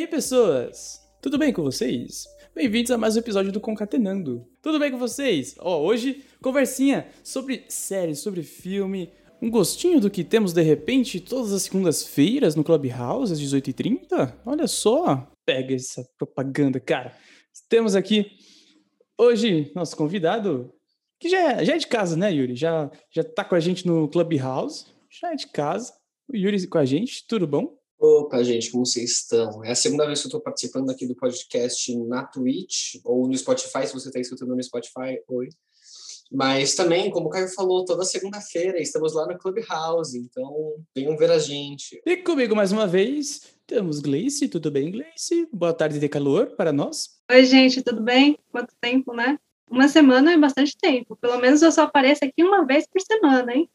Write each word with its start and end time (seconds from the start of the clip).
aí, 0.00 0.06
pessoas? 0.06 0.98
Tudo 1.20 1.36
bem 1.36 1.52
com 1.52 1.62
vocês? 1.62 2.24
Bem-vindos 2.54 2.90
a 2.90 2.96
mais 2.96 3.16
um 3.16 3.18
episódio 3.18 3.52
do 3.52 3.60
Concatenando. 3.60 4.46
Tudo 4.62 4.78
bem 4.78 4.90
com 4.90 4.98
vocês? 4.98 5.54
Ó, 5.58 5.76
oh, 5.76 5.84
hoje, 5.84 6.24
conversinha 6.42 7.06
sobre 7.22 7.66
série, 7.68 8.14
sobre 8.14 8.42
filme, 8.42 9.12
um 9.42 9.50
gostinho 9.50 10.00
do 10.00 10.10
que 10.10 10.24
temos 10.24 10.54
de 10.54 10.62
repente 10.62 11.20
todas 11.20 11.52
as 11.52 11.64
segundas-feiras 11.64 12.56
no 12.56 12.64
Clubhouse 12.64 13.30
às 13.30 13.38
18h30? 13.38 14.38
Olha 14.46 14.66
só, 14.66 15.30
pega 15.44 15.74
essa 15.74 16.02
propaganda, 16.16 16.80
cara. 16.80 17.14
Temos 17.68 17.94
aqui 17.94 18.38
hoje 19.18 19.70
nosso 19.74 19.94
convidado, 19.98 20.72
que 21.20 21.28
já 21.28 21.52
é, 21.52 21.64
já 21.66 21.74
é 21.74 21.78
de 21.78 21.86
casa, 21.86 22.16
né, 22.16 22.32
Yuri? 22.32 22.56
Já, 22.56 22.90
já 23.14 23.22
tá 23.22 23.44
com 23.44 23.54
a 23.54 23.60
gente 23.60 23.86
no 23.86 24.08
Clubhouse, 24.08 24.86
já 25.20 25.32
é 25.32 25.36
de 25.36 25.48
casa. 25.48 25.92
O 26.26 26.34
Yuri 26.34 26.66
com 26.68 26.78
a 26.78 26.86
gente, 26.86 27.26
tudo 27.28 27.46
bom? 27.46 27.79
Opa, 28.00 28.42
gente, 28.42 28.70
como 28.70 28.86
vocês 28.86 29.10
estão? 29.10 29.62
É 29.62 29.72
a 29.72 29.74
segunda 29.74 30.06
vez 30.06 30.20
que 30.20 30.26
eu 30.26 30.30
estou 30.30 30.40
participando 30.40 30.88
aqui 30.88 31.06
do 31.06 31.14
podcast 31.14 31.94
na 32.06 32.24
Twitch 32.24 32.94
ou 33.04 33.28
no 33.28 33.36
Spotify, 33.36 33.86
se 33.86 33.92
você 33.92 34.08
está 34.08 34.18
escutando 34.18 34.56
no 34.56 34.62
Spotify, 34.62 35.20
oi. 35.28 35.50
Mas 36.32 36.74
também, 36.74 37.10
como 37.10 37.26
o 37.26 37.28
Caio 37.28 37.48
falou, 37.48 37.84
toda 37.84 38.02
segunda-feira 38.06 38.80
estamos 38.80 39.12
lá 39.12 39.26
no 39.26 39.36
Clubhouse, 39.36 40.16
então 40.16 40.76
venham 40.96 41.14
ver 41.14 41.30
a 41.30 41.38
gente. 41.38 42.00
E 42.06 42.16
comigo 42.16 42.56
mais 42.56 42.72
uma 42.72 42.86
vez 42.86 43.42
temos 43.66 44.00
Gleice, 44.00 44.48
tudo 44.48 44.70
bem, 44.70 44.90
Gleice? 44.90 45.46
Boa 45.52 45.74
tarde 45.74 45.98
de 45.98 46.08
calor 46.08 46.56
para 46.56 46.72
nós. 46.72 47.20
Oi, 47.30 47.44
gente, 47.44 47.82
tudo 47.82 48.00
bem? 48.00 48.38
Quanto 48.50 48.74
tempo, 48.80 49.12
né? 49.12 49.38
Uma 49.70 49.88
semana 49.88 50.32
é 50.32 50.38
bastante 50.38 50.74
tempo, 50.74 51.16
pelo 51.16 51.38
menos 51.38 51.60
eu 51.60 51.70
só 51.70 51.82
apareço 51.82 52.24
aqui 52.24 52.42
uma 52.42 52.64
vez 52.64 52.86
por 52.86 53.02
semana, 53.02 53.52
hein? 53.52 53.68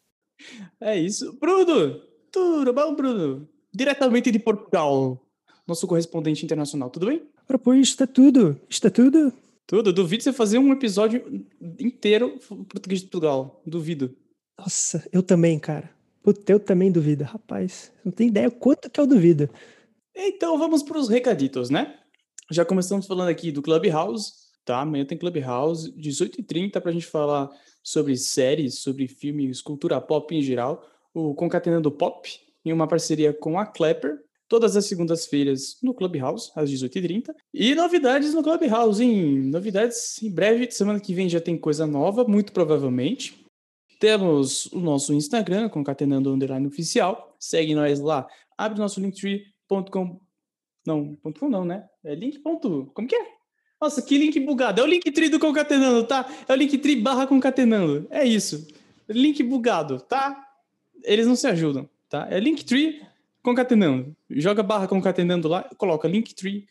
É 0.82 0.98
isso. 0.98 1.32
Bruno, 1.40 2.02
tudo 2.32 2.74
bom, 2.74 2.96
Bruno? 2.96 3.55
Diretamente 3.76 4.32
de 4.32 4.40
Portugal, 4.40 5.22
nosso 5.68 5.86
correspondente 5.88 6.46
internacional. 6.46 6.90
Tudo 6.90 7.08
bem? 7.08 7.24
Ora, 7.50 7.60
pois, 7.60 7.88
está 7.88 8.08
tudo. 8.08 8.60
Está 8.70 8.90
tudo. 8.90 9.34
Tudo. 9.68 9.92
Duvido 9.92 10.24
você 10.24 10.32
fazer 10.32 10.58
um 10.58 10.72
episódio 10.72 11.46
inteiro 11.80 12.40
português 12.70 13.02
de 13.02 13.08
Portugal. 13.08 13.62
Duvido. 13.66 14.16
Nossa, 14.58 15.08
eu 15.12 15.22
também, 15.22 15.60
cara. 15.60 15.90
Puta, 16.24 16.52
eu 16.52 16.60
também 16.60 16.92
duvido. 16.92 17.24
Rapaz, 17.24 17.92
não 18.04 18.12
tem 18.12 18.28
ideia 18.28 18.50
quanto 18.50 18.90
que 18.90 19.00
eu 19.00 19.08
duvido. 19.08 19.50
Então, 20.16 20.58
vamos 20.58 20.82
para 20.82 20.98
os 20.98 21.10
recaditos, 21.10 21.70
né? 21.70 22.00
Já 22.50 22.64
começamos 22.64 23.06
falando 23.06 23.30
aqui 23.30 23.52
do 23.52 23.62
Clubhouse, 23.62 24.32
tá? 24.64 24.82
Amanhã 24.82 25.06
tem 25.06 25.18
Clubhouse, 25.18 25.92
18h30, 25.98 26.80
para 26.80 26.90
a 26.90 26.94
gente 26.94 27.06
falar 27.06 27.50
sobre 27.84 28.16
séries, 28.18 28.80
sobre 28.80 29.08
filmes, 29.08 29.62
cultura 29.62 30.00
pop 30.00 30.34
em 30.34 30.42
geral. 30.42 30.84
O 31.14 31.34
Concatenando 31.34 31.92
Pop, 31.92 32.30
em 32.66 32.74
uma 32.74 32.88
parceria 32.88 33.32
com 33.32 33.60
a 33.60 33.66
Clapper, 33.66 34.20
todas 34.48 34.76
as 34.76 34.86
segundas-feiras 34.86 35.78
no 35.82 35.94
Clubhouse, 35.94 36.52
às 36.56 36.70
18h30. 36.70 37.34
E 37.54 37.76
novidades 37.76 38.34
no 38.34 38.44
Clubhouse, 38.44 39.04
hein? 39.04 39.50
Novidades 39.50 40.22
em 40.22 40.32
breve, 40.32 40.70
semana 40.72 41.00
que 41.00 41.14
vem 41.14 41.30
já 41.30 41.40
tem 41.40 41.58
coisa 41.58 41.86
nova, 41.86 42.26
muito 42.26 42.52
provavelmente. 42.52 43.46
Temos 44.00 44.66
o 44.68 44.80
nosso 44.80 45.14
Instagram, 45.14 45.70
concatenando 45.70 46.34
underline 46.34 46.68
oficial. 46.68 47.36
Segue 47.40 47.76
nós 47.76 48.00
lá. 48.00 48.28
Abre 48.58 48.80
nosso 48.80 49.00
linktree.com. 49.00 50.20
Não, 50.86 51.16
ponto 51.16 51.40
.com 51.40 51.50
não, 51.50 51.64
né? 51.64 51.88
É 52.04 52.14
link. 52.14 52.40
Ponto, 52.40 52.92
como 52.94 53.08
que 53.08 53.16
é? 53.16 53.26
Nossa, 53.82 54.02
que 54.02 54.18
link 54.18 54.40
bugado. 54.42 54.82
É 54.82 54.84
o 54.84 54.88
linktree 54.88 55.30
do 55.30 55.40
concatenando, 55.40 56.06
tá? 56.06 56.30
É 56.48 56.54
o 56.54 56.56
linktree 56.56 56.96
barra 56.98 57.26
concatenando. 57.26 58.08
É 58.10 58.24
isso. 58.26 58.68
Link 59.08 59.42
bugado, 59.44 60.00
tá? 60.02 60.44
Eles 61.04 61.26
não 61.26 61.36
se 61.36 61.48
ajudam 61.48 61.90
tá? 62.16 62.28
É 62.30 62.40
Linktree 62.40 63.02
concatenando. 63.44 64.16
Joga 64.30 64.64
barra 64.64 64.88
concatenando 64.88 65.48
lá, 65.48 65.70
coloca 65.78 66.08
Linktree, 66.08 66.66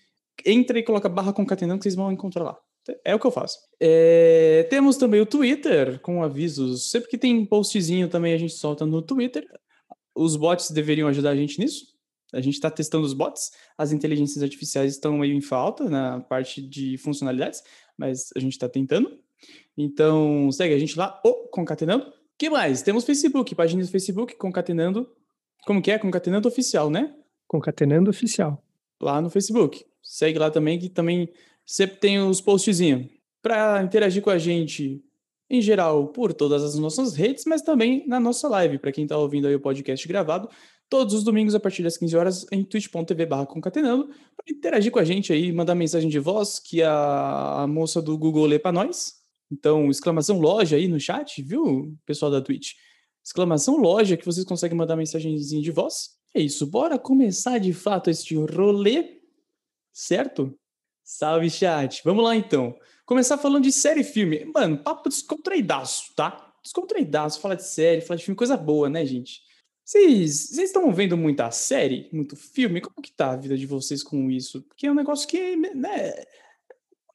entra 0.44 0.78
e 0.78 0.82
coloca 0.82 1.08
barra 1.08 1.32
concatenando 1.32 1.78
que 1.78 1.84
vocês 1.84 1.94
vão 1.94 2.10
encontrar 2.10 2.44
lá. 2.44 2.58
É 3.04 3.14
o 3.14 3.18
que 3.18 3.26
eu 3.26 3.30
faço. 3.30 3.58
É, 3.80 4.66
temos 4.68 4.96
também 4.96 5.20
o 5.20 5.26
Twitter 5.26 6.00
com 6.00 6.22
avisos. 6.22 6.90
Sempre 6.90 7.10
que 7.10 7.18
tem 7.18 7.44
postzinho 7.44 8.08
também 8.08 8.34
a 8.34 8.38
gente 8.38 8.54
solta 8.54 8.84
no 8.84 9.00
Twitter. 9.00 9.46
Os 10.14 10.36
bots 10.36 10.70
deveriam 10.70 11.08
ajudar 11.08 11.30
a 11.30 11.36
gente 11.36 11.58
nisso. 11.58 11.94
A 12.32 12.40
gente 12.40 12.54
está 12.54 12.70
testando 12.70 13.06
os 13.06 13.14
bots. 13.14 13.52
As 13.78 13.92
inteligências 13.92 14.42
artificiais 14.42 14.92
estão 14.92 15.18
meio 15.18 15.34
em 15.34 15.40
falta 15.40 15.88
na 15.88 16.20
parte 16.20 16.60
de 16.60 16.98
funcionalidades, 16.98 17.62
mas 17.96 18.30
a 18.36 18.40
gente 18.40 18.52
está 18.52 18.68
tentando. 18.68 19.18
Então 19.78 20.50
segue 20.52 20.74
a 20.74 20.78
gente 20.78 20.98
lá, 20.98 21.20
o 21.24 21.48
Concatenando. 21.48 22.12
que 22.36 22.50
mais? 22.50 22.82
Temos 22.82 23.04
Facebook, 23.04 23.54
página 23.54 23.82
do 23.82 23.88
Facebook, 23.88 24.36
Concatenando 24.36 25.08
como 25.66 25.82
que 25.82 25.90
é? 25.90 25.98
Concatenando 25.98 26.48
Oficial, 26.48 26.90
né? 26.90 27.14
Concatenando 27.46 28.10
Oficial. 28.10 28.62
Lá 29.00 29.20
no 29.20 29.30
Facebook. 29.30 29.84
Segue 30.02 30.38
lá 30.38 30.50
também, 30.50 30.78
que 30.78 30.88
também 30.88 31.28
sempre 31.64 31.96
tem 31.96 32.18
os 32.20 32.40
postzinhos. 32.40 33.06
Para 33.42 33.82
interagir 33.82 34.22
com 34.22 34.30
a 34.30 34.38
gente, 34.38 35.02
em 35.50 35.60
geral, 35.60 36.08
por 36.08 36.32
todas 36.32 36.62
as 36.62 36.78
nossas 36.78 37.14
redes, 37.14 37.44
mas 37.46 37.62
também 37.62 38.06
na 38.06 38.18
nossa 38.18 38.48
live, 38.48 38.78
para 38.78 38.92
quem 38.92 39.04
está 39.04 39.16
ouvindo 39.18 39.46
aí 39.46 39.54
o 39.54 39.60
podcast 39.60 40.06
gravado, 40.08 40.48
todos 40.88 41.14
os 41.14 41.24
domingos 41.24 41.54
a 41.54 41.60
partir 41.60 41.82
das 41.82 41.96
15 41.96 42.16
horas 42.16 42.46
em 42.52 42.64
twitch.tv 42.64 43.26
barra 43.26 43.46
concatenando, 43.46 44.06
para 44.06 44.56
interagir 44.56 44.90
com 44.90 44.98
a 44.98 45.04
gente 45.04 45.32
aí, 45.32 45.52
mandar 45.52 45.74
mensagem 45.74 46.08
de 46.08 46.18
voz 46.18 46.58
que 46.58 46.82
a, 46.82 47.62
a 47.62 47.66
moça 47.66 48.00
do 48.00 48.16
Google 48.16 48.46
lê 48.46 48.58
para 48.58 48.72
nós. 48.72 49.14
Então, 49.50 49.90
exclamação 49.90 50.40
loja 50.40 50.76
aí 50.76 50.88
no 50.88 50.98
chat, 50.98 51.42
viu, 51.42 51.94
pessoal 52.06 52.30
da 52.30 52.40
Twitch? 52.40 52.72
Exclamação 53.24 53.76
loja 53.76 54.16
que 54.16 54.26
vocês 54.26 54.44
conseguem 54.44 54.76
mandar 54.76 54.96
mensagenzinha 54.96 55.62
de 55.62 55.70
voz. 55.70 56.10
É 56.34 56.40
isso, 56.40 56.66
bora 56.66 56.98
começar 56.98 57.58
de 57.58 57.72
fato 57.72 58.10
este 58.10 58.34
rolê, 58.36 59.20
certo? 59.92 60.54
Salve 61.02 61.48
chat, 61.48 62.02
vamos 62.04 62.24
lá 62.24 62.36
então. 62.36 62.76
Começar 63.06 63.38
falando 63.38 63.64
de 63.64 63.72
série 63.72 64.00
e 64.00 64.04
filme. 64.04 64.44
Mano, 64.54 64.82
papo 64.82 65.08
descontraidaço, 65.08 66.14
tá? 66.14 66.52
Descontraidaço, 66.62 67.40
falar 67.40 67.54
de 67.54 67.66
série, 67.66 68.00
falar 68.00 68.16
de 68.16 68.24
filme, 68.24 68.36
coisa 68.36 68.56
boa, 68.56 68.88
né, 68.88 69.04
gente? 69.04 69.42
Vocês 69.84 70.56
estão 70.56 70.90
vendo 70.92 71.16
muita 71.16 71.50
série, 71.50 72.08
muito 72.10 72.36
filme? 72.36 72.80
Como 72.80 73.02
que 73.02 73.12
tá 73.12 73.32
a 73.32 73.36
vida 73.36 73.56
de 73.56 73.66
vocês 73.66 74.02
com 74.02 74.30
isso? 74.30 74.62
Porque 74.62 74.86
é 74.86 74.90
um 74.90 74.94
negócio 74.94 75.28
que, 75.28 75.56
né, 75.56 76.24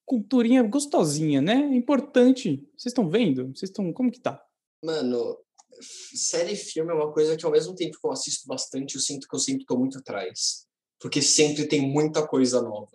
culturinha 0.06 0.62
gostosinha, 0.62 1.42
né? 1.42 1.56
É 1.56 1.76
importante. 1.76 2.58
Vocês 2.78 2.92
estão 2.92 3.10
vendo? 3.10 3.48
Vocês 3.48 3.70
estão, 3.70 3.92
como 3.92 4.12
que 4.12 4.20
tá? 4.20 4.40
Mano, 4.86 5.36
série 5.82 6.54
e 6.54 6.58
filme 6.58 6.92
é 6.92 6.96
uma 6.96 7.12
coisa 7.12 7.36
que 7.36 7.46
ao 7.46 7.52
mesmo 7.52 7.76
tempo 7.76 7.98
que 8.00 8.08
eu 8.08 8.12
assisto 8.12 8.48
bastante, 8.48 8.96
eu 8.96 9.02
sinto 9.02 9.28
que 9.28 9.36
eu 9.36 9.40
sempre 9.40 9.62
estou 9.62 9.78
muito 9.78 9.98
atrás. 9.98 10.66
Porque 11.00 11.22
sempre 11.22 11.66
tem 11.66 11.82
muita 11.82 12.28
coisa 12.28 12.62
nova. 12.62 12.92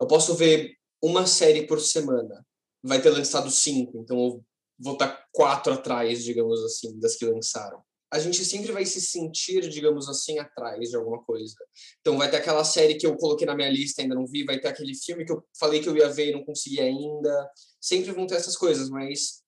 Eu 0.00 0.06
posso 0.06 0.34
ver 0.34 0.76
uma 1.02 1.26
série 1.26 1.66
por 1.66 1.80
semana. 1.80 2.46
Vai 2.82 3.02
ter 3.02 3.10
lançado 3.10 3.50
cinco, 3.50 3.98
então 3.98 4.16
eu 4.16 4.44
vou 4.78 4.92
estar 4.92 5.26
quatro 5.32 5.72
atrás, 5.72 6.22
digamos 6.22 6.62
assim, 6.64 6.98
das 7.00 7.16
que 7.16 7.24
lançaram. 7.24 7.82
A 8.10 8.18
gente 8.18 8.42
sempre 8.44 8.72
vai 8.72 8.86
se 8.86 9.00
sentir, 9.00 9.68
digamos 9.68 10.08
assim, 10.08 10.38
atrás 10.38 10.88
de 10.88 10.96
alguma 10.96 11.22
coisa. 11.24 11.54
Então 12.00 12.16
vai 12.16 12.30
ter 12.30 12.38
aquela 12.38 12.64
série 12.64 12.94
que 12.94 13.06
eu 13.06 13.16
coloquei 13.16 13.46
na 13.46 13.54
minha 13.54 13.68
lista 13.68 14.00
ainda 14.00 14.14
não 14.14 14.26
vi, 14.26 14.44
vai 14.44 14.58
ter 14.58 14.68
aquele 14.68 14.94
filme 14.94 15.26
que 15.26 15.32
eu 15.32 15.44
falei 15.58 15.80
que 15.80 15.88
eu 15.88 15.96
ia 15.96 16.08
ver 16.08 16.30
e 16.30 16.32
não 16.32 16.44
consegui 16.44 16.80
ainda. 16.80 17.50
Sempre 17.80 18.12
vão 18.12 18.26
ter 18.26 18.36
essas 18.36 18.56
coisas, 18.56 18.88
mas 18.88 19.42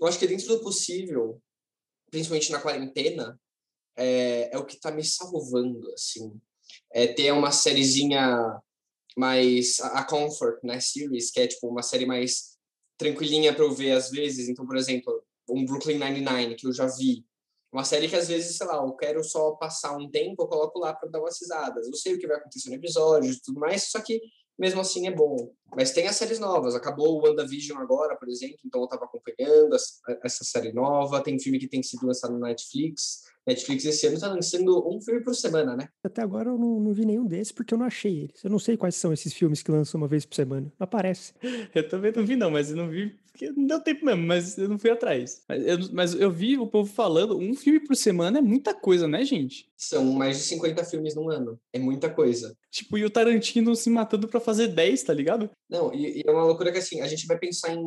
eu 0.00 0.06
acho 0.06 0.18
que 0.18 0.26
dentro 0.26 0.46
do 0.48 0.60
possível, 0.60 1.40
principalmente 2.12 2.52
na 2.52 2.60
quarentena, 2.60 3.40
é, 3.96 4.54
é 4.54 4.58
o 4.58 4.66
que 4.66 4.76
está 4.76 4.90
me 4.90 5.02
salvando, 5.02 5.90
assim. 5.94 6.38
É 6.92 7.06
ter 7.06 7.32
uma 7.32 7.50
sériezinha 7.50 8.60
mais... 9.16 9.80
A 9.80 10.04
Comfort, 10.04 10.62
né, 10.62 10.78
series, 10.78 11.30
que 11.30 11.40
é, 11.40 11.46
tipo, 11.46 11.68
uma 11.68 11.82
série 11.82 12.06
mais 12.06 12.58
tranquilinha 12.98 13.54
para 13.54 13.64
eu 13.64 13.72
ver 13.72 13.92
às 13.92 14.10
vezes. 14.10 14.48
Então, 14.48 14.66
por 14.66 14.76
exemplo, 14.76 15.24
um 15.48 15.64
Brooklyn 15.64 15.98
Nine-Nine, 15.98 16.54
que 16.54 16.66
eu 16.66 16.72
já 16.72 16.86
vi. 16.86 17.24
Uma 17.72 17.84
série 17.84 18.06
que, 18.08 18.16
às 18.16 18.28
vezes, 18.28 18.58
sei 18.58 18.66
lá, 18.66 18.76
eu 18.76 18.92
quero 18.92 19.24
só 19.24 19.52
passar 19.52 19.96
um 19.96 20.10
tempo, 20.10 20.42
eu 20.42 20.46
coloco 20.46 20.78
lá 20.78 20.92
para 20.92 21.08
dar 21.08 21.20
umas 21.20 21.40
risadas. 21.40 21.86
Eu 21.86 21.94
sei 21.94 22.14
o 22.14 22.18
que 22.18 22.26
vai 22.26 22.36
acontecer 22.36 22.68
no 22.68 22.76
episódio 22.76 23.32
e 23.32 23.40
tudo 23.40 23.58
mais, 23.58 23.84
só 23.84 24.00
que 24.02 24.20
mesmo 24.58 24.80
assim 24.80 25.06
é 25.06 25.10
bom. 25.10 25.52
Mas 25.74 25.92
tem 25.92 26.06
as 26.06 26.16
séries 26.16 26.38
novas. 26.38 26.74
Acabou 26.74 27.16
o 27.18 27.26
WandaVision 27.26 27.78
agora, 27.80 28.16
por 28.16 28.28
exemplo, 28.28 28.58
então 28.64 28.80
eu 28.80 28.84
estava 28.84 29.04
acompanhando 29.04 29.74
essa 30.22 30.44
série 30.44 30.72
nova. 30.72 31.22
Tem 31.22 31.38
filme 31.38 31.58
que 31.58 31.68
tem 31.68 31.82
sido 31.82 32.06
lançado 32.06 32.34
no 32.34 32.40
Netflix. 32.40 33.22
Netflix 33.46 33.84
esse 33.84 34.06
ano 34.06 34.16
está 34.16 34.28
lançando 34.28 34.88
um 34.88 35.00
filme 35.00 35.22
por 35.22 35.34
semana, 35.34 35.76
né? 35.76 35.88
Até 36.04 36.22
agora 36.22 36.50
eu 36.50 36.58
não, 36.58 36.80
não, 36.80 36.92
vi 36.92 37.04
nenhum 37.04 37.26
desses 37.26 37.52
porque 37.52 37.74
eu 37.74 37.78
não 37.78 37.86
achei 37.86 38.20
eles. 38.20 38.42
Eu 38.42 38.50
não 38.50 38.58
sei 38.58 38.76
quais 38.76 38.94
são 38.94 39.12
esses 39.12 39.32
filmes 39.32 39.62
que 39.62 39.70
lançam 39.70 40.00
uma 40.00 40.08
vez 40.08 40.24
por 40.24 40.34
semana. 40.34 40.72
Não 40.78 40.84
aparece. 40.84 41.32
Eu 41.74 41.88
também 41.88 42.12
não 42.14 42.24
vi, 42.24 42.36
não, 42.36 42.50
mas 42.50 42.70
eu 42.70 42.76
não 42.76 42.88
vi 42.88 43.16
porque 43.32 43.50
não 43.50 43.66
deu 43.66 43.80
tempo 43.80 44.04
mesmo, 44.04 44.22
mas 44.26 44.58
eu 44.58 44.68
não 44.68 44.78
fui 44.78 44.90
atrás. 44.90 45.42
Mas 45.48 45.66
eu, 45.66 45.78
mas 45.92 46.14
eu 46.14 46.30
vi 46.30 46.58
o 46.58 46.66
povo 46.66 46.90
falando, 46.92 47.38
um 47.38 47.54
filme 47.54 47.80
por 47.80 47.96
semana 47.96 48.38
é 48.38 48.42
muita 48.42 48.74
coisa, 48.74 49.08
né, 49.08 49.24
gente? 49.24 49.70
São 49.76 50.04
mais 50.12 50.36
de 50.36 50.44
50 50.44 50.84
filmes 50.84 51.14
num 51.14 51.30
ano. 51.30 51.58
É 51.72 51.78
muita 51.78 52.10
coisa. 52.10 52.54
Tipo, 52.70 52.98
e 52.98 53.04
o 53.04 53.10
Tarantino 53.10 53.74
se 53.74 53.90
matando 53.90 54.28
para 54.28 54.38
fazer 54.38 54.68
10, 54.68 55.02
tá 55.02 55.14
ligado? 55.14 55.50
Não, 55.68 55.92
e, 55.92 56.20
e, 56.20 56.22
é 56.26 56.30
uma 56.30 56.44
loucura 56.44 56.70
que 56.70 56.78
assim, 56.78 57.00
a 57.00 57.08
gente 57.08 57.26
vai 57.26 57.38
pensar 57.38 57.74
em, 57.74 57.82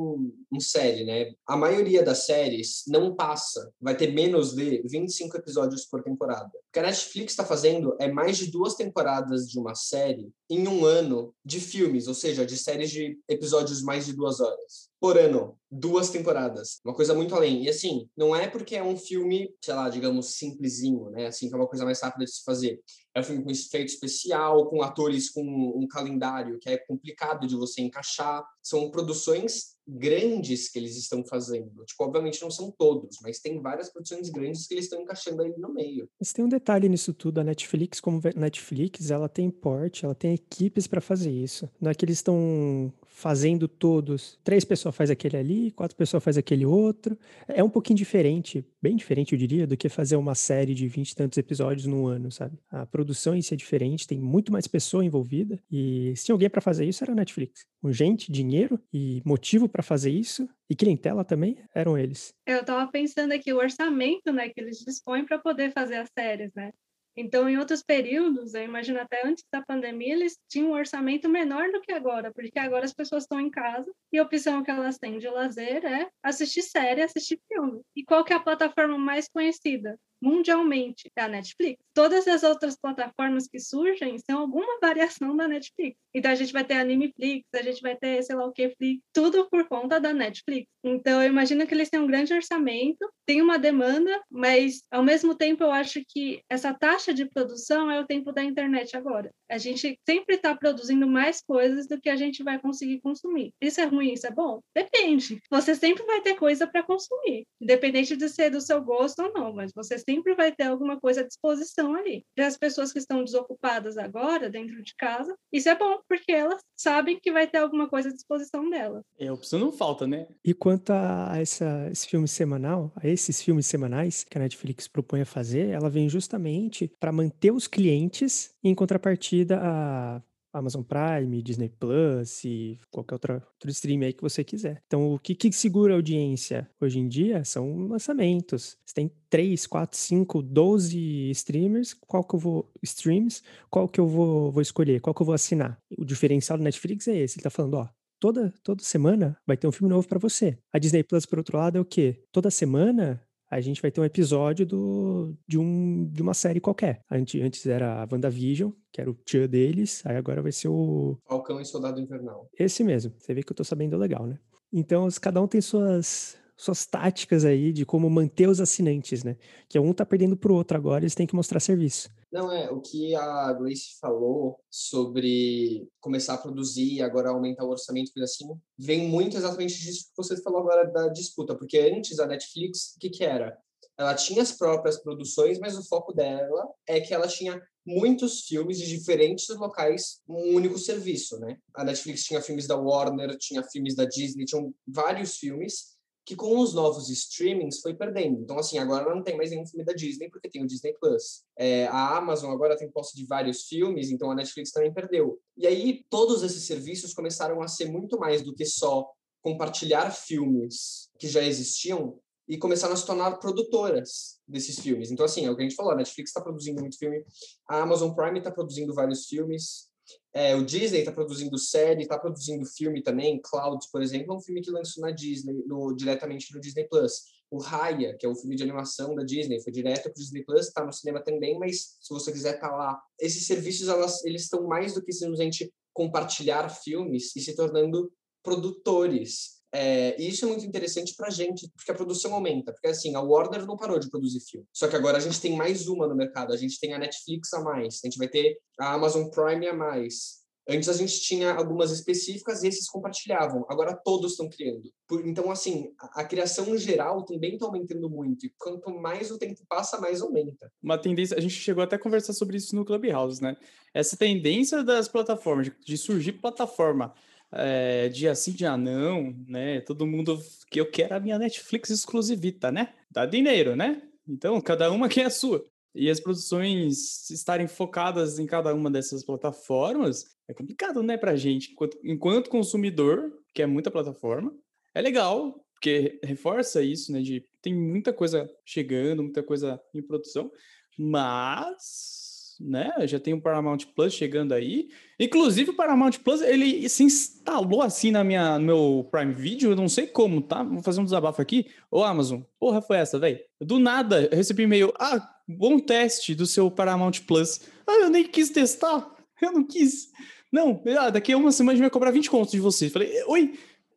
em 0.52 0.60
série, 0.60 1.06
né? 1.06 1.32
A 1.48 1.56
maioria 1.56 2.04
das 2.04 2.26
séries 2.26 2.84
não 2.88 3.16
passa, 3.16 3.72
vai 3.80 3.96
ter 3.96 4.14
menos 4.14 4.54
de 4.54 4.82
25 4.90 5.38
episódios 5.46 5.86
por 5.86 6.04
temporada. 6.04 6.48
O 6.48 6.74
que 6.74 6.80
a 6.80 6.84
Netflix 6.84 7.34
está 7.34 7.46
fazendo 7.46 7.96
é 8.00 8.12
mais 8.12 8.38
de 8.38 8.50
duas 8.50 8.74
temporadas 8.74 9.48
de 9.48 9.60
uma 9.60 9.76
série 9.76 10.32
em 10.50 10.68
um 10.68 10.84
ano 10.84 11.34
de 11.46 11.60
filmes, 11.60 12.08
ou 12.08 12.14
seja, 12.14 12.46
de 12.46 12.58
séries 12.58 12.90
de 12.90 13.18
episódios 13.30 13.82
mais 13.82 14.06
de 14.06 14.14
duas 14.14 14.40
horas 14.40 14.90
por 15.00 15.20
ano, 15.20 15.56
duas 15.70 16.10
temporadas, 16.10 16.80
uma 16.84 16.94
coisa 16.94 17.14
muito 17.14 17.36
além. 17.36 17.64
E 17.64 17.70
assim, 17.70 18.10
não 18.18 18.36
é 18.36 18.48
porque 18.48 18.76
é 18.76 18.84
um 18.84 18.98
filme, 18.98 19.54
sei 19.64 19.74
lá, 19.76 19.88
digamos, 19.88 20.34
simplesinho, 20.36 21.12
né? 21.12 21.28
Assim, 21.28 21.48
que 21.48 21.54
é 21.54 21.58
uma 21.58 21.68
coisa 21.68 21.86
mais 21.86 22.02
rápida 22.02 22.26
de 22.26 22.32
se 22.32 22.44
fazer. 22.44 22.82
É 23.14 23.20
um 23.20 23.24
filme 23.24 23.44
com 23.44 23.52
efeito 23.52 23.90
especial, 23.90 24.68
com 24.68 24.82
atores 24.82 25.30
com 25.30 25.44
um 25.44 25.88
calendário 25.88 26.58
que 26.60 26.70
é 26.70 26.78
complicado 26.78 27.46
de 27.46 27.56
você 27.56 27.82
encaixar. 27.82 28.44
São 28.64 28.90
produções 28.90 29.75
grandes 29.88 30.70
que 30.70 30.80
eles 30.80 30.96
estão 30.98 31.24
fazendo. 31.26 31.84
Tipo, 31.86 32.04
obviamente 32.04 32.42
não 32.42 32.50
são 32.50 32.72
todos, 32.72 33.18
mas 33.22 33.40
tem 33.40 33.62
várias 33.62 33.90
produções 33.92 34.30
grandes 34.30 34.68
que 34.68 34.74
eles 34.74 34.86
estão 34.86 35.02
encaixando 35.02 35.42
aí 35.42 35.54
no 35.58 35.74
meio. 35.74 36.10
Mas 36.20 36.34
tem 36.34 36.44
um 36.44 36.50
detalhe 36.50 36.90
nisso 36.90 37.14
tudo, 37.14 37.40
a 37.40 37.44
Netflix, 37.44 38.00
como 38.00 38.22
Netflix, 38.36 39.12
ela 39.12 39.30
tem 39.30 39.50
porte, 39.50 40.06
ela 40.06 40.16
tem 40.16 40.34
equipes 40.34 40.88
para 40.88 41.02
fazer 41.02 41.32
isso. 41.32 41.70
Não 41.80 41.92
é 41.92 41.96
que 41.96 42.06
eles 42.06 42.18
estão 42.18 42.92
fazendo 43.16 43.66
todos. 43.68 44.38
Três 44.44 44.66
pessoas 44.66 44.94
faz 44.94 45.10
aquele 45.10 45.38
ali, 45.38 45.72
quatro 45.72 45.96
pessoas 45.96 46.22
faz 46.22 46.38
aquele 46.38 46.66
outro. 46.66 47.18
É 47.48 47.64
um 47.64 47.70
pouquinho 47.70 47.98
diferente, 47.98 48.64
bem 48.82 48.96
diferente, 48.96 49.32
eu 49.32 49.40
diria, 49.40 49.66
do 49.66 49.78
que 49.78 49.88
fazer 49.88 50.18
uma 50.18 50.36
série 50.36 50.74
de 50.74 50.86
vinte 50.88 51.12
e 51.12 51.16
tantos 51.16 51.38
episódios 51.38 51.86
num 51.86 52.08
ano, 52.08 52.30
sabe? 52.30 52.60
A 52.70 52.86
produção 52.86 53.34
em 53.34 53.42
si 53.42 53.54
é 53.54 53.58
diferente, 53.58 54.06
tem 54.06 54.20
muito 54.20 54.52
mais 54.52 54.68
pessoa 54.68 55.04
envolvida. 55.04 55.58
E 55.72 56.14
se 56.18 56.26
tinha 56.26 56.34
alguém 56.34 56.50
para 56.50 56.60
fazer 56.60 56.86
isso, 56.86 57.04
era 57.06 57.14
a 57.14 57.16
Netflix. 57.16 57.66
Com 57.82 57.92
gente, 57.92 58.30
dinheiro 58.32 58.78
e 58.94 59.22
motivo 59.26 59.70
para 59.70 59.82
fazer 59.82 60.12
isso, 60.12 60.48
e 60.70 60.76
clientela 60.76 61.24
também, 61.24 61.58
eram 61.74 61.98
eles. 61.98 62.34
Eu 62.46 62.62
estava 62.62 62.92
pensando 62.92 63.32
aqui 63.32 63.54
o 63.54 63.58
orçamento, 63.58 64.34
né, 64.34 64.50
que 64.50 64.60
eles 64.60 64.80
dispõem 64.80 65.26
para 65.26 65.40
poder 65.40 65.72
fazer 65.72 65.96
as 65.96 66.10
séries, 66.18 66.52
né? 66.54 66.74
Então, 67.18 67.48
em 67.48 67.58
outros 67.58 67.82
períodos, 67.82 68.54
eu 68.54 68.64
imagino 68.64 69.00
até 69.00 69.26
antes 69.26 69.44
da 69.52 69.62
pandemia, 69.62 70.14
eles 70.14 70.38
tinham 70.50 70.70
um 70.70 70.74
orçamento 70.74 71.30
menor 71.30 71.72
do 71.72 71.82
que 71.82 71.92
agora, 71.94 72.32
porque 72.34 72.60
agora 72.60 72.84
as 72.86 72.94
pessoas 72.94 73.24
estão 73.24 73.40
em 73.40 73.50
casa 73.50 73.90
e 74.12 74.18
a 74.18 74.24
opção 74.24 74.64
que 74.64 74.72
elas 74.72 74.98
têm 74.98 75.18
de 75.18 75.28
lazer 75.30 75.86
é 75.86 76.10
assistir 76.22 76.62
série, 76.62 77.02
assistir 77.02 77.40
filme. 77.48 77.82
E 77.96 78.04
qual 78.04 78.24
que 78.24 78.34
é 78.34 78.36
a 78.36 78.40
plataforma 78.40 78.98
mais 78.98 79.30
conhecida? 79.30 79.98
Mundialmente 80.22 81.12
é 81.16 81.22
a 81.22 81.28
Netflix. 81.28 81.84
Todas 81.94 82.28
as 82.28 82.44
outras 82.44 82.76
plataformas 82.76 83.48
que 83.48 83.60
surgem 83.60 84.18
são 84.20 84.40
alguma 84.40 84.80
variação 84.82 85.36
da 85.36 85.48
Netflix. 85.48 85.98
Então 86.14 86.32
a 86.32 86.36
gente 86.36 86.54
vai 86.54 86.64
ter 86.64 86.76
Animeflix, 86.76 87.46
a 87.54 87.62
gente 87.62 87.82
vai 87.82 87.96
ter 87.96 88.24
sei 88.24 88.36
lá 88.36 88.46
o 88.46 88.52
que 88.52 88.70
Flix, 88.78 89.02
tudo 89.14 89.50
por 89.50 89.68
conta 89.68 90.00
da 90.00 90.14
Netflix. 90.14 90.68
Então 90.84 91.22
eu 91.22 91.30
imagino 91.30 91.66
que 91.66 91.74
eles 91.74 91.90
têm 91.90 92.00
um 92.00 92.08
grande 92.08 92.34
orçamento, 92.34 93.10
tem 93.26 93.42
uma 93.42 93.58
demanda, 93.58 94.22
mas 94.30 94.84
ao 94.92 95.04
mesmo 95.04 95.36
tempo 95.36 95.64
eu 95.64 95.72
acho 95.72 96.02
que 96.08 96.42
essa 96.50 96.74
taxa 96.74 97.14
de 97.14 97.26
produção 97.26 97.90
é 97.90 98.00
o 98.00 98.06
tempo 98.06 98.32
da 98.32 98.44
internet 98.44 98.96
agora. 98.96 99.32
A 99.50 99.58
gente 99.58 100.00
sempre 100.08 100.36
está 100.36 100.56
produzindo 100.56 101.08
mais 101.08 101.42
coisas 101.42 101.88
do 101.88 102.00
que 102.00 102.10
a 102.10 102.16
gente 102.16 102.44
vai 102.44 102.60
conseguir 102.60 103.02
consumir. 103.02 103.52
Isso 103.60 103.82
é 103.82 103.86
ruim, 103.86 104.14
isso 104.14 104.28
é 104.28 104.32
bom? 104.32 104.62
Depende. 104.76 105.40
Você 105.50 105.76
sempre 105.76 106.04
vai 106.06 106.22
ter 106.22 106.36
coisa 106.36 106.68
para 106.68 106.84
consumir, 106.84 107.46
independente 107.60 108.16
de 108.16 108.30
ser 108.30 108.50
do 108.50 108.62
seu 108.62 108.82
gosto 108.82 109.24
ou 109.24 109.34
não, 109.34 109.54
mas 109.54 109.72
você 109.74 109.98
sempre 110.08 110.36
vai 110.36 110.52
ter 110.52 110.64
alguma 110.64 111.00
coisa 111.00 111.22
à 111.22 111.24
disposição 111.24 111.96
ali. 111.96 112.24
Para 112.36 112.48
as 112.48 112.58
pessoas 112.58 112.92
que 112.92 113.00
estão 113.00 113.24
desocupadas 113.24 113.98
agora, 113.98 114.50
dentro 114.50 114.82
de 114.84 114.94
casa, 114.96 115.36
isso 115.52 115.70
é 115.70 115.76
bom, 115.76 116.00
porque 116.08 116.32
elas 116.32 116.62
sabem 116.78 117.20
que 117.20 117.32
vai 117.32 117.48
ter 117.48 117.58
alguma 117.58 117.90
coisa 117.90 118.10
à 118.10 118.14
disposição 118.14 118.70
delas. 118.70 119.04
É, 119.20 119.32
opção 119.32 119.60
não 119.60 119.72
falta, 119.72 120.08
né? 120.08 120.28
E 120.44 120.54
quanto 120.54 120.92
a 120.92 121.34
essa, 121.38 121.90
esse 121.92 122.08
filme 122.08 122.28
semanal, 122.28 122.92
a 122.96 123.08
esses 123.08 123.42
filmes 123.42 123.66
semanais 123.66 124.24
que 124.24 124.38
a 124.38 124.42
Netflix 124.42 124.88
propõe 124.88 125.22
a 125.22 125.26
fazer, 125.26 125.70
ela 125.70 125.90
vem 125.90 126.08
justamente 126.10 126.92
para 127.00 127.12
manter 127.12 127.52
os 127.52 127.68
clientes 127.68 128.54
em 128.64 128.74
contrapartida 128.74 129.60
a 129.62 130.22
Amazon 130.58 130.84
Prime, 130.84 131.42
Disney 131.42 131.70
Plus 131.70 132.44
e 132.44 132.80
qualquer 132.92 133.16
outra, 133.16 133.34
outro 133.54 133.70
stream 133.70 134.02
aí 134.02 134.14
que 134.14 134.22
você 134.22 134.44
quiser. 134.44 134.82
Então, 134.88 135.14
o 135.14 135.20
que, 135.20 135.36
que 135.36 135.52
segura 135.52 135.94
a 135.94 135.98
audiência 135.98 136.70
hoje 136.80 137.00
em 137.00 137.08
dia 137.08 137.44
são 137.44 137.88
lançamentos. 137.88 138.78
Você 138.86 138.94
tem 138.96 139.12
3, 139.30 139.68
4, 139.68 139.98
5, 139.98 140.42
12 140.42 141.30
streamers, 141.32 141.94
qual 141.94 142.24
que 142.24 142.36
eu 142.36 142.40
vou 142.40 142.72
streams, 142.82 143.42
qual 143.70 143.88
que 143.88 144.00
eu 144.00 144.08
vou, 144.08 144.52
vou 144.52 144.62
escolher, 144.62 145.02
qual 145.02 145.14
que 145.14 145.22
eu 145.22 145.26
vou 145.26 145.36
assinar. 145.36 145.78
O 145.98 146.06
diferencial 146.06 146.58
do 146.58 146.64
Netflix 146.64 147.08
é 147.08 147.18
esse, 147.18 147.38
ele 147.38 147.44
tá 147.44 147.50
falando, 147.50 147.76
ó, 147.76 147.88
toda 148.20 148.54
toda 148.64 148.84
semana 148.84 149.38
vai 149.46 149.58
ter 149.58 149.68
um 149.68 149.72
filme 149.72 149.94
novo 149.94 150.08
para 150.08 150.20
você. 150.20 150.58
A 150.72 150.80
Disney 150.80 151.04
Plus 151.04 151.26
por 151.26 151.38
outro 151.38 151.58
lado 151.58 151.78
é 151.78 151.82
o 151.82 151.86
quê? 151.86 152.24
Toda 152.32 152.50
semana 152.50 153.22
a 153.56 153.62
gente 153.62 153.82
vai 153.82 153.90
ter 153.90 154.02
um 154.02 154.06
episódio 154.06 154.66
do, 154.66 155.34
de, 155.48 155.58
um, 155.58 156.10
de 156.12 156.22
uma 156.22 156.34
série 156.34 156.60
qualquer. 156.60 157.02
Antes, 157.10 157.42
antes 157.42 157.66
era 157.66 158.04
a 158.04 158.08
WandaVision, 158.12 158.72
que 158.92 159.00
era 159.00 159.10
o 159.10 159.14
tio 159.14 159.48
deles, 159.48 160.02
aí 160.06 160.18
agora 160.18 160.42
vai 160.42 160.52
ser 160.52 160.68
o... 160.68 161.18
Falcão 161.28 161.62
e 161.62 161.66
Soldado 161.66 162.00
Invernal. 162.00 162.50
Esse 162.60 162.84
mesmo. 162.84 163.14
Você 163.18 163.34
vê 163.34 163.44
que 163.44 163.52
eu 163.52 163.56
tô 163.56 163.64
sabendo 163.64 163.98
legal, 163.98 164.26
né? 164.26 164.38
Então, 164.72 165.08
cada 165.22 165.42
um 165.42 165.48
tem 165.48 165.62
suas, 165.62 166.38
suas 166.58 166.86
táticas 166.86 167.46
aí 167.46 167.72
de 167.72 167.86
como 167.86 168.10
manter 168.10 168.50
os 168.50 168.60
assinantes, 168.60 169.24
né? 169.24 169.38
Que 169.70 169.80
um 169.80 169.94
tá 169.94 170.06
perdendo 170.06 170.36
pro 170.36 170.54
outro 170.54 170.76
agora, 170.76 171.04
eles 171.04 171.16
têm 171.16 171.28
que 171.28 171.36
mostrar 171.36 171.60
serviço. 171.60 172.10
Não, 172.36 172.52
é, 172.52 172.70
o 172.70 172.82
que 172.82 173.16
a 173.16 173.54
Grace 173.54 173.98
falou 173.98 174.60
sobre 174.70 175.88
começar 176.02 176.34
a 176.34 176.38
produzir 176.38 176.96
e 176.96 177.02
agora 177.02 177.30
aumentar 177.30 177.64
o 177.64 177.70
orçamento, 177.70 178.12
coisa 178.12 178.26
assim, 178.26 178.46
vem 178.78 179.08
muito 179.08 179.38
exatamente 179.38 179.80
disso 179.80 180.08
que 180.10 180.18
você 180.18 180.36
falou 180.42 180.60
agora 180.60 180.84
da 180.92 181.08
disputa, 181.08 181.56
porque 181.56 181.78
antes 181.78 182.20
a 182.20 182.28
Netflix, 182.28 182.94
o 182.98 183.00
que 183.00 183.10
que 183.10 183.24
era? 183.24 183.58
Ela 183.98 184.14
tinha 184.16 184.42
as 184.42 184.52
próprias 184.52 185.02
produções, 185.02 185.60
mas 185.60 185.78
o 185.78 185.88
foco 185.88 186.12
dela 186.12 186.68
é 186.86 187.00
que 187.00 187.14
ela 187.14 187.26
tinha 187.26 187.58
muitos 187.86 188.42
filmes 188.42 188.80
de 188.80 188.88
diferentes 188.90 189.48
locais, 189.56 190.20
um 190.28 190.56
único 190.56 190.78
serviço, 190.78 191.40
né? 191.40 191.58
A 191.74 191.86
Netflix 191.86 192.26
tinha 192.26 192.42
filmes 192.42 192.68
da 192.68 192.76
Warner, 192.76 193.38
tinha 193.38 193.64
filmes 193.64 193.96
da 193.96 194.04
Disney, 194.04 194.44
tinham 194.44 194.76
vários 194.86 195.38
filmes, 195.38 195.95
que 196.26 196.36
com 196.36 196.60
os 196.60 196.74
novos 196.74 197.10
streamings 197.10 197.82
foi 197.82 197.94
perdendo. 197.94 198.42
Então, 198.42 198.58
assim, 198.58 198.80
agora 198.80 199.14
não 199.14 199.22
tem 199.22 199.38
mais 199.38 199.52
nenhum 199.52 199.66
filme 199.66 199.86
da 199.86 199.94
Disney, 199.94 200.30
porque 200.30 200.50
tem 200.50 200.64
o 200.64 200.68
Disney 200.68 200.94
Plus. 201.00 201.44
É, 201.56 201.86
a 201.88 202.18
Amazon 202.18 202.52
agora 202.52 202.76
tem 202.76 202.90
posse 202.90 203.16
de 203.16 203.26
vários 203.28 203.64
filmes, 203.68 204.10
então 204.10 204.32
a 204.32 204.36
Netflix 204.36 204.72
também 204.72 204.92
perdeu. 204.92 205.40
E 205.56 205.68
aí, 205.68 206.04
todos 206.10 206.42
esses 206.42 206.66
serviços 206.66 207.14
começaram 207.14 207.62
a 207.62 207.68
ser 207.68 207.92
muito 207.92 208.20
mais 208.20 208.42
do 208.42 208.56
que 208.56 208.66
só 208.66 209.08
compartilhar 209.42 210.10
filmes 210.10 211.10
que 211.20 211.28
já 211.28 211.44
existiam 211.44 212.20
e 212.48 212.58
começaram 212.58 212.94
a 212.94 212.98
se 212.98 213.06
tornar 213.06 213.38
produtoras 213.38 214.40
desses 214.48 214.80
filmes. 214.80 215.12
Então, 215.12 215.26
assim, 215.26 215.46
é 215.46 215.52
o 215.52 215.56
que 215.56 215.62
a 215.62 215.66
gente 215.68 215.76
falou, 215.76 215.92
a 215.92 215.96
Netflix 215.96 216.30
está 216.30 216.42
produzindo 216.42 216.82
muito 216.82 216.98
filme, 216.98 217.24
a 217.70 217.82
Amazon 217.82 218.14
Prime 218.14 218.40
está 218.40 218.52
produzindo 218.52 218.94
vários 218.94 219.26
filmes, 219.26 219.85
é, 220.34 220.56
o 220.56 220.66
Disney 220.66 221.00
está 221.00 221.12
produzindo 221.12 221.58
série, 221.58 222.04
está 222.04 222.20
produzindo 222.20 222.66
filme 222.66 223.02
também. 223.02 223.40
Clouds, 223.42 223.90
por 223.90 224.02
exemplo, 224.02 224.34
é 224.34 224.36
um 224.36 224.42
filme 224.42 224.62
que 224.62 224.72
lançou 224.72 225.02
na 225.02 225.12
Disney, 225.12 225.64
no, 225.66 225.96
diretamente 225.96 226.54
no 226.54 226.60
Disney 226.60 226.88
Plus. 226.88 227.36
O 227.50 227.58
Raya, 227.58 228.18
que 228.18 228.26
é 228.26 228.30
o 228.30 228.36
filme 228.36 228.56
de 228.56 228.64
animação 228.64 229.16
da 229.16 229.24
Disney, 229.24 229.62
foi 229.62 229.72
direto 229.72 230.04
para 230.04 230.12
o 230.12 230.16
Disney 230.16 230.44
Plus, 230.44 230.68
está 230.68 230.84
no 230.84 230.92
cinema 230.92 231.24
também, 231.24 231.58
mas 231.58 231.98
se 232.02 232.14
você 232.14 232.32
quiser 232.32 232.60
tá 232.60 232.70
lá. 232.70 233.02
Esses 233.20 233.48
serviços, 233.48 233.88
elas, 233.88 234.26
eles 234.26 234.44
estão 234.44 234.68
mais 234.68 234.94
do 234.94 235.02
que 235.02 235.14
simplesmente 235.14 235.74
compartilhar 235.94 236.68
filmes 236.70 237.34
e 237.36 237.40
se 237.40 237.56
tornando 237.56 238.12
produtores 238.44 239.55
é, 239.78 240.16
e 240.18 240.30
isso 240.30 240.46
é 240.46 240.48
muito 240.48 240.66
interessante 240.66 241.14
para 241.18 241.28
a 241.28 241.30
gente, 241.30 241.70
porque 241.76 241.92
a 241.92 241.96
produção 241.96 242.34
aumenta. 242.34 242.72
Porque, 242.72 242.88
assim, 242.88 243.14
a 243.14 243.20
Warner 243.20 243.66
não 243.66 243.76
parou 243.76 244.00
de 244.00 244.10
produzir 244.10 244.40
filme. 244.40 244.66
Só 244.72 244.88
que 244.88 244.96
agora 244.96 245.18
a 245.18 245.20
gente 245.20 245.42
tem 245.42 245.54
mais 245.54 245.90
uma 245.90 246.08
no 246.08 246.16
mercado. 246.16 246.54
A 246.54 246.58
gente 246.58 246.80
tem 246.80 246.94
a 246.94 246.98
Netflix 246.98 247.54
a 247.54 247.62
mais. 247.62 248.00
A 248.02 248.08
gente 248.08 248.18
vai 248.18 248.30
ter 248.30 248.58
a 248.80 248.94
Amazon 248.94 249.28
Prime 249.30 249.68
a 249.68 249.74
mais. 249.74 250.46
Antes 250.68 250.88
a 250.88 250.94
gente 250.94 251.20
tinha 251.20 251.54
algumas 251.54 251.92
específicas 251.92 252.64
e 252.64 252.70
esses 252.70 252.90
compartilhavam. 252.90 253.66
Agora 253.68 253.94
todos 253.94 254.32
estão 254.32 254.48
criando. 254.50 254.90
Então, 255.26 255.52
assim, 255.52 255.92
a, 256.00 256.22
a 256.22 256.24
criação 256.24 256.76
geral 256.78 257.26
também 257.26 257.56
está 257.56 257.66
aumentando 257.66 258.10
muito. 258.10 258.46
E 258.46 258.54
quanto 258.58 258.90
mais 258.90 259.30
o 259.30 259.38
tempo 259.38 259.62
passa, 259.68 260.00
mais 260.00 260.22
aumenta. 260.22 260.72
Uma 260.82 260.98
tendência, 260.98 261.38
a 261.38 261.42
gente 261.42 261.54
chegou 261.54 261.84
até 261.84 261.98
a 261.98 262.00
conversar 262.00 262.32
sobre 262.32 262.56
isso 262.56 262.74
no 262.76 262.86
Clubhouse, 262.86 263.44
né? 263.44 263.58
Essa 263.94 264.16
tendência 264.16 264.84
das 264.84 265.10
plataformas, 265.10 265.70
de 265.86 265.98
surgir 265.98 266.32
plataforma 266.32 267.14
é, 267.52 268.10
dia 268.10 268.34
sim, 268.36 268.52
dia 268.52 268.76
não, 268.78 269.34
né? 269.48 269.82
Todo 269.82 270.08
mundo 270.08 270.40
que 270.70 270.80
eu 270.80 270.90
quero 270.90 271.16
a 271.16 271.20
minha 271.20 271.40
Netflix 271.40 271.90
exclusivita, 271.90 272.72
né? 272.72 272.94
Dá 273.10 273.26
dinheiro, 273.26 273.76
né? 273.76 274.02
Então, 274.28 274.60
cada 274.62 274.92
uma 274.92 275.08
que 275.08 275.22
é 275.22 275.26
a 275.26 275.30
sua. 275.30 275.66
E 275.94 276.10
as 276.10 276.20
produções 276.20 277.30
estarem 277.30 277.68
focadas 277.68 278.38
em 278.38 278.46
cada 278.46 278.74
uma 278.74 278.92
dessas 278.92 279.24
plataformas 279.24 280.36
é 280.48 280.54
complicado, 280.54 281.02
né, 281.02 281.18
pra 281.18 281.36
gente. 281.36 281.72
Enquanto, 281.72 281.98
enquanto 282.04 282.50
consumidor, 282.50 283.32
que 283.54 283.62
é 283.62 283.66
muita 283.66 283.90
plataforma, 283.90 284.54
é 284.94 285.02
legal, 285.02 285.66
porque 285.74 286.20
reforça 286.24 286.84
isso, 286.84 287.12
né? 287.12 287.22
De 287.22 287.46
tem 287.62 287.74
muita 287.74 288.14
coisa 288.14 288.50
chegando, 288.66 289.24
muita 289.24 289.42
coisa 289.42 289.82
em 289.94 290.02
produção, 290.02 290.52
mas 290.98 292.25
né? 292.60 292.92
Já 293.08 293.20
tem 293.20 293.34
o 293.34 293.42
Paramount 293.42 293.80
Plus 293.96 294.14
chegando 294.14 294.54
aí. 294.54 294.90
Inclusive, 295.20 295.72
o 295.72 295.76
Paramount 295.76 296.14
Plus, 296.24 296.42
ele 296.42 296.88
se 296.90 297.04
instalou 297.04 297.82
assim 297.82 298.12
na 298.12 298.24
minha, 298.24 298.58
no 298.60 298.66
meu 298.66 299.08
Prime 299.12 299.34
Video, 299.34 299.72
eu 299.72 299.76
não 299.76 299.90
sei 299.90 300.08
como, 300.08 300.42
tá? 300.42 300.64
Vou 300.64 300.82
fazer 300.82 301.02
um 301.02 301.06
desabafo 301.06 301.42
aqui. 301.42 301.68
Ô, 301.92 302.04
Amazon, 302.04 302.42
porra 302.60 302.82
foi 302.82 302.98
essa, 302.98 303.20
velho? 303.20 303.40
Do 303.62 303.80
nada, 303.80 304.30
eu 304.32 304.38
recebi 304.38 304.64
e-mail, 304.64 304.94
ah, 305.00 305.36
bom 305.48 305.80
teste 305.80 306.36
do 306.36 306.46
seu 306.46 306.70
Paramount 306.72 307.22
Plus. 307.28 307.62
Ah, 307.88 308.02
eu 308.02 308.10
nem 308.10 308.24
quis 308.24 308.50
testar. 308.50 309.14
Eu 309.42 309.52
não 309.52 309.64
quis. 309.66 310.12
Não, 310.52 310.82
ah, 310.98 311.10
daqui 311.10 311.34
a 311.34 311.38
uma 311.38 311.52
semana 311.52 311.74
a 311.74 311.76
gente 311.76 311.84
vai 311.84 311.90
cobrar 311.90 312.12
20 312.12 312.30
contos 312.30 312.52
de 312.52 312.60
você. 312.60 312.90
Falei, 312.90 313.12
oi, 313.28 313.54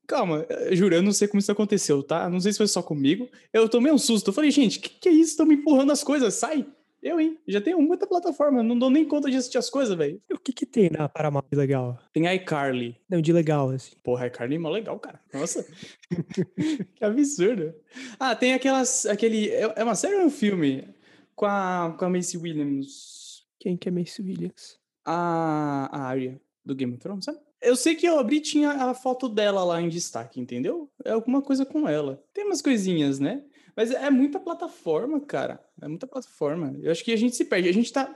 calma, 0.08 0.44
eh, 0.48 0.74
juro, 0.74 0.94
eu 0.94 1.02
não 1.02 1.12
sei 1.12 1.28
como 1.28 1.38
isso 1.38 1.52
aconteceu, 1.52 2.02
tá? 2.02 2.28
Não 2.28 2.40
sei 2.40 2.50
se 2.50 2.58
foi 2.58 2.66
só 2.66 2.82
comigo. 2.82 3.28
Eu 3.52 3.68
tomei 3.68 3.92
um 3.92 3.98
susto. 3.98 4.30
Eu 4.30 4.34
falei, 4.34 4.50
gente, 4.50 4.80
que 4.80 4.88
que 4.88 5.08
é 5.08 5.12
isso? 5.12 5.32
Estão 5.32 5.46
me 5.46 5.54
empurrando 5.54 5.92
as 5.92 6.02
coisas, 6.02 6.34
sai. 6.34 6.66
Eu, 7.02 7.20
hein? 7.20 7.38
Já 7.46 7.60
tenho 7.60 7.80
muita 7.80 8.06
plataforma, 8.06 8.62
não 8.62 8.78
dou 8.78 8.90
nem 8.90 9.06
conta 9.06 9.30
de 9.30 9.36
assistir 9.36 9.58
as 9.58 9.70
coisas, 9.70 9.96
velho. 9.96 10.20
O 10.32 10.38
que 10.38 10.52
que 10.52 10.66
tem 10.66 10.90
na 10.90 11.08
Paramount 11.08 11.44
de 11.50 11.56
legal? 11.56 11.98
Tem 12.12 12.26
iCarly. 12.34 12.96
Não, 13.08 13.20
de 13.20 13.32
legal, 13.32 13.70
assim. 13.70 13.94
Porra, 14.02 14.26
iCarly 14.26 14.56
é 14.56 14.58
mó 14.58 14.68
legal, 14.68 14.98
cara. 14.98 15.20
Nossa. 15.32 15.64
que 16.96 17.04
absurdo. 17.04 17.72
Ah, 18.18 18.34
tem 18.34 18.52
aquelas, 18.52 19.06
aquele... 19.06 19.48
É 19.50 19.72
é 19.76 19.84
uma 19.84 19.94
série 19.94 20.16
ou 20.16 20.24
um 20.24 20.30
filme? 20.30 20.92
Com 21.36 21.46
a, 21.46 21.94
com 21.96 22.04
a 22.04 22.10
Macy 22.10 22.36
Williams. 22.36 23.46
Quem 23.60 23.76
que 23.76 23.88
é 23.88 23.92
Macy 23.92 24.22
Williams? 24.22 24.78
A, 25.04 25.88
a 25.92 26.02
Arya, 26.02 26.40
do 26.64 26.74
Game 26.74 26.92
of 26.92 27.00
Thrones, 27.00 27.24
sabe? 27.24 27.38
Eu 27.60 27.76
sei 27.76 27.94
que 27.94 28.06
eu 28.06 28.18
abri 28.18 28.40
tinha 28.40 28.70
a 28.70 28.94
foto 28.94 29.28
dela 29.28 29.64
lá 29.64 29.80
em 29.80 29.88
destaque, 29.88 30.40
entendeu? 30.40 30.90
É 31.04 31.10
alguma 31.10 31.42
coisa 31.42 31.64
com 31.64 31.88
ela. 31.88 32.22
Tem 32.32 32.44
umas 32.44 32.62
coisinhas, 32.62 33.18
né? 33.18 33.42
Mas 33.78 33.92
é 33.92 34.10
muita 34.10 34.40
plataforma, 34.40 35.20
cara. 35.20 35.64
É 35.80 35.86
muita 35.86 36.04
plataforma. 36.04 36.74
Eu 36.82 36.90
acho 36.90 37.04
que 37.04 37.12
a 37.12 37.16
gente 37.16 37.36
se 37.36 37.44
perde. 37.44 37.68
A 37.68 37.72
gente 37.72 37.92
tá. 37.92 38.12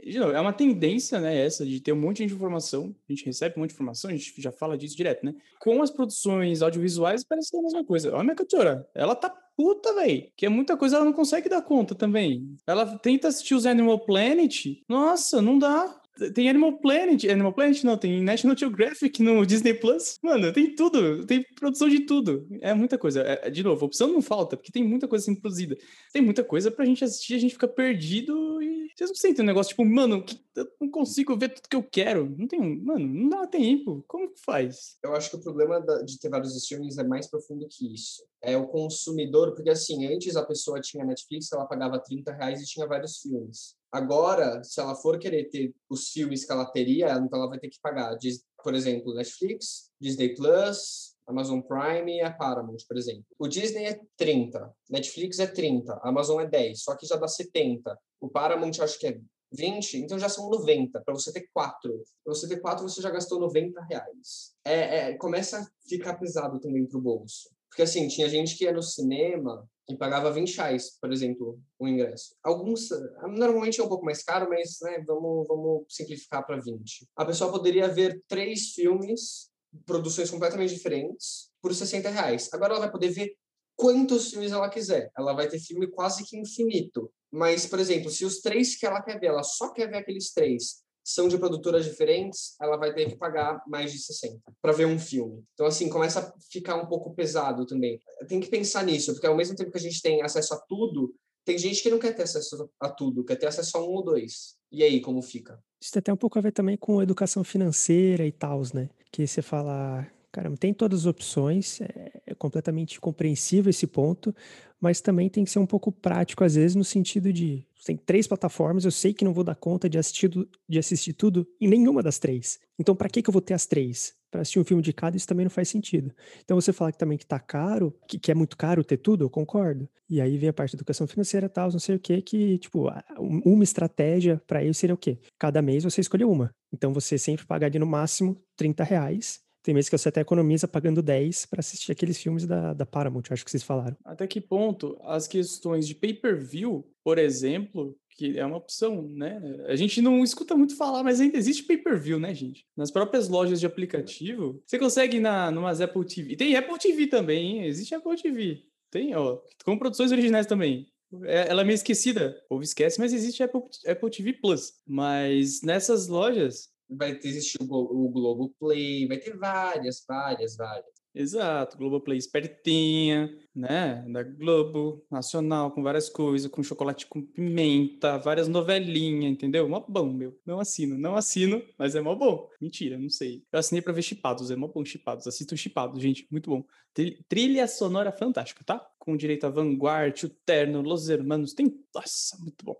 De 0.00 0.16
novo, 0.20 0.30
é 0.30 0.40
uma 0.40 0.52
tendência, 0.52 1.18
né, 1.18 1.44
essa, 1.44 1.66
de 1.66 1.80
ter 1.80 1.92
um 1.92 2.00
monte 2.00 2.24
de 2.24 2.32
informação. 2.32 2.94
A 3.08 3.12
gente 3.12 3.26
recebe 3.26 3.56
um 3.56 3.60
monte 3.60 3.70
de 3.70 3.74
informação, 3.74 4.08
a 4.08 4.14
gente 4.14 4.32
já 4.40 4.52
fala 4.52 4.78
disso 4.78 4.96
direto, 4.96 5.26
né? 5.26 5.34
Com 5.58 5.82
as 5.82 5.90
produções 5.90 6.62
audiovisuais, 6.62 7.24
parece 7.24 7.50
que 7.50 7.56
é 7.56 7.58
a 7.58 7.62
mesma 7.64 7.84
coisa. 7.84 8.10
Olha 8.10 8.20
a 8.20 8.22
minha 8.22 8.36
cantora. 8.36 8.88
Ela 8.94 9.16
tá 9.16 9.28
puta, 9.56 9.92
velho. 9.94 10.30
Que 10.36 10.46
é 10.46 10.48
muita 10.48 10.76
coisa, 10.76 10.94
ela 10.94 11.04
não 11.04 11.12
consegue 11.12 11.48
dar 11.48 11.60
conta 11.62 11.92
também. 11.92 12.56
Ela 12.64 12.96
tenta 12.98 13.26
assistir 13.26 13.56
os 13.56 13.66
Animal 13.66 13.98
Planet. 13.98 14.66
Nossa, 14.88 15.42
não 15.42 15.58
dá. 15.58 16.00
Tem 16.34 16.48
Animal 16.48 16.78
Planet, 16.78 17.24
Animal 17.24 17.52
Planet 17.52 17.82
não, 17.84 17.96
tem 17.96 18.22
National 18.22 18.56
Geographic 18.56 19.22
no 19.22 19.44
Disney 19.46 19.74
Plus. 19.74 20.18
Mano, 20.22 20.52
tem 20.52 20.74
tudo, 20.74 21.24
tem 21.26 21.44
produção 21.58 21.88
de 21.88 22.00
tudo. 22.00 22.46
É 22.60 22.74
muita 22.74 22.98
coisa. 22.98 23.20
É, 23.22 23.50
de 23.50 23.62
novo, 23.62 23.86
opção 23.86 24.12
não 24.12 24.20
falta, 24.22 24.56
porque 24.56 24.72
tem 24.72 24.84
muita 24.84 25.08
coisa 25.08 25.24
sendo 25.24 25.40
produzida. 25.40 25.76
Tem 26.12 26.20
muita 26.22 26.44
coisa 26.44 26.70
pra 26.70 26.84
gente 26.84 27.04
assistir, 27.04 27.34
a 27.34 27.38
gente 27.38 27.54
fica 27.54 27.68
perdido 27.68 28.62
e 28.62 28.88
vocês 28.96 29.10
não 29.10 29.14
sentem 29.16 29.42
um 29.42 29.46
negócio 29.46 29.70
tipo, 29.70 29.84
mano, 29.84 30.22
que- 30.22 30.38
eu 30.60 30.72
não 30.80 30.90
consigo 30.90 31.36
ver 31.36 31.50
tudo 31.50 31.68
que 31.68 31.76
eu 31.76 31.82
quero. 31.82 32.34
Não 32.36 32.46
tem, 32.46 32.60
mano, 32.82 33.06
não 33.06 33.28
dá 33.28 33.46
tempo. 33.46 34.04
Como 34.06 34.30
que 34.30 34.40
faz? 34.40 34.98
Eu 35.02 35.14
acho 35.14 35.30
que 35.30 35.36
o 35.36 35.40
problema 35.40 35.80
de 36.04 36.18
ter 36.18 36.28
vários 36.28 36.54
streamings 36.56 36.98
é 36.98 37.04
mais 37.04 37.28
profundo 37.28 37.66
que 37.68 37.92
isso. 37.94 38.24
É 38.42 38.56
o 38.56 38.68
consumidor, 38.68 39.54
porque 39.54 39.70
assim, 39.70 40.06
antes 40.06 40.36
a 40.36 40.44
pessoa 40.44 40.80
tinha 40.80 41.04
Netflix, 41.04 41.52
ela 41.52 41.66
pagava 41.66 41.98
30 41.98 42.32
reais 42.32 42.60
e 42.60 42.66
tinha 42.66 42.86
vários 42.86 43.18
filmes. 43.18 43.74
Agora, 43.92 44.62
se 44.62 44.80
ela 44.80 44.94
for 44.94 45.18
querer 45.18 45.48
ter 45.48 45.74
os 45.88 46.10
filmes 46.10 46.44
que 46.44 46.52
ela 46.52 46.64
teria, 46.64 47.12
então 47.14 47.38
ela 47.38 47.48
vai 47.48 47.58
ter 47.58 47.68
que 47.68 47.80
pagar, 47.82 48.16
por 48.62 48.74
exemplo, 48.74 49.14
Netflix, 49.14 49.90
Disney 50.00 50.34
Plus, 50.34 51.16
Amazon 51.26 51.60
Prime 51.60 52.16
e 52.16 52.20
a 52.20 52.30
Paramount, 52.32 52.78
por 52.86 52.96
exemplo. 52.96 53.24
O 53.38 53.48
Disney 53.48 53.84
é 53.84 54.00
30, 54.16 54.72
Netflix 54.90 55.38
é 55.38 55.46
30, 55.46 55.92
a 55.94 56.08
Amazon 56.08 56.40
é 56.40 56.46
10, 56.46 56.82
só 56.82 56.96
que 56.96 57.06
já 57.06 57.16
dá 57.16 57.26
70. 57.26 57.98
O 58.20 58.28
Paramount 58.28 58.72
acho 58.80 58.98
que 58.98 59.06
é 59.06 59.20
20, 59.52 59.98
então 59.98 60.18
já 60.18 60.28
são 60.28 60.48
90, 60.48 61.00
para 61.00 61.14
você 61.14 61.32
ter 61.32 61.48
quatro. 61.52 62.02
Para 62.24 62.34
você 62.34 62.48
ter 62.48 62.60
quatro, 62.60 62.88
você 62.88 63.00
já 63.02 63.10
gastou 63.10 63.40
90 63.40 63.80
reais. 63.82 64.54
É, 64.64 64.96
é, 64.98 65.16
começa 65.16 65.60
a 65.60 65.66
ficar 65.88 66.14
pesado 66.14 66.60
também 66.60 66.86
pro 66.86 67.00
bolso. 67.00 67.50
Porque 67.68 67.82
assim, 67.82 68.08
tinha 68.08 68.28
gente 68.28 68.56
que 68.56 68.64
ia 68.64 68.72
no 68.72 68.82
cinema 68.82 69.68
e 69.88 69.96
pagava 69.96 70.30
20 70.32 70.56
reais, 70.56 70.98
por 71.00 71.12
exemplo, 71.12 71.60
o 71.78 71.88
ingresso. 71.88 72.34
Alguns, 72.42 72.88
normalmente 73.22 73.80
é 73.80 73.84
um 73.84 73.88
pouco 73.88 74.04
mais 74.04 74.22
caro, 74.22 74.48
mas 74.48 74.78
né, 74.82 75.02
vamos, 75.06 75.46
vamos 75.48 75.84
simplificar 75.88 76.44
para 76.46 76.60
20. 76.60 77.08
A 77.16 77.24
pessoa 77.24 77.50
poderia 77.50 77.88
ver 77.88 78.22
três 78.28 78.72
filmes, 78.72 79.50
produções 79.84 80.30
completamente 80.30 80.74
diferentes, 80.74 81.50
por 81.60 81.74
60 81.74 82.08
reais. 82.08 82.48
Agora 82.52 82.72
ela 82.72 82.80
vai 82.80 82.90
poder 82.90 83.10
ver 83.10 83.36
quantos 83.76 84.30
filmes 84.30 84.52
ela 84.52 84.68
quiser. 84.68 85.10
Ela 85.16 85.32
vai 85.32 85.48
ter 85.48 85.58
filme 85.58 85.88
quase 85.88 86.24
que 86.24 86.36
infinito. 86.36 87.10
Mas, 87.32 87.66
por 87.66 87.78
exemplo, 87.78 88.10
se 88.10 88.24
os 88.24 88.40
três 88.40 88.76
que 88.76 88.86
ela 88.86 89.02
quer 89.02 89.18
ver, 89.18 89.28
ela 89.28 89.42
só 89.42 89.72
quer 89.72 89.88
ver 89.88 89.98
aqueles 89.98 90.32
três, 90.32 90.82
são 91.04 91.28
de 91.28 91.38
produtoras 91.38 91.84
diferentes, 91.84 92.54
ela 92.60 92.76
vai 92.76 92.92
ter 92.92 93.08
que 93.08 93.16
pagar 93.16 93.62
mais 93.66 93.92
de 93.92 93.98
60 93.98 94.40
para 94.60 94.72
ver 94.72 94.86
um 94.86 94.98
filme. 94.98 95.42
Então, 95.54 95.66
assim, 95.66 95.88
começa 95.88 96.20
a 96.20 96.32
ficar 96.50 96.76
um 96.76 96.86
pouco 96.86 97.14
pesado 97.14 97.66
também. 97.66 97.98
Tem 98.28 98.40
que 98.40 98.48
pensar 98.48 98.84
nisso, 98.84 99.12
porque 99.12 99.26
ao 99.26 99.36
mesmo 99.36 99.56
tempo 99.56 99.70
que 99.70 99.78
a 99.78 99.80
gente 99.80 100.02
tem 100.02 100.22
acesso 100.22 100.54
a 100.54 100.58
tudo, 100.58 101.14
tem 101.44 101.58
gente 101.58 101.82
que 101.82 101.90
não 101.90 101.98
quer 101.98 102.14
ter 102.14 102.22
acesso 102.22 102.70
a 102.78 102.88
tudo, 102.88 103.24
quer 103.24 103.36
ter 103.36 103.46
acesso 103.46 103.76
a 103.78 103.82
um 103.82 103.88
ou 103.88 104.04
dois. 104.04 104.56
E 104.70 104.82
aí, 104.82 105.00
como 105.00 105.22
fica? 105.22 105.58
Isso 105.80 105.92
tem 105.92 106.00
até 106.00 106.12
um 106.12 106.16
pouco 106.16 106.38
a 106.38 106.42
ver 106.42 106.52
também 106.52 106.76
com 106.76 107.02
educação 107.02 107.42
financeira 107.42 108.26
e 108.26 108.32
tal, 108.32 108.62
né? 108.74 108.88
Que 109.10 109.26
você 109.26 109.42
fala, 109.42 110.06
caramba, 110.30 110.56
tem 110.56 110.72
todas 110.72 111.00
as 111.00 111.06
opções, 111.06 111.80
é, 111.80 112.22
é 112.26 112.34
completamente 112.34 113.00
compreensível 113.00 113.70
esse 113.70 113.86
ponto, 113.86 114.34
mas 114.80 115.00
também 115.00 115.28
tem 115.28 115.44
que 115.44 115.50
ser 115.50 115.58
um 115.58 115.66
pouco 115.66 115.92
prático, 115.92 116.42
às 116.44 116.54
vezes, 116.54 116.74
no 116.74 116.84
sentido 116.84 117.32
de 117.32 117.66
tem 117.84 117.96
três 117.96 118.26
plataformas, 118.26 118.84
eu 118.84 118.90
sei 118.90 119.12
que 119.14 119.24
não 119.24 119.32
vou 119.32 119.42
dar 119.44 119.54
conta 119.54 119.88
de 119.88 119.98
assistir, 119.98 120.30
de 120.68 120.78
assistir 120.78 121.12
tudo 121.14 121.46
em 121.60 121.68
nenhuma 121.68 122.02
das 122.02 122.18
três. 122.18 122.58
Então, 122.78 122.94
para 122.94 123.08
que, 123.08 123.22
que 123.22 123.28
eu 123.30 123.32
vou 123.32 123.40
ter 123.42 123.54
as 123.54 123.66
três? 123.66 124.14
Para 124.30 124.42
assistir 124.42 124.60
um 124.60 124.64
filme 124.64 124.82
de 124.82 124.92
cada, 124.92 125.16
isso 125.16 125.26
também 125.26 125.44
não 125.44 125.50
faz 125.50 125.68
sentido. 125.68 126.14
Então, 126.44 126.60
você 126.60 126.72
falar 126.72 126.92
que 126.92 126.98
também 126.98 127.18
que 127.18 127.26
tá 127.26 127.38
caro, 127.40 127.92
que, 128.06 128.18
que 128.18 128.30
é 128.30 128.34
muito 128.34 128.56
caro 128.56 128.84
ter 128.84 128.98
tudo, 128.98 129.24
eu 129.24 129.30
concordo. 129.30 129.88
E 130.08 130.20
aí 130.20 130.36
vem 130.36 130.50
a 130.50 130.52
parte 130.52 130.72
da 130.72 130.76
educação 130.76 131.06
financeira 131.06 131.48
tal, 131.48 131.70
não 131.72 131.78
sei 131.78 131.96
o 131.96 131.98
que, 131.98 132.20
que, 132.22 132.58
tipo, 132.58 132.88
um- 133.18 133.40
uma 133.44 133.64
estratégia 133.64 134.40
para 134.46 134.62
isso 134.62 134.80
seria 134.80 134.94
o 134.94 134.98
quê? 134.98 135.18
Cada 135.38 135.60
mês 135.62 135.82
você 135.82 136.00
escolhe 136.00 136.24
uma. 136.24 136.54
Então, 136.72 136.92
você 136.92 137.18
sempre 137.18 137.46
pagaria 137.46 137.80
no 137.80 137.86
máximo 137.86 138.40
30 138.56 138.84
reais. 138.84 139.40
Tem 139.62 139.74
meses 139.74 139.90
que 139.90 139.96
você 139.98 140.08
até 140.08 140.20
economiza 140.20 140.66
pagando 140.66 141.02
10 141.02 141.46
para 141.46 141.60
assistir 141.60 141.92
aqueles 141.92 142.18
filmes 142.18 142.46
da, 142.46 142.72
da 142.72 142.86
Paramount, 142.86 143.24
acho 143.30 143.44
que 143.44 143.50
vocês 143.50 143.62
falaram. 143.62 143.96
Até 144.04 144.26
que 144.26 144.40
ponto 144.40 144.98
as 145.02 145.28
questões 145.28 145.86
de 145.86 145.94
pay-per-view, 145.94 146.86
por 147.04 147.18
exemplo, 147.18 147.94
que 148.16 148.38
é 148.38 148.44
uma 148.44 148.56
opção, 148.56 149.02
né? 149.02 149.40
A 149.66 149.76
gente 149.76 150.00
não 150.00 150.22
escuta 150.24 150.56
muito 150.56 150.76
falar, 150.76 151.02
mas 151.02 151.20
ainda 151.20 151.36
existe 151.36 151.62
pay-per-view, 151.64 152.18
né, 152.18 152.34
gente? 152.34 152.66
Nas 152.76 152.90
próprias 152.90 153.28
lojas 153.28 153.60
de 153.60 153.66
aplicativo, 153.66 154.62
você 154.66 154.78
consegue 154.78 155.20
na 155.20 155.50
numas 155.50 155.80
Apple 155.80 156.04
TV. 156.06 156.32
E 156.32 156.36
tem 156.36 156.56
Apple 156.56 156.78
TV 156.78 157.06
também, 157.06 157.58
hein? 157.58 157.64
Existe 157.66 157.94
Apple 157.94 158.20
TV. 158.20 158.62
Tem, 158.90 159.14
ó, 159.14 159.38
com 159.64 159.78
produções 159.78 160.10
originais 160.10 160.46
também. 160.46 160.86
É- 161.24 161.48
Ela 161.48 161.62
é 161.62 161.64
meio 161.64 161.74
esquecida, 161.74 162.36
o 162.46 162.48
povo 162.50 162.62
esquece, 162.62 162.98
mas 162.98 163.12
existe 163.12 163.42
Apple, 163.42 163.62
Apple 163.86 164.10
TV 164.10 164.32
Plus. 164.34 164.72
Mas 164.86 165.62
nessas 165.62 166.06
lojas, 166.08 166.68
Vai 166.90 167.18
existir 167.22 167.58
o, 167.62 167.66
Glo- 167.66 167.90
o 167.90 168.08
Globoplay, 168.10 169.06
vai 169.06 169.18
ter 169.18 169.36
várias, 169.36 170.04
várias, 170.06 170.56
várias. 170.56 171.00
Exato, 171.12 171.76
Globoplay 171.76 172.16
espertinha, 172.16 173.36
né? 173.52 174.04
Da 174.12 174.22
Globo, 174.22 175.04
nacional, 175.10 175.72
com 175.72 175.82
várias 175.82 176.08
coisas, 176.08 176.48
com 176.48 176.62
chocolate 176.62 177.06
com 177.06 177.20
pimenta, 177.20 178.16
várias 178.18 178.46
novelinhas, 178.46 179.32
entendeu? 179.32 179.68
Mó 179.68 179.80
bom, 179.88 180.12
meu. 180.12 180.38
Não 180.46 180.60
assino, 180.60 180.96
não 180.96 181.16
assino, 181.16 181.60
mas 181.76 181.96
é 181.96 182.00
mó 182.00 182.14
bom. 182.14 182.48
Mentira, 182.60 182.96
não 182.96 183.08
sei. 183.08 183.42
Eu 183.52 183.58
assinei 183.58 183.82
pra 183.82 183.92
ver 183.92 184.02
Chipados, 184.02 184.52
é 184.52 184.56
mó 184.56 184.68
bom 184.68 184.84
Chipados. 184.84 185.26
Assistam 185.26 185.56
Chipados, 185.56 186.00
gente, 186.00 186.28
muito 186.30 186.48
bom. 186.48 186.64
Tri- 186.94 187.24
Trilha 187.28 187.66
sonora 187.66 188.12
fantástica, 188.12 188.62
tá? 188.64 188.78
Com 188.98 189.16
direito 189.16 189.44
a 189.46 189.50
Vanguard, 189.50 190.16
o 190.22 190.28
Terno, 190.28 190.80
Los 190.80 191.08
Hermanos, 191.08 191.54
tem... 191.54 191.74
Nossa, 191.92 192.36
muito 192.40 192.64
bom. 192.64 192.76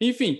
Enfim, 0.00 0.38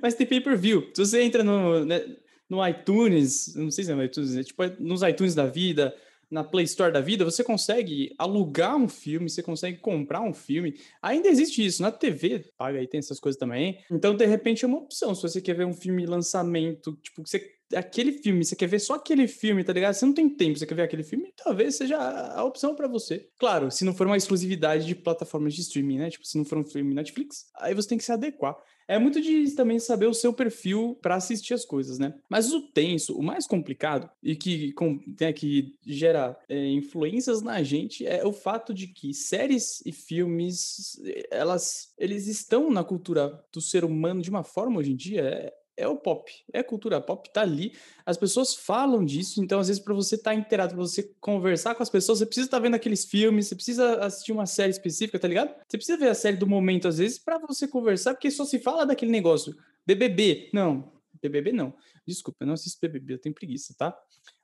mas 0.00 0.14
tem 0.14 0.26
pay-per-view. 0.26 0.90
Se 0.94 1.04
você 1.04 1.22
entra 1.22 1.44
no, 1.44 1.84
né, 1.84 2.00
no 2.48 2.66
iTunes, 2.66 3.54
não 3.54 3.70
sei 3.70 3.84
se 3.84 3.92
é 3.92 3.94
no 3.94 4.04
iTunes, 4.04 4.36
é 4.36 4.42
tipo 4.42 4.62
nos 4.78 5.02
iTunes 5.02 5.34
da 5.34 5.46
vida, 5.46 5.94
na 6.30 6.42
Play 6.42 6.64
Store 6.64 6.92
da 6.92 7.00
vida, 7.00 7.24
você 7.24 7.44
consegue 7.44 8.14
alugar 8.18 8.76
um 8.76 8.88
filme, 8.88 9.30
você 9.30 9.42
consegue 9.42 9.78
comprar 9.78 10.20
um 10.20 10.34
filme. 10.34 10.74
Ainda 11.00 11.28
existe 11.28 11.64
isso. 11.64 11.82
Na 11.82 11.92
TV, 11.92 12.50
paga 12.56 12.78
aí, 12.78 12.86
tem 12.86 12.98
essas 12.98 13.20
coisas 13.20 13.38
também. 13.38 13.78
Então, 13.90 14.14
de 14.14 14.26
repente, 14.26 14.64
é 14.64 14.68
uma 14.68 14.78
opção. 14.78 15.14
Se 15.14 15.22
você 15.22 15.40
quer 15.40 15.54
ver 15.54 15.66
um 15.66 15.72
filme 15.72 16.04
lançamento, 16.04 16.98
tipo, 17.02 17.22
que 17.22 17.30
você. 17.30 17.55
Aquele 17.74 18.12
filme, 18.12 18.44
você 18.44 18.54
quer 18.54 18.68
ver 18.68 18.78
só 18.78 18.94
aquele 18.94 19.26
filme, 19.26 19.64
tá 19.64 19.72
ligado? 19.72 19.94
Você 19.94 20.06
não 20.06 20.12
tem 20.12 20.28
tempo, 20.28 20.58
você 20.58 20.66
quer 20.66 20.74
ver 20.74 20.82
aquele 20.82 21.02
filme, 21.02 21.32
talvez 21.36 21.76
seja 21.76 21.98
a 21.98 22.44
opção 22.44 22.74
para 22.74 22.86
você. 22.86 23.28
Claro, 23.38 23.70
se 23.70 23.84
não 23.84 23.94
for 23.94 24.06
uma 24.06 24.16
exclusividade 24.16 24.86
de 24.86 24.94
plataformas 24.94 25.54
de 25.54 25.62
streaming, 25.62 25.98
né? 25.98 26.10
Tipo, 26.10 26.26
se 26.26 26.38
não 26.38 26.44
for 26.44 26.58
um 26.58 26.64
filme 26.64 26.94
Netflix, 26.94 27.46
aí 27.56 27.74
você 27.74 27.88
tem 27.88 27.98
que 27.98 28.04
se 28.04 28.12
adequar. 28.12 28.56
É 28.88 28.98
muito 28.98 29.20
de 29.20 29.50
também 29.54 29.78
saber 29.80 30.06
o 30.06 30.14
seu 30.14 30.32
perfil 30.32 30.96
para 31.02 31.16
assistir 31.16 31.54
as 31.54 31.64
coisas, 31.64 31.98
né? 31.98 32.14
Mas 32.30 32.52
o 32.52 32.60
tenso, 32.60 33.16
o 33.16 33.22
mais 33.22 33.46
complicado 33.46 34.08
e 34.22 34.36
que, 34.36 34.72
com, 34.74 35.00
né, 35.20 35.32
que 35.32 35.74
gera 35.84 36.38
é, 36.48 36.66
influências 36.68 37.42
na 37.42 37.62
gente 37.62 38.06
é 38.06 38.24
o 38.24 38.32
fato 38.32 38.72
de 38.72 38.86
que 38.86 39.12
séries 39.12 39.82
e 39.84 39.90
filmes, 39.90 41.00
elas, 41.30 41.92
eles 41.98 42.28
estão 42.28 42.70
na 42.70 42.84
cultura 42.84 43.42
do 43.52 43.60
ser 43.60 43.84
humano 43.84 44.22
de 44.22 44.30
uma 44.30 44.44
forma 44.44 44.78
hoje 44.78 44.92
em 44.92 44.96
dia. 44.96 45.22
É, 45.22 45.52
é 45.76 45.86
o 45.86 45.96
pop, 45.96 46.32
é 46.52 46.62
cultura 46.62 47.00
pop, 47.00 47.28
tá 47.32 47.42
ali. 47.42 47.72
As 48.04 48.16
pessoas 48.16 48.54
falam 48.54 49.04
disso, 49.04 49.42
então 49.42 49.60
às 49.60 49.68
vezes 49.68 49.82
para 49.82 49.94
você 49.94 50.14
estar 50.14 50.30
tá 50.30 50.34
inteirado, 50.34 50.74
para 50.74 50.82
você 50.82 51.02
conversar 51.20 51.74
com 51.74 51.82
as 51.82 51.90
pessoas, 51.90 52.18
você 52.18 52.26
precisa 52.26 52.46
estar 52.46 52.56
tá 52.56 52.62
vendo 52.62 52.74
aqueles 52.74 53.04
filmes, 53.04 53.46
você 53.48 53.54
precisa 53.54 53.96
assistir 53.98 54.32
uma 54.32 54.46
série 54.46 54.70
específica, 54.70 55.18
tá 55.18 55.28
ligado? 55.28 55.54
Você 55.68 55.76
precisa 55.76 55.98
ver 55.98 56.08
a 56.08 56.14
série 56.14 56.36
do 56.36 56.46
momento 56.46 56.88
às 56.88 56.98
vezes 56.98 57.18
para 57.18 57.38
você 57.38 57.68
conversar, 57.68 58.14
porque 58.14 58.30
só 58.30 58.44
se 58.44 58.58
fala 58.58 58.86
daquele 58.86 59.10
negócio. 59.10 59.56
BBB, 59.86 60.50
não, 60.52 60.92
BBB 61.20 61.52
não. 61.52 61.74
Desculpa, 62.06 62.38
eu 62.40 62.46
não 62.46 62.54
assisto 62.54 62.78
BBB, 62.80 63.14
eu 63.14 63.18
tenho 63.18 63.34
preguiça, 63.34 63.74
tá? 63.76 63.96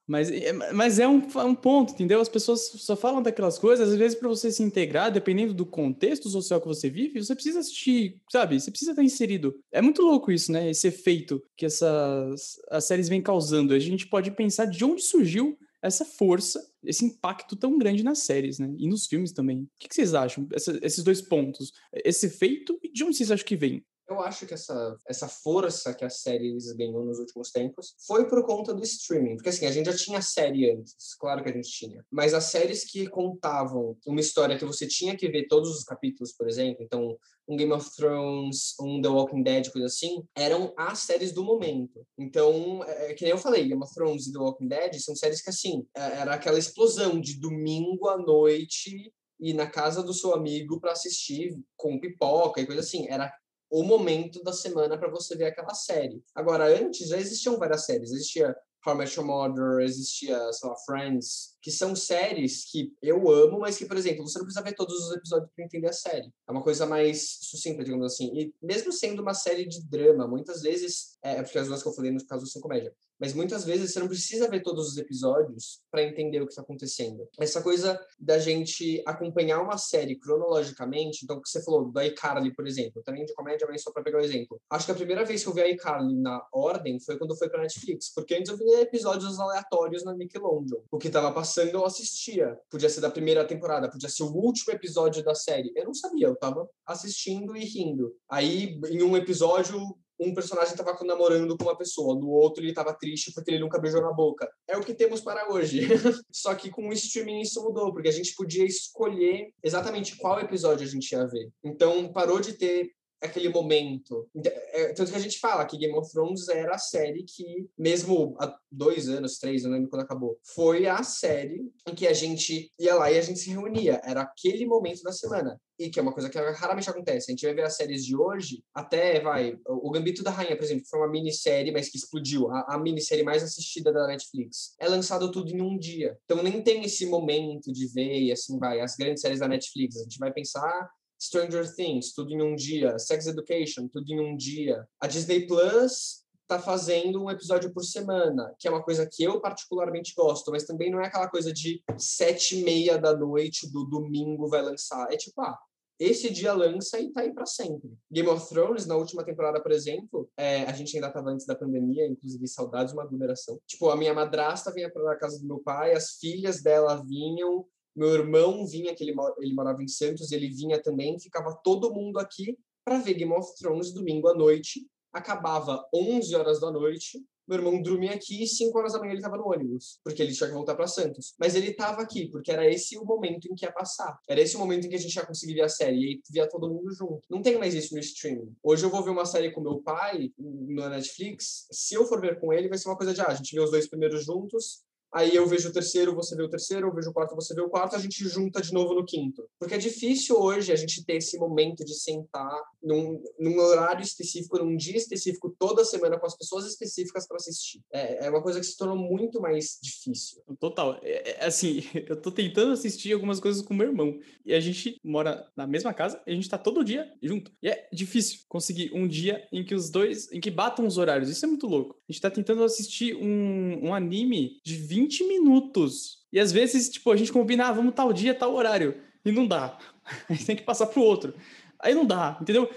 Mas, 0.07 0.31
é, 0.31 0.53
mas 0.73 0.99
é 0.99 1.07
um, 1.07 1.23
um 1.47 1.55
ponto, 1.55 1.93
entendeu? 1.93 2.21
As 2.21 2.29
pessoas 2.29 2.61
só 2.77 2.97
falam 2.97 3.23
daquelas 3.23 3.59
coisas, 3.59 3.91
às 3.91 3.97
vezes, 3.97 4.19
para 4.19 4.29
você 4.29 4.51
se 4.51 4.63
integrar, 4.63 5.13
dependendo 5.13 5.55
do 5.55 5.65
contexto 5.65 6.29
social 6.29 6.61
que 6.61 6.67
você 6.67 6.91
vive, 6.91 7.23
você 7.23 7.35
precisa 7.35 7.61
assistir, 7.61 8.21
sabe? 8.31 8.61
Você 8.61 8.71
precisa 8.71 8.93
estar 8.93 9.03
inserido. 9.03 9.55
É 9.71 9.81
muito 9.81 10.03
louco 10.03 10.33
isso, 10.33 10.51
né? 10.51 10.71
Esse 10.71 10.89
efeito 10.89 11.43
que 11.57 11.67
essas 11.67 12.61
as 12.71 12.85
séries 12.85 13.09
vêm 13.09 13.23
causando. 13.23 13.75
A 13.75 13.79
gente 13.79 14.07
pode 14.07 14.31
pensar 14.33 14.67
de 14.67 14.85
onde 14.85 15.03
surgiu 15.03 15.57
essa 15.83 16.05
força, 16.05 16.65
esse 16.85 17.05
impacto 17.05 17.57
tão 17.57 17.77
grande 17.77 18.05
nas 18.05 18.21
séries, 18.21 18.59
né? 18.59 18.73
E 18.79 18.89
nos 18.89 19.07
filmes 19.07 19.33
também. 19.33 19.63
O 19.63 19.69
que, 19.79 19.89
que 19.89 19.95
vocês 19.95 20.15
acham? 20.15 20.47
Essa, 20.53 20.79
esses 20.83 21.03
dois 21.03 21.21
pontos. 21.21 21.73
Esse 21.93 22.27
efeito 22.27 22.79
e 22.83 22.93
de 22.93 23.03
onde 23.03 23.17
vocês 23.17 23.31
acham 23.31 23.47
que 23.47 23.57
vem? 23.57 23.85
Eu 24.09 24.21
acho 24.21 24.47
que 24.47 24.55
essa, 24.55 24.97
essa 25.07 25.29
força 25.29 25.95
que 25.95 26.05
a 26.05 26.11
série 26.11 26.57
ganhou 26.77 27.05
nos 27.05 27.19
últimos 27.19 27.51
tempos 27.51 27.95
foi 28.07 28.29
por 28.29 28.45
conta 28.45 28.75
do 28.75 28.83
streaming. 28.83 29.37
Porque 29.37 29.49
assim, 29.49 29.67
a 29.67 29.71
gente 29.71 29.87
já 29.87 29.97
tinha 29.97 30.21
série 30.21 30.71
antes, 30.71 31.15
claro 31.19 31.43
que 31.43 31.51
a 31.51 31.53
gente 31.53 31.71
tinha. 31.71 32.05
Mas 32.11 32.35
as 32.35 32.45
séries 32.45 32.85
que 32.85 33.09
contavam 33.09 33.97
uma 34.07 34.21
história 34.21 34.59
que 34.59 34.65
você 34.65 34.87
tinha 34.87 35.17
que 35.17 35.29
ver 35.29 35.47
todos 35.47 35.71
os 35.71 35.85
capítulos, 35.85 36.33
por 36.33 36.49
exemplo, 36.49 36.83
então 36.83 37.17
um 37.49 37.57
Game 37.57 37.73
of 37.73 37.91
Thrones, 37.97 38.75
um 38.81 39.01
The 39.01 39.09
Walking 39.09 39.43
Dead, 39.43 39.71
coisa 39.71 39.87
assim, 39.87 40.25
eram 40.37 40.73
as 40.77 41.01
séries 41.01 41.33
do 41.33 41.45
momento. 41.45 42.07
Então, 42.17 42.85
é, 42.85 43.11
é 43.11 43.15
que 43.15 43.25
nem 43.25 43.33
eu 43.33 43.39
falei, 43.39 43.69
Game 43.69 43.83
of 43.83 43.93
Thrones 43.95 44.27
e 44.27 44.33
The 44.33 44.39
Walking 44.39 44.69
Dead 44.69 44.95
são 45.01 45.17
séries 45.17 45.43
que 45.43 45.51
assim, 45.51 45.87
é, 45.97 46.01
era 46.21 46.35
aquela 46.35 46.59
explosão 46.59 47.21
de 47.21 47.39
domingo 47.41 48.09
à 48.09 48.17
noite 48.17 49.13
ir 49.41 49.55
na 49.55 49.67
casa 49.67 50.03
do 50.03 50.15
seu 50.15 50.33
amigo 50.33 50.79
para 50.81 50.93
assistir 50.93 51.59
com 51.77 51.99
pipoca 51.99 52.61
e 52.61 52.67
coisa 52.67 52.81
assim. 52.81 53.09
Era 53.09 53.33
o 53.73 53.83
momento 53.83 54.43
da 54.43 54.53
semana 54.53 54.99
para 54.99 55.11
você 55.11 55.35
ver 55.35 55.47
aquela 55.47 55.73
série. 55.73 56.23
Agora, 56.35 56.67
antes 56.67 57.09
já 57.09 57.17
existiam 57.17 57.57
várias 57.59 57.87
séries. 57.87 58.13
Existia 58.13 58.55
How 58.87 59.01
I 59.01 59.07
Your 59.07 59.25
Mother, 59.25 59.81
existia, 59.81 60.53
sei 60.53 60.69
lá, 60.69 60.77
Friends, 60.85 61.57
que 61.63 61.71
são 61.71 61.97
séries 61.97 62.65
que 62.71 62.93
eu 63.01 63.31
amo, 63.31 63.61
mas 63.61 63.79
que, 63.79 63.87
por 63.87 63.97
exemplo, 63.97 64.29
você 64.29 64.39
não 64.39 64.45
precisa 64.45 64.65
ver 64.65 64.75
todos 64.75 65.07
os 65.07 65.17
episódios 65.17 65.51
para 65.55 65.65
entender 65.65 65.89
a 65.89 65.93
série. 65.93 66.31
É 66.47 66.53
uma 66.53 66.63
coisa 66.63 66.85
mais 66.85 67.39
sucinta, 67.41 67.83
digamos 67.83 68.13
assim. 68.13 68.31
E 68.35 68.55
mesmo 68.61 68.93
sendo 68.93 69.23
uma 69.23 69.33
série 69.35 69.67
de 69.67 69.83
drama, 69.89 70.27
muitas 70.27 70.61
vezes, 70.61 71.17
é, 71.23 71.37
é 71.37 71.43
porque 71.43 71.59
as 71.59 71.69
duas 71.69 71.83
que 71.83 71.89
eu 71.89 71.95
falei 71.95 72.11
no 72.11 72.27
caso 72.27 72.47
são 72.47 72.61
comédia, 72.61 72.93
mas 73.23 73.35
muitas 73.35 73.65
vezes 73.65 73.93
você 73.93 74.01
não 74.01 74.09
precisa 74.09 74.51
ver 74.51 74.65
todos 74.65 74.89
os 74.89 74.99
episódios 74.99 75.81
para 75.93 76.03
entender 76.03 76.43
o 76.43 76.45
que 76.45 76.51
está 76.51 76.63
acontecendo. 76.63 77.29
Essa 77.39 77.63
coisa 77.63 78.05
da 78.19 78.37
gente 78.37 79.01
acompanhar 79.07 79.61
uma 79.61 79.79
série 79.79 80.19
cronologicamente, 80.19 81.21
então, 81.23 81.37
o 81.37 81.41
que 81.41 81.49
você 81.49 81.63
falou 81.63 81.89
do 81.89 82.03
iCarly, 82.03 82.53
por 82.53 82.67
exemplo, 82.67 83.01
também 83.05 83.25
de 83.25 83.33
comédia, 83.35 83.65
mas 83.71 83.81
só 83.81 83.93
para 83.93 84.03
pegar 84.03 84.19
o 84.19 84.21
um 84.21 84.25
exemplo. 84.25 84.61
Acho 84.69 84.87
que 84.87 84.91
a 84.91 84.97
primeira 84.97 85.25
vez 85.25 85.45
que 85.45 85.49
eu 85.49 85.55
vi 85.55 85.63
iCarly 85.71 86.17
na 86.17 86.45
ordem 86.53 86.99
foi 86.99 87.17
quando 87.17 87.39
foi 87.39 87.49
para 87.49 87.63
Netflix, 87.63 88.13
porque 88.13 88.35
antes 88.35 88.51
eu 88.51 88.59
via 88.59 88.81
episódios 88.81 89.39
aleatórios 89.39 90.05
na 90.05 90.15
Nickelodeon. 90.15 90.81
O 90.91 90.99
que 90.99 91.07
estava 91.07 91.31
passando 91.31 91.71
eu 91.71 91.87
assistia. 91.87 92.59
Podia 92.69 92.89
ser 92.89 93.03
da 93.03 93.11
primeira 93.11 93.47
temporada, 93.47 93.89
podia 93.89 94.09
ser 94.09 94.25
o 94.25 94.33
último 94.33 94.73
episódio 94.73 95.23
da 95.23 95.37
série. 95.37 95.73
Eu 95.77 95.85
não 95.85 95.95
sabia, 95.95 96.27
eu 96.27 96.33
estava 96.33 96.69
assistindo 96.85 97.57
e 97.57 97.65
rindo. 97.65 98.13
Aí, 98.29 98.81
em 98.91 99.01
um 99.05 99.17
episódio, 99.17 99.79
um 100.23 100.35
personagem 100.35 100.73
estava 100.73 100.97
namorando 101.05 101.57
com 101.57 101.65
uma 101.65 101.77
pessoa, 101.77 102.19
no 102.19 102.29
outro 102.29 102.63
ele 102.63 102.71
estava 102.71 102.95
triste 102.95 103.33
porque 103.35 103.51
ele 103.51 103.61
nunca 103.61 103.81
beijou 103.81 104.01
na 104.01 104.13
boca. 104.13 104.51
É 104.69 104.77
o 104.77 104.83
que 104.83 104.95
temos 104.95 105.21
para 105.21 105.53
hoje. 105.53 105.81
Só 106.33 106.55
que 106.55 106.71
com 106.71 106.89
o 106.89 106.93
streaming 106.93 107.41
isso 107.41 107.63
mudou, 107.63 107.93
porque 107.93 108.09
a 108.09 108.13
gente 108.13 108.35
podia 108.35 108.65
escolher 108.65 109.53
exatamente 109.63 110.17
qual 110.17 110.41
episódio 110.41 110.87
a 110.87 110.91
gente 110.91 111.13
ia 111.13 111.27
ver. 111.27 111.51
Então 111.65 112.13
parou 112.13 112.41
de 112.41 112.55
ter 112.55 112.91
aquele 113.27 113.49
momento. 113.49 114.29
É, 114.37 114.93
tanto 114.93 115.11
que 115.11 115.17
a 115.17 115.21
gente 115.21 115.39
fala 115.39 115.65
que 115.65 115.77
Game 115.77 115.95
of 115.95 116.11
Thrones 116.11 116.49
era 116.49 116.75
a 116.75 116.79
série 116.79 117.25
que, 117.25 117.69
mesmo 117.79 118.37
há 118.41 118.55
dois 118.71 119.09
anos, 119.09 119.39
três, 119.39 119.63
não 119.65 119.73
lembro 119.73 119.89
quando 119.89 120.03
acabou, 120.03 120.39
foi 120.55 120.87
a 120.87 121.03
série 121.03 121.71
em 121.87 121.95
que 121.95 122.07
a 122.07 122.13
gente 122.13 122.71
ia 122.79 122.95
lá 122.95 123.11
e 123.11 123.19
a 123.19 123.23
gente 123.23 123.39
se 123.39 123.51
reunia. 123.51 124.01
Era 124.05 124.23
aquele 124.23 124.67
momento 124.67 125.03
da 125.03 125.13
semana. 125.13 125.61
E 125.79 125.91
que 125.91 125.99
é 125.99 126.03
uma 126.03 126.13
coisa 126.13 126.29
que 126.29 126.39
raramente 126.39 126.89
acontece. 126.89 127.31
A 127.31 127.33
gente 127.33 127.45
vai 127.45 127.55
ver 127.55 127.65
as 127.65 127.77
séries 127.77 128.05
de 128.05 128.15
hoje, 128.17 128.63
até 128.75 129.21
vai. 129.21 129.59
O 129.67 129.91
Gambito 129.91 130.23
da 130.23 130.31
Rainha, 130.31 130.57
por 130.57 130.65
exemplo, 130.65 130.85
foi 130.89 131.01
uma 131.01 131.11
minissérie, 131.11 131.73
mas 131.73 131.89
que 131.89 131.97
explodiu. 131.97 132.51
A, 132.51 132.75
a 132.75 132.79
minissérie 132.79 133.25
mais 133.25 133.43
assistida 133.43 133.93
da 133.93 134.07
Netflix. 134.07 134.75
É 134.79 134.89
lançado 134.89 135.31
tudo 135.33 135.51
em 135.51 135.61
um 135.61 135.77
dia. 135.79 136.17
Então 136.25 136.43
nem 136.43 136.63
tem 136.63 136.85
esse 136.85 137.07
momento 137.07 137.73
de 137.73 137.87
ver 137.89 138.21
e 138.21 138.33
assim 138.33 138.59
vai. 138.59 138.81
As 138.81 138.95
grandes 138.97 139.23
séries 139.23 139.41
da 139.41 139.49
Netflix. 139.49 139.97
A 139.97 140.03
gente 140.03 140.19
vai 140.19 140.33
pensar 140.33 140.91
Stranger 141.23 141.73
Things, 141.73 142.13
tudo 142.13 142.33
em 142.33 142.43
um 142.43 142.57
dia, 142.57 142.99
Sex 142.99 143.29
Education, 143.29 143.87
tudo 143.87 144.11
em 144.13 144.19
um 144.19 144.37
dia. 144.37 144.85
A 145.01 145.07
Disney 145.07 145.47
Plus 145.47 146.25
tá 146.49 146.59
fazendo 146.59 147.23
um 147.23 147.31
episódio 147.31 147.73
por 147.73 147.85
semana, 147.85 148.53
que 148.59 148.67
é 148.67 148.71
uma 148.71 148.83
coisa 148.83 149.09
que 149.11 149.23
eu 149.23 149.41
particularmente 149.41 150.13
gosto, 150.17 150.51
mas 150.51 150.65
também 150.65 150.91
não 150.91 151.01
é 151.01 151.07
aquela 151.07 151.29
coisa 151.29 151.53
de 151.53 151.81
sete 151.97 152.59
e 152.59 152.65
meia 152.65 152.99
da 152.99 153.17
noite 153.17 153.71
do 153.71 153.85
domingo 153.85 154.49
vai 154.49 154.63
lançar. 154.63 155.13
É 155.13 155.17
tipo, 155.17 155.41
ah, 155.41 155.57
esse 155.97 156.29
dia 156.31 156.53
lança 156.53 156.99
e 156.99 157.13
tá 157.13 157.21
aí 157.21 157.33
para 157.33 157.47
sempre. 157.47 157.93
Game 158.11 158.29
of 158.29 158.49
Thrones, 158.49 158.87
na 158.87 158.97
última 158.97 159.23
temporada, 159.23 159.63
por 159.63 159.71
exemplo, 159.71 160.29
é, 160.37 160.65
a 160.65 160.73
gente 160.73 160.97
ainda 160.97 161.07
estava 161.07 161.31
antes 161.31 161.47
da 161.47 161.55
pandemia, 161.55 162.07
inclusive 162.09 162.49
saudades, 162.49 162.93
uma 162.93 163.05
aglomeração. 163.05 163.61
Tipo, 163.65 163.91
a 163.91 163.97
minha 163.97 164.13
madrasta 164.13 164.73
vinha 164.73 164.91
para 164.91 165.13
a 165.13 165.17
casa 165.17 165.39
do 165.39 165.47
meu 165.47 165.61
pai, 165.61 165.93
as 165.93 166.17
filhas 166.17 166.61
dela 166.61 166.97
vinham, 167.07 167.65
meu 167.95 168.09
irmão 168.09 168.67
vinha, 168.67 168.95
que 168.95 169.05
ele, 169.05 169.15
ele 169.41 169.55
morava 169.55 169.83
em 169.83 169.89
Santos, 169.89 170.33
ele 170.33 170.49
vinha 170.49 170.81
também, 170.81 171.19
ficava 171.19 171.55
todo 171.63 171.93
mundo 171.93 172.19
aqui 172.19 172.57
para 172.85 172.99
ver 172.99 173.15
Game 173.15 173.33
of 173.33 173.55
Thrones 173.57 173.93
domingo 173.93 174.29
à 174.29 174.35
noite. 174.35 174.87
Acabava 175.13 175.87
11 175.95 176.35
horas 176.35 176.61
da 176.61 176.71
noite, 176.71 177.23
meu 177.47 177.59
irmão 177.59 177.83
dormia 177.83 178.13
aqui 178.13 178.43
e 178.43 178.47
5 178.47 178.79
horas 178.79 178.93
da 178.93 179.01
manhã 179.01 179.11
ele 179.11 179.19
estava 179.19 179.37
no 179.37 179.49
ônibus, 179.49 179.99
porque 180.05 180.23
ele 180.23 180.33
tinha 180.33 180.49
que 180.49 180.55
voltar 180.55 180.75
para 180.75 180.87
Santos. 180.87 181.35
Mas 181.39 181.55
ele 181.55 181.71
estava 181.71 182.01
aqui, 182.01 182.31
porque 182.31 182.53
era 182.53 182.69
esse 182.71 182.97
o 182.97 183.05
momento 183.05 183.47
em 183.47 183.55
que 183.55 183.65
ia 183.65 183.73
passar. 183.73 184.19
Era 184.29 184.41
esse 184.41 184.57
o 184.57 184.59
momento 184.59 184.87
em 184.87 184.89
que 184.89 184.95
a 184.95 184.99
gente 184.99 185.15
ia 185.15 185.27
conseguir 185.27 185.55
ver 185.55 185.63
a 185.63 185.69
série, 185.69 186.15
e 186.15 186.23
via 186.31 186.49
todo 186.49 186.69
mundo 186.69 186.91
junto. 186.93 187.21
Não 187.29 187.43
tem 187.43 187.59
mais 187.59 187.75
isso 187.75 187.95
no 187.95 188.01
streaming. 188.01 188.55
Hoje 188.63 188.85
eu 188.85 188.91
vou 188.91 189.03
ver 189.03 189.11
uma 189.11 189.27
série 189.27 189.51
com 189.51 189.61
meu 189.61 189.83
pai 189.83 190.31
na 190.39 190.89
Netflix, 190.89 191.67
se 191.71 191.95
eu 191.95 192.07
for 192.07 192.21
ver 192.21 192.41
com 192.41 192.53
ele, 192.53 192.69
vai 192.69 192.79
ser 192.79 192.89
uma 192.89 192.97
coisa 192.97 193.13
de, 193.13 193.21
ah, 193.21 193.29
a 193.29 193.35
gente 193.35 193.55
vê 193.55 193.61
os 193.61 193.71
dois 193.71 193.89
primeiros 193.89 194.25
juntos, 194.25 194.83
aí 195.13 195.35
eu 195.35 195.47
vejo 195.47 195.69
o 195.69 195.73
terceiro, 195.73 196.15
você 196.15 196.35
vê 196.35 196.43
o 196.43 196.49
terceiro, 196.49 196.89
eu 196.89 196.95
vejo 196.95 197.11
o 197.11 197.13
quarto, 197.13 197.35
você 197.35 197.55
vê 197.55 197.61
o 197.61 197.69
quarto, 197.69 197.97
a 197.97 197.99
gente 197.99 198.27
junta 198.29 198.61
de 198.61 198.73
novo 198.73 198.95
no 198.95 199.05
quinto. 199.05 199.47
Porque 199.59 199.75
é 199.75 199.79
difícil 199.79 200.37
hoje 200.37 200.73
a 200.73 200.77
gente 200.77 201.05
ter 201.05 201.17
esse 201.17 201.39
momento 201.39 201.85
de 201.85 201.95
sentar 201.95 202.59
num, 202.83 203.23
num 203.39 203.59
horário 203.59 204.03
específico, 204.03 204.59
num 204.59 204.77
dia 204.77 204.97
específico, 204.97 205.55
toda 205.59 205.85
semana, 205.85 206.19
com 206.19 206.27
as 206.27 206.37
pessoas 206.37 206.67
específicas 206.67 207.27
para 207.27 207.37
assistir. 207.37 207.81
É, 207.93 208.27
é, 208.27 208.31
uma 208.31 208.43
coisa 208.43 208.59
que 208.59 208.67
se 208.67 208.77
tornou 208.77 208.97
muito 208.97 209.41
mais 209.41 209.79
difícil. 209.83 210.43
Total. 210.59 210.99
É, 211.03 211.31
é, 211.31 211.45
assim, 211.45 211.83
eu 212.09 212.21
tô 212.21 212.31
tentando 212.31 212.73
assistir 212.73 213.13
algumas 213.13 213.39
coisas 213.39 213.63
com 213.63 213.75
meu 213.75 213.89
irmão. 213.89 214.19
E 214.45 214.55
a 214.55 214.61
gente 214.61 214.99
mora 215.05 215.47
na 215.57 215.67
mesma 215.67 215.93
casa, 215.93 216.21
a 216.27 216.31
gente 216.31 216.49
tá 216.49 216.59
todo 216.59 216.85
dia 216.85 217.11
junto. 217.23 217.53
E 217.63 217.69
é 217.69 217.89
difícil 217.93 218.41
conseguir 218.49 218.91
um 218.95 219.07
dia 219.07 219.47
em 219.53 219.65
que 219.65 219.75
os 219.75 219.91
dois, 219.91 220.31
em 220.33 220.41
que 220.41 220.51
batam 220.51 220.87
os 220.87 220.99
horários. 220.99 221.29
Isso 221.29 221.45
é 221.45 221.49
muito 221.49 221.67
louco. 221.67 221.97
A 222.09 222.13
gente 222.13 222.23
tá 222.23 222.31
tentando 222.31 222.65
assistir 222.65 223.15
um, 223.15 223.89
um 223.89 223.95
anime 223.95 224.61
de 224.65 224.77
20 224.77 225.02
20 225.03 225.27
minutos. 225.27 226.19
E 226.33 226.39
às 226.39 226.53
vezes, 226.53 226.89
tipo, 226.89 227.11
a 227.11 227.17
gente 227.17 227.33
combina, 227.33 227.67
ah, 227.67 227.73
vamos 227.73 227.95
tal 227.95 228.13
dia, 228.13 228.35
tal 228.35 228.55
horário. 228.55 228.95
E 229.25 229.33
não 229.33 229.47
dá. 229.47 229.79
A 230.29 230.33
gente 230.33 230.47
tem 230.47 230.57
que 230.57 230.65
passar 230.65 230.87
pro 230.87 231.03
outro. 231.03 231.35
Aí 231.79 231.95
não 231.95 232.05
dá, 232.05 232.39
entendeu? 232.41 232.71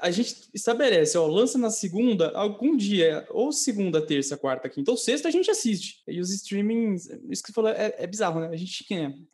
A 0.00 0.10
gente 0.12 0.48
estabelece, 0.54 1.18
ó, 1.18 1.26
lança 1.26 1.58
na 1.58 1.68
segunda, 1.68 2.30
algum 2.30 2.76
dia, 2.76 3.26
ou 3.30 3.50
segunda, 3.50 4.04
terça, 4.04 4.36
quarta, 4.36 4.68
quinta, 4.68 4.90
ou 4.92 4.96
sexta, 4.96 5.26
a 5.26 5.32
gente 5.32 5.50
assiste. 5.50 6.00
E 6.06 6.20
os 6.20 6.30
streamings, 6.30 7.08
isso 7.28 7.42
que 7.42 7.48
você 7.48 7.52
falou 7.52 7.70
é, 7.70 7.92
é 7.98 8.06
bizarro, 8.06 8.40
né? 8.40 8.48
A 8.48 8.56
gente 8.56 8.84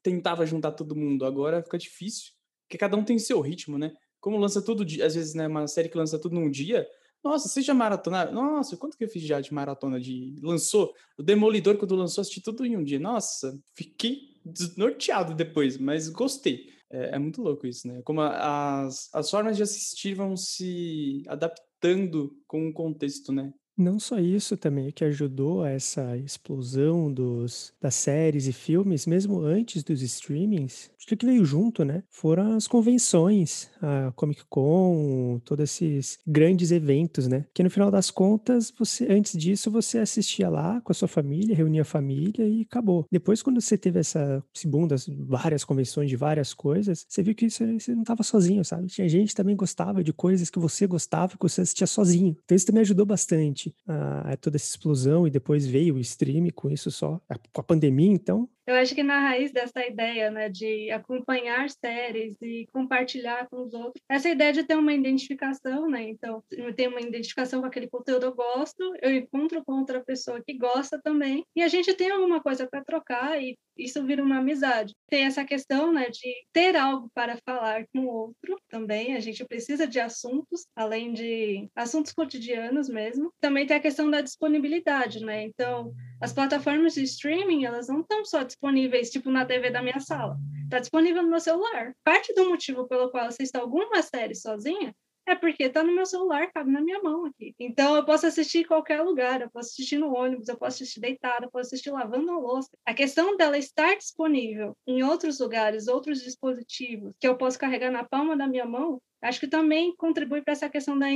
tentava 0.03 0.47
juntar 0.47 0.73
todo 0.73 0.97
mundo, 0.97 1.27
agora 1.27 1.63
fica 1.63 1.77
difícil, 1.77 2.33
porque 2.67 2.79
cada 2.79 2.97
um 2.97 3.05
tem 3.05 3.19
seu 3.19 3.39
ritmo, 3.43 3.77
né? 3.77 3.93
Como 4.19 4.39
lança 4.39 4.63
todo 4.63 4.85
dia, 4.85 5.05
às 5.05 5.15
vezes, 5.15 5.35
né, 5.35 5.47
uma 5.47 5.67
série 5.67 5.91
que 5.91 5.99
lança 5.99 6.19
tudo 6.19 6.35
num 6.35 6.51
dia, 6.51 6.87
nossa, 7.23 7.49
vocês 7.49 7.65
já 7.67 7.75
maratonaram? 7.75 8.33
Nossa, 8.33 8.77
quanto 8.77 8.97
que 8.97 9.05
eu 9.05 9.09
fiz 9.09 9.23
já 9.23 9.41
de 9.41 9.53
maratona 9.53 10.01
de. 10.01 10.37
Lançou? 10.43 10.95
O 11.19 11.23
Demolidor, 11.23 11.77
quando 11.77 11.95
lançou, 11.97 12.23
assisti 12.23 12.41
tudo 12.41 12.65
em 12.65 12.77
um 12.77 12.85
dia. 12.85 12.99
Nossa, 12.99 13.59
fiquei 13.75 14.37
desnorteado 14.45 15.35
depois, 15.35 15.77
mas 15.77 16.09
gostei. 16.09 16.67
É, 16.91 17.17
é 17.17 17.19
muito 17.19 17.43
louco 17.43 17.67
isso, 17.67 17.87
né? 17.87 18.01
Como 18.03 18.21
as, 18.21 19.09
as 19.13 19.31
formas 19.31 19.57
de 19.57 19.63
assistir 19.63 20.15
vão 20.15 20.37
se 20.37 21.23
adaptando 21.27 22.35
com 22.47 22.69
o 22.69 22.73
contexto, 22.73 23.33
né? 23.33 23.53
Não 23.79 24.01
só 24.01 24.19
isso 24.19 24.57
também, 24.57 24.91
que 24.91 25.05
ajudou 25.05 25.63
a 25.63 25.71
essa 25.71 26.17
explosão 26.17 27.13
dos, 27.13 27.73
das 27.81 27.95
séries 27.95 28.49
e 28.49 28.53
filmes, 28.53 29.07
mesmo 29.07 29.41
antes 29.41 29.85
dos 29.85 30.03
streamings, 30.03 30.91
acho 30.99 31.07
que 31.07 31.25
veio 31.25 31.45
junto, 31.45 31.85
né? 31.85 32.03
Foram 32.11 32.57
as 32.57 32.67
convenções, 32.67 33.71
a 33.81 34.11
Comic 34.17 34.43
Con, 34.51 35.41
todos 35.45 35.63
esses 35.63 36.19
grandes 36.27 36.73
eventos, 36.73 37.29
né? 37.29 37.45
Que 37.55 37.63
no 37.63 37.71
final 37.71 37.89
das 37.89 38.11
contas, 38.11 38.73
você 38.77 39.07
antes 39.13 39.39
disso, 39.39 39.71
você 39.71 39.99
assistia 39.99 40.49
lá 40.49 40.81
com 40.81 40.91
a 40.91 40.95
sua 40.95 41.07
família, 41.07 41.55
reunia 41.55 41.83
a 41.83 41.85
família 41.85 42.49
e 42.49 42.63
acabou. 42.63 43.07
Depois, 43.13 43.43
quando 43.43 43.61
você 43.61 43.79
teve 43.79 44.01
essa, 44.01 44.43
das 44.89 45.07
várias 45.07 45.63
convenções 45.63 46.11
de 46.11 46.17
várias 46.17 46.53
coisas, 46.53 47.07
você 47.09 47.23
viu 47.23 47.33
que 47.33 47.49
você, 47.49 47.79
você 47.79 47.95
não 47.95 48.03
estava 48.03 48.25
sozinho, 48.25 48.65
sabe? 48.65 48.89
Tinha 48.89 49.09
gente 49.09 49.29
que 49.29 49.37
também 49.37 49.55
gostava 49.55 50.03
de 50.03 50.13
coisas 50.13 50.51
que 50.51 50.59
você 50.59 50.85
gostava 50.85 51.37
que 51.37 51.43
você 51.43 51.61
assistia 51.61 51.87
sozinho. 51.87 52.37
Então 52.45 52.57
isso 52.57 52.67
também 52.67 52.81
ajudou 52.81 53.07
bastante 53.07 53.68
a, 53.87 54.33
a 54.33 54.37
toda 54.37 54.57
essa 54.57 54.69
explosão 54.69 55.27
e 55.27 55.31
depois 55.31 55.67
veio 55.67 55.95
o 55.95 56.01
stream 56.01 56.49
com 56.55 56.71
isso 56.71 56.91
só, 56.91 57.21
com 57.53 57.61
a 57.61 57.65
pandemia, 57.65 58.13
então 58.13 58.49
eu 58.69 58.75
acho 58.75 58.95
que 58.95 59.03
na 59.03 59.19
raiz 59.19 59.51
dessa 59.51 59.85
ideia, 59.87 60.31
né, 60.31 60.51
de 60.51 60.91
acompanhar 60.91 61.71
séries 61.71 62.37
e 62.43 62.67
compartilhar 62.71 63.49
com 63.49 63.63
os 63.63 63.73
outros, 63.73 64.05
essa 64.07 64.29
ideia 64.29 64.53
de 64.53 64.63
ter 64.63 64.77
uma 64.77 64.93
identificação, 64.93 65.89
né? 65.89 66.03
Então, 66.03 66.45
eu 66.53 66.75
tenho 66.75 66.91
uma 66.91 67.01
identificação 67.01 67.63
com 67.63 67.67
aquele 67.67 67.89
conteúdo 67.89 68.27
eu 68.27 68.35
gosto, 68.35 68.95
eu 69.01 69.11
encontro 69.11 69.65
com 69.65 69.73
outra 69.73 70.05
pessoa 70.05 70.43
que 70.45 70.53
gosta 70.53 71.01
também, 71.03 71.45
e 71.57 71.63
a 71.63 71.69
gente 71.69 71.95
tem 71.95 72.11
alguma 72.11 72.43
coisa 72.43 72.69
para 72.69 72.85
trocar 72.85 73.43
e 73.43 73.57
isso 73.79 74.05
vira 74.05 74.23
uma 74.23 74.39
amizade. 74.39 74.95
Tem 75.09 75.25
essa 75.25 75.45
questão, 75.45 75.93
né, 75.93 76.11
de 76.11 76.35
ter 76.53 76.77
algo 76.77 77.09
para 77.15 77.39
falar 77.47 77.87
com 77.95 78.01
o 78.01 78.09
outro 78.09 78.61
também. 78.69 79.15
A 79.15 79.21
gente 79.21 79.45
precisa 79.45 79.87
de 79.87 80.01
assuntos, 80.01 80.67
além 80.77 81.13
de 81.13 81.69
assuntos 81.75 82.13
cotidianos 82.13 82.89
mesmo. 82.89 83.33
Também 83.41 83.67
tem 83.67 83.77
a 83.77 83.81
questão 83.81 84.11
da 84.11 84.21
disponibilidade, 84.21 85.25
né? 85.25 85.43
Então, 85.45 85.95
as 86.21 86.33
plataformas 86.33 86.95
de 86.95 87.03
streaming, 87.05 87.65
elas 87.65 87.89
não 87.89 88.01
estão 88.01 88.25
só 88.25 88.43
disponíveis, 88.43 89.11
tipo, 89.11 89.31
na 89.31 89.45
TV 89.45 89.71
da 89.71 89.83
minha 89.83 90.01
sala. 90.01 90.37
Está 90.65 90.79
disponível 90.79 91.23
no 91.23 91.31
meu 91.31 91.41
celular. 91.41 91.95
Parte 92.05 92.35
do 92.35 92.49
motivo 92.49 92.87
pelo 92.89 93.11
qual 93.11 93.27
assiste 93.27 93.57
alguma 93.57 94.03
série 94.03 94.35
sozinha 94.35 94.95
é 95.31 95.35
porque 95.35 95.65
está 95.65 95.83
no 95.85 95.95
meu 95.95 96.07
celular, 96.07 96.51
cabe 96.53 96.71
na 96.71 96.81
minha 96.81 97.03
mão 97.03 97.27
aqui. 97.27 97.55
Então 97.59 97.95
eu 97.95 98.05
posso 98.05 98.27
assistir 98.27 98.61
em 98.61 98.67
qualquer 98.67 99.03
lugar, 99.03 99.43
eu 99.43 99.51
posso 99.51 99.69
assistir 99.71 99.99
no 99.99 100.15
ônibus, 100.15 100.49
eu 100.49 100.57
posso 100.57 100.83
assistir 100.83 101.01
deitada, 101.01 101.45
eu 101.45 101.51
posso 101.51 101.67
assistir 101.67 101.91
lavando 101.91 102.33
a 102.33 102.39
louça. 102.39 102.71
A 102.85 102.95
questão 102.95 103.37
dela 103.37 103.59
estar 103.59 103.95
disponível 103.97 104.77
em 104.87 105.03
outros 105.03 105.39
lugares, 105.39 105.87
outros 105.87 106.23
dispositivos, 106.23 107.15
que 107.21 107.29
eu 107.29 107.37
posso 107.37 107.59
carregar 107.59 107.91
na 107.91 108.05
palma 108.05 108.37
da 108.37 108.47
minha 108.47 108.65
mão, 108.65 109.01
acho 109.23 109.41
que 109.41 109.49
também 109.49 109.95
contribui 109.97 110.43
para 110.43 110.53
essa 110.53 110.69
questão 110.71 110.99
da 110.99 111.11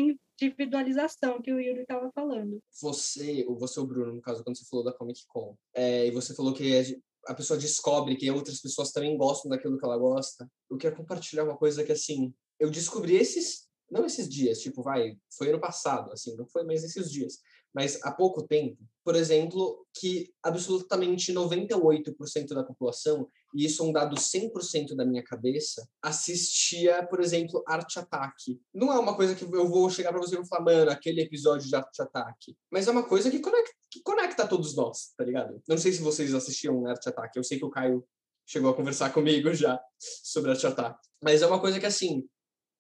individualização 0.47 1.41
que 1.41 1.53
o 1.53 1.61
Yuri 1.61 1.83
estava 1.83 2.11
falando. 2.13 2.61
Você, 2.81 3.45
ou 3.49 3.59
você, 3.59 3.81
Bruno, 3.85 4.15
no 4.15 4.23
caso, 4.23 4.43
quando 4.43 4.57
você 4.57 4.65
falou 4.69 4.85
da 4.85 4.93
Comic 4.93 5.23
Con, 5.27 5.57
é, 5.75 6.07
e 6.07 6.11
você 6.11 6.35
falou 6.35 6.53
que 6.53 7.01
a 7.27 7.35
pessoa 7.35 7.59
descobre 7.59 8.17
que 8.17 8.31
outras 8.31 8.61
pessoas 8.61 8.91
também 8.91 9.17
gostam 9.17 9.49
daquilo 9.49 9.79
que 9.79 9.85
ela 9.85 9.97
gosta. 9.97 10.49
Eu 10.71 10.77
quero 10.77 10.97
compartilhar 10.97 11.45
uma 11.45 11.57
coisa 11.57 11.85
que, 11.85 11.93
assim, 11.93 12.33
eu 12.59 12.71
descobri 12.71 13.17
esses, 13.17 13.69
não 13.91 14.05
esses 14.05 14.29
dias, 14.29 14.61
tipo, 14.61 14.83
vai, 14.83 15.17
foi 15.37 15.51
ano 15.51 15.61
passado, 15.61 16.13
assim, 16.13 16.35
não 16.37 16.47
foi 16.47 16.65
mais 16.65 16.83
esses 16.83 17.11
dias, 17.11 17.39
mas 17.75 18.01
há 18.03 18.13
pouco 18.13 18.47
tempo, 18.47 18.79
por 19.05 19.17
exemplo, 19.17 19.87
que 19.95 20.33
absolutamente 20.43 21.33
98% 21.33 22.49
da 22.49 22.65
população, 22.65 23.29
e 23.55 23.65
isso 23.67 23.83
é 23.83 23.87
um 23.87 23.93
dado 23.93 24.17
100% 24.17 24.95
da 24.95 25.05
minha 25.05 25.23
cabeça, 25.23 25.87
assistia, 26.01 27.03
por 27.07 27.21
exemplo, 27.21 27.63
Arte 27.67 27.99
Ataque. 27.99 28.61
Não 28.75 28.93
é 28.93 28.99
uma 28.99 29.17
coisa 29.17 29.35
que 29.35 29.45
eu 29.45 29.69
vou 29.69 29.89
chegar 29.91 30.13
para 30.13 30.21
você 30.21 30.39
e 30.39 30.47
falar, 30.47 30.65
mano, 30.65 30.91
aquele 30.91 31.21
episódio 31.21 31.69
de 31.69 31.77
Arte 31.77 32.03
Ataque, 32.03 32.57
mas 32.71 32.89
é 32.89 32.91
uma 32.91 33.03
coisa 33.03 33.31
que 33.31 33.41
conecta, 33.41 33.73
que 33.91 34.03
conecta 34.03 34.47
todos 34.47 34.75
nós, 34.75 35.13
tá 35.17 35.25
ligado? 35.25 35.63
Não 35.69 35.79
sei 35.79 35.93
se 35.93 36.03
vocês 36.03 36.35
assistiam 36.35 36.87
Arte 36.87 37.09
Ataque, 37.09 37.39
eu 37.39 37.45
sei 37.45 37.59
que 37.59 37.65
o 37.65 37.71
Caio 37.71 38.05
chegou 38.47 38.71
a 38.71 38.75
conversar 38.75 39.11
comigo 39.15 39.53
já 39.55 39.81
sobre 39.99 40.51
Arte 40.51 40.67
Ataque, 40.67 41.09
mas 41.23 41.43
é 41.43 41.47
uma 41.47 41.61
coisa 41.61 41.79
que, 41.79 41.87
assim, 41.87 42.27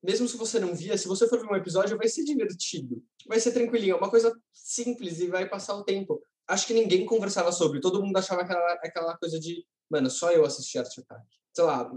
mesmo 0.03 0.27
se 0.27 0.37
você 0.37 0.59
não 0.59 0.75
via, 0.75 0.99
se 0.99 1.07
você 1.07 1.29
for 1.29 1.41
ver 1.41 1.53
um 1.53 1.57
episódio, 1.57 1.97
vai 1.97 2.09
ser 2.09 2.25
divertido. 2.25 3.03
Vai 3.27 3.39
ser 3.39 3.53
tranquilinho, 3.53 3.95
é 3.95 3.97
uma 3.97 4.11
coisa 4.11 4.35
simples 4.53 5.21
e 5.21 5.29
vai 5.29 5.49
passar 5.49 5.77
o 5.77 5.85
tempo. 5.85 6.21
Acho 6.49 6.67
que 6.67 6.75
ninguém 6.75 7.07
conversava 7.07 7.53
sobre, 7.53 7.81
todo 7.81 8.03
mundo 8.03 8.17
achava 8.17 8.43
aquela, 8.43 8.73
aquela 8.83 9.17
coisa 9.17 9.39
de, 9.39 9.65
mano, 9.93 10.09
só 10.11 10.33
eu 10.33 10.45
assisti 10.47 10.79
Arte 10.79 11.01
Attack. 11.01 11.27
Sei 11.55 11.65
lá, 11.65 11.91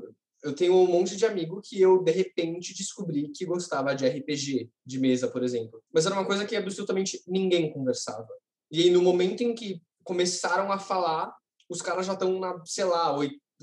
eu 0.43 0.53
tenho 0.53 0.75
um 0.75 0.85
monte 0.85 1.15
de 1.15 1.25
amigo 1.25 1.61
que 1.63 1.81
eu, 1.81 2.03
de 2.03 2.11
repente, 2.11 2.75
descobri 2.75 3.29
que 3.29 3.45
gostava 3.45 3.95
de 3.95 4.05
RPG, 4.05 4.69
de 4.85 4.99
mesa, 4.99 5.29
por 5.29 5.41
exemplo. 5.41 5.81
Mas 5.93 6.05
era 6.05 6.13
uma 6.13 6.25
coisa 6.25 6.45
que 6.45 6.55
absolutamente 6.55 7.23
ninguém 7.25 7.71
conversava. 7.71 8.27
E 8.69 8.81
aí, 8.81 8.91
no 8.91 9.01
momento 9.01 9.41
em 9.41 9.55
que 9.55 9.81
começaram 10.03 10.71
a 10.71 10.77
falar, 10.77 11.33
os 11.69 11.81
caras 11.81 12.05
já 12.05 12.13
estão 12.13 12.37
na, 12.37 12.61
sei 12.65 12.83
lá, 12.83 13.17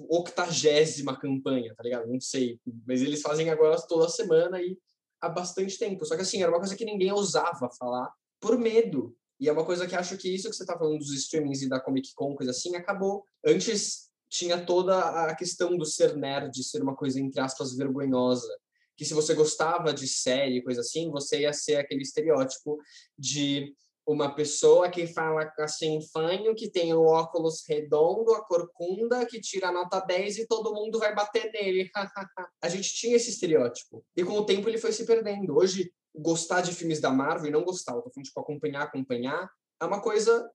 octagésima 0.08 1.18
campanha, 1.18 1.74
tá 1.76 1.82
ligado? 1.82 2.08
Não 2.08 2.20
sei. 2.20 2.58
Mas 2.86 3.02
eles 3.02 3.20
fazem 3.20 3.50
agora 3.50 3.76
toda 3.86 4.08
semana 4.08 4.60
e 4.60 4.78
há 5.20 5.28
bastante 5.28 5.78
tempo. 5.78 6.06
Só 6.06 6.16
que 6.16 6.22
assim, 6.22 6.42
era 6.42 6.50
uma 6.50 6.58
coisa 6.58 6.74
que 6.74 6.86
ninguém 6.86 7.12
ousava 7.12 7.68
falar 7.78 8.10
por 8.40 8.58
medo. 8.58 9.14
E 9.38 9.48
é 9.48 9.52
uma 9.52 9.64
coisa 9.64 9.86
que 9.86 9.94
acho 9.94 10.16
que 10.16 10.32
isso 10.32 10.48
que 10.48 10.56
você 10.56 10.64
tá 10.64 10.78
falando 10.78 10.98
dos 10.98 11.12
streamings 11.12 11.62
e 11.62 11.68
da 11.68 11.80
Comic 11.80 12.14
Con, 12.14 12.34
coisa 12.34 12.50
assim, 12.50 12.74
acabou. 12.76 13.24
Antes 13.44 14.11
tinha 14.32 14.64
toda 14.64 14.98
a 14.98 15.36
questão 15.36 15.76
do 15.76 15.84
ser 15.84 16.16
nerd 16.16 16.64
ser 16.64 16.82
uma 16.82 16.96
coisa, 16.96 17.20
entre 17.20 17.38
aspas, 17.38 17.76
vergonhosa. 17.76 18.48
Que 18.96 19.04
se 19.04 19.12
você 19.12 19.34
gostava 19.34 19.92
de 19.92 20.08
série, 20.08 20.62
coisa 20.62 20.80
assim, 20.80 21.10
você 21.10 21.40
ia 21.40 21.52
ser 21.52 21.76
aquele 21.76 22.00
estereótipo 22.00 22.78
de 23.18 23.74
uma 24.06 24.34
pessoa 24.34 24.88
que 24.90 25.06
fala 25.06 25.52
assim, 25.58 26.00
fanho, 26.12 26.54
que 26.54 26.70
tem 26.70 26.94
o 26.94 27.02
óculos 27.02 27.62
redondo, 27.68 28.32
a 28.32 28.42
corcunda, 28.44 29.26
que 29.26 29.38
tira 29.38 29.68
a 29.68 29.72
nota 29.72 30.00
10 30.00 30.38
e 30.38 30.46
todo 30.46 30.74
mundo 30.74 30.98
vai 30.98 31.14
bater 31.14 31.52
nele. 31.52 31.90
a 32.62 32.68
gente 32.70 32.94
tinha 32.94 33.16
esse 33.16 33.30
estereótipo. 33.30 34.02
E 34.16 34.24
com 34.24 34.32
o 34.38 34.46
tempo 34.46 34.66
ele 34.66 34.78
foi 34.78 34.92
se 34.92 35.04
perdendo. 35.04 35.56
Hoje, 35.56 35.92
gostar 36.14 36.62
de 36.62 36.72
filmes 36.72 37.00
da 37.00 37.10
Marvel 37.10 37.48
e 37.48 37.52
não 37.52 37.64
gostar, 37.64 37.92
eu 37.92 38.00
tô 38.00 38.10
falando, 38.10 38.26
tipo, 38.26 38.40
acompanhar, 38.40 38.82
acompanhar, 38.82 39.50
é 39.78 39.84
uma 39.84 40.00
coisa 40.00 40.50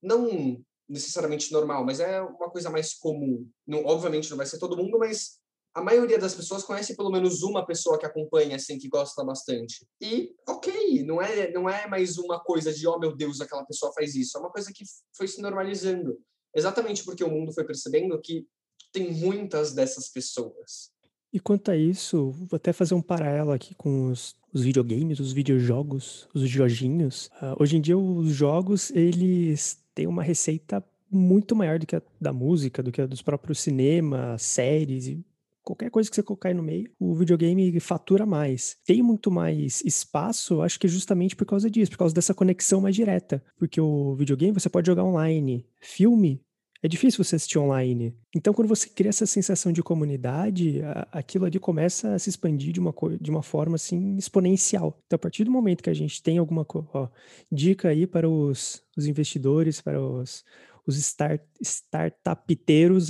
não 0.00 0.62
necessariamente 0.88 1.52
normal, 1.52 1.84
mas 1.84 2.00
é 2.00 2.20
uma 2.20 2.50
coisa 2.50 2.70
mais 2.70 2.94
comum. 2.94 3.48
Não, 3.66 3.84
obviamente 3.84 4.30
não 4.30 4.36
vai 4.36 4.46
ser 4.46 4.58
todo 4.58 4.76
mundo, 4.76 4.98
mas 4.98 5.38
a 5.74 5.82
maioria 5.82 6.18
das 6.18 6.34
pessoas 6.34 6.64
conhece 6.64 6.96
pelo 6.96 7.10
menos 7.10 7.42
uma 7.42 7.64
pessoa 7.64 7.98
que 7.98 8.06
acompanha, 8.06 8.56
assim, 8.56 8.78
que 8.78 8.88
gosta 8.88 9.22
bastante. 9.24 9.86
E, 10.00 10.34
ok, 10.48 11.04
não 11.04 11.20
é, 11.20 11.52
não 11.52 11.68
é 11.68 11.86
mais 11.86 12.18
uma 12.18 12.40
coisa 12.40 12.72
de, 12.72 12.86
oh 12.86 12.98
meu 12.98 13.14
Deus, 13.14 13.40
aquela 13.40 13.64
pessoa 13.64 13.92
faz 13.92 14.14
isso. 14.14 14.36
É 14.36 14.40
uma 14.40 14.50
coisa 14.50 14.72
que 14.72 14.84
foi 15.16 15.28
se 15.28 15.40
normalizando. 15.40 16.18
Exatamente 16.54 17.04
porque 17.04 17.22
o 17.22 17.30
mundo 17.30 17.52
foi 17.52 17.64
percebendo 17.64 18.18
que 18.20 18.46
tem 18.92 19.12
muitas 19.12 19.74
dessas 19.74 20.08
pessoas. 20.08 20.90
E 21.32 21.38
quanto 21.38 21.70
a 21.70 21.76
isso, 21.76 22.30
vou 22.30 22.56
até 22.56 22.72
fazer 22.72 22.94
um 22.94 23.02
paralelo 23.02 23.52
aqui 23.52 23.74
com 23.74 24.10
os, 24.10 24.34
os 24.52 24.62
videogames, 24.62 25.20
os 25.20 25.32
videojogos, 25.32 26.26
os 26.34 26.48
joginhos. 26.48 27.26
Uh, 27.42 27.62
hoje 27.62 27.76
em 27.76 27.80
dia, 27.80 27.98
os 27.98 28.32
jogos, 28.32 28.90
eles 28.92 29.78
têm 29.98 30.06
uma 30.06 30.22
receita 30.22 30.84
muito 31.10 31.56
maior 31.56 31.80
do 31.80 31.86
que 31.86 31.96
a 31.96 32.02
da 32.20 32.32
música, 32.32 32.82
do 32.84 32.92
que 32.92 33.02
a 33.02 33.06
dos 33.06 33.20
próprios 33.20 33.58
cinemas, 33.58 34.42
séries 34.42 35.08
e 35.08 35.24
qualquer 35.64 35.90
coisa 35.90 36.08
que 36.08 36.14
você 36.14 36.22
colocar 36.22 36.50
aí 36.50 36.54
no 36.54 36.62
meio, 36.62 36.88
o 37.00 37.14
videogame 37.16 37.78
fatura 37.80 38.24
mais. 38.24 38.76
Tem 38.86 39.02
muito 39.02 39.28
mais 39.28 39.82
espaço, 39.84 40.62
acho 40.62 40.78
que 40.78 40.86
é 40.86 40.90
justamente 40.90 41.34
por 41.34 41.44
causa 41.44 41.68
disso, 41.68 41.90
por 41.90 41.98
causa 41.98 42.14
dessa 42.14 42.32
conexão 42.32 42.80
mais 42.80 42.94
direta. 42.94 43.42
Porque 43.58 43.80
o 43.80 44.14
videogame 44.14 44.58
você 44.58 44.68
pode 44.68 44.86
jogar 44.86 45.02
online. 45.02 45.66
Filme, 45.80 46.40
é 46.82 46.88
difícil 46.88 47.22
você 47.24 47.36
assistir 47.36 47.58
online. 47.58 48.14
Então, 48.34 48.54
quando 48.54 48.68
você 48.68 48.88
cria 48.88 49.08
essa 49.08 49.26
sensação 49.26 49.72
de 49.72 49.82
comunidade, 49.82 50.80
aquilo 51.10 51.44
ali 51.44 51.58
começa 51.58 52.14
a 52.14 52.18
se 52.18 52.30
expandir 52.30 52.72
de 52.72 52.80
uma, 52.80 52.94
de 53.20 53.30
uma 53.30 53.42
forma 53.42 53.74
assim 53.74 54.16
exponencial. 54.16 55.00
Então, 55.06 55.16
a 55.16 55.18
partir 55.18 55.44
do 55.44 55.50
momento 55.50 55.82
que 55.82 55.90
a 55.90 55.94
gente 55.94 56.22
tem 56.22 56.38
alguma 56.38 56.64
ó, 56.70 57.08
dica 57.50 57.88
aí 57.88 58.06
para 58.06 58.28
os, 58.28 58.82
os 58.96 59.06
investidores, 59.06 59.80
para 59.80 60.00
os, 60.00 60.44
os 60.86 60.96
start, 60.96 61.42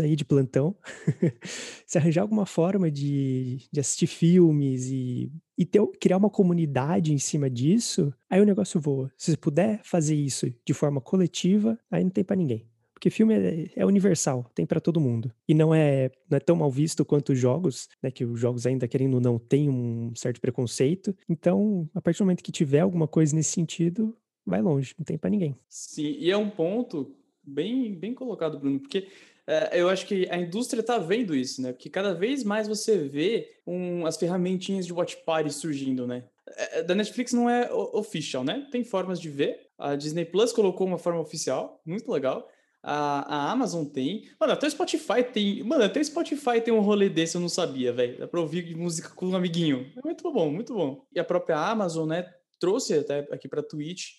aí 0.03 0.17
de 0.17 0.25
plantão, 0.25 0.75
se 1.87 1.99
arranjar 1.99 2.23
alguma 2.23 2.47
forma 2.47 2.91
de, 2.91 3.69
de 3.71 3.81
assistir 3.81 4.07
filmes 4.07 4.87
e, 4.87 5.31
e 5.59 5.67
ter, 5.67 5.87
criar 6.01 6.17
uma 6.17 6.31
comunidade 6.31 7.13
em 7.13 7.19
cima 7.19 7.51
disso, 7.51 8.15
aí 8.31 8.41
o 8.41 8.47
negócio 8.47 8.81
voa. 8.81 9.13
Se 9.17 9.31
você 9.31 9.37
puder 9.37 9.81
fazer 9.85 10.15
isso 10.15 10.51
de 10.65 10.73
forma 10.73 11.03
coletiva, 11.03 11.79
aí 11.91 12.03
não 12.03 12.11
tem 12.11 12.25
para 12.25 12.37
ninguém. 12.37 12.67
Porque 12.99 13.11
filme 13.11 13.33
é, 13.33 13.71
é 13.77 13.87
universal, 13.87 14.51
tem 14.53 14.67
para 14.67 14.81
todo 14.81 14.99
mundo. 14.99 15.33
E 15.47 15.55
não 15.55 15.73
é, 15.73 16.11
não 16.29 16.37
é 16.37 16.41
tão 16.41 16.57
mal 16.57 16.69
visto 16.69 17.05
quanto 17.05 17.33
os 17.33 17.39
jogos, 17.39 17.89
né? 18.03 18.11
Que 18.11 18.25
os 18.25 18.41
jogos 18.41 18.67
ainda, 18.67 18.89
querendo 18.89 19.15
ou 19.15 19.21
não, 19.21 19.39
têm 19.39 19.71
um 19.71 20.13
certo 20.17 20.41
preconceito. 20.41 21.17
Então, 21.29 21.89
a 21.95 22.01
partir 22.01 22.19
do 22.19 22.25
momento 22.25 22.43
que 22.43 22.51
tiver 22.51 22.81
alguma 22.81 23.07
coisa 23.07 23.37
nesse 23.37 23.53
sentido, 23.53 24.17
vai 24.45 24.61
longe, 24.61 24.97
não 24.99 25.05
tem 25.05 25.17
para 25.17 25.31
ninguém. 25.31 25.55
Sim, 25.69 26.17
e 26.19 26.29
é 26.29 26.37
um 26.37 26.51
ponto 26.51 27.15
bem, 27.41 27.95
bem 27.95 28.13
colocado, 28.13 28.59
Bruno, 28.59 28.81
porque 28.81 29.07
é, 29.47 29.81
eu 29.81 29.89
acho 29.89 30.05
que 30.05 30.27
a 30.29 30.37
indústria 30.37 30.81
está 30.81 30.99
vendo 30.99 31.37
isso, 31.37 31.63
né? 31.63 31.73
Porque 31.73 31.89
cada 31.89 32.13
vez 32.13 32.43
mais 32.43 32.67
você 32.67 32.99
vê 32.99 33.49
um, 33.65 34.07
as 34.07 34.17
ferramentinhas 34.17 34.85
de 34.85 34.93
watch 34.93 35.19
party 35.25 35.53
surgindo, 35.53 36.05
né? 36.05 36.25
É, 36.49 36.83
da 36.83 36.97
Netflix 36.97 37.33
não 37.33 37.49
é 37.49 37.73
official, 37.73 38.43
né? 38.43 38.67
Tem 38.73 38.83
formas 38.83 39.21
de 39.21 39.31
ver, 39.31 39.69
A 39.79 39.95
Disney 39.95 40.25
Plus 40.25 40.53
colocou 40.53 40.85
uma 40.85 40.99
forma 40.99 41.21
oficial, 41.21 41.81
muito 41.87 42.11
legal. 42.11 42.49
A, 42.83 43.35
a 43.35 43.51
Amazon 43.51 43.85
tem. 43.85 44.29
Mano, 44.41 44.53
até 44.53 44.67
o 44.67 44.71
Spotify 44.71 45.23
tem. 45.23 45.63
Mano, 45.63 45.85
até 45.85 46.01
o 46.01 46.05
Spotify 46.05 46.61
tem 46.63 46.73
um 46.73 46.81
rolê 46.81 47.09
desse, 47.09 47.37
eu 47.37 47.41
não 47.41 47.49
sabia, 47.49 47.93
velho. 47.93 48.19
Dá 48.19 48.29
pra 48.29 48.41
ouvir 48.41 48.77
música 48.77 49.11
com 49.11 49.27
um 49.27 49.37
amiguinho. 49.37 49.93
É 49.97 50.01
muito 50.05 50.31
bom, 50.33 50.51
muito 50.51 50.75
bom. 50.75 51.05
E 51.13 51.19
a 51.19 51.25
própria 51.25 51.59
Amazon, 51.59 52.09
né, 52.09 52.33
trouxe 52.61 52.95
até 52.95 53.21
aqui 53.33 53.49
pra 53.49 53.63
Twitch 53.63 54.11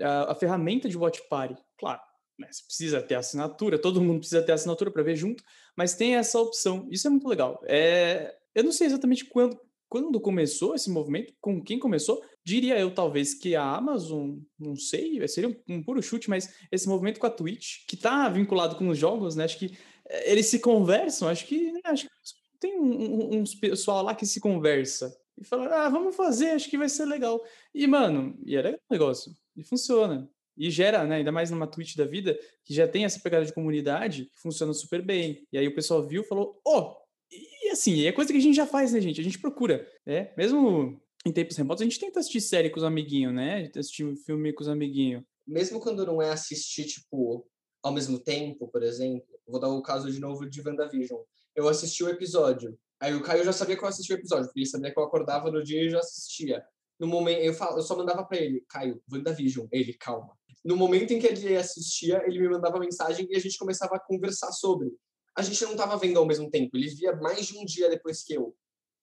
a, 0.00 0.32
a 0.32 0.34
ferramenta 0.34 0.88
de 0.88 0.96
Watch 0.96 1.22
Party. 1.28 1.56
Claro, 1.78 2.00
né, 2.38 2.48
você 2.50 2.64
precisa 2.64 3.02
ter 3.02 3.14
assinatura, 3.14 3.78
todo 3.78 4.00
mundo 4.00 4.20
precisa 4.20 4.42
ter 4.42 4.52
assinatura 4.52 4.90
para 4.90 5.02
ver 5.02 5.16
junto, 5.16 5.42
mas 5.76 5.94
tem 5.94 6.16
essa 6.16 6.38
opção. 6.40 6.88
Isso 6.90 7.06
é 7.06 7.10
muito 7.10 7.28
legal. 7.28 7.60
É, 7.64 8.34
eu 8.54 8.64
não 8.64 8.72
sei 8.72 8.86
exatamente 8.86 9.24
quando, 9.24 9.58
quando 9.88 10.20
começou 10.20 10.74
esse 10.74 10.90
movimento, 10.90 11.32
com 11.40 11.62
quem 11.62 11.78
começou, 11.78 12.20
diria 12.48 12.78
eu 12.78 12.90
talvez 12.90 13.34
que 13.34 13.54
a 13.54 13.62
Amazon, 13.62 14.38
não 14.58 14.74
sei, 14.74 15.26
seria 15.28 15.50
um, 15.50 15.74
um 15.76 15.82
puro 15.82 16.02
chute, 16.02 16.30
mas 16.30 16.54
esse 16.72 16.88
movimento 16.88 17.20
com 17.20 17.26
a 17.26 17.30
Twitch, 17.30 17.86
que 17.86 17.94
está 17.94 18.26
vinculado 18.30 18.76
com 18.76 18.88
os 18.88 18.96
jogos, 18.96 19.36
né? 19.36 19.44
Acho 19.44 19.58
que 19.58 19.76
eh, 20.08 20.32
eles 20.32 20.46
se 20.46 20.58
conversam, 20.58 21.28
acho 21.28 21.46
que, 21.46 21.70
né, 21.70 21.80
acho 21.84 22.06
que 22.06 22.10
tem 22.58 22.80
um, 22.80 22.86
um, 22.86 23.40
um 23.40 23.44
pessoal 23.60 24.02
lá 24.02 24.14
que 24.14 24.24
se 24.24 24.40
conversa 24.40 25.14
e 25.36 25.44
fala, 25.44 25.66
ah, 25.84 25.88
vamos 25.90 26.16
fazer, 26.16 26.50
acho 26.52 26.70
que 26.70 26.78
vai 26.78 26.88
ser 26.88 27.04
legal. 27.04 27.44
E, 27.74 27.86
mano, 27.86 28.38
e 28.44 28.56
é 28.56 28.62
legal 28.62 28.80
o 28.88 28.94
negócio, 28.94 29.32
e 29.54 29.62
funciona. 29.62 30.28
E 30.56 30.70
gera, 30.70 31.04
né, 31.04 31.16
ainda 31.16 31.30
mais 31.30 31.50
numa 31.50 31.66
Twitch 31.66 31.96
da 31.96 32.06
vida, 32.06 32.36
que 32.64 32.74
já 32.74 32.88
tem 32.88 33.04
essa 33.04 33.20
pegada 33.20 33.44
de 33.44 33.52
comunidade, 33.52 34.24
que 34.24 34.40
funciona 34.40 34.72
super 34.72 35.02
bem. 35.02 35.46
E 35.52 35.58
aí 35.58 35.68
o 35.68 35.74
pessoal 35.74 36.02
viu 36.02 36.22
e 36.22 36.26
falou, 36.26 36.60
oh, 36.66 36.96
e 37.30 37.68
assim, 37.70 38.06
é 38.06 38.12
coisa 38.12 38.32
que 38.32 38.38
a 38.38 38.42
gente 38.42 38.56
já 38.56 38.66
faz, 38.66 38.92
né, 38.92 39.00
gente? 39.00 39.20
A 39.20 39.24
gente 39.24 39.38
procura, 39.38 39.86
né? 40.06 40.32
Mesmo 40.36 40.98
em 41.28 41.32
tempos 41.32 41.56
remotos, 41.56 41.82
a 41.82 41.84
gente 41.84 42.00
tenta 42.00 42.20
assistir 42.20 42.40
série 42.40 42.70
com 42.70 42.78
os 42.78 42.84
amiguinhos, 42.84 43.34
né? 43.34 43.70
Assistir 43.76 44.16
filme 44.16 44.52
com 44.52 44.62
os 44.62 44.68
amiguinhos. 44.68 45.22
Mesmo 45.46 45.80
quando 45.80 46.04
não 46.04 46.20
é 46.20 46.30
assistir, 46.30 46.84
tipo, 46.84 47.46
ao 47.82 47.92
mesmo 47.92 48.18
tempo, 48.18 48.68
por 48.68 48.82
exemplo. 48.82 49.26
Vou 49.46 49.60
dar 49.60 49.68
o 49.68 49.82
caso 49.82 50.10
de 50.10 50.20
novo 50.20 50.48
de 50.48 50.60
WandaVision. 50.60 51.20
Eu 51.54 51.68
assisti 51.68 52.04
o 52.04 52.08
episódio. 52.08 52.78
Aí 53.00 53.14
o 53.14 53.22
Caio 53.22 53.44
já 53.44 53.52
sabia 53.52 53.76
que 53.76 53.84
eu 53.84 53.88
assistia 53.88 54.16
o 54.16 54.18
episódio, 54.18 54.46
porque 54.46 54.60
ele 54.60 54.66
sabia 54.66 54.92
que 54.92 54.98
eu 54.98 55.04
acordava 55.04 55.50
no 55.50 55.62
dia 55.62 55.82
e 55.82 55.90
já 55.90 56.00
assistia. 56.00 56.64
No 56.98 57.06
momento, 57.06 57.40
eu, 57.40 57.54
falo, 57.54 57.78
eu 57.78 57.82
só 57.82 57.96
mandava 57.96 58.24
para 58.24 58.38
ele, 58.38 58.64
Caio, 58.68 59.00
WandaVision. 59.10 59.66
Ele, 59.70 59.94
calma. 59.94 60.36
No 60.64 60.76
momento 60.76 61.12
em 61.12 61.20
que 61.20 61.26
ele 61.26 61.56
assistia, 61.56 62.22
ele 62.26 62.40
me 62.40 62.48
mandava 62.48 62.78
mensagem 62.78 63.26
e 63.30 63.36
a 63.36 63.38
gente 63.38 63.56
começava 63.56 63.94
a 63.96 64.00
conversar 64.00 64.50
sobre 64.52 64.92
a 65.38 65.42
gente 65.42 65.62
não 65.62 65.70
estava 65.70 65.96
vendo 65.96 66.18
ao 66.18 66.26
mesmo 66.26 66.50
tempo. 66.50 66.76
Ele 66.76 66.88
via 66.88 67.14
mais 67.14 67.46
de 67.46 67.56
um 67.56 67.64
dia 67.64 67.88
depois 67.88 68.24
que 68.24 68.34
eu. 68.34 68.56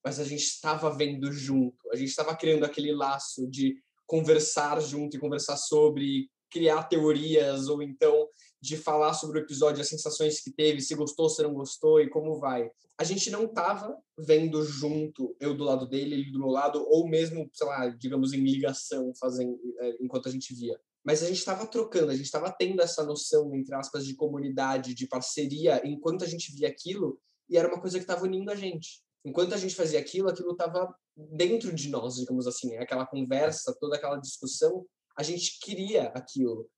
Mas 0.05 0.19
a 0.19 0.23
gente 0.23 0.43
estava 0.43 0.95
vendo 0.95 1.31
junto. 1.31 1.77
A 1.91 1.95
gente 1.95 2.09
estava 2.09 2.35
criando 2.35 2.63
aquele 2.63 2.93
laço 2.93 3.49
de 3.49 3.75
conversar 4.05 4.79
junto 4.79 5.17
e 5.17 5.19
conversar 5.19 5.57
sobre, 5.57 6.29
criar 6.51 6.83
teorias, 6.83 7.67
ou 7.67 7.81
então 7.81 8.27
de 8.61 8.77
falar 8.77 9.13
sobre 9.13 9.39
o 9.39 9.41
episódio, 9.41 9.81
as 9.81 9.89
sensações 9.89 10.39
que 10.39 10.51
teve, 10.51 10.81
se 10.81 10.95
gostou, 10.95 11.29
se 11.29 11.43
não 11.43 11.53
gostou 11.53 11.99
e 11.99 12.09
como 12.09 12.39
vai. 12.39 12.69
A 12.97 13.03
gente 13.03 13.29
não 13.29 13.45
estava 13.45 13.95
vendo 14.17 14.63
junto, 14.63 15.35
eu 15.39 15.55
do 15.55 15.63
lado 15.63 15.87
dele, 15.87 16.15
ele 16.15 16.31
do 16.31 16.39
meu 16.39 16.49
lado, 16.49 16.83
ou 16.87 17.07
mesmo, 17.07 17.49
sei 17.53 17.67
lá, 17.67 17.87
digamos, 17.89 18.33
em 18.33 18.43
ligação, 18.43 19.11
fazendo, 19.19 19.59
é, 19.79 19.97
enquanto 19.99 20.29
a 20.29 20.31
gente 20.31 20.53
via 20.53 20.79
mas 21.05 21.21
a 21.21 21.27
gente 21.27 21.37
estava 21.37 21.67
trocando, 21.67 22.11
a 22.11 22.15
gente 22.15 22.25
estava 22.25 22.51
tendo 22.51 22.81
essa 22.81 23.03
noção, 23.03 23.53
entre 23.53 23.75
aspas, 23.75 24.03
de 24.07 24.15
comunidade, 24.15 24.95
de 24.95 25.07
parceria, 25.07 25.79
enquanto 25.85 26.23
a 26.23 26.27
gente 26.27 26.51
via 26.51 26.67
aquilo, 26.67 27.19
e 27.47 27.55
era 27.55 27.67
uma 27.67 27.79
coisa 27.79 27.99
que 27.99 28.03
estava 28.03 28.23
unindo 28.23 28.49
a 28.49 28.55
gente. 28.55 29.04
Enquanto 29.25 29.53
a 29.55 29.57
gente 29.57 29.75
fazia 29.75 29.99
aquilo, 29.99 30.29
aquilo 30.29 30.51
estava 30.51 30.95
dentro 31.17 31.73
de 31.73 31.89
nós, 31.89 32.15
digamos 32.15 32.45
assim, 32.45 32.69
né? 32.69 32.77
aquela 32.77 33.07
conversa, 33.07 33.75
toda 33.79 33.95
aquela 33.95 34.17
discussão, 34.17 34.85
a 35.17 35.23
gente 35.23 35.59
queria 35.59 36.09
aquilo. 36.09 36.69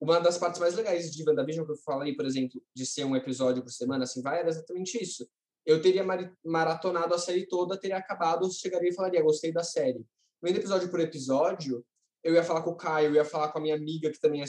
Uma 0.00 0.18
das 0.18 0.38
partes 0.38 0.58
mais 0.58 0.74
legais 0.74 1.12
de 1.12 1.28
WandaVision 1.28 1.66
que 1.66 1.72
eu 1.72 1.76
falei, 1.76 2.16
por 2.16 2.24
exemplo, 2.24 2.58
de 2.74 2.86
ser 2.86 3.04
um 3.04 3.14
episódio 3.14 3.62
por 3.62 3.70
semana, 3.70 4.04
assim, 4.04 4.22
vai, 4.22 4.38
era 4.38 4.48
exatamente 4.48 5.00
isso. 5.02 5.28
Eu 5.66 5.82
teria 5.82 6.02
maratonado 6.42 7.14
a 7.14 7.18
série 7.18 7.46
toda, 7.46 7.78
teria 7.78 7.98
acabado, 7.98 8.50
chegaria 8.50 8.88
e 8.88 8.94
falaria, 8.94 9.22
gostei 9.22 9.52
da 9.52 9.62
série. 9.62 10.02
Vendo 10.42 10.56
episódio 10.56 10.88
por 10.88 11.00
episódio, 11.00 11.84
eu 12.24 12.32
ia 12.32 12.42
falar 12.42 12.62
com 12.62 12.70
o 12.70 12.76
Caio, 12.76 13.10
eu 13.10 13.14
ia 13.16 13.26
falar 13.26 13.52
com 13.52 13.58
a 13.58 13.60
minha 13.60 13.74
amiga, 13.74 14.10
que 14.10 14.18
também 14.18 14.42
é 14.42 14.46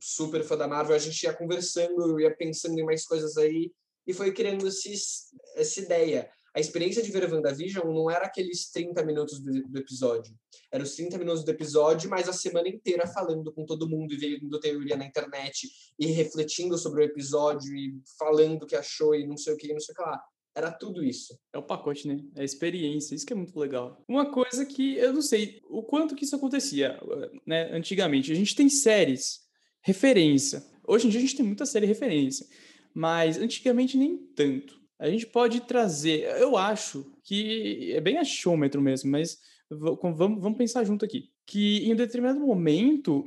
super 0.00 0.42
fã 0.42 0.56
da 0.56 0.66
Marvel, 0.66 0.96
a 0.96 0.98
gente 0.98 1.22
ia 1.22 1.34
conversando, 1.34 2.00
eu 2.00 2.20
ia 2.20 2.34
pensando 2.34 2.78
em 2.78 2.84
mais 2.84 3.04
coisas 3.04 3.36
aí, 3.36 3.70
e 4.06 4.14
foi 4.14 4.32
criando 4.32 4.66
esses, 4.66 5.26
essa 5.56 5.80
ideia. 5.80 6.30
A 6.54 6.58
experiência 6.58 7.02
de 7.02 7.10
ver 7.10 7.24
a 7.24 7.32
WandaVision 7.32 7.86
não 7.92 8.10
era 8.10 8.26
aqueles 8.26 8.70
30 8.70 9.04
minutos 9.04 9.38
do, 9.40 9.62
do, 9.68 9.78
episódio. 9.78 10.34
Era 10.72 10.82
os 10.82 10.94
30 10.96 11.16
minutos 11.18 11.44
do 11.44 11.50
episódio, 11.50 12.10
mas 12.10 12.28
a 12.28 12.32
semana 12.32 12.68
inteira 12.68 13.06
falando 13.06 13.52
com 13.52 13.64
todo 13.64 13.88
mundo 13.88 14.12
e 14.12 14.16
vendo 14.16 14.58
teoria 14.58 14.96
na 14.96 15.06
internet 15.06 15.68
e 15.98 16.06
refletindo 16.06 16.76
sobre 16.76 17.02
o 17.02 17.04
episódio 17.04 17.72
e 17.74 17.94
falando 18.18 18.64
o 18.64 18.66
que 18.66 18.74
achou 18.74 19.14
e 19.14 19.26
não 19.26 19.36
sei 19.36 19.54
o 19.54 19.56
que, 19.56 19.72
não 19.72 19.80
sei 19.80 19.92
o 19.92 19.96
que 19.96 20.02
lá. 20.02 20.20
Era 20.54 20.72
tudo 20.72 21.04
isso. 21.04 21.38
É 21.52 21.58
o 21.58 21.62
pacote, 21.62 22.08
né? 22.08 22.20
É 22.34 22.40
a 22.40 22.44
experiência. 22.44 23.14
Isso 23.14 23.24
que 23.24 23.32
é 23.32 23.36
muito 23.36 23.58
legal. 23.58 24.02
Uma 24.08 24.32
coisa 24.32 24.66
que 24.66 24.96
eu 24.96 25.12
não 25.12 25.22
sei 25.22 25.60
o 25.68 25.82
quanto 25.82 26.16
que 26.16 26.24
isso 26.24 26.34
acontecia, 26.34 26.98
né? 27.46 27.70
Antigamente. 27.72 28.32
A 28.32 28.34
gente 28.34 28.56
tem 28.56 28.68
séries, 28.68 29.40
referência. 29.80 30.64
Hoje 30.86 31.06
em 31.06 31.10
dia 31.10 31.20
a 31.20 31.22
gente 31.22 31.36
tem 31.36 31.46
muita 31.46 31.64
série 31.64 31.86
referência. 31.86 32.44
Mas 32.92 33.38
antigamente 33.38 33.96
nem 33.96 34.16
tanto. 34.16 34.79
A 35.00 35.08
gente 35.08 35.26
pode 35.26 35.62
trazer. 35.62 36.24
Eu 36.38 36.58
acho 36.58 37.10
que 37.24 37.90
é 37.92 38.00
bem 38.00 38.18
achômetro 38.18 38.82
mesmo, 38.82 39.10
mas 39.10 39.38
vamos, 39.70 40.18
vamos 40.18 40.58
pensar 40.58 40.84
junto 40.84 41.04
aqui. 41.06 41.30
Que 41.46 41.78
em 41.86 41.94
um 41.94 41.96
determinado 41.96 42.38
momento. 42.38 43.24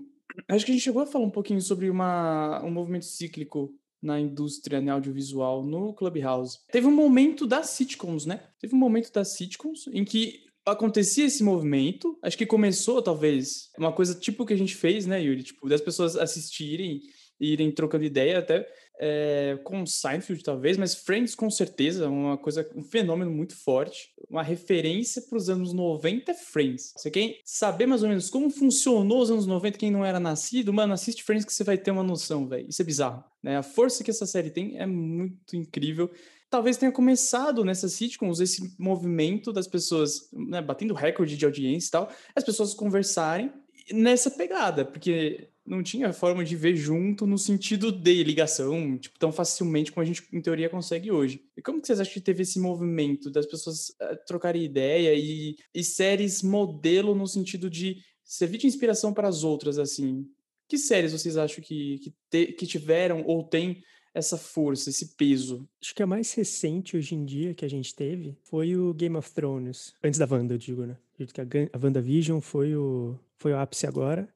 Acho 0.48 0.66
que 0.66 0.72
a 0.72 0.74
gente 0.74 0.84
chegou 0.84 1.02
a 1.02 1.06
falar 1.06 1.26
um 1.26 1.32
pouquinho 1.32 1.62
sobre 1.62 1.90
uma, 1.90 2.64
um 2.64 2.72
movimento 2.72 3.06
cíclico 3.06 3.74
na 4.02 4.20
indústria 4.20 4.82
né, 4.82 4.92
audiovisual 4.92 5.64
no 5.64 5.94
Clubhouse. 5.94 6.60
Teve 6.72 6.88
um 6.88 6.92
momento 6.92 7.48
das 7.48 7.70
sitcoms, 7.70 8.26
né? 8.26 8.44
Teve 8.60 8.76
um 8.76 8.80
momento 8.80 9.12
das 9.12 9.30
sitcoms 9.30 9.88
em 9.92 10.04
que 10.04 10.44
acontecia 10.66 11.26
esse 11.26 11.44
movimento. 11.44 12.18
Acho 12.22 12.38
que 12.38 12.46
começou, 12.46 13.02
talvez, 13.02 13.70
uma 13.78 13.92
coisa 13.92 14.14
tipo 14.14 14.46
que 14.46 14.54
a 14.54 14.58
gente 14.58 14.76
fez, 14.76 15.06
né, 15.06 15.22
Yuri? 15.22 15.44
Tipo, 15.44 15.70
das 15.70 15.82
pessoas 15.82 16.16
assistirem 16.16 17.02
e 17.40 17.54
irem 17.54 17.72
trocando 17.72 18.04
ideia 18.04 18.40
até 18.40 18.68
é, 19.00 19.60
com 19.64 19.86
Seinfeld, 19.86 20.44
talvez, 20.44 20.78
mas 20.78 20.96
Friends 20.96 21.36
com 21.36 21.50
certeza, 21.50 22.10
uma 22.10 22.38
coisa, 22.38 22.70
um 22.76 22.84
fenômeno 22.84 23.32
muito 23.32 23.56
forte. 23.56 24.14
Uma 24.30 24.44
referência 24.44 25.22
para 25.22 25.38
os 25.38 25.50
anos 25.50 25.74
90 25.74 26.32
é 26.32 26.36
Friends. 26.36 26.94
Você 26.96 27.12
quer 27.12 27.38
saber 27.44 27.86
mais 27.86 28.04
ou 28.04 28.10
menos 28.10 28.30
como 28.30 28.50
funcionou 28.50 29.22
os 29.22 29.32
anos 29.32 29.46
90, 29.46 29.78
quem 29.78 29.92
não 29.92 30.06
era 30.06 30.20
nascido, 30.20 30.74
mano, 30.74 30.94
assiste 30.94 31.24
Friends 31.24 31.46
que 31.46 31.54
você 31.54 31.64
vai 31.64 31.78
ter 31.78 31.92
uma 31.92 32.04
noção, 32.04 32.48
velho. 32.48 32.68
Isso 32.70 32.82
é 32.82 32.86
bizarro. 32.86 33.24
Né? 33.42 33.58
A 33.58 33.64
força 33.64 34.04
que 34.04 34.12
essa 34.12 34.26
série 34.26 34.50
tem 34.50 34.78
é 34.78 34.86
muito 34.86 35.56
incrível 35.56 36.10
talvez 36.50 36.78
tenha 36.78 36.92
começado 36.92 37.66
nessas 37.66 37.94
sitcoms 37.94 38.40
esse 38.40 38.76
movimento 38.78 39.52
das 39.52 39.66
pessoas 39.66 40.30
né, 40.32 40.62
batendo 40.62 40.94
recorde 40.94 41.36
de 41.36 41.46
audiência 41.46 41.88
e 41.88 41.92
tal, 41.92 42.12
as 42.36 42.44
pessoas 42.44 42.76
conversarem 42.76 43.52
nessa 43.92 44.30
pegada, 44.30 44.86
porque 44.86 45.50
não 45.66 45.82
tinha 45.82 46.12
forma 46.12 46.44
de 46.44 46.56
ver 46.56 46.76
junto 46.76 47.26
no 47.26 47.38
sentido 47.38 47.92
de 47.92 48.24
ligação, 48.24 48.98
tipo, 48.98 49.18
tão 49.18 49.32
facilmente 49.32 49.92
como 49.92 50.04
a 50.04 50.06
gente, 50.06 50.24
em 50.32 50.42
teoria, 50.42 50.70
consegue 50.70 51.12
hoje. 51.12 51.42
E 51.56 51.62
como 51.62 51.80
que 51.80 51.88
vocês 51.88 52.00
acham 52.00 52.14
que 52.14 52.22
teve 52.22 52.44
esse 52.44 52.60
movimento 52.60 53.32
das 53.32 53.46
pessoas 53.46 53.90
uh, 53.90 54.18
trocarem 54.28 54.64
ideia 54.64 55.14
e, 55.16 55.56
e 55.74 55.84
séries 55.84 56.44
modelo 56.44 57.16
no 57.16 57.28
sentido 57.28 57.70
de 57.70 57.98
servir 58.24 58.58
de 58.58 58.68
inspiração 58.68 59.14
para 59.14 59.28
as 59.28 59.44
outras, 59.44 59.80
assim? 59.80 60.28
Que 60.68 60.78
séries 60.78 61.14
vocês 61.14 61.38
acham 61.38 61.64
que, 61.64 62.00
que, 62.00 62.14
te, 62.30 62.46
que 62.54 62.66
tiveram 62.66 63.24
ou 63.26 63.44
têm 63.44 63.82
essa 64.14 64.38
força, 64.38 64.90
esse 64.90 65.16
peso? 65.16 65.68
Acho 65.82 65.96
que 65.96 66.04
a 66.04 66.08
mais 66.08 66.34
recente 66.34 66.96
hoje 66.96 67.16
em 67.16 67.26
dia 67.26 67.54
que 67.54 67.66
a 67.66 67.70
gente 67.70 67.96
teve 67.96 68.38
foi 68.44 68.76
o 68.76 68.94
Game 68.94 69.16
of 69.16 69.32
Thrones. 69.32 69.94
Antes 70.04 70.20
da 70.20 70.28
Wanda, 70.30 70.54
eu 70.54 70.58
digo, 70.58 70.86
né? 70.86 70.98
que 71.32 71.42
a, 71.42 71.46
a 71.74 71.80
WandaVision 71.82 72.40
foi 72.40 72.76
o, 72.76 73.18
foi 73.38 73.54
o 73.54 73.58
ápice 73.58 73.88
agora. 73.88 74.28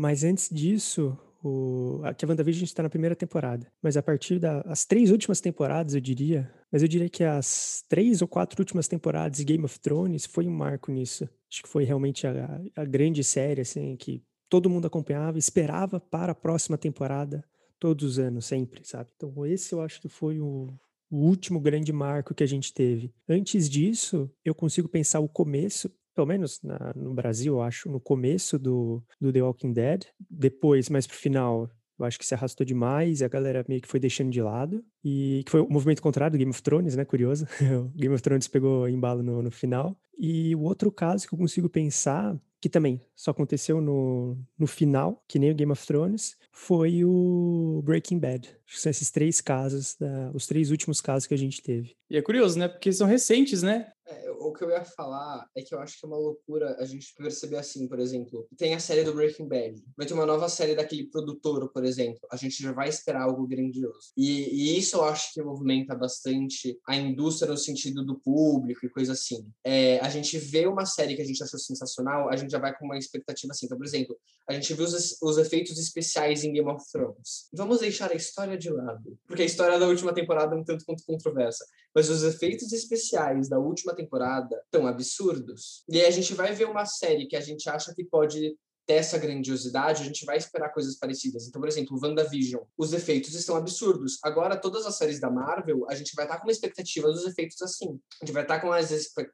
Mas 0.00 0.24
antes 0.24 0.48
disso, 0.48 1.14
o, 1.44 2.00
a 2.02 2.26
WandaVision 2.26 2.64
está 2.64 2.82
na 2.82 2.88
primeira 2.88 3.14
temporada. 3.14 3.70
Mas 3.82 3.98
a 3.98 4.02
partir 4.02 4.38
das 4.38 4.86
três 4.86 5.10
últimas 5.10 5.42
temporadas, 5.42 5.94
eu 5.94 6.00
diria, 6.00 6.50
mas 6.72 6.80
eu 6.80 6.88
diria 6.88 7.10
que 7.10 7.22
as 7.22 7.84
três 7.86 8.22
ou 8.22 8.26
quatro 8.26 8.58
últimas 8.62 8.88
temporadas 8.88 9.36
de 9.36 9.44
Game 9.44 9.62
of 9.62 9.78
Thrones 9.78 10.24
foi 10.24 10.46
um 10.46 10.56
marco 10.56 10.90
nisso. 10.90 11.28
Acho 11.52 11.62
que 11.62 11.68
foi 11.68 11.84
realmente 11.84 12.26
a, 12.26 12.62
a 12.74 12.84
grande 12.86 13.22
série, 13.22 13.60
assim, 13.60 13.94
que 13.94 14.22
todo 14.48 14.70
mundo 14.70 14.86
acompanhava, 14.86 15.36
esperava 15.36 16.00
para 16.00 16.32
a 16.32 16.34
próxima 16.34 16.78
temporada 16.78 17.44
todos 17.78 18.02
os 18.02 18.18
anos, 18.18 18.46
sempre, 18.46 18.80
sabe? 18.84 19.10
Então 19.14 19.44
esse 19.44 19.74
eu 19.74 19.82
acho 19.82 20.00
que 20.00 20.08
foi 20.08 20.40
o, 20.40 20.72
o 21.10 21.18
último 21.18 21.60
grande 21.60 21.92
marco 21.92 22.34
que 22.34 22.42
a 22.42 22.48
gente 22.48 22.72
teve. 22.72 23.12
Antes 23.28 23.68
disso, 23.68 24.30
eu 24.42 24.54
consigo 24.54 24.88
pensar 24.88 25.20
o 25.20 25.28
começo, 25.28 25.90
pelo 26.14 26.26
menos 26.26 26.60
na, 26.62 26.92
no 26.94 27.14
Brasil, 27.14 27.60
acho, 27.60 27.88
no 27.90 28.00
começo 28.00 28.58
do, 28.58 29.02
do 29.20 29.32
The 29.32 29.42
Walking 29.42 29.72
Dead. 29.72 30.04
Depois, 30.28 30.88
mais 30.88 31.06
pro 31.06 31.16
final, 31.16 31.70
eu 31.98 32.06
acho 32.06 32.18
que 32.18 32.26
se 32.26 32.34
arrastou 32.34 32.64
demais 32.64 33.20
e 33.20 33.24
a 33.24 33.28
galera 33.28 33.64
meio 33.68 33.80
que 33.80 33.88
foi 33.88 34.00
deixando 34.00 34.30
de 34.30 34.40
lado. 34.40 34.84
E 35.04 35.42
que 35.44 35.50
foi 35.50 35.60
o 35.60 35.68
movimento 35.68 36.02
contrário 36.02 36.32
do 36.32 36.38
Game 36.38 36.50
of 36.50 36.62
Thrones, 36.62 36.96
né? 36.96 37.04
Curioso. 37.04 37.46
o 37.94 37.98
Game 37.98 38.14
of 38.14 38.22
Thrones 38.22 38.48
pegou 38.48 38.88
embalo 38.88 39.22
no, 39.22 39.42
no 39.42 39.50
final. 39.50 39.96
E 40.18 40.54
o 40.56 40.62
outro 40.62 40.90
caso 40.90 41.28
que 41.28 41.34
eu 41.34 41.38
consigo 41.38 41.68
pensar 41.68 42.38
que 42.60 42.68
também 42.68 43.00
só 43.16 43.30
aconteceu 43.30 43.80
no, 43.80 44.36
no 44.58 44.66
final, 44.66 45.24
que 45.26 45.38
nem 45.38 45.50
o 45.50 45.54
Game 45.54 45.72
of 45.72 45.86
Thrones, 45.86 46.36
foi 46.52 47.04
o 47.04 47.80
Breaking 47.84 48.18
Bad. 48.18 48.48
Acho 48.66 48.76
que 48.76 48.80
são 48.80 48.90
esses 48.90 49.10
três 49.10 49.40
casos, 49.40 49.96
da, 49.98 50.30
os 50.34 50.46
três 50.46 50.70
últimos 50.70 51.00
casos 51.00 51.26
que 51.26 51.32
a 51.32 51.38
gente 51.38 51.62
teve. 51.62 51.96
E 52.10 52.18
é 52.18 52.22
curioso, 52.22 52.58
né? 52.58 52.68
Porque 52.68 52.92
são 52.92 53.06
recentes, 53.06 53.62
né? 53.62 53.88
É, 54.10 54.30
o 54.30 54.52
que 54.52 54.64
eu 54.64 54.70
ia 54.70 54.84
falar 54.84 55.48
é 55.56 55.62
que 55.62 55.72
eu 55.72 55.78
acho 55.78 55.98
que 55.98 56.04
é 56.04 56.08
uma 56.08 56.18
loucura 56.18 56.76
a 56.80 56.84
gente 56.84 57.14
perceber 57.14 57.56
assim, 57.56 57.86
por 57.86 58.00
exemplo, 58.00 58.48
tem 58.56 58.74
a 58.74 58.80
série 58.80 59.04
do 59.04 59.14
Breaking 59.14 59.46
Bad, 59.46 59.80
vai 59.96 60.06
ter 60.06 60.14
uma 60.14 60.26
nova 60.26 60.48
série 60.48 60.74
daquele 60.74 61.06
produtor, 61.08 61.70
por 61.72 61.84
exemplo, 61.84 62.20
a 62.30 62.36
gente 62.36 62.60
já 62.60 62.72
vai 62.72 62.88
esperar 62.88 63.22
algo 63.22 63.46
grandioso. 63.46 64.12
E, 64.16 64.48
e 64.50 64.78
isso 64.78 64.96
eu 64.96 65.04
acho 65.04 65.32
que 65.32 65.42
movimenta 65.42 65.94
bastante 65.94 66.78
a 66.88 66.96
indústria 66.96 67.50
no 67.50 67.56
sentido 67.56 68.04
do 68.04 68.18
público 68.18 68.84
e 68.84 68.90
coisa 68.90 69.12
assim. 69.12 69.48
É, 69.64 70.00
a 70.00 70.08
gente 70.08 70.36
vê 70.38 70.66
uma 70.66 70.84
série 70.86 71.14
que 71.14 71.22
a 71.22 71.24
gente 71.24 71.42
achou 71.42 71.58
sensacional, 71.58 72.28
a 72.28 72.36
gente 72.36 72.50
já 72.50 72.58
vai 72.58 72.76
com 72.76 72.86
uma 72.86 72.98
expectativa 72.98 73.52
assim. 73.52 73.66
Então, 73.66 73.78
por 73.78 73.86
exemplo, 73.86 74.18
a 74.48 74.52
gente 74.52 74.74
viu 74.74 74.84
os, 74.84 75.22
os 75.22 75.38
efeitos 75.38 75.78
especiais 75.78 76.42
em 76.42 76.52
Game 76.52 76.68
of 76.68 76.84
Thrones. 76.90 77.48
Vamos 77.52 77.78
deixar 77.78 78.10
a 78.10 78.16
história 78.16 78.58
de 78.58 78.70
lado, 78.70 79.16
porque 79.26 79.42
a 79.42 79.46
história 79.46 79.78
da 79.78 79.86
última 79.86 80.12
temporada 80.12 80.56
é 80.56 80.58
um 80.58 80.64
tanto 80.64 80.84
quanto 80.84 81.04
controversa, 81.04 81.64
mas 81.94 82.08
os 82.08 82.22
efeitos 82.22 82.72
especiais 82.72 83.48
da 83.48 83.58
última 83.58 83.94
temporada 83.94 84.62
tão 84.70 84.86
absurdos. 84.86 85.82
E 85.88 86.00
aí 86.00 86.06
a 86.06 86.10
gente 86.10 86.34
vai 86.34 86.54
ver 86.54 86.66
uma 86.66 86.86
série 86.86 87.26
que 87.26 87.36
a 87.36 87.40
gente 87.40 87.68
acha 87.68 87.94
que 87.94 88.04
pode 88.04 88.56
ter 88.86 88.94
essa 88.94 89.18
grandiosidade, 89.18 90.02
a 90.02 90.06
gente 90.06 90.24
vai 90.24 90.36
esperar 90.36 90.72
coisas 90.72 90.96
parecidas. 90.98 91.46
Então, 91.46 91.60
por 91.60 91.68
exemplo, 91.68 91.98
WandaVision, 92.02 92.62
os 92.76 92.92
efeitos 92.92 93.34
estão 93.34 93.56
absurdos. 93.56 94.18
Agora, 94.22 94.56
todas 94.56 94.84
as 94.84 94.96
séries 94.96 95.20
da 95.20 95.30
Marvel, 95.30 95.86
a 95.88 95.94
gente 95.94 96.12
vai 96.16 96.24
estar 96.24 96.38
com 96.38 96.46
uma 96.46 96.52
expectativa 96.52 97.06
dos 97.08 97.24
efeitos 97.24 97.60
assim. 97.62 98.00
A 98.20 98.26
gente 98.26 98.34
vai 98.34 98.42
estar 98.42 98.60
com 98.60 98.72
as 98.72 98.90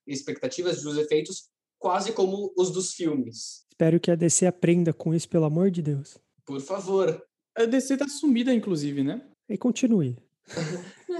expectativas 0.06 0.82
dos 0.82 0.98
efeitos 0.98 1.48
quase 1.78 2.12
como 2.12 2.52
os 2.56 2.70
dos 2.70 2.92
filmes. 2.92 3.64
Espero 3.70 4.00
que 4.00 4.10
a 4.10 4.14
DC 4.14 4.46
aprenda 4.46 4.92
com 4.92 5.14
isso, 5.14 5.28
pelo 5.28 5.44
amor 5.44 5.70
de 5.70 5.82
Deus. 5.82 6.18
Por 6.44 6.60
favor. 6.60 7.22
A 7.56 7.64
DC 7.64 7.96
tá 7.96 8.08
sumida, 8.08 8.52
inclusive, 8.52 9.02
né? 9.02 9.22
E 9.48 9.56
continue. 9.56 10.16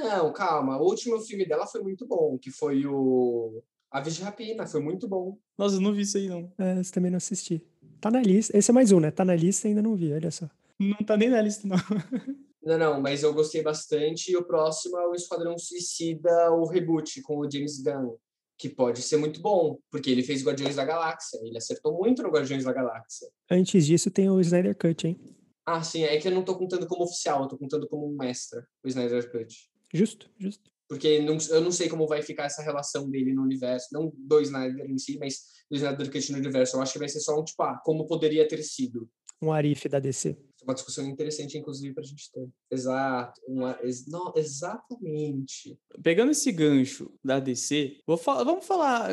Não, 0.07 0.33
calma. 0.33 0.79
O 0.79 0.85
último 0.85 1.19
filme 1.21 1.47
dela 1.47 1.67
foi 1.67 1.83
muito 1.83 2.07
bom, 2.07 2.39
que 2.39 2.51
foi 2.51 2.87
o 2.87 3.63
Aves 3.91 4.15
de 4.17 4.23
Rapina. 4.23 4.67
Foi 4.67 4.81
muito 4.81 5.09
bom. 5.09 5.37
Nossa, 5.59 5.77
eu 5.77 5.81
não 5.81 5.93
vi 5.93 6.03
isso 6.03 6.17
aí, 6.17 6.29
não. 6.29 6.53
É, 6.59 6.81
esse 6.81 6.93
também 6.93 7.11
não 7.11 7.17
assisti. 7.17 7.61
Tá 8.01 8.11
na 8.11 8.23
lista. 8.23 8.57
Esse 8.57 8.71
é 8.71 8.75
mais 8.75 8.93
um, 8.93 9.01
né? 9.01 9.11
Tá 9.11 9.25
na 9.25 9.35
lista 9.35 9.67
e 9.67 9.71
ainda 9.71 9.83
não 9.83 9.97
vi, 9.97 10.13
olha 10.13 10.31
só. 10.31 10.49
Não 10.79 10.97
tá 10.99 11.17
nem 11.17 11.29
na 11.29 11.41
lista, 11.41 11.67
não. 11.67 11.77
Não, 12.67 12.77
não, 12.77 13.01
mas 13.01 13.23
eu 13.23 13.33
gostei 13.33 13.63
bastante. 13.63 14.33
E 14.33 14.37
o 14.37 14.45
próximo 14.45 14.99
é 14.99 15.07
o 15.07 15.15
Esquadrão 15.15 15.57
Suicida, 15.57 16.51
o 16.51 16.67
reboot 16.67 17.23
com 17.23 17.39
o 17.39 17.49
James 17.49 17.81
Gunn, 17.81 18.17
que 18.59 18.69
pode 18.69 19.03
ser 19.03 19.19
muito 19.19 19.41
bom, 19.41 19.79
porque 19.89 20.11
ele 20.11 20.25
fez 20.25 20.43
Guardiões 20.43 20.75
da 20.75 20.85
Galáxia. 20.85 21.39
Ele 21.45 21.57
acertou 21.57 21.97
muito 21.97 22.25
no 22.25 22.29
Guardiões 22.29 22.65
da 22.65 22.73
Galáxia. 22.73 23.29
Antes 23.49 23.87
disso, 23.87 24.11
tem 24.11 24.29
o 24.29 24.41
Snyder 24.41 24.77
Cut, 24.77 25.07
hein? 25.07 25.17
Ah, 25.65 25.81
sim, 25.81 26.03
é 26.03 26.17
que 26.19 26.27
eu 26.27 26.33
não 26.33 26.45
tô 26.45 26.57
contando 26.59 26.89
como 26.89 27.05
oficial, 27.05 27.43
eu 27.43 27.49
tô 27.49 27.57
contando 27.57 27.87
como 27.89 28.13
um 28.13 28.21
extra, 28.25 28.67
o 28.85 28.89
Snyder 28.89 29.31
Cut. 29.31 29.71
Justo, 29.93 30.31
justo. 30.39 30.71
Porque 30.89 31.21
não, 31.21 31.37
eu 31.51 31.61
não 31.61 31.73
sei 31.73 31.89
como 31.89 32.07
vai 32.07 32.23
ficar 32.23 32.45
essa 32.45 32.63
relação 32.63 33.11
dele 33.11 33.33
no 33.33 33.43
universo, 33.43 33.89
não 33.93 34.13
do 34.17 34.41
Snyder 34.41 34.89
em 34.89 34.99
si, 34.99 35.19
mas 35.19 35.41
do 35.69 35.77
Snyder 35.77 36.11
Cut 36.11 36.33
no 36.33 36.39
universo. 36.39 36.77
Eu 36.77 36.83
acho 36.83 36.93
que 36.93 36.99
vai 36.99 37.09
ser 37.09 37.21
só 37.21 37.39
um 37.39 37.45
tipo, 37.45 37.63
ah, 37.63 37.81
como 37.85 38.07
poderia 38.07 38.47
ter 38.47 38.63
sido. 38.63 39.09
Um 39.43 39.53
Arif 39.53 39.89
da 39.89 39.99
DC. 39.99 40.37
Uma 40.63 40.75
discussão 40.75 41.05
interessante, 41.05 41.59
inclusive, 41.59 41.95
para 41.95 42.03
a 42.03 42.07
gente 42.07 42.31
ter. 42.33 42.49
Exato. 42.71 43.41
Uma, 43.47 43.79
ex, 43.83 44.07
não, 44.07 44.33
exatamente. 44.37 45.79
Pegando 46.03 46.33
esse 46.33 46.51
gancho 46.51 47.13
da 47.23 47.39
DC, 47.39 47.99
vou 48.07 48.17
falar, 48.17 48.45
vamos 48.45 48.67
falar 48.67 49.11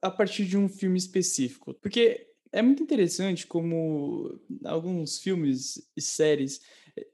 a 0.00 0.10
partir 0.10 0.44
de 0.44 0.56
um 0.56 0.68
filme 0.68 0.98
específico. 0.98 1.74
Porque 1.74 2.28
é 2.52 2.60
muito 2.62 2.82
interessante 2.82 3.46
como 3.46 4.38
alguns 4.64 5.18
filmes 5.18 5.88
e 5.96 6.02
séries 6.02 6.60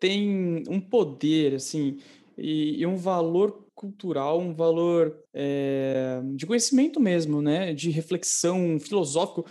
têm 0.01 0.64
um 0.68 0.81
poder, 0.81 1.55
assim, 1.55 1.99
e, 2.38 2.81
e 2.81 2.87
um 2.87 2.96
valor 2.96 3.66
cultural, 3.74 4.40
um 4.40 4.55
valor 4.55 5.16
é, 5.35 6.20
de 6.35 6.46
conhecimento 6.46 7.01
mesmo, 7.01 7.42
né? 7.42 7.72
De 7.74 7.90
reflexão 7.90 8.79
filosófico. 8.81 9.46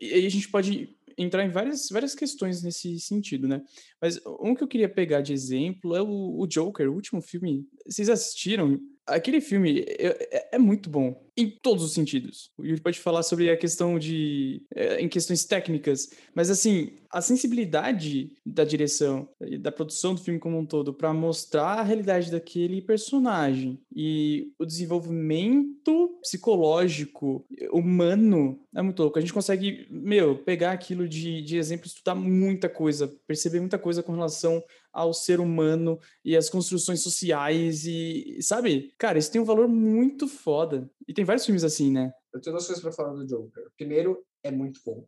E 0.00 0.26
a 0.26 0.28
gente 0.28 0.48
pode 0.48 0.96
entrar 1.18 1.44
em 1.44 1.48
várias, 1.48 1.88
várias 1.90 2.14
questões 2.14 2.62
nesse 2.62 3.00
sentido, 3.00 3.48
né? 3.48 3.62
Mas 4.00 4.20
um 4.40 4.54
que 4.54 4.62
eu 4.62 4.68
queria 4.68 4.88
pegar 4.88 5.22
de 5.22 5.32
exemplo 5.32 5.96
é 5.96 6.02
o, 6.02 6.40
o 6.40 6.46
Joker, 6.46 6.90
o 6.90 6.94
último 6.94 7.20
filme. 7.22 7.66
Vocês 7.86 8.08
assistiram? 8.08 8.78
Aquele 9.06 9.40
filme 9.40 9.84
é, 9.86 10.48
é, 10.52 10.58
muito 10.58 10.90
bom, 10.90 11.24
em 11.36 11.48
todos 11.48 11.84
os 11.84 11.92
sentidos. 11.92 12.50
O 12.58 12.64
Yuri 12.64 12.80
pode 12.80 12.98
falar 12.98 13.22
sobre 13.22 13.48
a 13.50 13.56
questão 13.56 13.98
de. 13.98 14.62
É, 14.74 15.00
em 15.00 15.08
questões 15.08 15.44
técnicas, 15.44 16.10
mas 16.34 16.50
assim, 16.50 16.92
a 17.10 17.20
sensibilidade 17.20 18.32
da 18.44 18.64
direção 18.64 19.28
da 19.60 19.70
produção 19.70 20.14
do 20.14 20.20
filme 20.20 20.40
como 20.40 20.58
um 20.58 20.66
todo 20.66 20.92
para 20.92 21.12
mostrar 21.12 21.78
a 21.78 21.82
realidade 21.82 22.30
daquele 22.30 22.82
personagem 22.82 23.78
e 23.94 24.52
o 24.58 24.64
desenvolvimento 24.64 26.18
psicológico, 26.20 27.44
humano, 27.72 28.60
é 28.74 28.82
muito 28.82 29.00
louco. 29.00 29.18
A 29.18 29.20
gente 29.20 29.32
consegue, 29.32 29.86
meu, 29.90 30.36
pegar 30.36 30.72
aquilo 30.72 31.08
de, 31.08 31.42
de 31.42 31.56
exemplo, 31.56 31.86
estudar 31.86 32.14
muita 32.14 32.68
coisa, 32.68 33.08
perceber 33.26 33.60
muita 33.60 33.78
coisa 33.78 34.02
com 34.02 34.12
relação 34.12 34.62
ao 34.96 35.12
ser 35.12 35.40
humano 35.40 36.00
e 36.24 36.34
as 36.34 36.48
construções 36.48 37.02
sociais 37.02 37.84
e, 37.84 38.38
sabe? 38.40 38.94
Cara, 38.96 39.18
isso 39.18 39.30
tem 39.30 39.38
um 39.38 39.44
valor 39.44 39.68
muito 39.68 40.26
foda. 40.26 40.90
E 41.06 41.12
tem 41.12 41.22
vários 41.22 41.44
filmes 41.44 41.62
assim, 41.62 41.92
né? 41.92 42.10
Eu 42.32 42.40
tenho 42.40 42.56
duas 42.56 42.66
coisas 42.66 42.82
para 42.82 42.92
falar 42.92 43.12
do 43.12 43.26
Joker. 43.26 43.64
Primeiro, 43.76 44.24
é 44.42 44.50
muito 44.50 44.80
bom. 44.84 45.06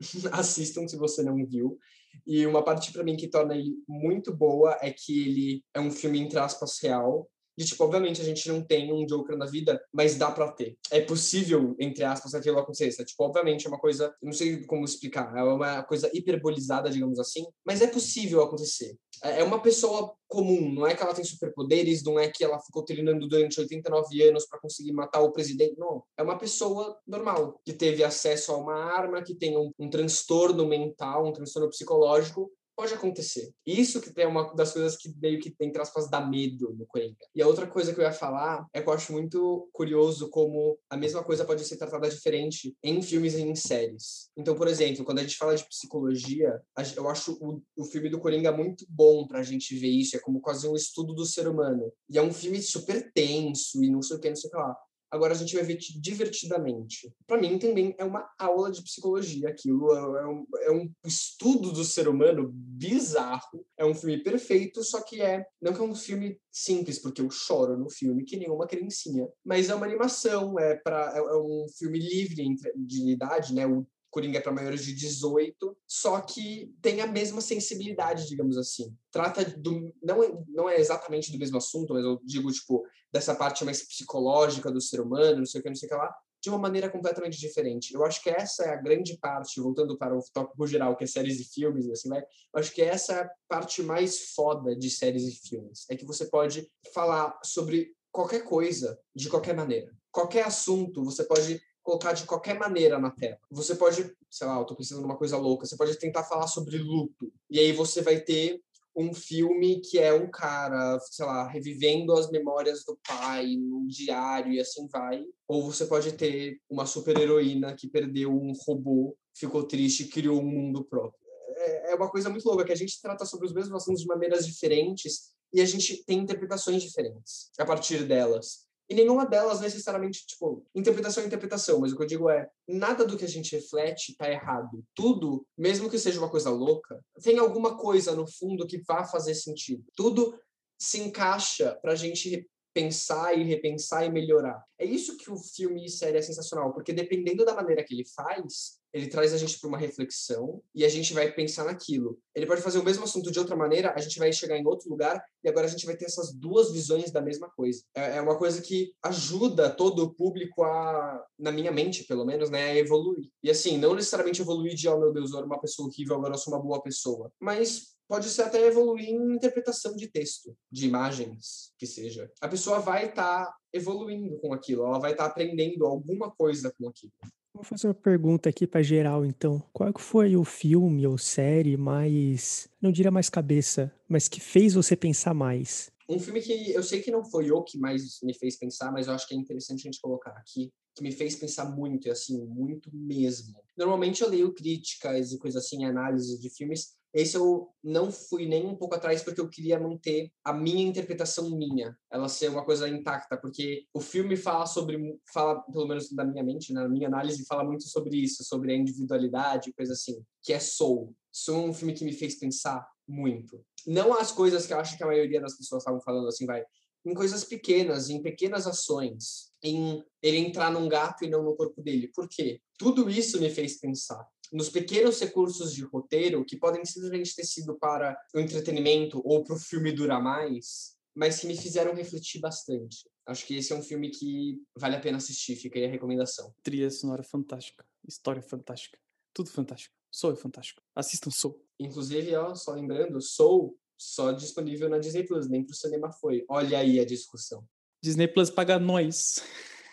Assistam 0.32 0.86
se 0.86 0.96
você 0.96 1.22
não 1.22 1.34
viu. 1.46 1.78
E 2.26 2.46
uma 2.46 2.62
parte 2.62 2.92
para 2.92 3.02
mim 3.02 3.16
que 3.16 3.28
torna 3.28 3.56
ele 3.56 3.76
muito 3.88 4.30
boa 4.30 4.76
é 4.82 4.92
que 4.92 5.22
ele 5.22 5.64
é 5.72 5.80
um 5.80 5.90
filme 5.90 6.20
entre 6.20 6.38
aspas 6.38 6.78
real, 6.82 7.26
de 7.60 7.66
tipo, 7.66 7.84
obviamente 7.84 8.22
a 8.22 8.24
gente 8.24 8.48
não 8.48 8.62
tem 8.62 8.90
um 8.90 9.04
Joker 9.04 9.36
na 9.36 9.44
vida, 9.44 9.80
mas 9.92 10.16
dá 10.16 10.30
para 10.30 10.50
ter. 10.50 10.78
É 10.90 11.00
possível, 11.02 11.76
entre 11.78 12.02
aspas, 12.04 12.34
aquilo 12.34 12.58
aconteça. 12.58 13.04
Tipo, 13.04 13.24
obviamente 13.24 13.66
é 13.66 13.68
uma 13.68 13.78
coisa, 13.78 14.14
não 14.22 14.32
sei 14.32 14.64
como 14.64 14.84
explicar, 14.84 15.36
é 15.36 15.42
uma 15.42 15.82
coisa 15.82 16.10
hiperbolizada, 16.14 16.88
digamos 16.88 17.18
assim, 17.18 17.44
mas 17.64 17.82
é 17.82 17.86
possível 17.86 18.42
acontecer. 18.42 18.96
É, 19.22 19.40
é 19.40 19.44
uma 19.44 19.60
pessoa 19.60 20.14
comum, 20.26 20.72
não 20.72 20.86
é 20.86 20.94
que 20.94 21.02
ela 21.02 21.12
tem 21.12 21.24
superpoderes, 21.24 22.02
não 22.02 22.18
é 22.18 22.28
que 22.28 22.42
ela 22.42 22.58
ficou 22.60 22.84
treinando 22.84 23.28
durante 23.28 23.60
89 23.60 24.22
anos 24.22 24.46
para 24.46 24.60
conseguir 24.60 24.92
matar 24.92 25.20
o 25.20 25.32
presidente, 25.32 25.76
não. 25.76 26.02
É 26.16 26.22
uma 26.22 26.38
pessoa 26.38 26.96
normal, 27.06 27.60
que 27.64 27.74
teve 27.74 28.02
acesso 28.02 28.52
a 28.52 28.56
uma 28.56 28.74
arma, 28.74 29.22
que 29.22 29.34
tem 29.34 29.58
um, 29.58 29.70
um 29.78 29.90
transtorno 29.90 30.66
mental, 30.66 31.26
um 31.26 31.32
transtorno 31.32 31.68
psicológico, 31.68 32.50
pode 32.80 32.94
acontecer. 32.94 33.52
Isso 33.66 34.00
que 34.00 34.18
é 34.18 34.26
uma 34.26 34.54
das 34.54 34.72
coisas 34.72 34.96
que 34.96 35.12
meio 35.20 35.38
que, 35.38 35.50
tem 35.50 35.70
aspas, 35.76 36.08
dá 36.08 36.18
medo 36.26 36.74
no 36.78 36.86
Coringa. 36.86 37.26
E 37.34 37.42
a 37.42 37.46
outra 37.46 37.66
coisa 37.66 37.92
que 37.92 38.00
eu 38.00 38.04
ia 38.04 38.12
falar 38.12 38.66
é 38.72 38.80
que 38.80 38.88
eu 38.88 38.92
acho 38.94 39.12
muito 39.12 39.68
curioso 39.70 40.30
como 40.30 40.78
a 40.88 40.96
mesma 40.96 41.22
coisa 41.22 41.44
pode 41.44 41.62
ser 41.66 41.76
tratada 41.76 42.08
diferente 42.08 42.74
em 42.82 43.02
filmes 43.02 43.34
e 43.34 43.42
em 43.42 43.54
séries. 43.54 44.30
Então, 44.34 44.54
por 44.54 44.66
exemplo, 44.66 45.04
quando 45.04 45.18
a 45.18 45.22
gente 45.22 45.36
fala 45.36 45.54
de 45.54 45.68
psicologia, 45.68 46.58
eu 46.96 47.06
acho 47.06 47.36
o, 47.42 47.62
o 47.76 47.84
filme 47.84 48.08
do 48.08 48.18
Coringa 48.18 48.50
muito 48.50 48.86
bom 48.88 49.26
pra 49.26 49.42
gente 49.42 49.76
ver 49.76 49.90
isso. 49.90 50.16
É 50.16 50.18
como 50.18 50.40
quase 50.40 50.66
um 50.66 50.74
estudo 50.74 51.12
do 51.12 51.26
ser 51.26 51.46
humano. 51.46 51.92
E 52.08 52.16
é 52.16 52.22
um 52.22 52.32
filme 52.32 52.62
super 52.62 53.12
tenso 53.12 53.84
e 53.84 53.90
não 53.90 54.00
sei 54.00 54.16
o 54.16 54.20
que, 54.20 54.30
não 54.30 54.36
sei 54.36 54.48
o 54.48 54.50
que 54.52 54.56
lá. 54.56 54.74
Agora 55.10 55.34
a 55.34 55.36
gente 55.36 55.54
vai 55.54 55.64
ver 55.64 55.76
divertidamente. 55.76 57.12
Para 57.26 57.40
mim 57.40 57.58
também 57.58 57.94
é 57.98 58.04
uma 58.04 58.30
aula 58.38 58.70
de 58.70 58.82
psicologia 58.82 59.48
aquilo, 59.48 59.92
é 59.92 60.26
um, 60.26 60.46
é 60.62 60.70
um, 60.70 60.92
estudo 61.04 61.72
do 61.72 61.84
ser 61.84 62.08
humano 62.08 62.50
bizarro. 62.52 63.64
É 63.76 63.84
um 63.84 63.94
filme 63.94 64.22
perfeito, 64.22 64.84
só 64.84 65.02
que 65.02 65.20
é 65.20 65.44
não 65.60 65.72
que 65.72 65.80
é 65.80 65.84
um 65.84 65.94
filme 65.94 66.38
simples, 66.50 66.98
porque 66.98 67.20
eu 67.20 67.30
choro 67.30 67.76
no 67.76 67.90
filme 67.90 68.24
que 68.24 68.36
nenhuma 68.36 68.66
criancinha, 68.66 69.28
mas 69.44 69.68
é 69.68 69.74
uma 69.74 69.86
animação, 69.86 70.58
é 70.58 70.76
para 70.76 71.12
é, 71.14 71.18
é 71.18 71.36
um 71.36 71.66
filme 71.76 71.98
livre 71.98 72.46
de 72.76 73.10
idade, 73.10 73.54
né? 73.54 73.66
O 73.66 73.86
Coringa 74.10 74.38
é 74.38 74.40
para 74.40 74.52
maiores 74.52 74.84
de 74.84 74.94
18, 74.94 75.76
só 75.86 76.20
que 76.20 76.74
tem 76.82 77.00
a 77.00 77.06
mesma 77.06 77.40
sensibilidade, 77.40 78.28
digamos 78.28 78.58
assim. 78.58 78.94
Trata 79.10 79.44
do 79.44 79.92
não 80.02 80.22
é, 80.22 80.32
não 80.48 80.68
é 80.68 80.78
exatamente 80.78 81.30
do 81.30 81.38
mesmo 81.38 81.56
assunto, 81.56 81.94
mas 81.94 82.04
eu 82.04 82.20
digo 82.24 82.50
tipo 82.50 82.84
dessa 83.12 83.34
parte 83.34 83.64
mais 83.64 83.82
psicológica 83.82 84.70
do 84.70 84.80
ser 84.80 85.00
humano, 85.00 85.38
não 85.38 85.46
sei 85.46 85.60
o 85.60 85.62
que, 85.62 85.68
não 85.68 85.76
sei 85.76 85.88
o 85.88 85.90
que 85.90 85.96
lá, 85.96 86.14
de 86.42 86.48
uma 86.48 86.58
maneira 86.58 86.88
completamente 86.88 87.38
diferente. 87.38 87.92
Eu 87.92 88.04
acho 88.04 88.22
que 88.22 88.30
essa 88.30 88.64
é 88.64 88.70
a 88.70 88.80
grande 88.80 89.16
parte, 89.18 89.60
voltando 89.60 89.96
para 89.96 90.16
o 90.16 90.22
tópico 90.32 90.66
geral, 90.66 90.96
que 90.96 91.04
é 91.04 91.06
séries 91.06 91.38
e 91.38 91.44
filmes, 91.44 91.88
assim, 91.88 92.08
né? 92.08 92.22
Eu 92.52 92.60
acho 92.60 92.72
que 92.72 92.82
essa 92.82 93.12
é 93.12 93.20
a 93.22 93.30
parte 93.48 93.82
mais 93.82 94.32
foda 94.34 94.74
de 94.74 94.90
séries 94.90 95.24
e 95.24 95.48
filmes. 95.48 95.86
É 95.90 95.96
que 95.96 96.06
você 96.06 96.26
pode 96.26 96.66
falar 96.94 97.38
sobre 97.44 97.94
qualquer 98.10 98.42
coisa 98.44 98.98
de 99.14 99.28
qualquer 99.28 99.54
maneira. 99.54 99.92
Qualquer 100.10 100.44
assunto, 100.44 101.04
você 101.04 101.24
pode 101.24 101.60
colocar 101.90 102.12
de 102.12 102.24
qualquer 102.24 102.56
maneira 102.56 103.00
na 103.00 103.10
tela. 103.10 103.38
Você 103.50 103.74
pode, 103.74 104.14
sei 104.30 104.46
lá, 104.46 104.58
eu 104.58 104.64
tô 104.64 104.76
precisando 104.76 105.02
de 105.02 105.06
uma 105.06 105.16
coisa 105.16 105.36
louca, 105.36 105.66
você 105.66 105.76
pode 105.76 105.98
tentar 105.98 106.22
falar 106.22 106.46
sobre 106.46 106.78
luto. 106.78 107.32
E 107.50 107.58
aí 107.58 107.72
você 107.72 108.00
vai 108.00 108.20
ter 108.20 108.60
um 108.96 109.12
filme 109.12 109.80
que 109.80 109.98
é 109.98 110.12
um 110.12 110.30
cara, 110.30 110.98
sei 111.00 111.26
lá, 111.26 111.48
revivendo 111.48 112.12
as 112.12 112.30
memórias 112.30 112.84
do 112.84 112.96
pai 113.06 113.56
no 113.56 113.86
diário 113.88 114.52
e 114.52 114.60
assim 114.60 114.86
vai. 114.86 115.24
Ou 115.48 115.64
você 115.64 115.84
pode 115.84 116.12
ter 116.12 116.60
uma 116.70 116.86
super-heroína 116.86 117.74
que 117.74 117.88
perdeu 117.88 118.32
um 118.32 118.52
robô, 118.66 119.16
ficou 119.34 119.64
triste 119.64 120.04
e 120.04 120.08
criou 120.08 120.40
um 120.40 120.46
mundo 120.46 120.84
próprio. 120.84 121.18
É, 121.56 121.92
é 121.92 121.94
uma 121.96 122.08
coisa 122.08 122.30
muito 122.30 122.46
louca, 122.46 122.64
que 122.64 122.72
a 122.72 122.76
gente 122.76 123.00
trata 123.02 123.24
sobre 123.24 123.46
os 123.46 123.52
mesmos 123.52 123.82
assuntos 123.82 124.00
de 124.00 124.06
maneiras 124.06 124.46
diferentes 124.46 125.32
e 125.52 125.60
a 125.60 125.66
gente 125.66 126.04
tem 126.04 126.18
interpretações 126.18 126.82
diferentes 126.82 127.50
a 127.58 127.64
partir 127.64 128.04
delas. 128.04 128.69
E 128.90 128.94
nenhuma 128.94 129.24
delas 129.24 129.60
necessariamente, 129.60 130.26
tipo, 130.26 130.66
interpretação 130.74 131.22
é 131.22 131.26
interpretação, 131.26 131.78
mas 131.78 131.92
o 131.92 131.96
que 131.96 132.02
eu 132.02 132.06
digo 132.08 132.28
é, 132.28 132.50
nada 132.66 133.06
do 133.06 133.16
que 133.16 133.24
a 133.24 133.28
gente 133.28 133.54
reflete 133.54 134.16
tá 134.16 134.28
errado. 134.28 134.82
Tudo, 134.96 135.46
mesmo 135.56 135.88
que 135.88 135.96
seja 135.96 136.18
uma 136.18 136.28
coisa 136.28 136.50
louca, 136.50 137.00
tem 137.22 137.38
alguma 137.38 137.76
coisa 137.78 138.16
no 138.16 138.26
fundo 138.26 138.66
que 138.66 138.82
vá 138.82 139.04
fazer 139.04 139.36
sentido. 139.36 139.84
Tudo 139.94 140.36
se 140.76 141.00
encaixa 141.00 141.78
pra 141.80 141.94
gente 141.94 142.50
pensar 142.74 143.38
e 143.38 143.44
repensar 143.44 144.04
e 144.04 144.10
melhorar. 144.10 144.60
É 144.76 144.84
isso 144.84 145.16
que 145.16 145.30
o 145.30 145.36
filme 145.36 145.84
e 145.84 145.88
série 145.88 146.18
é 146.18 146.22
sensacional, 146.22 146.72
porque 146.72 146.92
dependendo 146.92 147.44
da 147.44 147.54
maneira 147.54 147.84
que 147.84 147.94
ele 147.94 148.04
faz, 148.04 148.79
ele 148.92 149.06
traz 149.06 149.32
a 149.32 149.36
gente 149.36 149.58
para 149.58 149.68
uma 149.68 149.78
reflexão 149.78 150.62
e 150.74 150.84
a 150.84 150.88
gente 150.88 151.12
vai 151.12 151.30
pensar 151.32 151.64
naquilo. 151.64 152.18
Ele 152.34 152.46
pode 152.46 152.62
fazer 152.62 152.78
o 152.78 152.84
mesmo 152.84 153.04
assunto 153.04 153.30
de 153.30 153.38
outra 153.38 153.56
maneira, 153.56 153.92
a 153.96 154.00
gente 154.00 154.18
vai 154.18 154.32
chegar 154.32 154.56
em 154.56 154.66
outro 154.66 154.88
lugar 154.90 155.22
e 155.42 155.48
agora 155.48 155.66
a 155.66 155.70
gente 155.70 155.86
vai 155.86 155.96
ter 155.96 156.06
essas 156.06 156.32
duas 156.32 156.72
visões 156.72 157.10
da 157.10 157.20
mesma 157.20 157.48
coisa. 157.50 157.82
É, 157.94 158.16
é 158.16 158.20
uma 158.20 158.36
coisa 158.36 158.60
que 158.60 158.92
ajuda 159.02 159.70
todo 159.70 160.04
o 160.04 160.14
público 160.14 160.62
a, 160.62 161.24
na 161.38 161.52
minha 161.52 161.70
mente, 161.70 162.04
pelo 162.04 162.24
menos, 162.24 162.50
né, 162.50 162.70
a 162.70 162.76
evoluir. 162.76 163.28
E 163.42 163.50
assim, 163.50 163.78
não 163.78 163.94
necessariamente 163.94 164.40
evoluir 164.40 164.74
de, 164.74 164.88
oh 164.88 164.98
meu 164.98 165.12
Deus, 165.12 165.30
eu 165.30 165.38
era 165.38 165.46
uma 165.46 165.60
pessoa 165.60 165.88
horrível, 165.88 166.16
agora 166.16 166.34
eu 166.34 166.38
sou 166.38 166.52
uma 166.52 166.62
boa 166.62 166.82
pessoa. 166.82 167.32
Mas 167.40 167.94
pode 168.08 168.28
ser 168.28 168.42
até 168.42 168.66
evoluir 168.66 169.08
em 169.08 169.34
interpretação 169.34 169.94
de 169.94 170.08
texto, 170.08 170.56
de 170.70 170.88
imagens, 170.88 171.72
que 171.78 171.86
seja. 171.86 172.28
A 172.40 172.48
pessoa 172.48 172.80
vai 172.80 173.06
estar 173.06 173.46
tá 173.46 173.56
evoluindo 173.72 174.36
com 174.40 174.52
aquilo, 174.52 174.84
ela 174.84 174.98
vai 174.98 175.12
estar 175.12 175.24
tá 175.24 175.30
aprendendo 175.30 175.86
alguma 175.86 176.28
coisa 176.28 176.74
com 176.76 176.88
aquilo. 176.88 177.12
Vou 177.52 177.64
fazer 177.64 177.88
uma 177.88 177.94
pergunta 177.94 178.48
aqui 178.48 178.66
para 178.66 178.82
geral, 178.82 179.24
então. 179.24 179.62
Qual 179.72 179.92
foi 179.98 180.36
o 180.36 180.44
filme 180.44 181.06
ou 181.06 181.18
série 181.18 181.76
mais, 181.76 182.68
não 182.80 182.92
diria 182.92 183.10
mais 183.10 183.28
cabeça, 183.28 183.92
mas 184.08 184.28
que 184.28 184.40
fez 184.40 184.74
você 184.74 184.94
pensar 184.94 185.34
mais? 185.34 185.90
Um 186.08 186.18
filme 186.18 186.40
que 186.40 186.72
eu 186.72 186.82
sei 186.82 187.02
que 187.02 187.10
não 187.10 187.24
foi 187.24 187.50
o 187.50 187.62
que 187.62 187.78
mais 187.78 188.18
me 188.22 188.34
fez 188.34 188.56
pensar, 188.56 188.90
mas 188.92 189.06
eu 189.06 189.14
acho 189.14 189.28
que 189.28 189.34
é 189.34 189.36
interessante 189.36 189.80
a 189.80 189.90
gente 189.90 190.00
colocar 190.00 190.30
aqui, 190.30 190.72
que 190.96 191.02
me 191.02 191.12
fez 191.12 191.36
pensar 191.36 191.64
muito, 191.64 192.08
e 192.08 192.10
assim, 192.10 192.44
muito 192.46 192.90
mesmo. 192.92 193.60
Normalmente 193.76 194.22
eu 194.22 194.28
leio 194.28 194.52
críticas 194.52 195.32
e 195.32 195.38
coisas 195.38 195.64
assim, 195.64 195.84
análises 195.84 196.40
de 196.40 196.50
filmes, 196.50 196.94
esse 197.12 197.36
eu 197.36 197.68
não 197.82 198.10
fui 198.10 198.46
nem 198.46 198.66
um 198.66 198.76
pouco 198.76 198.94
atrás 198.94 199.22
porque 199.22 199.40
eu 199.40 199.48
queria 199.48 199.80
manter 199.80 200.30
a 200.44 200.52
minha 200.52 200.86
interpretação 200.86 201.50
minha, 201.50 201.96
ela 202.10 202.28
ser 202.28 202.48
uma 202.48 202.64
coisa 202.64 202.88
intacta, 202.88 203.36
porque 203.36 203.84
o 203.92 204.00
filme 204.00 204.36
fala 204.36 204.66
sobre, 204.66 205.18
fala 205.32 205.60
pelo 205.62 205.88
menos 205.88 206.10
da 206.12 206.24
minha 206.24 206.44
mente, 206.44 206.72
né, 206.72 206.82
na 206.82 206.88
minha 206.88 207.08
análise, 207.08 207.44
fala 207.46 207.64
muito 207.64 207.84
sobre 207.84 208.16
isso, 208.16 208.44
sobre 208.44 208.72
a 208.72 208.76
individualidade, 208.76 209.72
coisa 209.72 209.92
assim, 209.92 210.22
que 210.42 210.52
é 210.52 210.60
Soul. 210.60 211.14
Soul 211.32 211.66
é 211.66 211.70
um 211.70 211.74
filme 211.74 211.94
que 211.94 212.04
me 212.04 212.12
fez 212.12 212.38
pensar 212.38 212.86
muito. 213.06 213.60
Não 213.86 214.14
as 214.14 214.30
coisas 214.30 214.66
que 214.66 214.72
eu 214.72 214.78
acho 214.78 214.96
que 214.96 215.02
a 215.02 215.06
maioria 215.06 215.40
das 215.40 215.56
pessoas 215.56 215.82
estavam 215.82 216.00
falando 216.00 216.28
assim, 216.28 216.46
vai, 216.46 216.64
em 217.04 217.14
coisas 217.14 217.44
pequenas, 217.44 218.10
em 218.10 218.22
pequenas 218.22 218.66
ações, 218.66 219.50
em 219.62 220.04
ele 220.22 220.36
entrar 220.36 220.70
num 220.70 220.88
gato 220.88 221.24
e 221.24 221.30
não 221.30 221.42
no 221.42 221.56
corpo 221.56 221.82
dele. 221.82 222.10
Por 222.14 222.28
quê? 222.28 222.60
Tudo 222.78 223.08
isso 223.08 223.40
me 223.40 223.50
fez 223.50 223.80
pensar 223.80 224.24
nos 224.52 224.68
pequenos 224.68 225.20
recursos 225.20 225.72
de 225.72 225.82
roteiro, 225.84 226.44
que 226.44 226.56
podem 226.56 226.84
simplesmente 226.84 227.34
ter 227.34 227.44
sido 227.44 227.78
para 227.78 228.18
o 228.34 228.40
entretenimento 228.40 229.20
ou 229.24 229.44
para 229.44 229.54
o 229.54 229.58
filme 229.58 229.92
durar 229.92 230.22
mais, 230.22 230.96
mas 231.14 231.40
que 231.40 231.46
me 231.46 231.56
fizeram 231.56 231.94
refletir 231.94 232.40
bastante. 232.40 233.08
Acho 233.26 233.46
que 233.46 233.56
esse 233.56 233.72
é 233.72 233.76
um 233.76 233.82
filme 233.82 234.10
que 234.10 234.60
vale 234.76 234.96
a 234.96 235.00
pena 235.00 235.18
assistir, 235.18 235.56
fica 235.56 235.78
aí 235.78 235.84
a 235.84 235.90
recomendação. 235.90 236.52
Trilha 236.62 236.90
sonora 236.90 237.22
fantástica, 237.22 237.84
história 238.06 238.42
fantástica, 238.42 238.98
tudo 239.32 239.50
fantástico. 239.50 239.94
Soul 240.10 240.32
é 240.32 240.36
fantástico. 240.36 240.82
Assistam 240.94 241.30
Soul. 241.30 241.64
Inclusive, 241.78 242.34
ó, 242.34 242.54
só 242.56 242.72
lembrando, 242.72 243.20
Soul 243.20 243.78
só 243.96 244.32
disponível 244.32 244.88
na 244.88 244.98
Disney 244.98 245.24
Plus, 245.24 245.48
nem 245.48 245.64
pro 245.64 245.74
cinema 245.74 246.10
foi. 246.10 246.44
Olha 246.48 246.78
aí 246.78 246.98
a 246.98 247.04
discussão. 247.04 247.64
Disney 248.02 248.26
Plus 248.26 248.50
paga 248.50 248.78
nós. 248.78 249.42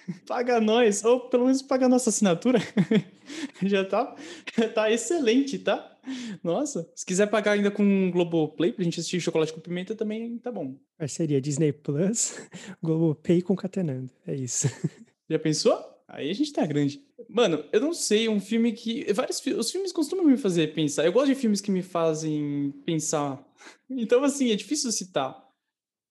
paga 0.27 0.59
nós, 0.59 1.03
ou 1.03 1.21
pelo 1.29 1.45
menos 1.45 1.61
paga 1.61 1.85
a 1.85 1.89
nossa 1.89 2.09
assinatura. 2.09 2.59
já 3.63 3.83
tá, 3.83 4.15
já 4.57 4.69
tá 4.69 4.91
excelente, 4.91 5.59
tá? 5.59 5.95
Nossa, 6.43 6.89
se 6.95 7.05
quiser 7.05 7.27
pagar 7.27 7.53
ainda 7.53 7.69
com 7.69 8.09
Globoplay 8.11 8.71
pra 8.71 8.83
gente 8.83 8.99
assistir 8.99 9.19
Chocolate 9.19 9.51
com 9.51 9.59
Pimenta 9.59 9.93
também 9.93 10.37
tá 10.37 10.51
bom. 10.51 10.75
Parceria 10.97 11.41
Disney 11.41 11.73
Plus, 11.73 12.39
Globoplay 12.81 13.41
concatenando, 13.41 14.09
é 14.25 14.33
isso. 14.33 14.69
Já 15.29 15.37
pensou? 15.37 15.77
Aí 16.07 16.29
a 16.29 16.33
gente 16.33 16.53
tá 16.53 16.65
grande. 16.65 17.01
Mano, 17.27 17.65
eu 17.73 17.81
não 17.81 17.93
sei, 17.93 18.29
um 18.29 18.39
filme 18.39 18.71
que. 18.71 19.11
Vários 19.11 19.45
Os 19.45 19.69
filmes 19.69 19.91
costumam 19.91 20.25
me 20.25 20.37
fazer 20.37 20.73
pensar. 20.73 21.05
Eu 21.05 21.11
gosto 21.11 21.27
de 21.27 21.35
filmes 21.35 21.59
que 21.59 21.69
me 21.69 21.81
fazem 21.81 22.73
pensar. 22.85 23.45
Então, 23.89 24.23
assim, 24.23 24.51
é 24.51 24.55
difícil 24.55 24.89
citar 24.93 25.37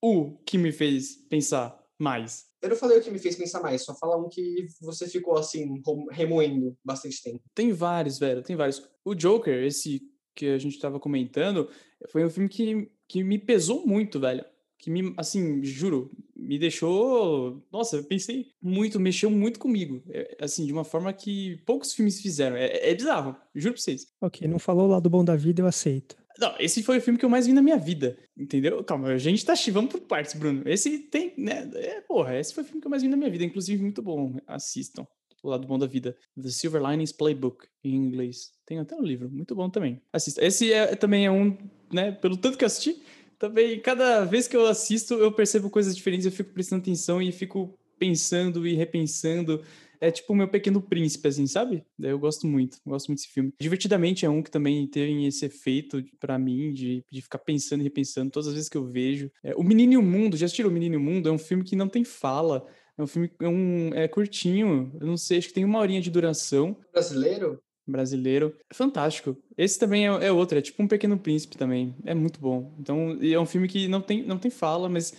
o 0.02 0.36
que 0.44 0.58
me 0.58 0.70
fez 0.70 1.16
pensar 1.30 1.82
mais. 1.98 2.46
Eu 2.66 2.70
não 2.70 2.76
falei 2.76 2.98
o 2.98 3.00
que 3.00 3.10
me 3.12 3.18
fez 3.18 3.36
pensar 3.36 3.62
mais, 3.62 3.82
só 3.82 3.94
fala 3.94 4.16
um 4.16 4.28
que 4.28 4.66
você 4.80 5.08
ficou 5.08 5.38
assim, 5.38 5.80
remoendo 6.10 6.76
bastante 6.84 7.22
tempo. 7.22 7.40
Tem 7.54 7.72
vários, 7.72 8.18
velho, 8.18 8.42
tem 8.42 8.56
vários. 8.56 8.82
O 9.04 9.14
Joker, 9.14 9.64
esse 9.64 10.02
que 10.34 10.48
a 10.48 10.58
gente 10.58 10.78
tava 10.80 10.98
comentando, 10.98 11.70
foi 12.08 12.24
um 12.24 12.30
filme 12.30 12.48
que, 12.48 12.90
que 13.06 13.22
me 13.22 13.38
pesou 13.38 13.86
muito, 13.86 14.18
velho. 14.18 14.44
Que 14.78 14.90
me, 14.90 15.14
assim, 15.16 15.62
juro, 15.62 16.10
me 16.36 16.58
deixou. 16.58 17.64
Nossa, 17.72 17.96
eu 17.96 18.04
pensei 18.04 18.48
muito, 18.60 18.98
mexeu 18.98 19.30
muito 19.30 19.60
comigo. 19.60 20.02
É, 20.10 20.36
assim, 20.40 20.66
de 20.66 20.72
uma 20.72 20.84
forma 20.84 21.12
que 21.12 21.62
poucos 21.64 21.94
filmes 21.94 22.20
fizeram. 22.20 22.56
É, 22.56 22.90
é 22.90 22.94
bizarro, 22.94 23.36
juro 23.54 23.74
pra 23.74 23.82
vocês. 23.82 24.08
Ok, 24.20 24.46
não 24.48 24.58
falou 24.58 24.86
o 24.86 24.90
lado 24.90 25.08
bom 25.08 25.24
da 25.24 25.36
vida, 25.36 25.62
eu 25.62 25.66
aceito. 25.66 26.16
Não, 26.38 26.54
esse 26.58 26.82
foi 26.82 26.98
o 26.98 27.00
filme 27.00 27.18
que 27.18 27.24
eu 27.24 27.28
mais 27.30 27.46
vi 27.46 27.52
na 27.52 27.62
minha 27.62 27.78
vida, 27.78 28.18
entendeu? 28.36 28.82
Calma, 28.84 29.08
a 29.08 29.18
gente 29.18 29.44
tá 29.44 29.54
vamos 29.72 29.90
por 29.90 30.00
partes, 30.02 30.34
Bruno. 30.34 30.62
Esse 30.66 30.98
tem, 30.98 31.32
né? 31.36 31.70
É, 31.74 32.00
porra, 32.02 32.38
esse 32.38 32.54
foi 32.54 32.62
o 32.62 32.66
filme 32.66 32.80
que 32.80 32.86
eu 32.86 32.90
mais 32.90 33.02
vi 33.02 33.08
na 33.08 33.16
minha 33.16 33.30
vida, 33.30 33.44
inclusive 33.44 33.82
muito 33.82 34.02
bom. 34.02 34.36
Assistam. 34.46 35.06
O 35.42 35.48
lado 35.48 35.66
bom 35.66 35.78
da 35.78 35.86
vida. 35.86 36.16
The 36.40 36.48
Silver 36.50 36.82
Linings 36.82 37.12
Playbook, 37.12 37.66
em 37.84 37.94
inglês. 37.94 38.52
Tem 38.66 38.78
até 38.78 38.96
um 38.96 39.02
livro, 39.02 39.30
muito 39.30 39.54
bom 39.54 39.70
também. 39.70 40.00
Assista. 40.12 40.44
Esse 40.44 40.72
é, 40.72 40.96
também 40.96 41.26
é 41.26 41.30
um, 41.30 41.56
né? 41.92 42.12
Pelo 42.12 42.36
tanto 42.36 42.58
que 42.58 42.64
eu 42.64 42.66
assisti, 42.66 43.00
também, 43.38 43.78
cada 43.80 44.24
vez 44.24 44.48
que 44.48 44.56
eu 44.56 44.66
assisto, 44.66 45.14
eu 45.14 45.30
percebo 45.30 45.70
coisas 45.70 45.94
diferentes, 45.94 46.26
eu 46.26 46.32
fico 46.32 46.52
prestando 46.52 46.82
atenção 46.82 47.20
e 47.20 47.30
fico 47.30 47.78
pensando 47.98 48.66
e 48.66 48.74
repensando 48.74 49.62
é 50.00 50.10
tipo 50.10 50.32
o 50.32 50.36
meu 50.36 50.48
pequeno 50.48 50.80
príncipe, 50.80 51.28
assim, 51.28 51.46
sabe? 51.46 51.84
Eu 51.98 52.18
gosto 52.18 52.46
muito, 52.46 52.78
gosto 52.86 53.08
muito 53.08 53.20
desse 53.20 53.32
filme. 53.32 53.52
Divertidamente 53.60 54.24
é 54.24 54.30
um 54.30 54.42
que 54.42 54.50
também 54.50 54.86
tem 54.86 55.26
esse 55.26 55.46
efeito 55.46 56.02
para 56.18 56.38
mim 56.38 56.72
de, 56.72 57.04
de 57.10 57.22
ficar 57.22 57.38
pensando 57.38 57.80
e 57.80 57.84
repensando 57.84 58.30
todas 58.30 58.48
as 58.48 58.54
vezes 58.54 58.68
que 58.68 58.76
eu 58.76 58.84
vejo. 58.84 59.30
É, 59.42 59.54
o 59.54 59.62
Menino 59.62 59.94
e 59.94 59.96
o 59.96 60.02
Mundo, 60.02 60.36
já 60.36 60.46
assistiram 60.46 60.70
O 60.70 60.72
Menino 60.72 60.94
e 60.94 60.98
o 60.98 61.00
Mundo? 61.00 61.28
É 61.28 61.32
um 61.32 61.38
filme 61.38 61.64
que 61.64 61.76
não 61.76 61.88
tem 61.88 62.04
fala. 62.04 62.66
É 62.98 63.02
um 63.02 63.06
filme 63.06 63.30
é, 63.40 63.48
um, 63.48 63.90
é 63.94 64.08
curtinho, 64.08 64.90
eu 64.98 65.06
não 65.06 65.16
sei, 65.18 65.38
acho 65.38 65.48
que 65.48 65.54
tem 65.54 65.64
uma 65.64 65.78
horinha 65.78 66.00
de 66.00 66.10
duração. 66.10 66.76
Brasileiro? 66.92 67.60
Brasileiro. 67.86 68.56
É 68.70 68.74
fantástico. 68.74 69.36
Esse 69.56 69.78
também 69.78 70.06
é, 70.06 70.26
é 70.26 70.32
outro, 70.32 70.58
é 70.58 70.62
tipo 70.62 70.82
um 70.82 70.88
Pequeno 70.88 71.18
Príncipe 71.18 71.56
também. 71.56 71.94
É 72.04 72.14
muito 72.14 72.40
bom. 72.40 72.74
Então, 72.80 73.18
é 73.20 73.38
um 73.38 73.46
filme 73.46 73.68
que 73.68 73.86
não 73.86 74.00
tem, 74.00 74.22
não 74.24 74.38
tem 74.38 74.50
fala, 74.50 74.88
mas 74.88 75.14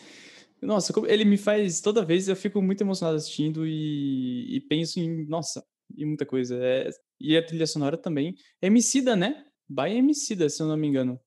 nossa, 0.61 0.93
ele 1.07 1.25
me 1.25 1.37
faz. 1.37 1.81
Toda 1.81 2.05
vez 2.05 2.27
eu 2.27 2.35
fico 2.35 2.61
muito 2.61 2.81
emocionado 2.81 3.17
assistindo 3.17 3.65
e, 3.65 4.57
e 4.57 4.61
penso 4.61 4.99
em. 4.99 5.25
Nossa, 5.27 5.63
e 5.95 6.05
muita 6.05 6.25
coisa. 6.25 6.57
É, 6.61 6.89
e 7.19 7.37
a 7.37 7.45
trilha 7.45 7.67
sonora 7.67 7.97
também. 7.97 8.35
Emicida, 8.61 9.15
né? 9.15 9.45
By 9.69 9.91
Emicida, 9.91 10.49
se 10.49 10.61
eu 10.61 10.67
não 10.67 10.77
me 10.77 10.87
engano. 10.87 11.19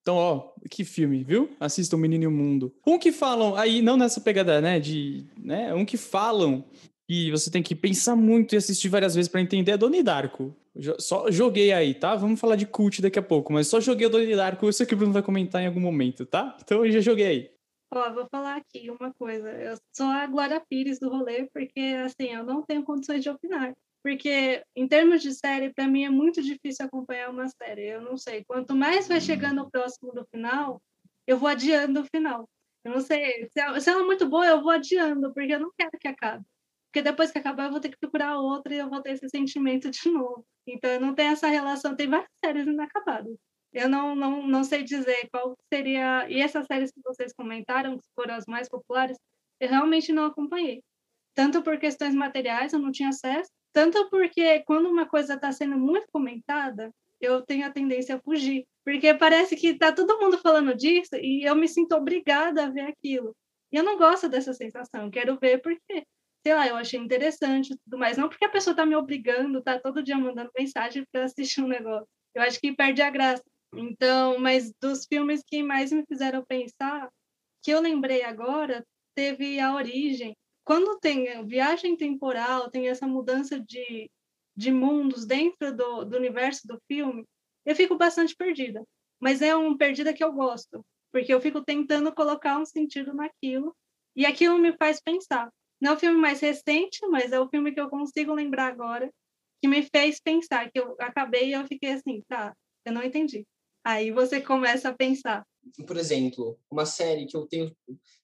Então, 0.00 0.16
ó, 0.16 0.52
que 0.68 0.84
filme, 0.84 1.22
viu? 1.22 1.50
Assista 1.60 1.94
O 1.94 1.98
Menino 1.98 2.24
e 2.24 2.26
o 2.26 2.30
Mundo. 2.30 2.74
Um 2.84 2.98
que 2.98 3.12
falam, 3.12 3.54
aí, 3.54 3.80
não 3.80 3.96
nessa 3.96 4.20
pegada, 4.20 4.60
né, 4.60 4.80
de, 4.80 5.24
né, 5.38 5.72
um 5.74 5.84
que 5.84 5.96
falam 5.96 6.64
e 7.08 7.30
você 7.30 7.50
tem 7.50 7.62
que 7.62 7.74
pensar 7.74 8.16
muito 8.16 8.54
e 8.54 8.56
assistir 8.56 8.88
várias 8.88 9.14
vezes 9.14 9.28
para 9.28 9.40
entender 9.40 9.72
é 9.72 9.76
Doni 9.76 10.02
Darko. 10.02 10.54
Só 10.98 11.30
joguei 11.30 11.70
aí, 11.70 11.92
tá? 11.92 12.16
Vamos 12.16 12.40
falar 12.40 12.56
de 12.56 12.64
cult 12.64 13.02
daqui 13.02 13.18
a 13.18 13.22
pouco, 13.22 13.52
mas 13.52 13.68
só 13.68 13.80
joguei 13.80 14.06
o 14.06 14.10
Doni 14.10 14.34
Darko, 14.34 14.66
eu 14.66 14.72
sei 14.72 14.86
que 14.86 14.94
o 14.94 14.96
Bruno 14.96 15.12
vai 15.12 15.22
comentar 15.22 15.62
em 15.62 15.66
algum 15.66 15.80
momento, 15.80 16.24
tá? 16.24 16.56
Então 16.64 16.84
eu 16.84 16.90
já 16.90 17.00
joguei 17.00 17.26
aí. 17.26 17.50
Ó, 17.94 18.10
vou 18.10 18.26
falar 18.30 18.56
aqui 18.56 18.90
uma 18.90 19.12
coisa. 19.12 19.50
Eu 19.50 19.76
sou 19.94 20.06
a 20.06 20.26
Glória 20.26 20.58
Pires 20.66 20.98
do 20.98 21.10
rolê, 21.10 21.46
porque, 21.52 21.80
assim, 22.04 22.30
eu 22.32 22.42
não 22.42 22.62
tenho 22.62 22.82
condições 22.84 23.22
de 23.22 23.28
opinar. 23.28 23.74
Porque, 24.02 24.64
em 24.74 24.88
termos 24.88 25.20
de 25.22 25.34
série, 25.34 25.72
para 25.74 25.86
mim 25.86 26.04
é 26.04 26.08
muito 26.10 26.42
difícil 26.42 26.86
acompanhar 26.86 27.30
uma 27.30 27.46
série. 27.48 27.88
Eu 27.88 28.00
não 28.00 28.16
sei. 28.16 28.44
Quanto 28.44 28.74
mais 28.74 29.06
vai 29.08 29.20
chegando 29.20 29.70
próximo 29.70 30.10
do 30.12 30.24
final, 30.34 30.80
eu 31.26 31.36
vou 31.38 31.48
adiando 31.48 32.00
o 32.00 32.06
final. 32.06 32.48
Eu 32.82 32.92
não 32.92 33.00
sei. 33.00 33.46
Se 33.52 33.60
ela, 33.60 33.78
se 33.78 33.90
ela 33.90 34.00
é 34.00 34.06
muito 34.06 34.26
boa, 34.26 34.46
eu 34.46 34.62
vou 34.62 34.72
adiando, 34.72 35.32
porque 35.34 35.52
eu 35.52 35.60
não 35.60 35.70
quero 35.78 35.98
que 36.00 36.08
acabe. 36.08 36.44
Porque 36.90 37.02
depois 37.02 37.30
que 37.30 37.38
acabar, 37.38 37.66
eu 37.66 37.72
vou 37.72 37.80
ter 37.80 37.90
que 37.90 37.98
procurar 37.98 38.38
outra 38.38 38.74
e 38.74 38.78
eu 38.78 38.88
vou 38.88 39.02
ter 39.02 39.12
esse 39.12 39.28
sentimento 39.28 39.90
de 39.90 40.10
novo. 40.10 40.46
Então, 40.66 40.90
eu 40.90 41.00
não 41.00 41.14
tenho 41.14 41.32
essa 41.32 41.48
relação. 41.48 41.94
Tem 41.94 42.08
várias 42.08 42.30
séries 42.44 42.66
inacabadas. 42.66 43.36
Eu 43.72 43.88
não, 43.88 44.14
não, 44.14 44.46
não 44.46 44.64
sei 44.64 44.82
dizer 44.82 45.28
qual 45.30 45.56
seria. 45.72 46.28
E 46.28 46.40
essas 46.40 46.66
séries 46.66 46.92
que 46.92 47.00
vocês 47.04 47.32
comentaram, 47.32 47.98
que 47.98 48.04
foram 48.14 48.34
as 48.34 48.46
mais 48.46 48.68
populares, 48.68 49.16
eu 49.60 49.68
realmente 49.68 50.12
não 50.12 50.26
acompanhei. 50.26 50.82
Tanto 51.34 51.62
por 51.62 51.78
questões 51.78 52.14
materiais, 52.14 52.72
eu 52.72 52.78
não 52.78 52.92
tinha 52.92 53.08
acesso, 53.08 53.50
tanto 53.72 54.08
porque 54.10 54.60
quando 54.64 54.88
uma 54.88 55.06
coisa 55.06 55.34
está 55.34 55.50
sendo 55.50 55.78
muito 55.78 56.06
comentada, 56.12 56.92
eu 57.20 57.40
tenho 57.42 57.66
a 57.66 57.70
tendência 57.70 58.16
a 58.16 58.20
fugir. 58.20 58.66
Porque 58.84 59.14
parece 59.14 59.56
que 59.56 59.68
está 59.68 59.92
todo 59.92 60.18
mundo 60.18 60.36
falando 60.38 60.74
disso 60.76 61.14
e 61.14 61.44
eu 61.44 61.54
me 61.54 61.68
sinto 61.68 61.94
obrigada 61.94 62.64
a 62.64 62.70
ver 62.70 62.82
aquilo. 62.82 63.34
E 63.70 63.76
eu 63.76 63.84
não 63.84 63.96
gosto 63.96 64.28
dessa 64.28 64.52
sensação. 64.52 65.10
Quero 65.10 65.38
ver 65.38 65.62
porque, 65.62 66.04
sei 66.44 66.54
lá, 66.54 66.66
eu 66.68 66.76
achei 66.76 67.00
interessante 67.00 67.72
e 67.72 67.78
tudo 67.84 67.98
mais. 67.98 68.18
Não 68.18 68.28
porque 68.28 68.44
a 68.44 68.50
pessoa 68.50 68.72
está 68.72 68.84
me 68.84 68.96
obrigando, 68.96 69.60
está 69.60 69.78
todo 69.78 70.02
dia 70.02 70.18
mandando 70.18 70.50
mensagem 70.58 71.04
para 71.10 71.24
assistir 71.24 71.62
um 71.62 71.68
negócio. 71.68 72.06
Eu 72.34 72.42
acho 72.42 72.60
que 72.60 72.74
perde 72.74 73.00
a 73.00 73.10
graça. 73.10 73.42
Então, 73.74 74.38
mas 74.38 74.72
dos 74.80 75.06
filmes 75.06 75.42
que 75.46 75.62
mais 75.62 75.90
me 75.92 76.04
fizeram 76.06 76.44
pensar, 76.44 77.10
que 77.62 77.70
eu 77.70 77.80
lembrei 77.80 78.22
agora, 78.22 78.84
teve 79.14 79.58
A 79.60 79.74
Origem. 79.74 80.36
Quando 80.64 80.98
tem 80.98 81.44
viagem 81.46 81.96
temporal, 81.96 82.70
tem 82.70 82.88
essa 82.88 83.06
mudança 83.06 83.58
de, 83.58 84.10
de 84.56 84.70
mundos 84.70 85.26
dentro 85.26 85.74
do, 85.74 86.04
do 86.04 86.16
universo 86.16 86.66
do 86.66 86.78
filme, 86.86 87.24
eu 87.64 87.74
fico 87.74 87.96
bastante 87.96 88.36
perdida. 88.36 88.82
Mas 89.20 89.40
é 89.40 89.56
um 89.56 89.76
perdida 89.76 90.12
que 90.12 90.22
eu 90.22 90.32
gosto, 90.32 90.84
porque 91.12 91.32
eu 91.32 91.40
fico 91.40 91.62
tentando 91.64 92.12
colocar 92.12 92.58
um 92.58 92.66
sentido 92.66 93.14
naquilo, 93.14 93.74
e 94.14 94.26
aquilo 94.26 94.58
me 94.58 94.76
faz 94.76 95.00
pensar. 95.00 95.48
Não 95.80 95.92
é 95.92 95.94
o 95.94 95.98
filme 95.98 96.18
mais 96.18 96.40
recente, 96.40 97.00
mas 97.08 97.32
é 97.32 97.40
o 97.40 97.48
filme 97.48 97.72
que 97.72 97.80
eu 97.80 97.88
consigo 97.88 98.34
lembrar 98.34 98.66
agora, 98.66 99.10
que 99.60 99.68
me 99.68 99.82
fez 99.82 100.20
pensar, 100.20 100.70
que 100.70 100.78
eu 100.78 100.94
acabei 100.98 101.48
e 101.50 101.52
eu 101.52 101.66
fiquei 101.66 101.92
assim, 101.92 102.22
tá, 102.28 102.54
eu 102.84 102.92
não 102.92 103.02
entendi. 103.02 103.46
Aí 103.84 104.10
você 104.10 104.40
começa 104.40 104.88
a 104.88 104.94
pensar. 104.94 105.44
Por 105.86 105.96
exemplo, 105.96 106.58
uma 106.70 106.86
série 106.86 107.26
que 107.26 107.36
eu 107.36 107.46
tenho, 107.46 107.74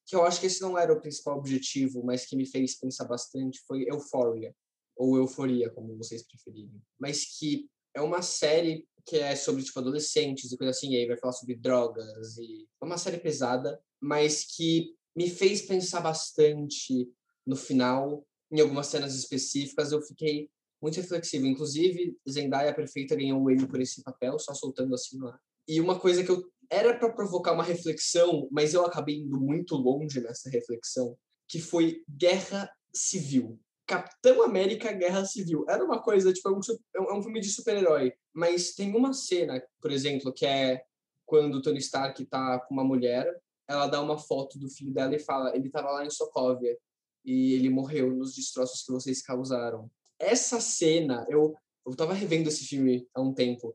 que 0.07 0.15
eu 0.15 0.25
acho 0.25 0.41
que 0.41 0.47
esse 0.47 0.61
não 0.61 0.79
era 0.79 0.93
o 0.93 1.01
principal 1.01 1.39
objetivo, 1.39 2.03
mas 2.05 2.27
que 2.27 2.37
me 2.37 2.47
fez 2.47 2.79
pensar 2.79 3.05
bastante, 3.05 3.61
foi 3.67 3.85
Euphoria, 3.89 4.55
ou 4.97 5.17
Euforia, 5.17 5.71
como 5.71 5.97
vocês 5.97 6.23
preferirem. 6.23 6.83
Mas 6.99 7.39
que 7.39 7.69
é 7.95 8.01
uma 8.01 8.23
série 8.23 8.87
que 9.07 9.17
é 9.17 9.35
sobre 9.35 9.63
tipo 9.63 9.79
adolescentes 9.79 10.53
e 10.53 10.57
coisa 10.57 10.71
assim, 10.71 10.93
e 10.93 10.97
aí 10.97 11.07
vai 11.07 11.17
falar 11.17 11.33
sobre 11.33 11.55
drogas 11.55 12.37
e 12.37 12.69
é 12.81 12.85
uma 12.85 12.99
série 12.99 13.19
pesada, 13.19 13.81
mas 14.01 14.45
que 14.45 14.95
me 15.17 15.31
fez 15.31 15.63
pensar 15.63 16.01
bastante 16.01 17.11
no 17.47 17.57
final, 17.57 18.27
em 18.53 18.61
algumas 18.61 18.87
cenas 18.87 19.15
específicas, 19.15 19.93
eu 19.93 20.03
fiquei 20.03 20.51
muito 20.81 20.97
reflexivo. 20.97 21.47
Inclusive, 21.47 22.17
Zendaya 22.29 22.75
Perfeita 22.75 23.17
ganhou 23.17 23.43
o 23.43 23.51
Emmy 23.51 23.67
por 23.67 23.81
esse 23.81 24.03
papel, 24.03 24.39
só 24.39 24.55
soltando 24.55 24.95
assim 24.95 25.19
no 25.19 25.29
ar. 25.29 25.41
E 25.69 25.81
uma 25.81 25.99
coisa 25.99 26.25
que 26.25 26.31
eu 26.31 26.43
era 26.71 26.97
para 26.99 27.13
provocar 27.13 27.53
uma 27.53 27.63
reflexão, 27.63 28.49
mas 28.51 28.75
eu 28.75 28.85
acabei 28.85 29.17
indo 29.17 29.39
muito 29.41 29.75
longe 29.75 30.21
nessa 30.21 30.51
reflexão, 30.51 31.17
que 31.47 31.61
foi 31.61 32.03
guerra 32.09 32.71
civil. 32.93 33.59
Capitão 33.87 34.43
América 34.43 34.93
Guerra 34.93 35.25
Civil. 35.25 35.65
Era 35.67 35.83
uma 35.83 36.03
coisa, 36.03 36.31
tipo, 36.31 36.49
é 36.49 36.53
um, 36.53 37.05
é 37.05 37.15
um 37.15 37.23
filme 37.23 37.41
de 37.41 37.49
super-herói, 37.49 38.13
mas 38.35 38.75
tem 38.75 38.95
uma 38.95 39.15
cena, 39.15 39.63
por 39.81 39.91
exemplo, 39.91 40.33
que 40.33 40.45
é 40.45 40.83
quando 41.25 41.63
Tony 41.63 41.79
Stark 41.79 42.23
tá 42.27 42.59
com 42.61 42.75
uma 42.75 42.85
mulher, 42.85 43.27
ela 43.67 43.87
dá 43.87 44.01
uma 44.01 44.19
foto 44.19 44.59
do 44.59 44.69
filho 44.69 44.93
dela 44.93 45.15
e 45.15 45.19
fala: 45.19 45.55
ele 45.57 45.71
tava 45.71 45.91
lá 45.91 46.05
em 46.05 46.11
Sokovia 46.11 46.77
e 47.25 47.55
ele 47.55 47.71
morreu 47.71 48.15
nos 48.15 48.35
destroços 48.35 48.83
que 48.83 48.93
vocês 48.93 49.23
causaram. 49.23 49.91
Essa 50.19 50.61
cena, 50.61 51.27
eu, 51.29 51.55
eu 51.87 51.95
tava 51.95 52.13
revendo 52.13 52.49
esse 52.49 52.65
filme 52.67 53.07
há 53.15 53.21
um 53.21 53.33
tempo, 53.33 53.75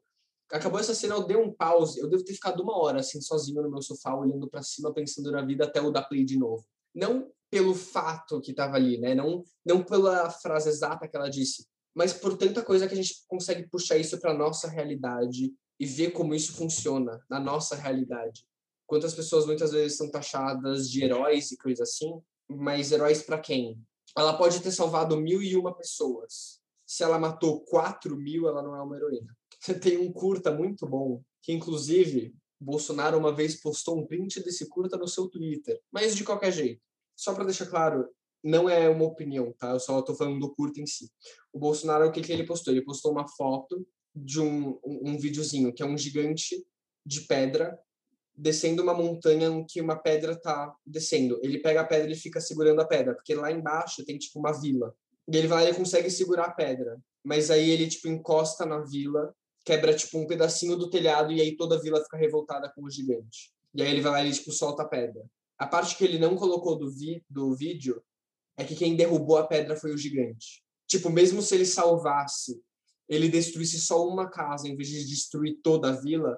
Acabou 0.51 0.79
essa 0.79 0.93
cena, 0.93 1.15
eu 1.15 1.25
dei 1.25 1.37
um 1.37 1.51
pause. 1.51 1.99
Eu 1.99 2.09
devo 2.09 2.23
ter 2.23 2.33
ficado 2.33 2.61
uma 2.61 2.77
hora, 2.77 2.99
assim, 2.99 3.19
sozinho 3.21 3.61
no 3.61 3.71
meu 3.71 3.81
sofá, 3.81 4.15
olhando 4.15 4.47
para 4.49 4.61
cima, 4.61 4.93
pensando 4.93 5.31
na 5.31 5.41
vida, 5.41 5.65
até 5.65 5.81
o 5.81 5.91
dar 5.91 6.03
play 6.03 6.23
de 6.23 6.37
novo. 6.37 6.65
Não 6.93 7.31
pelo 7.49 7.75
fato 7.75 8.41
que 8.41 8.51
estava 8.51 8.75
ali, 8.75 8.99
né? 8.99 9.13
Não, 9.13 9.43
não 9.65 9.83
pela 9.83 10.29
frase 10.29 10.69
exata 10.69 11.07
que 11.07 11.15
ela 11.15 11.29
disse, 11.29 11.67
mas 11.95 12.11
por 12.11 12.35
tanta 12.35 12.63
coisa 12.63 12.87
que 12.87 12.93
a 12.93 12.97
gente 12.97 13.23
consegue 13.27 13.67
puxar 13.69 13.97
isso 13.97 14.19
para 14.19 14.33
nossa 14.33 14.67
realidade 14.67 15.53
e 15.79 15.85
ver 15.85 16.11
como 16.11 16.33
isso 16.33 16.53
funciona 16.53 17.23
na 17.29 17.39
nossa 17.39 17.75
realidade. 17.75 18.43
Quantas 18.87 19.13
pessoas 19.13 19.45
muitas 19.45 19.71
vezes 19.71 19.97
são 19.97 20.09
taxadas 20.09 20.89
de 20.89 21.03
heróis 21.03 21.51
e 21.51 21.57
coisas 21.57 21.89
assim, 21.89 22.19
mas 22.49 22.91
heróis 22.91 23.21
para 23.21 23.39
quem? 23.39 23.79
Ela 24.17 24.37
pode 24.37 24.59
ter 24.59 24.71
salvado 24.71 25.17
mil 25.17 25.41
e 25.41 25.55
uma 25.55 25.75
pessoas. 25.75 26.59
Se 26.85 27.03
ela 27.03 27.17
matou 27.17 27.61
quatro 27.61 28.15
mil, 28.15 28.47
ela 28.47 28.61
não 28.61 28.75
é 28.75 28.81
uma 28.81 28.95
heroína. 28.95 29.35
tem 29.81 29.97
um 29.97 30.11
curta 30.11 30.51
muito 30.51 30.87
bom, 30.87 31.21
que 31.41 31.53
inclusive 31.53 32.33
Bolsonaro 32.59 33.17
uma 33.17 33.33
vez 33.33 33.59
postou 33.59 33.97
um 33.97 34.05
print 34.05 34.41
desse 34.43 34.67
curta 34.67 34.97
no 34.97 35.07
seu 35.07 35.27
Twitter, 35.27 35.79
mas 35.91 36.15
de 36.15 36.23
qualquer 36.23 36.51
jeito. 36.51 36.81
Só 37.15 37.33
para 37.33 37.43
deixar 37.45 37.67
claro, 37.67 38.07
não 38.43 38.69
é 38.69 38.89
uma 38.89 39.05
opinião, 39.05 39.53
tá? 39.57 39.71
Eu 39.71 39.79
só 39.79 39.99
estou 39.99 40.15
falando 40.15 40.39
do 40.39 40.53
curta 40.53 40.81
em 40.81 40.85
si. 40.85 41.09
O 41.51 41.59
Bolsonaro, 41.59 42.07
o 42.07 42.11
que, 42.11 42.21
que 42.21 42.31
ele 42.31 42.45
postou? 42.45 42.73
Ele 42.73 42.83
postou 42.83 43.11
uma 43.11 43.27
foto 43.27 43.85
de 44.15 44.39
um, 44.39 44.79
um, 44.83 45.11
um 45.11 45.17
videozinho, 45.17 45.73
que 45.73 45.81
é 45.83 45.85
um 45.85 45.97
gigante 45.97 46.65
de 47.05 47.21
pedra 47.21 47.77
descendo 48.35 48.81
uma 48.81 48.93
montanha 48.93 49.47
em 49.47 49.65
que 49.65 49.79
uma 49.79 49.95
pedra 49.95 50.35
tá 50.35 50.73
descendo. 50.85 51.39
Ele 51.43 51.59
pega 51.59 51.81
a 51.81 51.85
pedra 51.85 52.11
e 52.11 52.15
fica 52.15 52.41
segurando 52.41 52.81
a 52.81 52.85
pedra, 52.85 53.13
porque 53.13 53.35
lá 53.35 53.51
embaixo 53.51 54.03
tem 54.03 54.17
tipo 54.17 54.39
uma 54.39 54.51
vila. 54.51 54.93
E 55.31 55.37
ele 55.37 55.47
vai 55.47 55.69
e 55.69 55.73
consegue 55.73 56.09
segurar 56.09 56.45
a 56.45 56.51
pedra. 56.51 56.99
Mas 57.23 57.51
aí 57.51 57.69
ele 57.69 57.87
tipo 57.87 58.07
encosta 58.07 58.65
na 58.65 58.79
vila 58.79 59.33
quebra 59.63 59.95
tipo 59.95 60.17
um 60.19 60.27
pedacinho 60.27 60.75
do 60.75 60.89
telhado 60.89 61.31
e 61.31 61.41
aí 61.41 61.55
toda 61.55 61.75
a 61.75 61.79
vila 61.79 62.01
fica 62.03 62.17
revoltada 62.17 62.71
com 62.75 62.83
o 62.83 62.89
gigante. 62.89 63.51
E 63.73 63.81
aí 63.81 63.89
ele 63.89 64.01
vai 64.01 64.11
lá 64.11 64.23
e 64.23 64.31
tipo 64.31 64.51
solta 64.51 64.83
a 64.83 64.87
pedra. 64.87 65.23
A 65.57 65.67
parte 65.67 65.97
que 65.97 66.03
ele 66.03 66.19
não 66.19 66.35
colocou 66.35 66.77
do, 66.77 66.89
vi 66.91 67.23
do 67.29 67.55
vídeo 67.55 68.03
é 68.57 68.63
que 68.63 68.75
quem 68.75 68.95
derrubou 68.95 69.37
a 69.37 69.47
pedra 69.47 69.75
foi 69.75 69.93
o 69.93 69.97
gigante. 69.97 70.63
Tipo, 70.87 71.09
mesmo 71.09 71.41
se 71.41 71.55
ele 71.55 71.65
salvasse, 71.65 72.61
ele 73.07 73.29
destruísse 73.29 73.79
só 73.79 74.07
uma 74.07 74.29
casa 74.29 74.67
em 74.67 74.75
vez 74.75 74.89
de 74.89 75.07
destruir 75.07 75.59
toda 75.63 75.89
a 75.89 75.91
vila, 75.91 76.37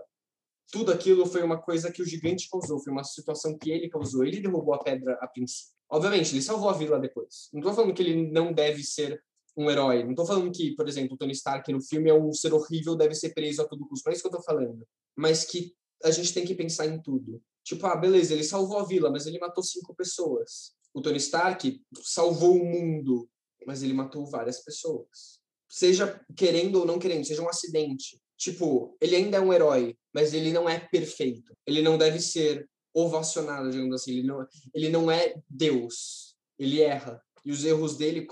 tudo 0.71 0.91
aquilo 0.91 1.25
foi 1.25 1.43
uma 1.43 1.61
coisa 1.61 1.91
que 1.91 2.01
o 2.01 2.05
gigante 2.05 2.49
causou, 2.49 2.79
foi 2.79 2.91
uma 2.91 3.03
situação 3.03 3.57
que 3.57 3.69
ele 3.69 3.89
causou. 3.89 4.23
Ele 4.23 4.39
derrubou 4.39 4.73
a 4.73 4.83
pedra 4.83 5.17
a 5.21 5.27
princípio. 5.27 5.73
Obviamente, 5.89 6.33
ele 6.33 6.41
salvou 6.41 6.69
a 6.69 6.73
vila 6.73 6.99
depois. 6.99 7.49
Não 7.53 7.59
estou 7.59 7.73
falando 7.73 7.93
que 7.93 8.01
ele 8.01 8.31
não 8.31 8.51
deve 8.51 8.83
ser 8.83 9.21
um 9.57 9.69
herói. 9.69 10.03
Não 10.03 10.11
estou 10.11 10.25
falando 10.25 10.51
que, 10.51 10.75
por 10.75 10.87
exemplo, 10.87 11.15
o 11.15 11.17
Tony 11.17 11.31
Stark 11.31 11.71
no 11.71 11.81
filme 11.81 12.09
é 12.09 12.13
um 12.13 12.31
ser 12.33 12.53
horrível, 12.53 12.95
deve 12.95 13.15
ser 13.15 13.33
preso 13.33 13.61
a 13.61 13.67
todo 13.67 13.87
custo. 13.87 14.05
Não 14.05 14.11
é 14.11 14.13
isso 14.13 14.23
que 14.23 14.27
eu 14.27 14.39
estou 14.39 14.43
falando. 14.43 14.85
Mas 15.15 15.45
que 15.45 15.73
a 16.03 16.11
gente 16.11 16.33
tem 16.33 16.45
que 16.45 16.55
pensar 16.55 16.85
em 16.85 17.01
tudo. 17.01 17.41
Tipo, 17.63 17.87
ah, 17.87 17.95
beleza, 17.95 18.33
ele 18.33 18.43
salvou 18.43 18.77
a 18.77 18.85
vila, 18.85 19.09
mas 19.09 19.25
ele 19.25 19.39
matou 19.39 19.63
cinco 19.63 19.95
pessoas. 19.95 20.73
O 20.93 21.01
Tony 21.01 21.17
Stark 21.17 21.81
salvou 22.03 22.55
o 22.55 22.65
mundo, 22.65 23.29
mas 23.65 23.81
ele 23.81 23.93
matou 23.93 24.25
várias 24.25 24.63
pessoas. 24.63 25.39
Seja 25.69 26.21
querendo 26.35 26.79
ou 26.79 26.85
não 26.85 26.99
querendo, 26.99 27.25
seja 27.25 27.41
um 27.41 27.49
acidente. 27.49 28.19
Tipo, 28.37 28.95
ele 29.01 29.15
ainda 29.15 29.37
é 29.37 29.41
um 29.41 29.53
herói, 29.53 29.97
mas 30.13 30.33
ele 30.33 30.51
não 30.51 30.69
é 30.69 30.79
perfeito. 30.79 31.53
Ele 31.65 31.81
não 31.81 31.97
deve 31.97 32.19
ser 32.19 32.69
ovacionado, 32.93 33.71
digamos 33.71 33.95
assim. 33.95 34.11
Ele 34.11 34.23
não, 34.23 34.47
ele 34.73 34.89
não 34.89 35.09
é 35.09 35.35
Deus. 35.49 36.35
Ele 36.59 36.81
erra 36.81 37.21
e 37.45 37.51
os 37.51 37.63
erros 37.63 37.95
dele 37.95 38.27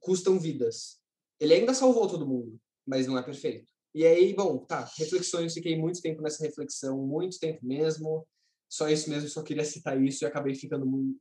custam 0.00 0.38
vidas. 0.38 1.00
Ele 1.38 1.54
ainda 1.54 1.72
salvou 1.72 2.08
todo 2.08 2.26
mundo, 2.26 2.58
mas 2.84 3.06
não 3.06 3.16
é 3.16 3.22
perfeito. 3.22 3.72
E 3.94 4.04
aí, 4.04 4.34
bom, 4.34 4.58
tá, 4.58 4.90
reflexões, 4.98 5.54
fiquei 5.54 5.78
muito 5.78 6.02
tempo 6.02 6.20
nessa 6.20 6.44
reflexão, 6.44 6.98
muito 7.06 7.38
tempo 7.38 7.64
mesmo. 7.64 8.26
Só 8.68 8.88
isso 8.88 9.08
mesmo, 9.08 9.28
só 9.28 9.42
queria 9.42 9.64
citar 9.64 10.02
isso 10.02 10.24
e 10.24 10.26
acabei 10.26 10.54
ficando 10.54 10.84
muito, 10.84 11.18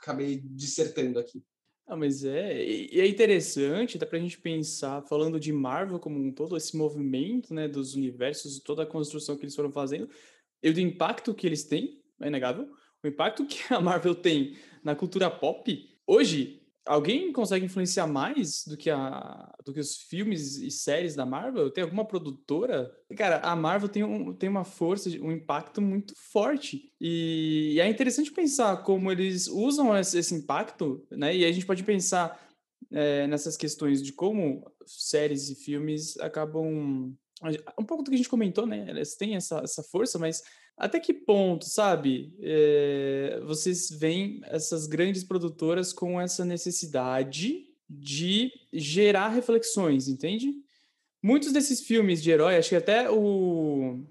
acabei 0.00 0.40
dissertando 0.42 1.18
aqui. 1.18 1.44
Ah, 1.86 1.96
mas 1.96 2.22
é, 2.22 2.62
e 2.62 3.00
é 3.00 3.06
interessante, 3.06 3.96
dá 3.96 4.04
pra 4.04 4.18
gente 4.18 4.38
pensar, 4.38 5.02
falando 5.06 5.40
de 5.40 5.52
Marvel 5.52 5.98
como 5.98 6.18
um 6.18 6.30
todo, 6.30 6.56
esse 6.56 6.76
movimento, 6.76 7.54
né, 7.54 7.66
dos 7.66 7.94
universos, 7.94 8.60
toda 8.60 8.82
a 8.82 8.86
construção 8.86 9.36
que 9.36 9.44
eles 9.44 9.54
foram 9.54 9.72
fazendo, 9.72 10.08
e 10.62 10.70
do 10.70 10.80
impacto 10.80 11.34
que 11.34 11.46
eles 11.46 11.64
têm, 11.64 12.02
é 12.20 12.26
inegável, 12.26 12.68
o 13.02 13.08
impacto 13.08 13.46
que 13.46 13.72
a 13.72 13.80
Marvel 13.80 14.14
tem 14.14 14.56
na 14.84 14.94
cultura 14.94 15.30
pop, 15.30 15.88
hoje, 16.06 16.57
alguém 16.88 17.30
consegue 17.32 17.66
influenciar 17.66 18.06
mais 18.06 18.64
do 18.66 18.76
que, 18.76 18.88
a, 18.88 19.54
do 19.64 19.72
que 19.72 19.78
os 19.78 19.96
filmes 19.96 20.56
e 20.56 20.70
séries 20.70 21.14
da 21.14 21.26
Marvel? 21.26 21.70
Tem 21.70 21.84
alguma 21.84 22.04
produtora? 22.04 22.90
Cara, 23.16 23.38
a 23.40 23.54
Marvel 23.54 23.88
tem, 23.88 24.02
um, 24.02 24.34
tem 24.34 24.48
uma 24.48 24.64
força, 24.64 25.10
um 25.20 25.30
impacto 25.30 25.82
muito 25.82 26.14
forte. 26.32 26.90
E, 27.00 27.74
e 27.74 27.80
é 27.80 27.88
interessante 27.88 28.32
pensar 28.32 28.78
como 28.78 29.12
eles 29.12 29.46
usam 29.46 29.96
esse, 29.96 30.18
esse, 30.18 30.34
impacto, 30.34 31.06
né? 31.10 31.36
E 31.36 31.44
a 31.44 31.52
gente 31.52 31.66
pode 31.66 31.84
pensar 31.84 32.40
é, 32.90 33.26
nessas 33.26 33.56
questões 33.56 34.02
de 34.02 34.12
como 34.12 34.64
séries 34.86 35.50
e 35.50 35.54
filmes 35.54 36.18
acabam. 36.18 37.14
Um 37.78 37.84
pouco 37.84 38.02
do 38.02 38.10
que 38.10 38.14
a 38.14 38.18
gente 38.18 38.28
comentou, 38.28 38.66
né? 38.66 38.86
Elas 38.88 39.14
têm 39.14 39.36
essa, 39.36 39.58
essa 39.58 39.82
força, 39.82 40.18
mas 40.18 40.42
até 40.78 41.00
que 41.00 41.12
ponto, 41.12 41.64
sabe, 41.64 42.32
é, 42.40 43.40
vocês 43.44 43.90
veem 43.90 44.40
essas 44.44 44.86
grandes 44.86 45.24
produtoras 45.24 45.92
com 45.92 46.20
essa 46.20 46.44
necessidade 46.44 47.66
de 47.90 48.52
gerar 48.72 49.28
reflexões, 49.28 50.08
entende? 50.08 50.54
Muitos 51.22 51.52
desses 51.52 51.80
filmes 51.80 52.22
de 52.22 52.30
herói, 52.30 52.56
acho 52.56 52.68
que 52.68 52.76
até 52.76 53.10
o, 53.10 54.04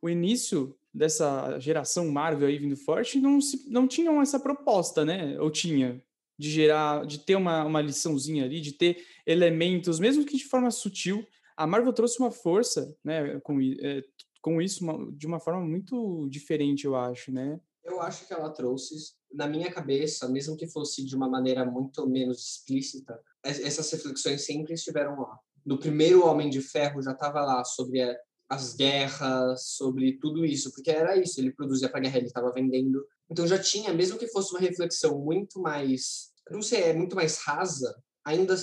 o 0.00 0.08
início 0.08 0.76
dessa 0.92 1.58
geração 1.58 2.08
Marvel 2.10 2.46
aí 2.46 2.58
vindo 2.58 2.76
forte 2.76 3.18
não, 3.18 3.40
se, 3.40 3.68
não 3.68 3.88
tinham 3.88 4.22
essa 4.22 4.38
proposta, 4.38 5.04
né? 5.04 5.38
Ou 5.40 5.50
tinha? 5.50 6.00
De 6.38 6.48
gerar, 6.48 7.04
de 7.04 7.18
ter 7.18 7.34
uma, 7.34 7.64
uma 7.64 7.80
liçãozinha 7.80 8.44
ali, 8.44 8.60
de 8.60 8.72
ter 8.72 9.04
elementos, 9.26 9.98
mesmo 9.98 10.24
que 10.24 10.36
de 10.36 10.44
forma 10.44 10.70
sutil. 10.70 11.26
A 11.56 11.66
Marvel 11.66 11.92
trouxe 11.92 12.20
uma 12.20 12.30
força, 12.30 12.96
né, 13.04 13.40
com, 13.40 13.60
é, 13.60 14.02
com 14.44 14.60
isso, 14.60 14.84
uma, 14.84 15.10
de 15.10 15.26
uma 15.26 15.40
forma 15.40 15.62
muito 15.62 16.28
diferente, 16.28 16.84
eu 16.84 16.94
acho, 16.94 17.32
né? 17.32 17.58
Eu 17.82 17.98
acho 18.02 18.26
que 18.26 18.34
ela 18.34 18.50
trouxe, 18.50 18.94
na 19.32 19.46
minha 19.46 19.72
cabeça, 19.72 20.28
mesmo 20.28 20.54
que 20.54 20.66
fosse 20.66 21.02
de 21.02 21.16
uma 21.16 21.26
maneira 21.26 21.64
muito 21.64 22.06
menos 22.06 22.50
explícita, 22.50 23.18
essas 23.42 23.90
reflexões 23.90 24.44
sempre 24.44 24.74
estiveram 24.74 25.18
lá. 25.18 25.38
No 25.64 25.78
primeiro 25.78 26.26
Homem 26.26 26.50
de 26.50 26.60
Ferro 26.60 27.00
já 27.00 27.12
estava 27.12 27.40
lá 27.40 27.64
sobre 27.64 28.02
as 28.46 28.74
guerras, 28.74 29.66
sobre 29.68 30.18
tudo 30.18 30.44
isso, 30.44 30.70
porque 30.72 30.90
era 30.90 31.16
isso, 31.16 31.40
ele 31.40 31.50
produzia 31.50 31.88
para 31.88 32.00
guerra, 32.00 32.18
ele 32.18 32.26
estava 32.26 32.52
vendendo. 32.52 33.02
Então 33.30 33.46
já 33.46 33.58
tinha, 33.58 33.94
mesmo 33.94 34.18
que 34.18 34.28
fosse 34.28 34.52
uma 34.52 34.60
reflexão 34.60 35.18
muito 35.18 35.58
mais, 35.58 36.32
não 36.50 36.60
sei, 36.60 36.82
é 36.82 36.92
muito 36.92 37.16
mais 37.16 37.38
rasa, 37.38 37.96
ainda 38.22 38.54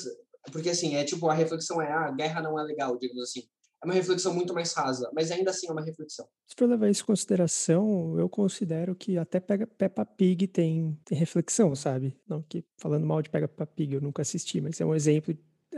porque 0.51 0.69
assim, 0.69 0.95
é 0.95 1.03
tipo 1.03 1.27
a 1.27 1.33
reflexão 1.33 1.81
é 1.81 1.91
ah, 1.91 2.05
a 2.05 2.11
guerra 2.11 2.39
não 2.39 2.59
é 2.59 2.63
legal, 2.63 2.97
digamos 2.99 3.23
assim 3.23 3.49
é 3.83 3.87
uma 3.87 3.93
reflexão 3.93 4.33
muito 4.33 4.53
mais 4.53 4.73
rasa, 4.73 5.09
mas 5.13 5.31
ainda 5.31 5.49
assim 5.49 5.67
é 5.67 5.71
uma 5.71 5.83
reflexão. 5.83 6.27
Se 6.47 6.55
for 6.55 6.69
levar 6.69 6.89
isso 6.89 7.01
em 7.01 7.05
consideração, 7.05 8.19
eu 8.19 8.29
considero 8.29 8.95
que 8.95 9.17
até 9.17 9.39
Peppa 9.39 10.05
Pig 10.05 10.47
tem, 10.47 10.99
tem 11.03 11.17
reflexão, 11.17 11.75
sabe? 11.75 12.15
Não 12.27 12.43
que 12.43 12.63
falando 12.77 13.05
mal 13.05 13.21
de 13.21 13.29
Peppa 13.29 13.65
Pig 13.65 13.95
eu 13.95 14.01
nunca 14.01 14.21
assisti, 14.21 14.61
mas 14.61 14.79
é 14.79 14.85
um 14.85 14.93
exemplo 14.93 15.35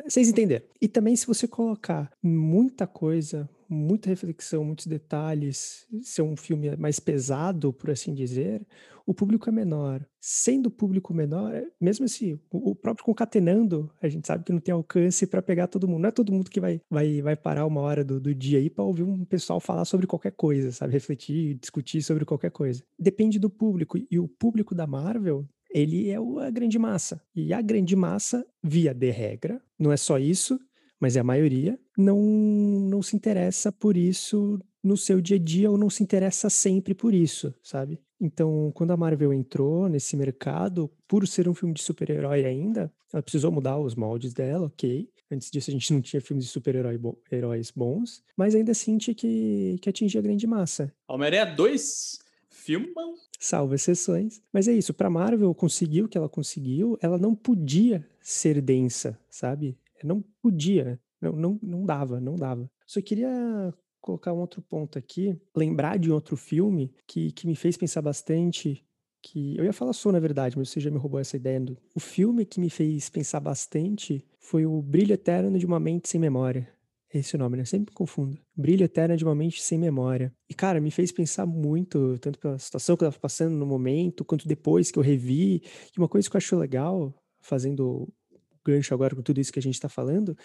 vocês 0.08 0.30
entenderam. 0.30 0.66
E 0.82 0.88
também, 0.88 1.16
se 1.16 1.26
você 1.26 1.47
colocar 1.47 2.12
muita 2.22 2.86
coisa, 2.86 3.49
muita 3.70 4.10
reflexão, 4.10 4.64
muitos 4.64 4.86
detalhes, 4.86 5.88
ser 6.01 6.22
um 6.22 6.36
filme 6.36 6.76
mais 6.78 6.99
pesado, 6.99 7.74
por 7.74 7.89
assim 7.89 8.14
dizer, 8.14 8.66
o 9.06 9.14
público 9.14 9.49
é 9.49 9.51
menor. 9.51 10.06
Sendo 10.20 10.68
o 10.68 10.72
público 10.72 11.14
menor, 11.14 11.54
é, 11.54 11.66
mesmo 11.80 12.06
assim, 12.06 12.39
o 12.51 12.74
próprio 12.74 13.06
concatenando, 13.06 13.91
a 14.01 14.08
gente 14.08 14.26
sabe 14.26 14.43
que 14.43 14.54
não 14.54 14.60
tem 14.60 14.74
alcance 14.74 15.28
para 15.28 15.41
pegar 15.41 15.68
todo 15.68 15.88
mundo. 15.88 16.01
Não 16.01 16.10
é 16.10 16.12
todo 16.12 16.32
mundo 16.32 16.49
que 16.49 16.60
vai, 16.60 16.80
vai, 16.89 17.22
vai 17.22 17.36
parar 17.36 17.66
uma 17.66 17.82
hora 17.82 18.04
do, 18.04 18.20
do 18.20 18.34
dia 18.34 18.60
aí 18.60 18.70
para 18.70 18.84
ouvir 18.84 19.04
um 19.04 19.26
pessoal 19.26 19.60
falar 19.60 19.86
sobre 19.86 20.08
qualquer 20.08 20.32
coisa, 20.32 20.72
sabe? 20.72 20.93
Refletir, 20.93 21.56
discutir 21.56 22.01
sobre 22.01 22.24
qualquer 22.24 22.51
coisa. 22.51 22.82
Depende 22.97 23.39
do 23.39 23.49
público. 23.49 23.97
E 24.10 24.18
o 24.18 24.28
público 24.28 24.74
da 24.74 24.88
Marvel 24.88 25.45
ele 25.74 26.09
é 26.09 26.17
a 26.17 26.49
grande 26.51 26.78
massa. 26.78 27.21
E 27.36 27.51
a 27.51 27.61
grande 27.61 27.95
massa, 27.95 28.45
via 28.61 28.93
de 28.93 29.09
regra, 29.09 29.61
não 29.78 29.91
é 29.91 29.97
só 29.97 30.19
isso, 30.19 30.59
mas 30.99 31.17
é 31.17 31.19
a 31.19 31.24
maioria, 31.24 31.78
não, 31.97 32.17
não 32.17 33.01
se 33.01 33.15
interessa 33.15 33.71
por 33.71 33.97
isso 33.97 34.59
no 34.82 34.95
seu 34.95 35.19
dia 35.19 35.38
a 35.38 35.39
dia 35.39 35.71
ou 35.71 35.78
não 35.78 35.89
se 35.89 36.03
interessa 36.03 36.49
sempre 36.49 36.93
por 36.93 37.13
isso, 37.13 37.53
sabe? 37.61 37.99
Então, 38.19 38.71
quando 38.74 38.91
a 38.91 38.97
Marvel 38.97 39.34
entrou 39.34 39.89
nesse 39.89 40.15
mercado, 40.15 40.89
por 41.07 41.28
ser 41.28 41.49
um 41.49 41.53
filme 41.53 41.74
de 41.74 41.82
super-herói 41.82 42.45
ainda, 42.45 42.91
ela 43.11 43.21
precisou 43.21 43.51
mudar 43.51 43.78
os 43.80 43.95
moldes 43.95 44.34
dela, 44.34 44.67
ok. 44.67 45.09
Antes 45.32 45.49
disso, 45.49 45.71
a 45.71 45.74
gente 45.74 45.91
não 45.91 46.01
tinha 46.01 46.21
filmes 46.21 46.45
de 46.45 46.51
super-heróis 46.51 46.99
bo 46.99 47.17
bons, 47.76 48.24
mas 48.38 48.55
ainda 48.55 48.71
assim 48.71 48.97
tinha 48.97 49.15
que, 49.15 49.78
que 49.82 49.89
atingir 49.89 50.19
a 50.19 50.21
grande 50.21 50.45
massa. 50.45 50.93
Homem-Aranha 51.07 51.45
2 51.45 52.19
Filmão. 52.49 53.15
Salvo 53.44 53.76
exceções. 53.76 54.41
Mas 54.54 54.70
é 54.70 54.74
isso, 54.74 54.94
pra 54.94 55.10
Marvel 55.10 55.54
conseguiu 55.54 56.06
o 56.06 56.08
que 56.08 56.18
ela 56.18 56.30
conseguiu, 56.30 56.98
ela 57.02 57.18
não 57.18 57.36
podia 57.36 58.08
ser 58.22 58.62
densa, 58.62 59.20
sabe? 59.30 59.78
Não 60.02 60.24
podia, 60.41 60.98
não, 61.20 61.34
não, 61.34 61.60
não 61.62 61.86
dava, 61.86 62.22
não 62.22 62.38
dava. 62.38 62.72
Só 62.88 63.02
queria 63.02 63.74
colocar 64.00 64.32
um 64.32 64.39
outro 64.39 64.62
ponto 64.62 64.98
aqui, 64.98 65.38
lembrar 65.54 66.00
de 66.00 66.10
outro 66.10 66.38
filme 66.38 66.94
que, 67.06 67.34
que 67.34 67.46
me 67.46 67.54
fez 67.54 67.76
pensar 67.76 68.02
bastante, 68.02 68.82
que 69.22 69.58
eu 69.58 69.66
ia 69.66 69.74
falar 69.74 69.91
só 69.91 70.10
na 70.10 70.22
verdade, 70.22 70.58
mas 70.58 70.70
você 70.70 70.80
já 70.80 70.89
me 70.89 70.98
roubou 70.98 71.20
essa 71.20 71.36
ideia. 71.36 71.62
O 71.94 72.00
filme 72.00 72.46
que 72.46 72.62
me 72.62 72.70
fez 72.70 73.10
pensar 73.10 73.41
bastante 73.41 74.26
foi 74.39 74.66
o 74.66 74.82
Brilho 74.82 75.12
Eterno 75.12 75.60
de 75.60 75.66
uma 75.66 75.82
Mente 75.82 76.08
Sem 76.08 76.20
Memória. 76.20 76.74
Esse 77.14 77.36
é 77.36 77.39
nome, 77.39 77.57
né? 77.57 77.66
Sempre 77.66 77.91
me 77.91 77.95
confundo. 77.95 78.39
Brilho 78.55 78.84
eterno 78.84 79.16
de 79.16 79.24
uma 79.24 79.36
mente 79.36 79.61
sem 79.61 79.78
memória. 79.78 80.34
E, 80.49 80.53
cara, 80.55 80.82
me 80.82 80.89
fez 80.89 81.11
pensar 81.11 81.45
muito, 81.45 82.18
tanto 82.18 82.39
pela 82.39 82.57
situação 82.57 82.97
que 82.97 83.03
eu 83.03 83.09
tava 83.11 83.20
passando 83.20 83.55
no 83.55 83.68
momento, 83.68 84.26
quanto 84.26 84.47
depois 84.47 84.89
que 84.89 84.97
eu 84.97 85.03
revi. 85.03 85.61
E 85.95 85.99
uma 85.99 86.09
coisa 86.09 86.28
que 86.28 86.36
eu 86.36 86.39
acho 86.39 86.57
legal, 86.57 87.14
fazendo 87.39 88.11
gancho 88.66 88.95
agora 88.95 89.16
com 89.16 89.22
tudo 89.22 89.39
isso 89.39 89.53
que 89.53 89.59
a 89.59 89.61
gente 89.61 89.80
tá 89.80 89.88
falando, 89.88 90.36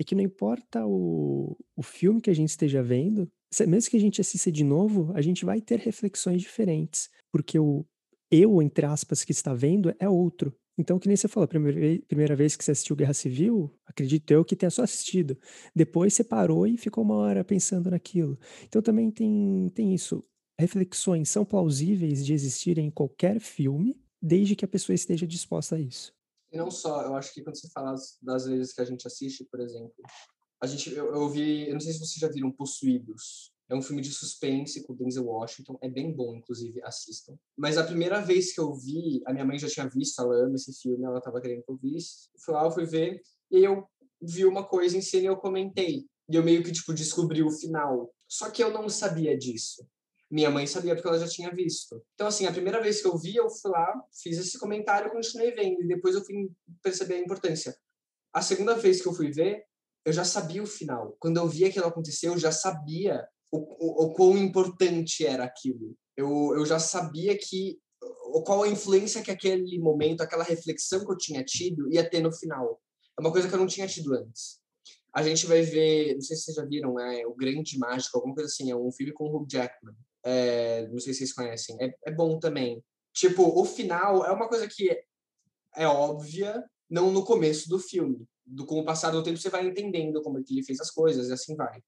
é 0.00 0.02
que 0.02 0.16
não 0.16 0.22
importa 0.22 0.84
o, 0.84 1.56
o 1.76 1.82
filme 1.82 2.20
que 2.20 2.30
a 2.30 2.34
gente 2.34 2.48
esteja 2.48 2.82
vendo, 2.82 3.30
mesmo 3.66 3.90
que 3.90 3.96
a 3.96 4.00
gente 4.00 4.20
assista 4.20 4.50
de 4.50 4.64
novo, 4.64 5.12
a 5.14 5.22
gente 5.22 5.44
vai 5.44 5.60
ter 5.60 5.78
reflexões 5.78 6.42
diferentes. 6.42 7.08
Porque 7.30 7.56
o 7.56 7.86
eu, 8.28 8.60
entre 8.60 8.84
aspas, 8.84 9.22
que 9.22 9.30
está 9.30 9.54
vendo 9.54 9.94
é 10.00 10.08
outro. 10.08 10.52
Então, 10.78 10.98
que 10.98 11.08
nem 11.08 11.16
você 11.16 11.26
falou, 11.26 11.48
primeira, 11.48 12.02
primeira 12.06 12.36
vez 12.36 12.54
que 12.54 12.62
você 12.62 12.72
assistiu 12.72 12.94
Guerra 12.94 13.14
Civil, 13.14 13.72
acredito 13.86 14.30
eu 14.30 14.44
que 14.44 14.54
tenha 14.54 14.70
só 14.70 14.82
assistido. 14.82 15.38
Depois 15.74 16.12
você 16.12 16.22
parou 16.22 16.66
e 16.66 16.76
ficou 16.76 17.02
uma 17.02 17.14
hora 17.16 17.42
pensando 17.42 17.90
naquilo. 17.90 18.38
Então 18.64 18.82
também 18.82 19.10
tem, 19.10 19.70
tem 19.74 19.94
isso. 19.94 20.22
Reflexões 20.58 21.30
são 21.30 21.44
plausíveis 21.44 22.24
de 22.24 22.32
existirem 22.34 22.86
em 22.86 22.90
qualquer 22.90 23.40
filme, 23.40 23.98
desde 24.20 24.54
que 24.54 24.64
a 24.64 24.68
pessoa 24.68 24.94
esteja 24.94 25.26
disposta 25.26 25.76
a 25.76 25.80
isso. 25.80 26.14
E 26.52 26.56
não 26.56 26.70
só, 26.70 27.02
eu 27.02 27.14
acho 27.14 27.32
que 27.32 27.42
quando 27.42 27.58
você 27.58 27.68
fala 27.70 27.94
das 28.22 28.46
vezes 28.46 28.72
que 28.72 28.80
a 28.80 28.84
gente 28.84 29.06
assiste, 29.06 29.44
por 29.50 29.60
exemplo, 29.60 29.94
a 30.62 30.66
gente, 30.66 30.92
eu, 30.92 31.14
eu 31.14 31.28
vi, 31.28 31.68
eu 31.68 31.74
não 31.74 31.80
sei 31.80 31.92
se 31.92 31.98
vocês 31.98 32.18
já 32.18 32.28
viram 32.28 32.50
Possuídos, 32.50 33.52
é 33.68 33.74
um 33.74 33.82
filme 33.82 34.00
de 34.00 34.12
suspense 34.12 34.82
com 34.84 34.94
Denzel 34.94 35.24
Washington. 35.24 35.76
É 35.82 35.88
bem 35.88 36.12
bom, 36.12 36.34
inclusive, 36.36 36.80
assistam. 36.82 37.36
Mas 37.56 37.76
a 37.76 37.84
primeira 37.84 38.20
vez 38.20 38.54
que 38.54 38.60
eu 38.60 38.72
vi, 38.74 39.22
a 39.26 39.32
minha 39.32 39.44
mãe 39.44 39.58
já 39.58 39.68
tinha 39.68 39.88
visto, 39.88 40.20
ela 40.20 40.44
ama 40.44 40.54
esse 40.54 40.72
filme, 40.80 41.04
ela 41.04 41.18
estava 41.18 41.40
querendo 41.40 41.64
que 41.64 41.70
eu 41.70 41.76
visse. 41.76 42.28
Fui 42.44 42.54
lá, 42.54 42.64
eu 42.64 42.70
fui 42.70 42.84
ver, 42.84 43.20
e 43.50 43.64
eu 43.64 43.84
vi 44.22 44.44
uma 44.44 44.64
coisa 44.64 44.96
em 44.96 45.02
cena 45.02 45.24
e 45.24 45.26
eu 45.26 45.36
comentei. 45.36 46.06
E 46.28 46.36
eu 46.36 46.42
meio 46.42 46.62
que, 46.62 46.72
tipo, 46.72 46.92
descobri 46.92 47.42
o 47.42 47.50
final. 47.50 48.12
Só 48.28 48.50
que 48.50 48.62
eu 48.62 48.72
não 48.72 48.88
sabia 48.88 49.36
disso. 49.36 49.86
Minha 50.30 50.50
mãe 50.50 50.66
sabia 50.66 50.94
porque 50.94 51.06
ela 51.06 51.18
já 51.18 51.28
tinha 51.28 51.52
visto. 51.52 52.04
Então, 52.14 52.26
assim, 52.26 52.46
a 52.46 52.52
primeira 52.52 52.82
vez 52.82 53.00
que 53.00 53.06
eu 53.06 53.16
vi, 53.16 53.36
eu 53.36 53.48
fui 53.48 53.70
lá, 53.70 54.04
fiz 54.12 54.38
esse 54.38 54.58
comentário, 54.58 55.10
continuei 55.10 55.52
vendo. 55.52 55.82
E 55.82 55.86
depois 55.86 56.14
eu 56.14 56.24
fui 56.24 56.50
perceber 56.82 57.14
a 57.14 57.20
importância. 57.20 57.76
A 58.32 58.42
segunda 58.42 58.74
vez 58.74 59.00
que 59.00 59.08
eu 59.08 59.12
fui 59.12 59.30
ver, 59.30 59.64
eu 60.04 60.12
já 60.12 60.24
sabia 60.24 60.62
o 60.62 60.66
final. 60.66 61.16
Quando 61.20 61.36
eu 61.36 61.48
vi 61.48 61.64
aquilo 61.64 61.86
acontecer, 61.86 62.28
eu 62.28 62.38
já 62.38 62.50
sabia 62.50 63.26
o, 63.50 63.58
o, 63.58 64.04
o 64.04 64.14
quão 64.14 64.36
importante 64.36 65.26
era 65.26 65.44
aquilo. 65.44 65.96
Eu, 66.16 66.54
eu 66.56 66.66
já 66.66 66.78
sabia 66.78 67.36
que 67.36 67.78
qual 68.44 68.62
a 68.62 68.68
influência 68.68 69.22
que 69.22 69.30
aquele 69.30 69.78
momento, 69.78 70.20
aquela 70.20 70.44
reflexão 70.44 71.04
que 71.04 71.10
eu 71.10 71.16
tinha 71.16 71.44
tido 71.44 71.92
ia 71.92 72.08
ter 72.08 72.20
no 72.20 72.32
final. 72.32 72.80
É 73.18 73.20
uma 73.20 73.32
coisa 73.32 73.48
que 73.48 73.54
eu 73.54 73.58
não 73.58 73.66
tinha 73.66 73.86
tido 73.86 74.14
antes. 74.14 74.60
A 75.12 75.22
gente 75.22 75.46
vai 75.46 75.62
ver, 75.62 76.14
não 76.14 76.20
sei 76.20 76.36
se 76.36 76.44
vocês 76.44 76.56
já 76.56 76.64
viram, 76.64 77.00
é 77.00 77.26
O 77.26 77.34
Grande 77.34 77.78
Mágico, 77.78 78.18
alguma 78.18 78.34
coisa 78.34 78.50
assim, 78.50 78.70
é 78.70 78.76
um 78.76 78.92
filme 78.92 79.12
com 79.12 79.24
o 79.24 79.36
Hugh 79.36 79.46
Jackman. 79.50 79.94
É, 80.24 80.86
não 80.88 80.98
sei 80.98 81.12
se 81.12 81.20
vocês 81.20 81.32
conhecem. 81.32 81.76
É, 81.80 81.94
é 82.06 82.12
bom 82.12 82.38
também. 82.38 82.82
Tipo, 83.14 83.42
o 83.58 83.64
final 83.64 84.26
é 84.26 84.30
uma 84.30 84.48
coisa 84.48 84.68
que 84.68 84.90
é, 84.90 85.02
é 85.74 85.86
óbvia, 85.86 86.62
não 86.88 87.10
no 87.10 87.24
começo 87.24 87.68
do 87.68 87.78
filme. 87.78 88.26
Do, 88.44 88.66
com 88.66 88.78
o 88.78 88.84
passar 88.84 89.10
do 89.10 89.22
tempo, 89.22 89.38
você 89.38 89.48
vai 89.48 89.66
entendendo 89.66 90.22
como 90.22 90.38
é 90.38 90.42
que 90.42 90.52
ele 90.54 90.64
fez 90.64 90.80
as 90.80 90.90
coisas 90.90 91.28
e 91.28 91.32
assim 91.32 91.56
vai. 91.56 91.80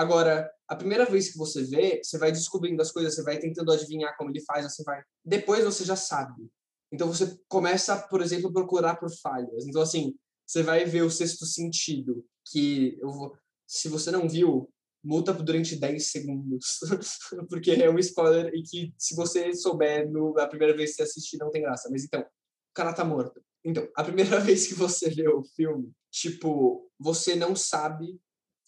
Agora, 0.00 0.50
a 0.66 0.74
primeira 0.74 1.04
vez 1.04 1.30
que 1.30 1.36
você 1.36 1.62
vê, 1.62 2.00
você 2.02 2.16
vai 2.16 2.32
descobrindo 2.32 2.80
as 2.80 2.90
coisas, 2.90 3.14
você 3.14 3.22
vai 3.22 3.38
tentando 3.38 3.70
adivinhar 3.70 4.16
como 4.16 4.30
ele 4.30 4.40
faz, 4.40 4.64
assim 4.64 4.82
vai. 4.82 5.02
Depois 5.22 5.62
você 5.62 5.84
já 5.84 5.94
sabe. 5.94 6.50
Então 6.90 7.06
você 7.06 7.38
começa, 7.46 7.94
por 8.08 8.22
exemplo, 8.22 8.48
a 8.48 8.52
procurar 8.54 8.96
por 8.96 9.10
falhas. 9.20 9.66
Então, 9.66 9.82
assim, 9.82 10.14
você 10.46 10.62
vai 10.62 10.86
ver 10.86 11.02
o 11.02 11.10
sexto 11.10 11.44
sentido, 11.44 12.24
que 12.50 12.98
eu 12.98 13.10
vou... 13.10 13.36
se 13.66 13.90
você 13.90 14.10
não 14.10 14.26
viu, 14.26 14.72
multa 15.04 15.34
durante 15.34 15.76
10 15.76 16.10
segundos, 16.10 16.78
porque 17.50 17.72
é 17.72 17.90
um 17.90 17.98
spoiler 17.98 18.50
e 18.54 18.62
que 18.62 18.94
se 18.96 19.14
você 19.14 19.52
souber 19.52 20.10
no, 20.10 20.38
a 20.38 20.48
primeira 20.48 20.74
vez 20.74 20.92
que 20.92 20.96
você 20.96 21.02
assistir 21.02 21.36
não 21.36 21.50
tem 21.50 21.60
graça. 21.60 21.90
Mas 21.92 22.04
então, 22.04 22.22
o 22.22 22.74
cara 22.74 22.94
tá 22.94 23.04
morto. 23.04 23.38
Então, 23.62 23.86
a 23.94 24.02
primeira 24.02 24.40
vez 24.40 24.66
que 24.66 24.72
você 24.72 25.10
vê 25.10 25.28
o 25.28 25.44
filme, 25.44 25.92
tipo, 26.10 26.90
você 26.98 27.36
não 27.36 27.54
sabe 27.54 28.18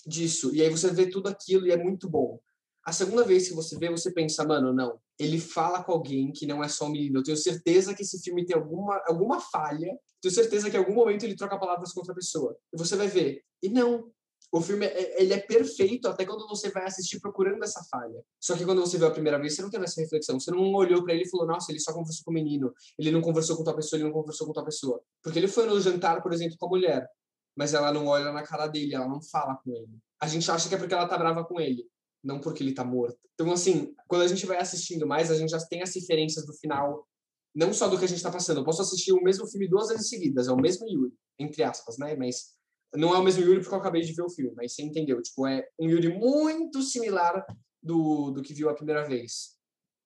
disso. 0.06 0.54
E 0.54 0.62
aí 0.62 0.68
você 0.68 0.90
vê 0.90 1.06
tudo 1.06 1.28
aquilo 1.28 1.66
e 1.66 1.70
é 1.70 1.76
muito 1.76 2.08
bom. 2.08 2.38
A 2.84 2.92
segunda 2.92 3.22
vez 3.22 3.48
que 3.48 3.54
você 3.54 3.78
vê, 3.78 3.88
você 3.88 4.12
pensa, 4.12 4.44
mano, 4.44 4.72
não. 4.72 4.98
Ele 5.18 5.38
fala 5.38 5.84
com 5.84 5.92
alguém 5.92 6.32
que 6.32 6.46
não 6.46 6.64
é 6.64 6.68
só 6.68 6.86
um 6.86 6.90
menino. 6.90 7.20
Eu 7.20 7.22
tenho 7.22 7.36
certeza 7.36 7.94
que 7.94 8.02
esse 8.02 8.20
filme 8.20 8.44
tem 8.44 8.56
alguma, 8.56 9.00
alguma 9.06 9.40
falha. 9.40 9.96
Tenho 10.20 10.34
certeza 10.34 10.68
que 10.68 10.76
em 10.76 10.80
algum 10.80 10.94
momento 10.94 11.22
ele 11.22 11.36
troca 11.36 11.58
palavras 11.58 11.92
com 11.92 12.00
outra 12.00 12.14
pessoa. 12.14 12.56
E 12.72 12.76
você 12.76 12.96
vai 12.96 13.06
ver. 13.06 13.42
E 13.62 13.68
não. 13.68 14.10
O 14.50 14.60
filme 14.60 14.84
é, 14.84 15.22
ele 15.22 15.32
é 15.32 15.38
perfeito 15.38 16.08
até 16.08 16.26
quando 16.26 16.46
você 16.48 16.70
vai 16.70 16.84
assistir 16.84 17.20
procurando 17.20 17.62
essa 17.62 17.82
falha. 17.84 18.20
Só 18.40 18.56
que 18.56 18.64
quando 18.64 18.80
você 18.80 18.98
vê 18.98 19.06
a 19.06 19.10
primeira 19.10 19.38
vez, 19.38 19.54
você 19.54 19.62
não 19.62 19.70
teve 19.70 19.84
essa 19.84 20.00
reflexão. 20.00 20.38
Você 20.38 20.50
não 20.50 20.74
olhou 20.74 21.04
para 21.04 21.14
ele 21.14 21.22
e 21.22 21.30
falou: 21.30 21.46
Nossa, 21.46 21.70
ele 21.70 21.78
só 21.78 21.92
conversou 21.92 22.24
com 22.24 22.32
o 22.32 22.34
menino. 22.34 22.74
Ele 22.98 23.12
não 23.12 23.22
conversou 23.22 23.56
com 23.56 23.62
tal 23.64 23.76
pessoa, 23.76 23.98
ele 23.98 24.04
não 24.04 24.12
conversou 24.12 24.46
com 24.46 24.52
tal 24.52 24.64
pessoa. 24.64 25.00
Porque 25.22 25.38
ele 25.38 25.48
foi 25.48 25.66
no 25.66 25.80
jantar, 25.80 26.20
por 26.20 26.32
exemplo, 26.32 26.56
com 26.58 26.66
a 26.66 26.68
mulher 26.68 27.08
mas 27.56 27.74
ela 27.74 27.92
não 27.92 28.06
olha 28.06 28.32
na 28.32 28.42
cara 28.42 28.66
dele, 28.66 28.94
ela 28.94 29.08
não 29.08 29.20
fala 29.22 29.56
com 29.56 29.70
ele. 29.70 29.98
A 30.20 30.26
gente 30.26 30.50
acha 30.50 30.68
que 30.68 30.74
é 30.74 30.78
porque 30.78 30.94
ela 30.94 31.08
tá 31.08 31.18
brava 31.18 31.44
com 31.44 31.60
ele. 31.60 31.86
não 32.22 32.40
porque 32.40 32.62
ele 32.62 32.72
tá 32.72 32.84
morto. 32.84 33.18
Então, 33.34 33.52
assim, 33.52 33.94
quando 34.06 34.22
a 34.22 34.28
gente 34.28 34.46
vai 34.46 34.58
assistindo 34.58 35.06
mais, 35.06 35.30
a 35.30 35.34
gente 35.36 35.50
já 35.50 35.58
tem 35.66 35.82
as 35.82 35.92
referências 35.94 36.46
do 36.46 36.54
final, 36.54 37.08
não 37.54 37.72
só 37.72 37.88
do 37.88 37.98
que 37.98 38.04
a 38.04 38.08
gente 38.08 38.22
tá 38.22 38.30
passando. 38.30 38.60
Eu 38.60 38.64
posso 38.64 38.82
assistir 38.82 39.12
o 39.12 39.22
mesmo 39.22 39.46
filme 39.46 39.68
duas 39.68 39.88
vezes 39.88 40.08
seguidas, 40.08 40.48
é 40.48 40.52
o 40.52 40.56
mesmo 40.56 40.86
Yuri, 40.88 41.12
entre 41.38 41.62
aspas, 41.62 41.98
né? 41.98 42.14
Mas 42.14 42.54
não 42.94 43.14
é 43.14 43.18
o 43.18 43.22
mesmo 43.22 43.42
Yuri 43.42 43.60
porque 43.60 43.74
eu 43.74 43.78
acabei 43.78 44.02
de 44.02 44.12
ver 44.12 44.22
o 44.22 44.30
filme, 44.30 44.52
mas 44.54 44.74
você 44.74 44.82
entendeu. 44.82 45.20
Tipo, 45.20 45.46
é 45.46 45.66
um 45.78 45.88
Yuri 45.88 46.16
muito 46.16 46.82
similar 46.82 47.44
do, 47.82 48.30
do 48.30 48.42
que 48.42 48.54
viu 48.54 48.68
a 48.68 48.74
primeira 48.74 49.06
vez. 49.06 49.56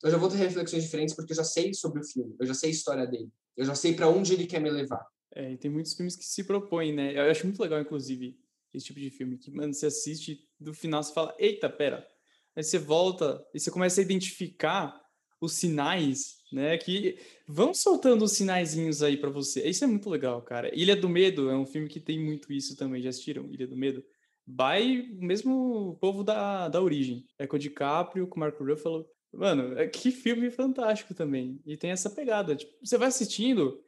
Eu 0.02 0.10
já 0.10 0.16
vou 0.16 0.28
ter 0.28 0.36
reflexões 0.36 0.84
diferentes 0.84 1.14
porque 1.14 1.32
eu 1.32 1.36
já 1.36 1.44
sei 1.44 1.72
sobre 1.74 2.00
o 2.00 2.04
filme, 2.04 2.34
eu 2.38 2.46
já 2.46 2.54
sei 2.54 2.70
a 2.70 2.72
história 2.72 3.06
dele, 3.06 3.30
eu 3.56 3.64
já 3.64 3.74
sei 3.74 3.94
para 3.94 4.08
onde 4.08 4.32
ele 4.32 4.46
quer 4.46 4.60
me 4.60 4.70
levar. 4.70 5.04
É, 5.36 5.52
e 5.52 5.56
tem 5.58 5.70
muitos 5.70 5.92
filmes 5.92 6.16
que 6.16 6.24
se 6.24 6.42
propõem, 6.44 6.94
né? 6.94 7.14
Eu 7.14 7.30
acho 7.30 7.44
muito 7.44 7.60
legal, 7.60 7.78
inclusive, 7.78 8.38
esse 8.72 8.86
tipo 8.86 8.98
de 8.98 9.10
filme, 9.10 9.36
que, 9.36 9.50
mano, 9.50 9.74
você 9.74 9.84
assiste, 9.84 10.40
do 10.58 10.72
final 10.72 11.02
você 11.02 11.12
fala, 11.12 11.36
eita, 11.38 11.68
pera. 11.68 12.06
Aí 12.56 12.62
você 12.62 12.78
volta 12.78 13.46
e 13.52 13.60
você 13.60 13.70
começa 13.70 14.00
a 14.00 14.04
identificar 14.04 14.98
os 15.38 15.52
sinais, 15.52 16.38
né? 16.50 16.78
Que 16.78 17.18
vão 17.46 17.74
soltando 17.74 18.24
os 18.24 18.32
sinaizinhos 18.32 19.02
aí 19.02 19.18
para 19.18 19.28
você. 19.28 19.68
Isso 19.68 19.84
é 19.84 19.86
muito 19.86 20.08
legal, 20.08 20.40
cara. 20.40 20.74
Ilha 20.74 20.96
do 20.96 21.06
Medo 21.06 21.50
é 21.50 21.56
um 21.56 21.66
filme 21.66 21.86
que 21.86 22.00
tem 22.00 22.18
muito 22.18 22.50
isso 22.50 22.74
também. 22.74 23.02
Já 23.02 23.10
assistiram 23.10 23.52
Ilha 23.52 23.66
do 23.66 23.76
Medo? 23.76 24.02
Vai 24.46 25.06
mesmo 25.18 25.98
povo 26.00 26.24
da, 26.24 26.68
da 26.68 26.80
origem. 26.80 27.26
É 27.38 27.46
com 27.46 27.56
o 27.56 27.58
DiCaprio, 27.58 28.26
com 28.26 28.36
o 28.36 28.40
Mark 28.40 28.58
Ruffalo. 28.58 29.06
Mano, 29.34 29.78
é 29.78 29.86
que 29.86 30.10
filme 30.10 30.50
fantástico 30.50 31.12
também. 31.12 31.60
E 31.66 31.76
tem 31.76 31.90
essa 31.90 32.08
pegada. 32.08 32.56
Tipo, 32.56 32.72
você 32.82 32.96
vai 32.96 33.08
assistindo, 33.08 33.78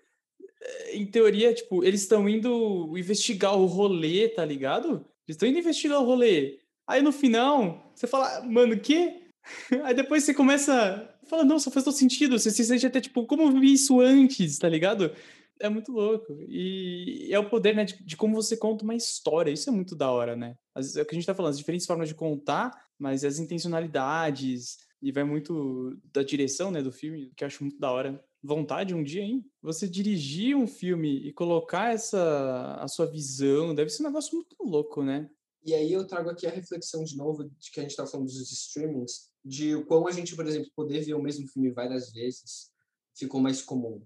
em 0.93 1.07
teoria, 1.07 1.55
tipo, 1.55 1.85
eles 1.85 2.03
estão 2.03 2.29
indo 2.29 2.97
investigar 2.97 3.57
o 3.57 3.67
rolê, 3.67 4.29
tá 4.29 4.45
ligado? 4.45 5.05
Eles 5.27 5.37
estão 5.37 5.49
indo 5.49 5.59
investigar 5.59 6.01
o 6.01 6.05
rolê. 6.05 6.59
Aí 6.87 7.03
no 7.03 7.13
final, 7.13 7.93
você 7.95 8.07
fala, 8.07 8.43
mano, 8.45 8.79
que? 8.79 9.23
Aí 9.85 9.95
depois 9.95 10.25
você 10.25 10.35
começa. 10.35 11.15
Fala, 11.29 11.45
não, 11.45 11.59
só 11.59 11.71
faz 11.71 11.85
todo 11.85 11.95
sentido. 11.95 12.39
Você 12.39 12.51
se 12.51 12.65
sente 12.65 12.87
até 12.87 13.01
tipo, 13.01 13.27
como 13.27 13.43
eu 13.43 13.61
vi 13.61 13.75
isso 13.75 14.01
antes, 14.01 14.59
tá 14.59 14.69
ligado? 14.69 15.13
É 15.61 15.69
muito 15.69 15.93
louco. 15.93 16.39
E 16.49 17.29
é 17.31 17.39
o 17.39 17.49
poder, 17.49 17.75
né, 17.75 17.85
de, 17.85 18.03
de 18.05 18.17
como 18.17 18.35
você 18.35 18.57
conta 18.57 18.85
uma 18.85 18.95
história. 18.95 19.51
Isso 19.51 19.69
é 19.69 19.73
muito 19.73 19.95
da 19.95 20.11
hora, 20.11 20.35
né? 20.35 20.57
As, 20.75 20.97
é 20.97 21.03
o 21.03 21.05
que 21.05 21.15
a 21.15 21.19
gente 21.19 21.27
tá 21.27 21.35
falando, 21.35 21.51
as 21.51 21.59
diferentes 21.59 21.87
formas 21.87 22.09
de 22.09 22.15
contar, 22.15 22.73
mas 22.99 23.25
as 23.25 23.39
intencionalidades, 23.39 24.79
e 25.03 25.13
vai 25.13 25.25
muito 25.25 25.97
da 26.13 26.23
direção, 26.23 26.71
né, 26.71 26.83
do 26.83 26.93
filme, 26.93 27.33
que 27.37 27.45
eu 27.45 27.47
acho 27.47 27.63
muito 27.63 27.79
da 27.79 27.91
hora. 27.91 28.25
Vontade 28.43 28.95
um 28.95 29.03
dia, 29.03 29.23
hein? 29.23 29.45
Você 29.61 29.89
dirigir 29.89 30.57
um 30.57 30.67
filme 30.67 31.27
e 31.27 31.33
colocar 31.33 31.93
essa 31.93 32.77
a 32.81 32.87
sua 32.87 33.07
visão, 33.07 33.75
deve 33.75 33.91
ser 33.91 34.03
um 34.03 34.07
negócio 34.07 34.35
muito 34.35 34.57
louco, 34.61 35.03
né? 35.03 35.29
E 35.65 35.75
aí 35.75 35.93
eu 35.93 36.07
trago 36.07 36.31
aqui 36.31 36.47
a 36.47 36.51
reflexão 36.51 37.03
de 37.03 37.17
novo 37.17 37.45
de 37.45 37.71
que 37.73 37.81
a 37.81 37.83
gente 37.83 37.91
está 37.91 38.07
falando 38.07 38.27
dos 38.27 38.53
streamings, 38.53 39.29
de 39.45 39.75
o 39.75 39.85
quão 39.85 40.07
a 40.07 40.13
gente, 40.13 40.37
por 40.37 40.47
exemplo, 40.47 40.71
poder 40.75 41.01
ver 41.01 41.15
o 41.15 41.23
mesmo 41.23 41.49
filme 41.49 41.71
várias 41.71 42.13
vezes 42.13 42.71
ficou 43.15 43.41
mais 43.41 43.61
comum. 43.61 44.03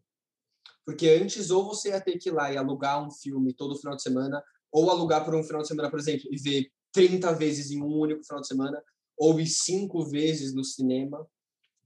Porque 0.85 1.09
antes 1.09 1.51
ou 1.51 1.65
você 1.65 1.91
ia 1.91 2.01
ter 2.01 2.19
que 2.19 2.31
ir 2.31 2.33
lá 2.33 2.53
e 2.53 2.57
alugar 2.57 3.07
um 3.07 3.11
filme 3.11 3.53
todo 3.53 3.79
final 3.79 3.95
de 3.95 4.03
semana, 4.03 4.43
ou 4.73 4.91
alugar 4.91 5.25
por 5.25 5.35
um 5.35 5.45
final 5.45 5.63
de 5.63 5.69
semana, 5.69 5.91
por 5.91 6.01
exemplo, 6.01 6.27
e 6.33 6.37
ver 6.39 6.73
30 6.91 7.33
vezes 7.35 7.71
em 7.71 7.83
um 7.83 7.99
único 7.99 8.25
final 8.25 8.41
de 8.41 8.49
semana, 8.49 8.83
ou 9.17 9.39
ir 9.39 9.47
cinco 9.47 10.05
vezes 10.05 10.55
no 10.55 10.65
cinema. 10.65 11.27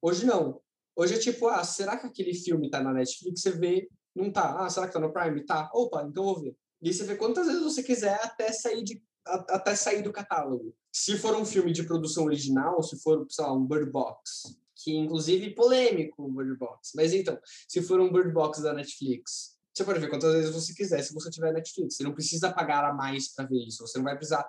Hoje 0.00 0.24
não. 0.24 0.60
Hoje 0.96 1.14
é 1.14 1.18
tipo, 1.18 1.46
ah, 1.48 1.62
será 1.62 1.96
que 1.98 2.06
aquele 2.06 2.32
filme 2.32 2.70
tá 2.70 2.82
na 2.82 2.92
Netflix? 2.92 3.42
Você 3.42 3.50
vê, 3.50 3.88
não 4.14 4.32
tá. 4.32 4.64
Ah, 4.64 4.70
será 4.70 4.86
que 4.86 4.94
tá 4.94 4.98
no 4.98 5.12
Prime? 5.12 5.44
Tá. 5.44 5.70
Opa, 5.74 6.02
então 6.08 6.24
vou 6.24 6.40
ver. 6.40 6.56
E 6.80 6.92
você 6.92 7.04
vê 7.04 7.16
quantas 7.16 7.46
vezes 7.46 7.62
você 7.62 7.82
quiser 7.82 8.18
até 8.22 8.50
sair 8.50 8.82
de 8.82 9.02
até 9.26 9.74
sair 9.74 10.02
do 10.02 10.12
catálogo. 10.12 10.72
Se 10.92 11.18
for 11.18 11.34
um 11.34 11.44
filme 11.44 11.72
de 11.72 11.82
produção 11.82 12.24
original, 12.24 12.80
se 12.82 12.96
for, 13.00 13.26
sei 13.28 13.44
lá, 13.44 13.52
um 13.52 13.66
Bird 13.66 13.90
Box, 13.90 14.56
que 14.76 14.94
inclusive 14.94 15.50
polêmico 15.54 16.24
o 16.24 16.32
Bird 16.32 16.56
Box. 16.56 16.92
Mas 16.94 17.12
então, 17.12 17.38
se 17.68 17.82
for 17.82 18.00
um 18.00 18.12
Bird 18.12 18.32
Box 18.32 18.62
da 18.62 18.72
Netflix, 18.72 19.56
você 19.74 19.84
pode 19.84 19.98
ver 19.98 20.08
quantas 20.08 20.32
vezes 20.32 20.54
você 20.54 20.72
quiser 20.72 21.02
se 21.02 21.12
você 21.12 21.28
tiver 21.28 21.52
Netflix. 21.52 21.96
Você 21.96 22.04
não 22.04 22.14
precisa 22.14 22.52
pagar 22.52 22.84
a 22.84 22.94
mais 22.94 23.34
para 23.34 23.46
ver 23.46 23.66
isso. 23.66 23.86
Você 23.86 23.98
não 23.98 24.04
vai 24.04 24.16
precisar 24.16 24.48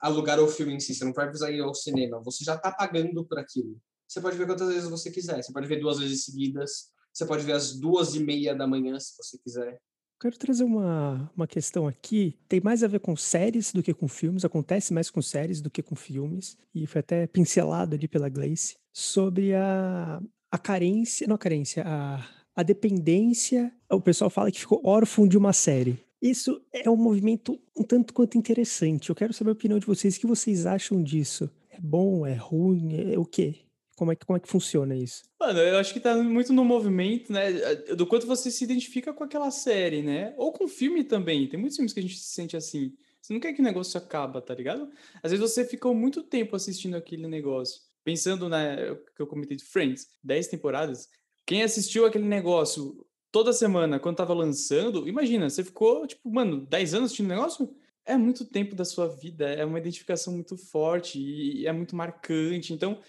alugar 0.00 0.40
o 0.40 0.48
filme 0.48 0.74
em 0.74 0.80
si, 0.80 0.94
você 0.94 1.04
não 1.04 1.12
vai 1.12 1.26
precisar 1.26 1.50
ir 1.50 1.60
ao 1.60 1.74
cinema. 1.74 2.20
Você 2.22 2.44
já 2.44 2.54
está 2.54 2.72
pagando 2.72 3.24
por 3.24 3.38
aquilo. 3.38 3.80
Você 4.14 4.20
pode 4.20 4.38
ver 4.38 4.46
quantas 4.46 4.68
vezes 4.68 4.88
você 4.88 5.10
quiser. 5.10 5.42
Você 5.42 5.52
pode 5.52 5.66
ver 5.66 5.80
duas 5.80 5.98
vezes 5.98 6.24
seguidas. 6.24 6.92
Você 7.12 7.26
pode 7.26 7.42
ver 7.42 7.50
às 7.50 7.72
duas 7.74 8.14
e 8.14 8.20
meia 8.20 8.54
da 8.54 8.64
manhã, 8.64 8.96
se 9.00 9.16
você 9.16 9.36
quiser. 9.38 9.80
Quero 10.20 10.38
trazer 10.38 10.62
uma, 10.62 11.28
uma 11.36 11.48
questão 11.48 11.88
aqui. 11.88 12.38
Tem 12.48 12.60
mais 12.60 12.84
a 12.84 12.86
ver 12.86 13.00
com 13.00 13.16
séries 13.16 13.72
do 13.72 13.82
que 13.82 13.92
com 13.92 14.06
filmes. 14.06 14.44
Acontece 14.44 14.94
mais 14.94 15.10
com 15.10 15.20
séries 15.20 15.60
do 15.60 15.68
que 15.68 15.82
com 15.82 15.96
filmes. 15.96 16.56
E 16.72 16.86
foi 16.86 17.00
até 17.00 17.26
pincelado 17.26 17.96
ali 17.96 18.06
pela 18.06 18.28
Gleice. 18.28 18.76
Sobre 18.92 19.52
a, 19.52 20.22
a 20.48 20.58
carência... 20.58 21.26
Não 21.26 21.34
a 21.34 21.38
carência, 21.38 21.82
a, 21.84 22.24
a 22.54 22.62
dependência. 22.62 23.74
O 23.90 24.00
pessoal 24.00 24.30
fala 24.30 24.52
que 24.52 24.60
ficou 24.60 24.80
órfão 24.84 25.26
de 25.26 25.36
uma 25.36 25.52
série. 25.52 25.98
Isso 26.22 26.62
é 26.72 26.88
um 26.88 26.96
movimento 26.96 27.60
um 27.76 27.82
tanto 27.82 28.14
quanto 28.14 28.38
interessante. 28.38 29.10
Eu 29.10 29.16
quero 29.16 29.32
saber 29.32 29.50
a 29.50 29.54
opinião 29.54 29.80
de 29.80 29.86
vocês. 29.86 30.14
O 30.16 30.20
que 30.20 30.26
vocês 30.28 30.66
acham 30.66 31.02
disso? 31.02 31.50
É 31.68 31.80
bom? 31.80 32.24
É 32.24 32.34
ruim? 32.34 33.12
É 33.12 33.18
o 33.18 33.24
quê? 33.24 33.63
Como 33.96 34.10
é, 34.10 34.16
que, 34.16 34.26
como 34.26 34.36
é 34.36 34.40
que 34.40 34.48
funciona 34.48 34.96
isso? 34.96 35.22
Mano, 35.38 35.60
eu 35.60 35.78
acho 35.78 35.92
que 35.92 36.00
tá 36.00 36.16
muito 36.16 36.52
no 36.52 36.64
movimento, 36.64 37.32
né? 37.32 37.52
Do 37.96 38.06
quanto 38.06 38.26
você 38.26 38.50
se 38.50 38.64
identifica 38.64 39.12
com 39.12 39.22
aquela 39.22 39.50
série, 39.50 40.02
né? 40.02 40.34
Ou 40.36 40.52
com 40.52 40.66
filme 40.66 41.04
também. 41.04 41.48
Tem 41.48 41.58
muitos 41.58 41.76
filmes 41.76 41.92
que 41.92 42.00
a 42.00 42.02
gente 42.02 42.18
se 42.18 42.34
sente 42.34 42.56
assim. 42.56 42.92
Você 43.20 43.32
não 43.32 43.40
quer 43.40 43.52
que 43.52 43.60
o 43.60 43.64
negócio 43.64 43.96
acaba, 43.96 44.42
tá 44.42 44.54
ligado? 44.54 44.90
Às 45.22 45.30
vezes 45.30 45.48
você 45.48 45.64
ficou 45.64 45.94
muito 45.94 46.22
tempo 46.22 46.56
assistindo 46.56 46.96
aquele 46.96 47.26
negócio. 47.26 47.80
Pensando 48.02 48.48
na 48.48 48.76
que 49.16 49.22
eu 49.22 49.26
comentei 49.26 49.56
de 49.56 49.64
Friends, 49.64 50.08
10 50.22 50.48
temporadas. 50.48 51.08
Quem 51.46 51.62
assistiu 51.62 52.04
aquele 52.04 52.26
negócio 52.26 53.06
toda 53.30 53.52
semana 53.52 53.98
quando 53.98 54.16
tava 54.16 54.34
lançando, 54.34 55.08
imagina, 55.08 55.48
você 55.48 55.64
ficou, 55.64 56.06
tipo, 56.06 56.30
mano, 56.30 56.66
10 56.66 56.94
anos 56.94 57.06
assistindo 57.06 57.26
o 57.26 57.30
negócio? 57.30 57.74
É 58.04 58.16
muito 58.16 58.44
tempo 58.44 58.74
da 58.74 58.84
sua 58.84 59.08
vida, 59.08 59.48
é 59.48 59.64
uma 59.64 59.78
identificação 59.78 60.32
muito 60.34 60.58
forte 60.58 61.18
e 61.18 61.66
é 61.66 61.72
muito 61.72 61.96
marcante. 61.96 62.74
Então, 62.74 63.00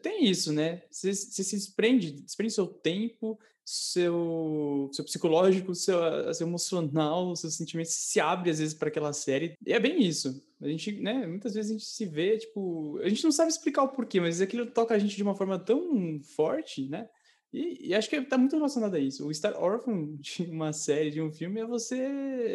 tem 0.00 0.24
isso, 0.24 0.52
né? 0.52 0.82
Você, 0.90 1.12
você 1.12 1.44
se 1.44 1.56
desprende, 1.56 2.12
desprende 2.12 2.52
seu 2.52 2.66
tempo, 2.66 3.38
seu, 3.64 4.90
seu 4.92 5.04
psicológico, 5.04 5.74
seu, 5.74 5.98
seu 6.34 6.46
emocional, 6.46 7.34
seus 7.36 7.54
sentimentos 7.54 7.92
se 7.92 8.20
abre 8.20 8.50
às 8.50 8.58
vezes 8.58 8.74
para 8.74 8.88
aquela 8.88 9.12
série. 9.12 9.54
E 9.66 9.72
é 9.72 9.80
bem 9.80 10.02
isso. 10.02 10.42
A 10.60 10.68
gente, 10.68 10.92
né, 11.00 11.26
muitas 11.26 11.54
vezes 11.54 11.70
a 11.70 11.74
gente 11.74 11.86
se 11.86 12.06
vê, 12.06 12.38
tipo, 12.38 12.98
a 12.98 13.08
gente 13.08 13.24
não 13.24 13.32
sabe 13.32 13.50
explicar 13.50 13.82
o 13.82 13.88
porquê, 13.88 14.20
mas 14.20 14.40
aquilo 14.40 14.66
toca 14.66 14.94
a 14.94 14.98
gente 14.98 15.16
de 15.16 15.22
uma 15.22 15.34
forma 15.34 15.58
tão 15.58 16.20
forte, 16.22 16.88
né? 16.88 17.08
E, 17.52 17.88
e 17.88 17.94
acho 17.94 18.10
que 18.10 18.16
está 18.16 18.36
muito 18.36 18.56
relacionado 18.56 18.94
a 18.94 18.98
isso. 18.98 19.26
O 19.26 19.30
estar 19.30 19.54
órfão 19.54 20.16
de 20.18 20.42
uma 20.44 20.72
série, 20.72 21.10
de 21.10 21.22
um 21.22 21.30
filme, 21.32 21.60
é 21.60 21.66
você. 21.66 21.98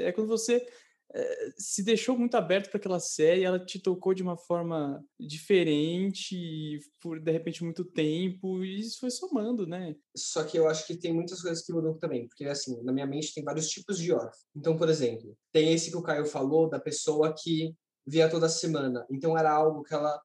É 0.05 0.11
quando 0.11 0.27
você 0.27 0.65
se 1.57 1.83
deixou 1.83 2.17
muito 2.17 2.35
aberto 2.35 2.69
para 2.69 2.77
aquela 2.77 2.99
série, 2.99 3.43
ela 3.43 3.63
te 3.63 3.79
tocou 3.79 4.13
de 4.13 4.21
uma 4.21 4.37
forma 4.37 5.03
diferente, 5.19 6.79
por 7.01 7.19
de 7.19 7.31
repente 7.31 7.63
muito 7.63 7.83
tempo, 7.83 8.63
e 8.63 8.79
isso 8.79 8.99
foi 8.99 9.09
somando, 9.09 9.65
né? 9.65 9.95
Só 10.15 10.43
que 10.43 10.57
eu 10.57 10.67
acho 10.67 10.85
que 10.85 10.95
tem 10.95 11.13
muitas 11.13 11.41
coisas 11.41 11.65
que 11.65 11.73
mudam 11.73 11.97
também, 11.97 12.27
porque 12.27 12.45
assim, 12.45 12.81
na 12.83 12.93
minha 12.93 13.07
mente 13.07 13.33
tem 13.33 13.43
vários 13.43 13.67
tipos 13.67 13.97
de 13.97 14.11
órfão. 14.11 14.31
Então, 14.55 14.77
por 14.77 14.89
exemplo, 14.89 15.35
tem 15.51 15.73
esse 15.73 15.89
que 15.89 15.97
o 15.97 16.03
Caio 16.03 16.25
falou 16.25 16.69
da 16.69 16.79
pessoa 16.79 17.33
que 17.33 17.73
via 18.05 18.29
toda 18.29 18.49
semana. 18.49 19.05
Então 19.11 19.37
era 19.37 19.51
algo 19.51 19.83
que 19.83 19.93
ela 19.93 20.19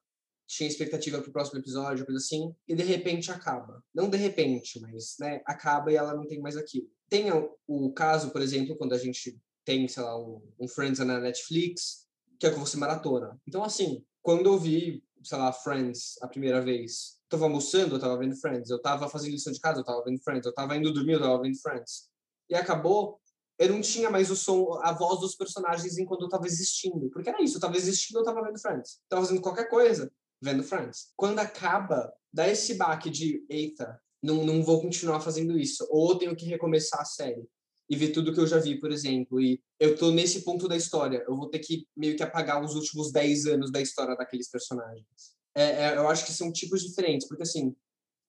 tinha 0.47 0.69
expectativa 0.69 1.19
para 1.19 1.29
o 1.29 1.33
próximo 1.33 1.59
episódio, 1.59 2.05
coisa 2.05 2.19
assim, 2.19 2.53
e 2.67 2.75
de 2.75 2.83
repente 2.83 3.31
acaba. 3.31 3.83
Não 3.93 4.09
de 4.09 4.17
repente, 4.17 4.79
mas 4.79 5.15
né, 5.19 5.41
acaba 5.45 5.91
e 5.91 5.95
ela 5.95 6.13
não 6.13 6.27
tem 6.27 6.39
mais 6.39 6.55
aquilo. 6.55 6.87
Tem 7.09 7.29
o 7.67 7.93
caso, 7.93 8.31
por 8.31 8.41
exemplo, 8.41 8.75
quando 8.77 8.93
a 8.93 8.97
gente 8.97 9.39
tem, 9.65 9.87
sei 9.87 10.03
lá, 10.03 10.17
um, 10.17 10.41
um 10.59 10.67
Friends 10.67 10.99
na 10.99 11.19
Netflix, 11.19 12.05
que 12.39 12.45
é 12.45 12.51
que 12.51 12.59
você 12.59 12.77
maratona. 12.77 13.37
Então, 13.47 13.63
assim, 13.63 14.05
quando 14.21 14.45
eu 14.45 14.57
vi, 14.57 15.03
sei 15.23 15.37
lá, 15.37 15.51
Friends 15.51 16.15
a 16.21 16.27
primeira 16.27 16.61
vez, 16.61 17.17
eu 17.23 17.29
tava 17.29 17.45
almoçando, 17.45 17.95
eu 17.95 17.99
tava 17.99 18.17
vendo 18.17 18.35
Friends, 18.35 18.69
eu 18.69 18.81
tava 18.81 19.09
fazendo 19.09 19.31
lição 19.31 19.51
de 19.51 19.59
casa, 19.59 19.79
eu 19.79 19.83
tava 19.83 20.03
vendo 20.03 20.21
Friends, 20.23 20.45
eu 20.45 20.53
tava 20.53 20.77
indo 20.77 20.93
dormir, 20.93 21.13
eu 21.13 21.19
tava 21.19 21.41
vendo 21.41 21.59
Friends. 21.59 22.07
E 22.49 22.55
acabou, 22.55 23.19
eu 23.57 23.69
não 23.69 23.81
tinha 23.81 24.09
mais 24.09 24.29
o 24.29 24.35
som, 24.35 24.79
a 24.83 24.93
voz 24.93 25.19
dos 25.19 25.35
personagens 25.35 25.97
enquanto 25.97 26.21
eu 26.21 26.29
tava 26.29 26.45
existindo. 26.45 27.09
Porque 27.09 27.29
era 27.29 27.41
isso, 27.41 27.57
eu 27.57 27.61
tava 27.61 27.75
existindo, 27.75 28.19
eu 28.19 28.23
tava 28.23 28.43
vendo 28.43 28.59
Friends. 28.59 28.95
Eu 28.95 29.09
tava 29.09 29.21
fazendo 29.23 29.41
qualquer 29.41 29.67
coisa, 29.67 30.11
vendo 30.39 30.63
Friends. 30.63 31.11
Quando 31.15 31.39
acaba, 31.39 32.13
dá 32.31 32.47
esse 32.47 32.75
baque 32.75 33.09
de, 33.09 33.43
eita, 33.49 33.99
não, 34.21 34.43
não 34.45 34.63
vou 34.63 34.81
continuar 34.81 35.19
fazendo 35.21 35.57
isso. 35.57 35.87
Ou 35.89 36.17
tenho 36.17 36.35
que 36.35 36.45
recomeçar 36.45 37.01
a 37.01 37.05
série 37.05 37.47
e 37.89 37.95
ver 37.95 38.09
tudo 38.09 38.33
que 38.33 38.39
eu 38.39 38.47
já 38.47 38.57
vi, 38.57 38.79
por 38.79 38.91
exemplo. 38.91 39.39
E 39.39 39.61
eu 39.79 39.95
tô 39.95 40.11
nesse 40.11 40.43
ponto 40.43 40.67
da 40.67 40.75
história. 40.75 41.23
Eu 41.27 41.35
vou 41.35 41.49
ter 41.49 41.59
que 41.59 41.87
meio 41.95 42.15
que 42.15 42.23
apagar 42.23 42.63
os 42.63 42.75
últimos 42.75 43.11
10 43.11 43.45
anos 43.47 43.71
da 43.71 43.81
história 43.81 44.15
daqueles 44.15 44.49
personagens. 44.49 45.35
É, 45.55 45.63
é, 45.63 45.97
eu 45.97 46.07
acho 46.07 46.25
que 46.25 46.33
são 46.33 46.51
tipos 46.51 46.81
diferentes, 46.81 47.27
porque 47.27 47.43
assim, 47.43 47.75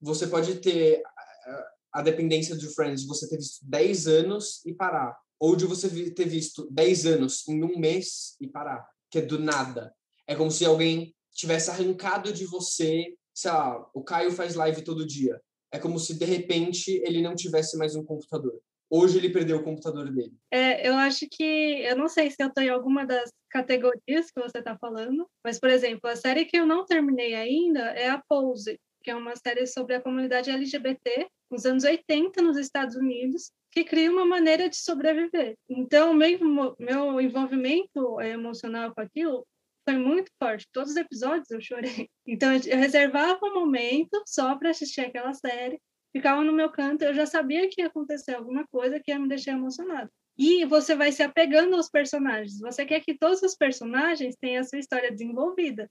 você 0.01 0.27
pode 0.27 0.57
ter 0.57 1.03
a, 1.05 2.01
a 2.01 2.03
dependência 2.03 2.57
de 2.57 2.69
Friends, 2.75 3.03
de 3.03 3.09
você 3.09 3.29
ter 3.29 3.37
visto 3.37 3.65
10 3.67 4.07
anos 4.07 4.65
e 4.65 4.73
parar. 4.73 5.17
Ou 5.39 5.57
de 5.57 5.67
você 5.67 6.11
ter 6.11 6.29
visto 6.29 6.69
10 6.71 7.07
anos 7.07 7.47
em 7.49 7.63
um 7.63 7.79
mês 7.79 8.37
e 8.41 8.47
parar. 8.47 8.87
Que 9.11 9.19
é 9.19 9.23
do 9.23 9.39
nada. 9.39 9.95
É 10.27 10.35
como 10.35 10.51
se 10.51 10.65
alguém 10.65 11.15
tivesse 11.33 11.71
arrancado 11.71 12.33
de 12.33 12.47
você, 12.47 13.15
sei 13.35 13.51
lá, 13.51 13.87
o 13.95 14.03
Caio 14.03 14.33
faz 14.33 14.55
live 14.55 14.83
todo 14.83 15.07
dia. 15.07 15.41
É 15.71 15.79
como 15.79 15.99
se 15.99 16.15
de 16.15 16.25
repente 16.25 16.91
ele 17.05 17.21
não 17.21 17.35
tivesse 17.35 17.77
mais 17.77 17.95
um 17.95 18.05
computador. 18.05 18.59
Hoje 18.89 19.19
ele 19.19 19.31
perdeu 19.31 19.59
o 19.59 19.63
computador 19.63 20.11
dele. 20.11 20.33
É, 20.51 20.89
eu 20.89 20.95
acho 20.95 21.27
que 21.31 21.43
eu 21.83 21.97
não 21.97 22.09
sei 22.09 22.31
se 22.31 22.37
eu 22.41 22.49
estou 22.49 22.63
em 22.63 22.69
alguma 22.69 23.05
das 23.05 23.33
categorias 23.51 24.31
que 24.31 24.41
você 24.41 24.59
está 24.59 24.77
falando, 24.79 25.27
mas 25.45 25.59
por 25.59 25.69
exemplo, 25.69 26.09
a 26.09 26.17
série 26.17 26.45
que 26.45 26.57
eu 26.57 26.67
não 26.67 26.85
terminei 26.85 27.35
ainda 27.35 27.81
é 27.91 28.09
a 28.09 28.23
Pose, 28.29 28.79
que 29.03 29.11
é 29.11 29.15
uma 29.15 29.35
série 29.37 29.67
sobre 29.67 29.95
a 29.95 30.01
comunidade 30.01 30.51
LGBT 30.51 31.29
nos 31.51 31.65
anos 31.65 31.85
80 31.85 32.43
nos 32.43 32.57
Estados 32.57 32.97
Unidos, 32.97 33.51
que 33.71 33.85
cria 33.85 34.11
uma 34.11 34.25
maneira 34.25 34.69
de 34.69 34.77
sobreviver. 34.77 35.57
Então, 35.69 36.15
meu, 36.15 36.77
meu 36.79 37.21
envolvimento 37.21 38.21
emocional 38.21 38.95
com 38.95 39.01
aquilo 39.01 39.47
foi 39.89 39.99
muito 39.99 40.31
forte. 40.43 40.67
Todos 40.73 40.91
os 40.91 40.97
episódios 40.97 41.51
eu 41.51 41.61
chorei. 41.61 42.09
Então, 42.27 42.53
eu 42.53 42.77
reservava 42.77 43.39
um 43.45 43.55
momento 43.55 44.21
só 44.27 44.57
para 44.57 44.71
assistir 44.71 45.03
aquela 45.03 45.33
série, 45.33 45.81
ficava 46.17 46.43
no 46.43 46.53
meu 46.53 46.71
canto, 46.71 47.03
eu 47.03 47.15
já 47.15 47.27
sabia 47.27 47.69
que 47.69 47.81
ia 47.81 47.89
acontecer 47.89 48.35
alguma 48.35 48.67
coisa 48.67 48.99
que 48.99 49.11
ia 49.11 49.19
me 49.19 49.29
deixar 49.29 49.53
emocionado. 49.53 50.11
E 50.39 50.65
você 50.65 50.95
vai 50.95 51.13
se 51.13 51.23
apegando 51.23 51.77
aos 51.77 51.91
personagens. 51.91 52.59
Você 52.61 52.85
quer 52.85 53.01
que 53.01 53.17
todos 53.17 53.43
os 53.43 53.55
personagens 53.55 54.37
tenham 54.41 54.61
a 54.61 54.65
sua 54.65 54.79
história 54.79 55.11
desenvolvida, 55.11 55.91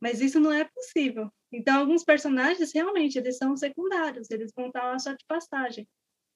mas 0.00 0.20
isso 0.20 0.38
não 0.40 0.52
é 0.52 0.64
possível. 0.64 1.30
Então, 1.52 1.80
alguns 1.80 2.04
personagens 2.04 2.72
realmente 2.72 3.18
eles 3.18 3.38
são 3.38 3.56
secundários, 3.56 4.30
eles 4.30 4.52
vão 4.54 4.66
estar 4.66 4.84
lá 4.84 4.98
só 4.98 5.12
de 5.12 5.24
passagem. 5.26 5.86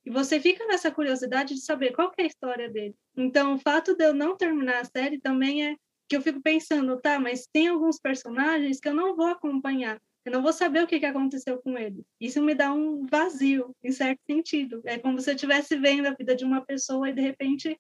E 0.05 0.11
você 0.11 0.41
fica 0.41 0.67
nessa 0.67 0.91
curiosidade 0.91 1.55
de 1.55 1.61
saber 1.61 1.93
qual 1.93 2.11
é 2.17 2.23
a 2.23 2.27
história 2.27 2.71
dele. 2.71 2.95
Então, 3.17 3.55
o 3.55 3.59
fato 3.59 3.95
de 3.95 4.05
eu 4.05 4.15
não 4.15 4.37
terminar 4.37 4.81
a 4.81 4.85
série 4.85 5.21
também 5.21 5.67
é 5.67 5.77
que 6.09 6.17
eu 6.17 6.23
fico 6.23 6.41
pensando, 6.41 7.01
tá, 7.01 7.21
mas 7.21 7.47
tem 7.53 7.69
alguns 7.69 7.99
personagens 7.99 8.81
que 8.81 8.89
eu 8.89 8.95
não 8.95 9.15
vou 9.15 9.27
acompanhar. 9.27 10.01
Eu 10.25 10.33
não 10.33 10.43
vou 10.43 10.53
saber 10.53 10.83
o 10.83 10.87
que, 10.87 11.01
que 11.01 11.07
aconteceu 11.07 11.61
com 11.63 11.79
ele. 11.79 12.03
Isso 12.21 12.43
me 12.43 12.55
dá 12.55 12.73
um 12.73 13.07
vazio, 13.07 13.75
em 13.83 13.91
certo 13.91 14.21
sentido. 14.29 14.83
É 14.85 14.99
como 14.99 15.21
se 15.21 15.31
eu 15.31 15.35
estivesse 15.35 15.77
vendo 15.79 16.07
a 16.07 16.15
vida 16.15 16.37
de 16.37 16.45
uma 16.45 16.65
pessoa 16.65 17.09
e, 17.09 17.13
de 17.13 17.23
repente, 17.23 17.79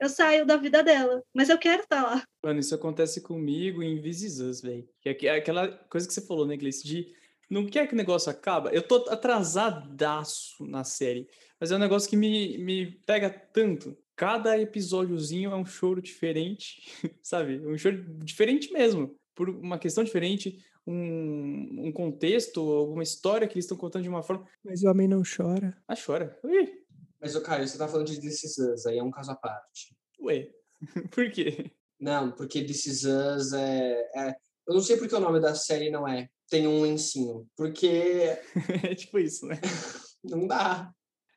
eu 0.00 0.08
saio 0.08 0.44
da 0.44 0.56
vida 0.56 0.82
dela. 0.82 1.22
Mas 1.34 1.48
eu 1.48 1.58
quero 1.58 1.82
estar 1.82 2.02
lá. 2.02 2.22
Mano, 2.42 2.60
isso 2.60 2.74
acontece 2.74 3.22
comigo 3.22 3.82
em 3.82 4.06
Is 4.06 4.60
velho. 4.60 4.88
Que 5.00 5.26
é 5.26 5.36
aquela 5.36 5.68
coisa 5.68 6.06
que 6.06 6.12
você 6.12 6.20
falou, 6.20 6.46
né, 6.46 6.56
Gleice? 6.56 6.86
De 6.86 7.12
não 7.50 7.66
quer 7.66 7.86
que 7.86 7.94
o 7.94 7.96
negócio 7.96 8.30
acaba. 8.30 8.70
Eu 8.70 8.82
tô 8.82 8.96
atrasadaço 9.08 10.66
na 10.66 10.84
série. 10.84 11.26
Mas 11.58 11.70
é 11.70 11.76
um 11.76 11.80
negócio 11.80 12.08
que 12.08 12.16
me, 12.16 12.58
me 12.58 12.92
pega 13.06 13.30
tanto. 13.30 13.96
Cada 14.14 14.60
episódiozinho 14.60 15.52
é 15.52 15.56
um 15.56 15.64
choro 15.64 16.02
diferente, 16.02 16.82
sabe? 17.22 17.60
Um 17.66 17.78
choro 17.78 18.04
diferente 18.18 18.72
mesmo. 18.72 19.16
Por 19.34 19.48
uma 19.48 19.78
questão 19.78 20.04
diferente, 20.04 20.62
um, 20.88 21.86
um 21.86 21.92
contexto, 21.92 22.60
alguma 22.60 23.02
história 23.02 23.46
que 23.46 23.54
eles 23.54 23.66
estão 23.66 23.76
contando 23.76 24.02
de 24.02 24.08
uma 24.08 24.22
forma. 24.22 24.46
Mas 24.64 24.82
o 24.82 24.88
homem 24.88 25.06
não 25.06 25.22
chora. 25.22 25.76
Ah, 25.86 25.94
chora. 25.94 26.38
Ui. 26.42 26.72
Mas, 27.20 27.36
o 27.36 27.42
Caio, 27.42 27.68
você 27.68 27.76
tá 27.76 27.86
falando 27.86 28.06
de 28.06 28.20
This 28.20 28.44
Is 28.44 28.58
Us, 28.58 28.86
aí 28.86 28.96
é 28.96 29.02
um 29.02 29.10
caso 29.10 29.32
à 29.32 29.36
parte. 29.36 29.94
Ué, 30.20 30.48
por 31.12 31.30
quê? 31.30 31.70
Não, 32.00 32.32
porque 32.32 32.64
This 32.64 32.86
Is 32.86 33.04
Us 33.04 33.52
é, 33.52 34.08
é... 34.16 34.36
Eu 34.66 34.74
não 34.74 34.80
sei 34.80 34.96
porque 34.96 35.14
o 35.14 35.20
nome 35.20 35.40
da 35.40 35.54
série 35.54 35.90
não 35.90 36.06
é 36.06 36.28
Tem 36.48 36.66
um 36.66 36.80
lencinho. 36.80 37.46
Porque... 37.56 38.38
é 38.84 38.94
tipo 38.94 39.18
isso, 39.18 39.46
né? 39.46 39.60
não 40.24 40.46
dá. 40.46 40.90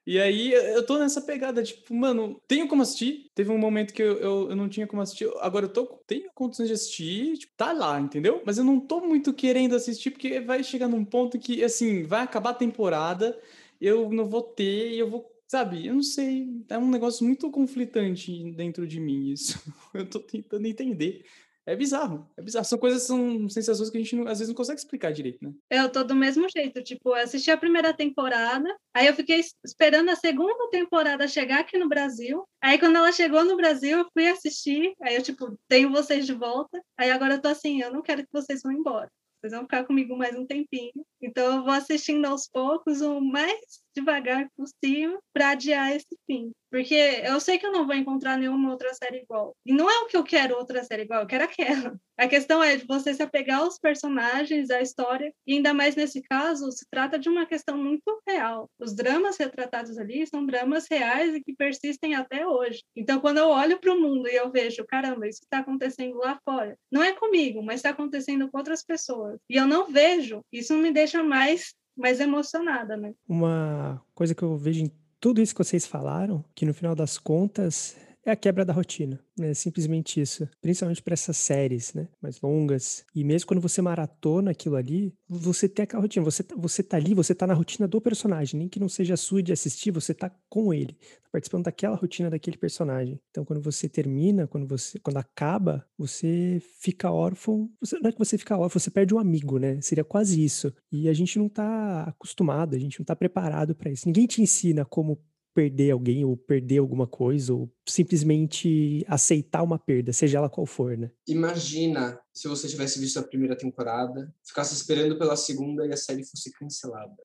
E 0.05 0.19
aí 0.19 0.51
eu 0.51 0.83
tô 0.85 0.97
nessa 0.97 1.21
pegada, 1.21 1.61
tipo, 1.61 1.93
mano, 1.93 2.41
tenho 2.47 2.67
como 2.67 2.81
assistir. 2.81 3.29
Teve 3.35 3.51
um 3.51 3.57
momento 3.57 3.93
que 3.93 4.01
eu, 4.01 4.17
eu, 4.17 4.49
eu, 4.49 4.55
não 4.55 4.67
tinha 4.67 4.87
como 4.87 5.01
assistir. 5.01 5.29
Agora 5.39 5.65
eu 5.65 5.73
tô, 5.73 5.85
tenho 6.07 6.29
condições 6.33 6.67
de 6.67 6.73
assistir, 6.73 7.37
tipo, 7.37 7.53
tá 7.55 7.71
lá, 7.71 7.99
entendeu? 7.99 8.41
Mas 8.45 8.57
eu 8.57 8.63
não 8.63 8.79
tô 8.79 9.01
muito 9.01 9.33
querendo 9.33 9.75
assistir, 9.75 10.11
porque 10.11 10.39
vai 10.39 10.63
chegar 10.63 10.87
num 10.87 11.05
ponto 11.05 11.37
que, 11.37 11.63
assim, 11.63 12.03
vai 12.03 12.21
acabar 12.23 12.51
a 12.51 12.53
temporada, 12.53 13.39
eu 13.79 14.09
não 14.11 14.27
vou 14.27 14.41
ter 14.41 14.95
eu 14.95 15.09
vou. 15.09 15.29
Sabe, 15.47 15.85
eu 15.85 15.93
não 15.93 16.03
sei, 16.03 16.47
é 16.69 16.77
um 16.77 16.89
negócio 16.89 17.25
muito 17.25 17.51
conflitante 17.51 18.51
dentro 18.53 18.87
de 18.87 19.01
mim 19.01 19.31
isso. 19.31 19.59
Eu 19.93 20.09
tô 20.09 20.17
tentando 20.21 20.65
entender. 20.65 21.25
É 21.65 21.75
bizarro, 21.75 22.29
é 22.35 22.41
bizarro. 22.41 22.65
São 22.65 22.77
coisas, 22.77 23.03
são 23.03 23.47
sensações 23.47 23.89
que 23.89 23.97
a 23.97 24.01
gente 24.01 24.15
não, 24.15 24.23
às 24.23 24.39
vezes 24.39 24.47
não 24.47 24.55
consegue 24.55 24.79
explicar 24.79 25.11
direito, 25.11 25.43
né? 25.43 25.53
Eu 25.69 25.91
tô 25.91 26.03
do 26.03 26.15
mesmo 26.15 26.47
jeito, 26.49 26.81
tipo, 26.83 27.09
eu 27.09 27.15
assisti 27.15 27.51
a 27.51 27.57
primeira 27.57 27.93
temporada, 27.93 28.67
aí 28.93 29.05
eu 29.07 29.13
fiquei 29.13 29.41
esperando 29.63 30.09
a 30.09 30.15
segunda 30.15 30.69
temporada 30.69 31.27
chegar 31.27 31.59
aqui 31.59 31.77
no 31.77 31.87
Brasil. 31.87 32.43
Aí 32.61 32.79
quando 32.79 32.95
ela 32.95 33.11
chegou 33.11 33.45
no 33.45 33.55
Brasil, 33.55 33.99
eu 33.99 34.07
fui 34.11 34.27
assistir, 34.27 34.93
aí 35.01 35.15
eu, 35.15 35.21
tipo, 35.21 35.57
tenho 35.67 35.91
vocês 35.91 36.25
de 36.25 36.33
volta. 36.33 36.81
Aí 36.97 37.11
agora 37.11 37.35
eu 37.35 37.41
tô 37.41 37.47
assim, 37.47 37.81
eu 37.81 37.91
não 37.91 38.01
quero 38.01 38.23
que 38.23 38.29
vocês 38.31 38.61
vão 38.63 38.71
embora. 38.71 39.09
Vocês 39.39 39.53
vão 39.53 39.63
ficar 39.63 39.85
comigo 39.85 40.15
mais 40.15 40.35
um 40.35 40.45
tempinho. 40.45 41.05
Então 41.21 41.57
eu 41.57 41.63
vou 41.63 41.73
assistindo 41.73 42.25
aos 42.25 42.47
poucos, 42.47 43.01
o 43.01 43.21
mais 43.21 43.81
devagar 43.95 44.47
possível, 44.55 45.19
para 45.33 45.49
adiar 45.49 45.93
esse 45.95 46.17
fim. 46.25 46.51
Porque 46.71 46.95
eu 46.95 47.39
sei 47.41 47.57
que 47.57 47.65
eu 47.65 47.71
não 47.71 47.85
vou 47.85 47.95
encontrar 47.95 48.37
nenhuma 48.37 48.71
outra 48.71 48.93
série 48.93 49.17
igual. 49.17 49.53
E 49.65 49.73
não 49.73 49.89
é 49.89 49.99
o 49.99 50.07
que 50.07 50.15
eu 50.15 50.23
quero 50.23 50.55
outra 50.55 50.81
série 50.85 51.03
igual, 51.03 51.21
eu 51.21 51.27
quero 51.27 51.43
aquela. 51.43 51.99
A 52.17 52.27
questão 52.27 52.63
é 52.63 52.77
de 52.77 52.85
você 52.85 53.13
se 53.13 53.21
apegar 53.21 53.59
aos 53.59 53.77
personagens, 53.77 54.69
à 54.69 54.79
história, 54.79 55.33
e 55.45 55.55
ainda 55.55 55.73
mais 55.73 55.95
nesse 55.95 56.21
caso, 56.21 56.71
se 56.71 56.85
trata 56.89 57.19
de 57.19 57.27
uma 57.27 57.45
questão 57.45 57.77
muito 57.77 58.21
real. 58.25 58.69
Os 58.79 58.95
dramas 58.95 59.37
retratados 59.37 59.97
ali 59.97 60.25
são 60.27 60.45
dramas 60.45 60.85
reais 60.89 61.35
e 61.35 61.41
que 61.41 61.53
persistem 61.53 62.15
até 62.15 62.47
hoje. 62.47 62.83
Então, 62.95 63.19
quando 63.19 63.39
eu 63.39 63.49
olho 63.49 63.79
para 63.79 63.93
o 63.93 63.99
mundo 63.99 64.29
e 64.29 64.35
eu 64.35 64.51
vejo, 64.51 64.85
caramba, 64.87 65.27
isso 65.27 65.39
está 65.43 65.59
acontecendo 65.59 66.15
lá 66.17 66.39
fora, 66.45 66.77
não 66.91 67.03
é 67.03 67.11
comigo, 67.11 67.61
mas 67.61 67.77
está 67.77 67.89
acontecendo 67.89 68.49
com 68.49 68.57
outras 68.57 68.83
pessoas, 68.83 69.39
e 69.49 69.57
eu 69.57 69.65
não 69.65 69.87
vejo, 69.87 70.41
isso 70.53 70.77
me 70.77 70.91
deixa 70.91 71.10
mais 71.17 71.73
mais 71.95 72.19
emocionada, 72.19 72.95
né? 72.95 73.13
Uma 73.27 74.01
coisa 74.15 74.33
que 74.33 74.43
eu 74.43 74.57
vejo 74.57 74.83
em 74.83 74.91
tudo 75.19 75.41
isso 75.41 75.53
que 75.53 75.63
vocês 75.63 75.85
falaram, 75.85 76.43
que 76.55 76.65
no 76.65 76.73
final 76.73 76.95
das 76.95 77.17
contas 77.17 77.95
é 78.25 78.31
a 78.31 78.35
quebra 78.35 78.63
da 78.63 78.73
rotina, 78.73 79.19
né? 79.37 79.53
Simplesmente 79.53 80.21
isso. 80.21 80.47
Principalmente 80.61 81.01
para 81.01 81.13
essas 81.13 81.37
séries, 81.37 81.93
né? 81.93 82.07
Mais 82.21 82.39
longas. 82.39 83.03
E 83.15 83.23
mesmo 83.23 83.47
quando 83.47 83.61
você 83.61 83.81
maratona 83.81 84.51
aquilo 84.51 84.75
ali, 84.75 85.13
você 85.27 85.67
tem 85.67 85.83
aquela 85.83 86.01
rotina. 86.01 86.23
Você, 86.23 86.43
tá, 86.43 86.55
você 86.55 86.83
tá 86.83 86.97
ali, 86.97 87.13
você 87.13 87.33
tá 87.33 87.47
na 87.47 87.53
rotina 87.53 87.87
do 87.87 87.99
personagem. 87.99 88.59
Nem 88.59 88.69
que 88.69 88.79
não 88.79 88.87
seja 88.87 89.17
sua 89.17 89.41
de 89.41 89.51
assistir, 89.51 89.91
você 89.91 90.13
tá 90.13 90.31
com 90.49 90.73
ele. 90.73 90.93
Tá 90.93 91.29
participando 91.31 91.65
daquela 91.65 91.95
rotina 91.95 92.29
daquele 92.29 92.57
personagem. 92.57 93.19
Então, 93.31 93.43
quando 93.43 93.61
você 93.61 93.89
termina, 93.89 94.47
quando 94.47 94.67
você 94.67 94.99
quando 94.99 95.17
acaba, 95.17 95.85
você 95.97 96.61
fica 96.79 97.11
órfão. 97.11 97.69
Você, 97.79 97.97
não 97.99 98.09
é 98.09 98.11
que 98.11 98.19
você 98.19 98.37
fica 98.37 98.57
órfão, 98.57 98.79
você 98.79 98.91
perde 98.91 99.15
um 99.15 99.19
amigo, 99.19 99.57
né? 99.57 99.81
Seria 99.81 100.03
quase 100.03 100.43
isso. 100.43 100.71
E 100.91 101.09
a 101.09 101.13
gente 101.13 101.39
não 101.39 101.49
tá 101.49 102.03
acostumado, 102.03 102.75
a 102.75 102.79
gente 102.79 102.99
não 102.99 103.05
tá 103.05 103.15
preparado 103.15 103.73
para 103.73 103.91
isso. 103.91 104.07
Ninguém 104.07 104.27
te 104.27 104.41
ensina 104.41 104.85
como 104.85 105.19
perder 105.53 105.91
alguém 105.91 106.23
ou 106.23 106.35
perder 106.35 106.79
alguma 106.79 107.07
coisa 107.07 107.53
ou 107.53 107.71
simplesmente 107.87 109.03
aceitar 109.07 109.63
uma 109.63 109.77
perda, 109.77 110.13
seja 110.13 110.37
ela 110.37 110.49
qual 110.49 110.65
for, 110.65 110.97
né? 110.97 111.11
Imagina 111.27 112.19
se 112.33 112.47
você 112.47 112.67
tivesse 112.67 112.99
visto 112.99 113.17
a 113.17 113.23
primeira 113.23 113.57
temporada, 113.57 114.33
ficasse 114.45 114.73
esperando 114.73 115.17
pela 115.17 115.35
segunda 115.35 115.85
e 115.85 115.93
a 115.93 115.97
série 115.97 116.23
fosse 116.23 116.51
cancelada. 116.51 117.15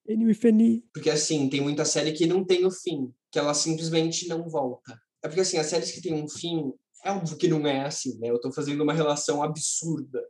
Porque 0.92 1.10
assim, 1.10 1.48
tem 1.48 1.60
muita 1.60 1.84
série 1.84 2.12
que 2.12 2.26
não 2.26 2.44
tem 2.44 2.64
o 2.64 2.70
fim, 2.70 3.12
que 3.30 3.38
ela 3.38 3.54
simplesmente 3.54 4.28
não 4.28 4.48
volta. 4.48 4.98
É 5.22 5.28
porque 5.28 5.40
assim, 5.40 5.58
as 5.58 5.66
séries 5.66 5.92
que 5.92 6.02
têm 6.02 6.14
um 6.14 6.28
fim, 6.28 6.72
é 7.04 7.10
óbvio 7.10 7.36
que 7.36 7.48
não 7.48 7.66
é 7.66 7.84
assim, 7.84 8.18
né? 8.18 8.30
Eu 8.30 8.40
tô 8.40 8.52
fazendo 8.52 8.82
uma 8.82 8.92
relação 8.92 9.42
absurda, 9.42 10.22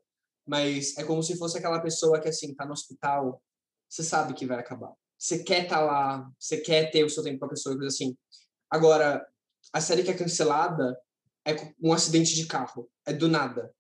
mas 0.47 0.97
é 0.97 1.05
como 1.05 1.23
se 1.23 1.37
fosse 1.37 1.59
aquela 1.59 1.81
pessoa 1.81 2.21
que 2.21 2.29
assim, 2.29 2.55
tá 2.55 2.67
no 2.67 2.73
hospital, 2.73 3.43
você 3.89 4.03
sabe 4.03 4.35
que 4.35 4.47
vai 4.47 4.59
acabar 4.59 4.93
você 5.27 5.43
quer 5.43 5.65
estar 5.65 5.79
tá 5.79 5.85
lá, 5.85 6.31
você 6.39 6.59
quer 6.59 6.91
ter 6.91 7.05
o 7.05 7.11
seu 7.11 7.23
tempo 7.23 7.41
com 7.41 7.47
a 7.47 7.49
pessoa, 7.49 7.75
coisa 7.75 7.89
assim. 7.89 8.17
Agora, 8.71 9.27
a 9.73 9.81
série 9.81 10.05
que 10.05 10.11
é 10.11 10.17
cancelada 10.17 10.97
é 11.45 11.55
um 11.83 11.93
acidente 11.93 12.35
de 12.35 12.47
carro, 12.47 12.89
é 13.05 13.13
do 13.13 13.29
nada. 13.29 13.75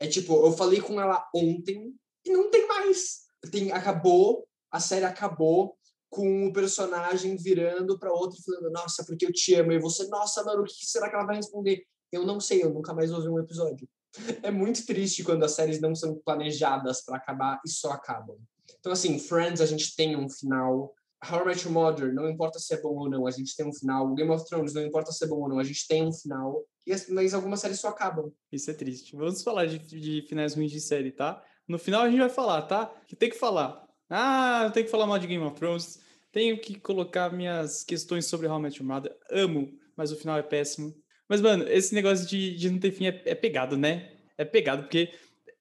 É 0.00 0.08
tipo, 0.08 0.34
eu 0.44 0.52
falei 0.52 0.80
com 0.80 1.00
ela 1.00 1.24
ontem 1.32 1.94
e 2.24 2.32
não 2.32 2.50
tem 2.50 2.66
mais. 2.66 3.26
Tem, 3.52 3.70
acabou, 3.70 4.48
a 4.72 4.80
série 4.80 5.04
acabou 5.04 5.78
com 6.10 6.46
o 6.46 6.52
personagem 6.52 7.36
virando 7.36 7.96
para 7.96 8.12
outro 8.12 8.36
e 8.38 8.42
falando, 8.42 8.72
nossa, 8.72 9.04
porque 9.04 9.26
eu 9.26 9.32
te 9.32 9.54
amo. 9.54 9.72
E 9.72 9.78
você, 9.78 10.08
nossa, 10.08 10.42
mano, 10.42 10.62
o 10.62 10.64
que 10.64 10.84
será 10.84 11.08
que 11.08 11.14
ela 11.14 11.26
vai 11.26 11.36
responder? 11.36 11.84
Eu 12.10 12.26
não 12.26 12.40
sei, 12.40 12.64
eu 12.64 12.70
nunca 12.70 12.92
mais 12.92 13.12
ouvi 13.12 13.28
um 13.28 13.38
episódio. 13.38 13.88
É 14.42 14.50
muito 14.50 14.84
triste 14.86 15.22
quando 15.22 15.44
as 15.44 15.52
séries 15.52 15.80
não 15.80 15.94
são 15.94 16.18
planejadas 16.24 17.04
para 17.04 17.18
acabar 17.18 17.60
e 17.64 17.70
só 17.70 17.92
acabam. 17.92 18.38
Então, 18.78 18.92
assim, 18.92 19.18
Friends, 19.18 19.60
a 19.60 19.66
gente 19.66 19.94
tem 19.94 20.16
um 20.16 20.28
final. 20.28 20.94
How 21.28 21.42
I 21.42 21.46
Met 21.46 21.64
Your 21.64 21.72
Mother, 21.72 22.14
não 22.14 22.30
importa 22.30 22.60
se 22.60 22.72
é 22.72 22.80
bom 22.80 22.94
ou 22.94 23.10
não, 23.10 23.26
a 23.26 23.30
gente 23.30 23.56
tem 23.56 23.66
um 23.66 23.72
final. 23.72 24.14
Game 24.14 24.30
of 24.30 24.44
Thrones, 24.48 24.72
não 24.72 24.82
importa 24.82 25.10
se 25.10 25.24
é 25.24 25.26
bom 25.26 25.40
ou 25.40 25.48
não, 25.48 25.58
a 25.58 25.64
gente 25.64 25.86
tem 25.88 26.06
um 26.06 26.12
final. 26.12 26.64
E, 26.86 26.94
mas 27.12 27.34
algumas 27.34 27.60
séries 27.60 27.80
só 27.80 27.88
acabam. 27.88 28.32
Isso 28.52 28.70
é 28.70 28.74
triste. 28.74 29.16
Vamos 29.16 29.42
falar 29.42 29.66
de, 29.66 29.78
de 29.78 30.24
finais 30.28 30.54
ruins 30.54 30.70
de 30.70 30.80
série, 30.80 31.10
tá? 31.10 31.42
No 31.66 31.78
final 31.78 32.02
a 32.02 32.08
gente 32.08 32.20
vai 32.20 32.30
falar, 32.30 32.62
tá? 32.62 32.86
Que 33.06 33.16
tem 33.16 33.28
que 33.28 33.36
falar. 33.36 33.84
Ah, 34.08 34.62
eu 34.64 34.70
tenho 34.70 34.86
que 34.86 34.92
falar 34.92 35.06
mal 35.06 35.18
de 35.18 35.26
Game 35.26 35.44
of 35.44 35.56
Thrones. 35.56 36.00
Tenho 36.30 36.60
que 36.60 36.78
colocar 36.78 37.32
minhas 37.32 37.82
questões 37.82 38.26
sobre 38.26 38.46
How 38.46 38.58
I 38.58 38.62
Met 38.62 38.78
Your 38.78 38.86
Mother. 38.86 39.16
Amo, 39.30 39.72
mas 39.96 40.12
o 40.12 40.16
final 40.16 40.38
é 40.38 40.42
péssimo. 40.42 40.94
Mas, 41.28 41.40
mano, 41.40 41.68
esse 41.68 41.94
negócio 41.94 42.26
de, 42.26 42.54
de 42.56 42.70
não 42.70 42.78
ter 42.78 42.92
fim 42.92 43.06
é, 43.06 43.22
é 43.26 43.34
pegado, 43.34 43.76
né? 43.76 44.12
É 44.38 44.44
pegado, 44.44 44.84
porque 44.84 45.12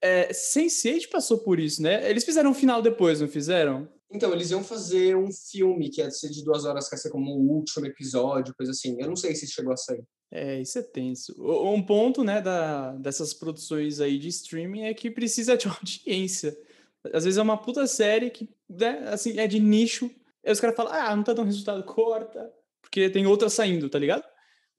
é, 0.02 0.30
Sense8 0.32 1.10
passou 1.10 1.40
por 1.40 1.60
isso, 1.60 1.82
né? 1.82 2.10
Eles 2.10 2.24
fizeram 2.24 2.52
um 2.52 2.54
final 2.54 2.82
depois, 2.82 3.22
não 3.22 3.28
fizeram? 3.28 3.88
Então, 4.12 4.32
eles 4.32 4.52
iam 4.52 4.64
fazer 4.64 5.18
um 5.18 5.30
filme 5.32 5.90
que 5.90 6.02
ia 6.02 6.10
ser 6.10 6.30
de 6.30 6.44
duas 6.44 6.66
horas, 6.66 6.88
que 6.88 6.96
ia 6.96 7.00
ser 7.00 7.10
como 7.10 7.36
um 7.36 7.52
último 7.52 7.86
episódio, 7.86 8.56
coisa 8.56 8.72
assim. 8.72 8.96
Eu 9.00 9.08
não 9.08 9.16
sei 9.16 9.36
se 9.36 9.48
chegou 9.48 9.74
a 9.74 9.78
sair. 9.78 10.04
É, 10.32 10.62
isso 10.62 10.80
é 10.80 10.82
tenso. 10.82 11.34
Um 11.40 11.82
ponto, 11.82 12.24
né, 12.24 12.42
da, 12.42 12.94
dessas 12.94 13.34
produções 13.34 14.00
aí 14.00 14.18
de 14.18 14.28
streaming 14.30 14.84
é 14.84 14.94
que 14.94 15.12
precisa 15.12 15.58
de 15.58 15.68
audiência. 15.70 16.58
Às 17.14 17.26
vezes 17.26 17.38
é 17.38 17.42
uma 17.42 17.58
puta 17.58 17.86
série 17.88 18.30
que, 18.30 18.50
né, 18.70 19.08
assim, 19.08 19.38
é 19.40 19.48
de 19.48 19.60
nicho. 19.60 20.10
Aí 20.46 20.52
os 20.52 20.60
caras 20.60 20.76
falam, 20.76 20.94
ah, 20.94 21.16
não 21.16 21.24
tá 21.24 21.34
dando 21.34 21.48
resultado, 21.48 21.84
corta. 21.84 22.52
Porque 22.82 23.10
tem 23.10 23.28
outra 23.28 23.50
saindo, 23.50 23.90
tá 23.90 24.00
ligado? 24.00 24.24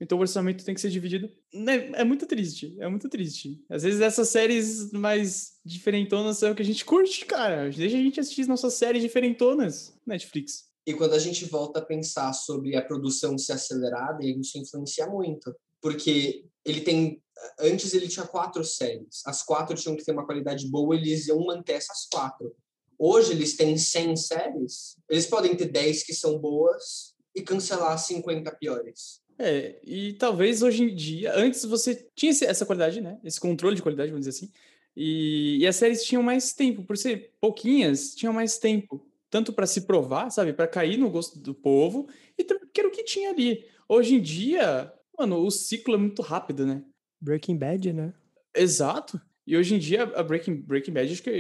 Então 0.01 0.17
o 0.17 0.21
orçamento 0.21 0.65
tem 0.65 0.75
que 0.75 0.81
ser 0.81 0.91
dividido. 0.91 1.31
É, 1.53 2.01
é 2.01 2.05
muito 2.05 2.27
triste, 2.27 2.77
é 2.79 2.89
muito 2.89 3.09
triste. 3.09 3.65
Às 3.69 3.83
vezes 3.83 4.01
essas 4.01 4.29
séries 4.29 4.93
mais 4.93 5.55
diferentonas 5.65 6.39
são 6.39 6.53
o 6.53 6.55
que 6.55 6.63
a 6.63 6.65
gente 6.65 6.85
curte, 6.85 7.25
cara. 7.27 7.69
Deixa 7.71 7.97
a 7.97 8.01
gente 8.01 8.21
assistir 8.21 8.47
nossas 8.47 8.75
séries 8.75 9.03
diferentonas 9.03 9.95
Netflix. 10.07 10.69
E 10.87 10.95
quando 10.95 11.15
a 11.15 11.19
gente 11.19 11.45
volta 11.45 11.81
a 11.81 11.85
pensar 11.85 12.33
sobre 12.33 12.75
a 12.77 12.83
produção 12.83 13.37
ser 13.37 13.53
acelerada, 13.53 14.25
isso 14.25 14.57
influencia 14.57 15.07
muito. 15.07 15.55
Porque 15.83 16.47
ele 16.65 16.81
tem. 16.81 17.23
Antes 17.61 17.93
ele 17.93 18.09
tinha 18.09 18.27
quatro 18.27 18.65
séries. 18.65 19.23
As 19.27 19.43
quatro 19.43 19.77
tinham 19.77 19.97
que 19.97 20.05
ter 20.05 20.13
uma 20.13 20.25
qualidade 20.25 20.69
boa, 20.69 20.97
eles 20.97 21.27
iam 21.29 21.45
manter 21.45 21.75
essas 21.75 22.07
quatro. 22.11 22.55
Hoje 22.99 23.33
eles 23.33 23.57
têm 23.57 23.77
100 23.79 24.17
séries, 24.17 24.97
eles 25.09 25.27
podem 25.27 25.55
ter 25.55 25.67
10 25.67 26.03
que 26.03 26.13
são 26.13 26.37
boas 26.39 27.15
e 27.35 27.43
cancelar 27.43 27.97
50 27.97 28.51
piores. 28.57 29.21
É, 29.39 29.79
e 29.85 30.15
talvez 30.15 30.63
hoje 30.63 30.83
em 30.83 30.95
dia, 30.95 31.33
antes 31.37 31.65
você 31.65 32.09
tinha 32.15 32.31
essa 32.31 32.67
qualidade, 32.67 33.01
né? 33.01 33.19
Esse 33.23 33.41
controle 33.41 33.77
de 33.77 33.83
qualidade, 33.83 34.11
vamos 34.11 34.27
dizer 34.27 34.37
assim. 34.37 34.53
E, 34.97 35.59
e 35.59 35.67
as 35.67 35.77
séries 35.77 36.03
tinham 36.03 36.23
mais 36.23 36.53
tempo, 36.53 36.83
por 36.83 36.97
ser 36.99 37.33
pouquinhas, 37.41 38.15
tinham 38.15 38.33
mais 38.33 38.59
tempo. 38.59 39.07
Tanto 39.31 39.53
para 39.53 39.67
se 39.67 39.83
provar, 39.83 40.31
sabe? 40.31 40.53
Para 40.53 40.67
cair 40.67 40.97
no 40.97 41.11
gosto 41.11 41.39
do 41.39 41.55
povo, 41.55 42.09
e 42.37 42.43
também 42.43 42.69
era 42.77 42.89
o 42.89 42.91
que 42.91 43.05
tinha 43.05 43.31
ali. 43.31 43.65
Hoje 43.89 44.17
em 44.17 44.21
dia, 44.21 44.93
mano, 45.17 45.45
o 45.45 45.51
ciclo 45.51 45.95
é 45.95 45.99
muito 45.99 46.23
rápido, 46.23 46.67
né? 46.67 46.83
Breaking 47.21 47.57
Bad, 47.57 47.93
né? 47.93 48.13
Exato. 48.55 49.21
E 49.47 49.57
hoje 49.57 49.75
em 49.75 49.79
dia, 49.79 50.03
a 50.03 50.23
Breaking, 50.23 50.57
Breaking 50.63 50.93
Bad, 50.93 51.13
acho 51.13 51.23
que. 51.23 51.31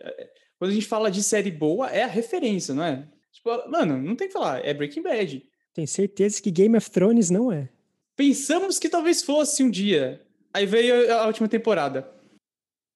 É, 0.00 0.22
é, 0.22 0.30
quando 0.58 0.70
a 0.70 0.74
gente 0.74 0.86
fala 0.86 1.10
de 1.10 1.22
série 1.22 1.50
boa, 1.50 1.90
é 1.90 2.04
a 2.04 2.08
referência, 2.08 2.74
não 2.74 2.84
é? 2.84 3.08
Tipo, 3.32 3.68
mano, 3.68 4.00
não 4.00 4.16
tem 4.16 4.28
que 4.28 4.32
falar, 4.32 4.64
é 4.64 4.72
Breaking 4.72 5.02
Bad. 5.02 5.46
Tenho 5.74 5.88
certeza 5.88 6.40
que 6.40 6.52
Game 6.52 6.76
of 6.76 6.88
Thrones 6.88 7.30
não 7.30 7.50
é. 7.50 7.68
Pensamos 8.16 8.78
que 8.78 8.88
talvez 8.88 9.22
fosse 9.22 9.62
um 9.64 9.70
dia. 9.70 10.24
Aí 10.52 10.64
veio 10.66 11.12
a 11.12 11.26
última 11.26 11.48
temporada. 11.48 12.08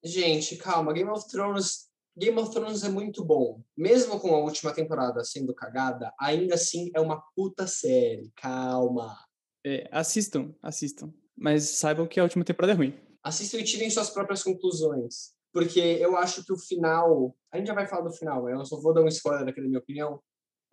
Gente, 0.02 0.56
calma. 0.56 0.92
Game 0.92 1.10
of 1.10 1.28
Thrones. 1.28 1.88
Game 2.16 2.38
of 2.38 2.52
Thrones 2.52 2.84
é 2.84 2.88
muito 2.88 3.24
bom. 3.24 3.60
Mesmo 3.76 4.20
com 4.20 4.32
a 4.32 4.38
última 4.38 4.72
temporada 4.72 5.24
sendo 5.24 5.52
cagada, 5.52 6.12
ainda 6.20 6.54
assim 6.54 6.90
é 6.94 7.00
uma 7.00 7.20
puta 7.34 7.66
série. 7.66 8.30
Calma. 8.36 9.18
É, 9.66 9.88
assistam, 9.90 10.54
assistam. 10.62 11.12
Mas 11.36 11.64
saibam 11.70 12.06
que 12.06 12.20
a 12.20 12.22
última 12.22 12.44
temporada 12.44 12.72
é 12.72 12.76
ruim. 12.76 12.94
Assistam 13.24 13.58
e 13.58 13.64
tirem 13.64 13.90
suas 13.90 14.10
próprias 14.10 14.44
conclusões. 14.44 15.32
Porque 15.52 15.80
eu 15.80 16.16
acho 16.16 16.44
que 16.44 16.52
o 16.52 16.58
final. 16.58 17.36
A 17.52 17.56
gente 17.56 17.66
já 17.66 17.74
vai 17.74 17.88
falar 17.88 18.02
do 18.02 18.12
final, 18.12 18.48
eu 18.48 18.64
só 18.64 18.80
vou 18.80 18.94
dar 18.94 19.02
um 19.02 19.08
spoiler 19.08 19.48
aqui 19.48 19.60
da 19.60 19.66
minha 19.66 19.80
opinião. 19.80 20.20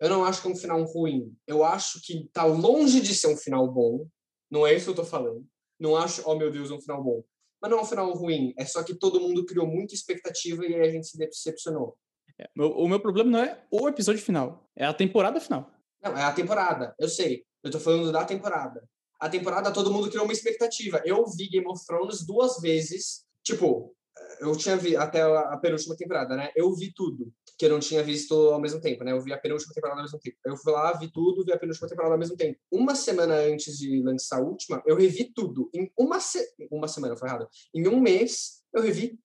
Eu 0.00 0.10
não 0.10 0.24
acho 0.24 0.42
que 0.42 0.48
é 0.48 0.50
um 0.50 0.56
final 0.56 0.82
ruim. 0.84 1.34
Eu 1.46 1.64
acho 1.64 2.00
que 2.02 2.28
tá 2.32 2.44
longe 2.44 3.00
de 3.00 3.14
ser 3.14 3.28
um 3.28 3.36
final 3.36 3.66
bom. 3.70 4.06
Não 4.50 4.66
é 4.66 4.74
isso 4.74 4.86
que 4.86 4.90
eu 4.90 4.96
tô 4.96 5.04
falando. 5.04 5.44
Não 5.78 5.96
acho, 5.96 6.22
oh 6.24 6.34
meu 6.34 6.50
Deus, 6.50 6.70
um 6.70 6.80
final 6.80 7.02
bom. 7.02 7.24
Mas 7.60 7.70
não 7.70 7.78
é 7.78 7.82
um 7.82 7.86
final 7.86 8.12
ruim. 8.12 8.54
É 8.58 8.64
só 8.64 8.82
que 8.82 8.94
todo 8.94 9.20
mundo 9.20 9.44
criou 9.46 9.66
muita 9.66 9.94
expectativa 9.94 10.66
e 10.66 10.74
aí 10.74 10.88
a 10.88 10.90
gente 10.90 11.06
se 11.06 11.18
decepcionou. 11.18 11.96
É, 12.38 12.46
o 12.58 12.86
meu 12.86 13.00
problema 13.00 13.30
não 13.30 13.38
é 13.42 13.64
o 13.70 13.88
episódio 13.88 14.22
final, 14.22 14.68
é 14.76 14.84
a 14.84 14.92
temporada 14.92 15.40
final. 15.40 15.70
Não, 16.02 16.16
é 16.16 16.22
a 16.22 16.32
temporada, 16.32 16.94
eu 16.98 17.08
sei. 17.08 17.44
Eu 17.62 17.70
tô 17.70 17.80
falando 17.80 18.12
da 18.12 18.24
temporada. 18.24 18.86
A 19.18 19.28
temporada 19.28 19.72
todo 19.72 19.90
mundo 19.90 20.10
criou 20.10 20.24
uma 20.24 20.32
expectativa. 20.32 21.00
Eu 21.04 21.24
vi 21.26 21.48
Game 21.48 21.66
of 21.66 21.84
Thrones 21.86 22.24
duas 22.26 22.60
vezes. 22.60 23.24
Tipo, 23.42 23.95
eu 24.40 24.56
tinha 24.56 24.76
vi 24.76 24.96
até 24.96 25.22
a 25.22 25.56
penúltima 25.56 25.96
temporada, 25.96 26.36
né? 26.36 26.50
Eu 26.54 26.72
vi 26.74 26.92
tudo 26.92 27.32
que 27.58 27.66
eu 27.66 27.70
não 27.70 27.80
tinha 27.80 28.02
visto 28.02 28.34
ao 28.34 28.60
mesmo 28.60 28.80
tempo, 28.80 29.02
né? 29.04 29.12
Eu 29.12 29.20
vi 29.20 29.32
a 29.32 29.38
penúltima 29.38 29.72
temporada 29.72 30.00
ao 30.00 30.04
mesmo 30.04 30.18
tempo. 30.18 30.36
Eu 30.44 30.56
fui 30.56 30.72
lá, 30.72 30.92
vi 30.92 31.10
tudo, 31.10 31.44
vi 31.44 31.52
a 31.52 31.58
penúltima 31.58 31.88
temporada 31.88 32.14
ao 32.14 32.18
mesmo 32.18 32.36
tempo. 32.36 32.58
Uma 32.70 32.94
semana 32.94 33.34
antes 33.34 33.78
de 33.78 34.02
lançar 34.02 34.38
a 34.38 34.42
última, 34.42 34.82
eu 34.86 34.96
revi 34.96 35.32
tudo. 35.32 35.70
Em 35.74 35.90
uma, 35.98 36.20
se... 36.20 36.46
uma 36.70 36.88
semana, 36.88 37.16
foi 37.16 37.28
errado. 37.28 37.48
Em 37.74 37.88
um 37.88 38.00
mês, 38.00 38.62
eu 38.74 38.82
revi 38.82 39.18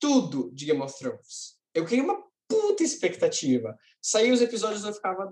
tudo 0.00 0.50
de 0.52 0.66
Game 0.66 0.80
of 0.80 0.96
Thrones. 0.98 1.58
Eu 1.74 1.84
criei 1.84 2.02
uma 2.02 2.22
puta 2.48 2.82
expectativa. 2.82 3.76
Saiu 4.00 4.34
os 4.34 4.40
episódios, 4.40 4.84
eu 4.84 4.92
ficava 4.92 5.30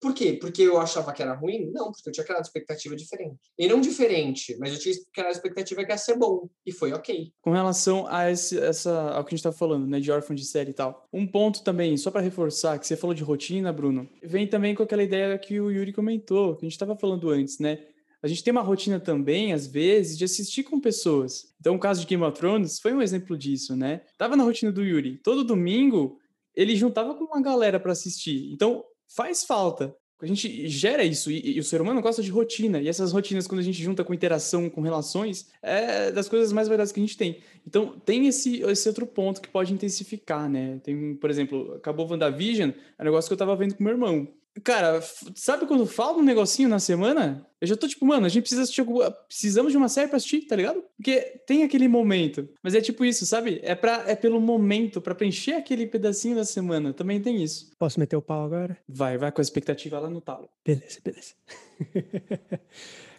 por 0.00 0.14
quê? 0.14 0.32
Porque 0.40 0.62
eu 0.62 0.78
achava 0.78 1.12
que 1.12 1.22
era 1.22 1.34
ruim? 1.34 1.70
Não, 1.72 1.92
porque 1.92 2.08
eu 2.08 2.12
tinha 2.12 2.24
criado 2.24 2.42
expectativa 2.42 2.96
diferente. 2.96 3.38
E 3.58 3.68
não 3.68 3.80
diferente, 3.80 4.56
mas 4.58 4.72
eu 4.72 4.78
tinha 4.78 4.94
criado 5.12 5.32
expectativa 5.32 5.84
que 5.84 5.92
ia 5.92 5.98
ser 5.98 6.16
bom. 6.16 6.48
E 6.64 6.72
foi 6.72 6.92
ok. 6.92 7.30
Com 7.42 7.50
relação 7.50 8.06
a 8.08 8.30
esse, 8.30 8.58
essa, 8.58 9.10
ao 9.10 9.24
que 9.24 9.34
a 9.34 9.36
gente 9.36 9.44
tá 9.44 9.52
falando, 9.52 9.86
né, 9.86 10.00
de 10.00 10.10
órfão 10.10 10.34
de 10.34 10.44
série 10.44 10.70
e 10.70 10.74
tal. 10.74 11.06
Um 11.12 11.26
ponto 11.26 11.62
também, 11.62 11.96
só 11.98 12.10
para 12.10 12.22
reforçar, 12.22 12.78
que 12.78 12.86
você 12.86 12.96
falou 12.96 13.12
de 13.12 13.22
rotina, 13.22 13.72
Bruno, 13.72 14.08
vem 14.22 14.46
também 14.46 14.74
com 14.74 14.82
aquela 14.82 15.02
ideia 15.02 15.38
que 15.38 15.60
o 15.60 15.70
Yuri 15.70 15.92
comentou, 15.92 16.56
que 16.56 16.64
a 16.64 16.68
gente 16.68 16.78
tava 16.78 16.96
falando 16.96 17.28
antes, 17.28 17.58
né? 17.58 17.80
A 18.22 18.28
gente 18.28 18.44
tem 18.44 18.52
uma 18.52 18.62
rotina 18.62 19.00
também, 19.00 19.52
às 19.52 19.66
vezes, 19.66 20.16
de 20.16 20.24
assistir 20.24 20.62
com 20.62 20.80
pessoas. 20.80 21.54
Então, 21.58 21.74
o 21.74 21.78
caso 21.78 22.00
de 22.00 22.06
Game 22.06 22.22
of 22.22 22.38
Thrones 22.38 22.78
foi 22.78 22.92
um 22.92 23.00
exemplo 23.00 23.36
disso, 23.36 23.74
né? 23.74 24.02
Tava 24.18 24.36
na 24.36 24.44
rotina 24.44 24.70
do 24.70 24.82
Yuri. 24.82 25.18
Todo 25.22 25.44
domingo, 25.44 26.18
ele 26.54 26.76
juntava 26.76 27.14
com 27.14 27.24
uma 27.24 27.40
galera 27.40 27.80
para 27.80 27.92
assistir. 27.92 28.52
Então, 28.52 28.84
faz 29.14 29.44
falta. 29.44 29.94
A 30.22 30.26
gente 30.26 30.68
gera 30.68 31.02
isso 31.02 31.30
e, 31.30 31.56
e, 31.56 31.60
o 31.60 31.64
ser 31.64 31.80
humano 31.80 32.02
gosta 32.02 32.22
de 32.22 32.30
rotina. 32.30 32.78
E 32.78 32.88
essas 32.88 33.10
rotinas, 33.10 33.46
quando 33.46 33.60
a 33.60 33.64
gente 33.64 33.82
junta 33.82 34.04
com 34.04 34.12
interação, 34.12 34.68
com 34.68 34.82
relações, 34.82 35.48
é 35.62 36.12
das 36.12 36.28
coisas 36.28 36.52
mais 36.52 36.68
valiosas 36.68 36.92
que 36.92 37.00
a 37.00 37.02
gente 37.02 37.16
tem. 37.16 37.38
Então, 37.66 37.98
tem 38.04 38.26
esse, 38.26 38.60
esse 38.60 38.86
outro 38.86 39.06
ponto 39.06 39.40
que 39.40 39.48
pode 39.48 39.72
intensificar, 39.72 40.48
né? 40.48 40.78
Tem, 40.84 41.14
por 41.14 41.30
exemplo, 41.30 41.72
acabou 41.74 42.06
WandaVision, 42.06 42.70
é 42.98 43.02
um 43.02 43.04
negócio 43.06 43.28
que 43.28 43.32
eu 43.32 43.38
tava 43.38 43.56
vendo 43.56 43.74
com 43.74 43.82
meu 43.82 43.94
irmão. 43.94 44.28
Cara, 44.64 45.00
sabe 45.34 45.64
quando 45.66 45.86
falta 45.86 46.18
um 46.18 46.24
negocinho 46.24 46.68
na 46.68 46.80
semana? 46.80 47.46
Eu 47.60 47.68
já 47.68 47.76
tô 47.76 47.86
tipo, 47.86 48.04
mano, 48.04 48.26
a 48.26 48.28
gente 48.28 48.42
precisa 48.42 48.62
assistir, 48.62 48.84
precisamos 49.28 49.70
de 49.70 49.78
uma 49.78 49.88
série 49.88 50.08
pra 50.08 50.16
assistir, 50.16 50.42
tá 50.42 50.56
ligado? 50.56 50.82
Porque 50.96 51.20
tem 51.46 51.62
aquele 51.62 51.86
momento. 51.86 52.48
Mas 52.62 52.74
é 52.74 52.80
tipo 52.80 53.04
isso, 53.04 53.24
sabe? 53.24 53.60
É, 53.62 53.74
pra, 53.74 54.04
é 54.08 54.16
pelo 54.16 54.40
momento, 54.40 55.00
para 55.00 55.14
preencher 55.14 55.52
aquele 55.52 55.86
pedacinho 55.86 56.34
da 56.34 56.44
semana. 56.44 56.92
Também 56.92 57.20
tem 57.20 57.42
isso. 57.42 57.70
Posso 57.78 58.00
meter 58.00 58.16
o 58.16 58.22
pau 58.22 58.44
agora? 58.44 58.76
Vai, 58.88 59.16
vai 59.16 59.30
com 59.30 59.40
a 59.40 59.42
expectativa 59.42 60.00
lá 60.00 60.10
no 60.10 60.20
talo. 60.20 60.48
Beleza, 60.64 60.98
beleza. 61.04 61.34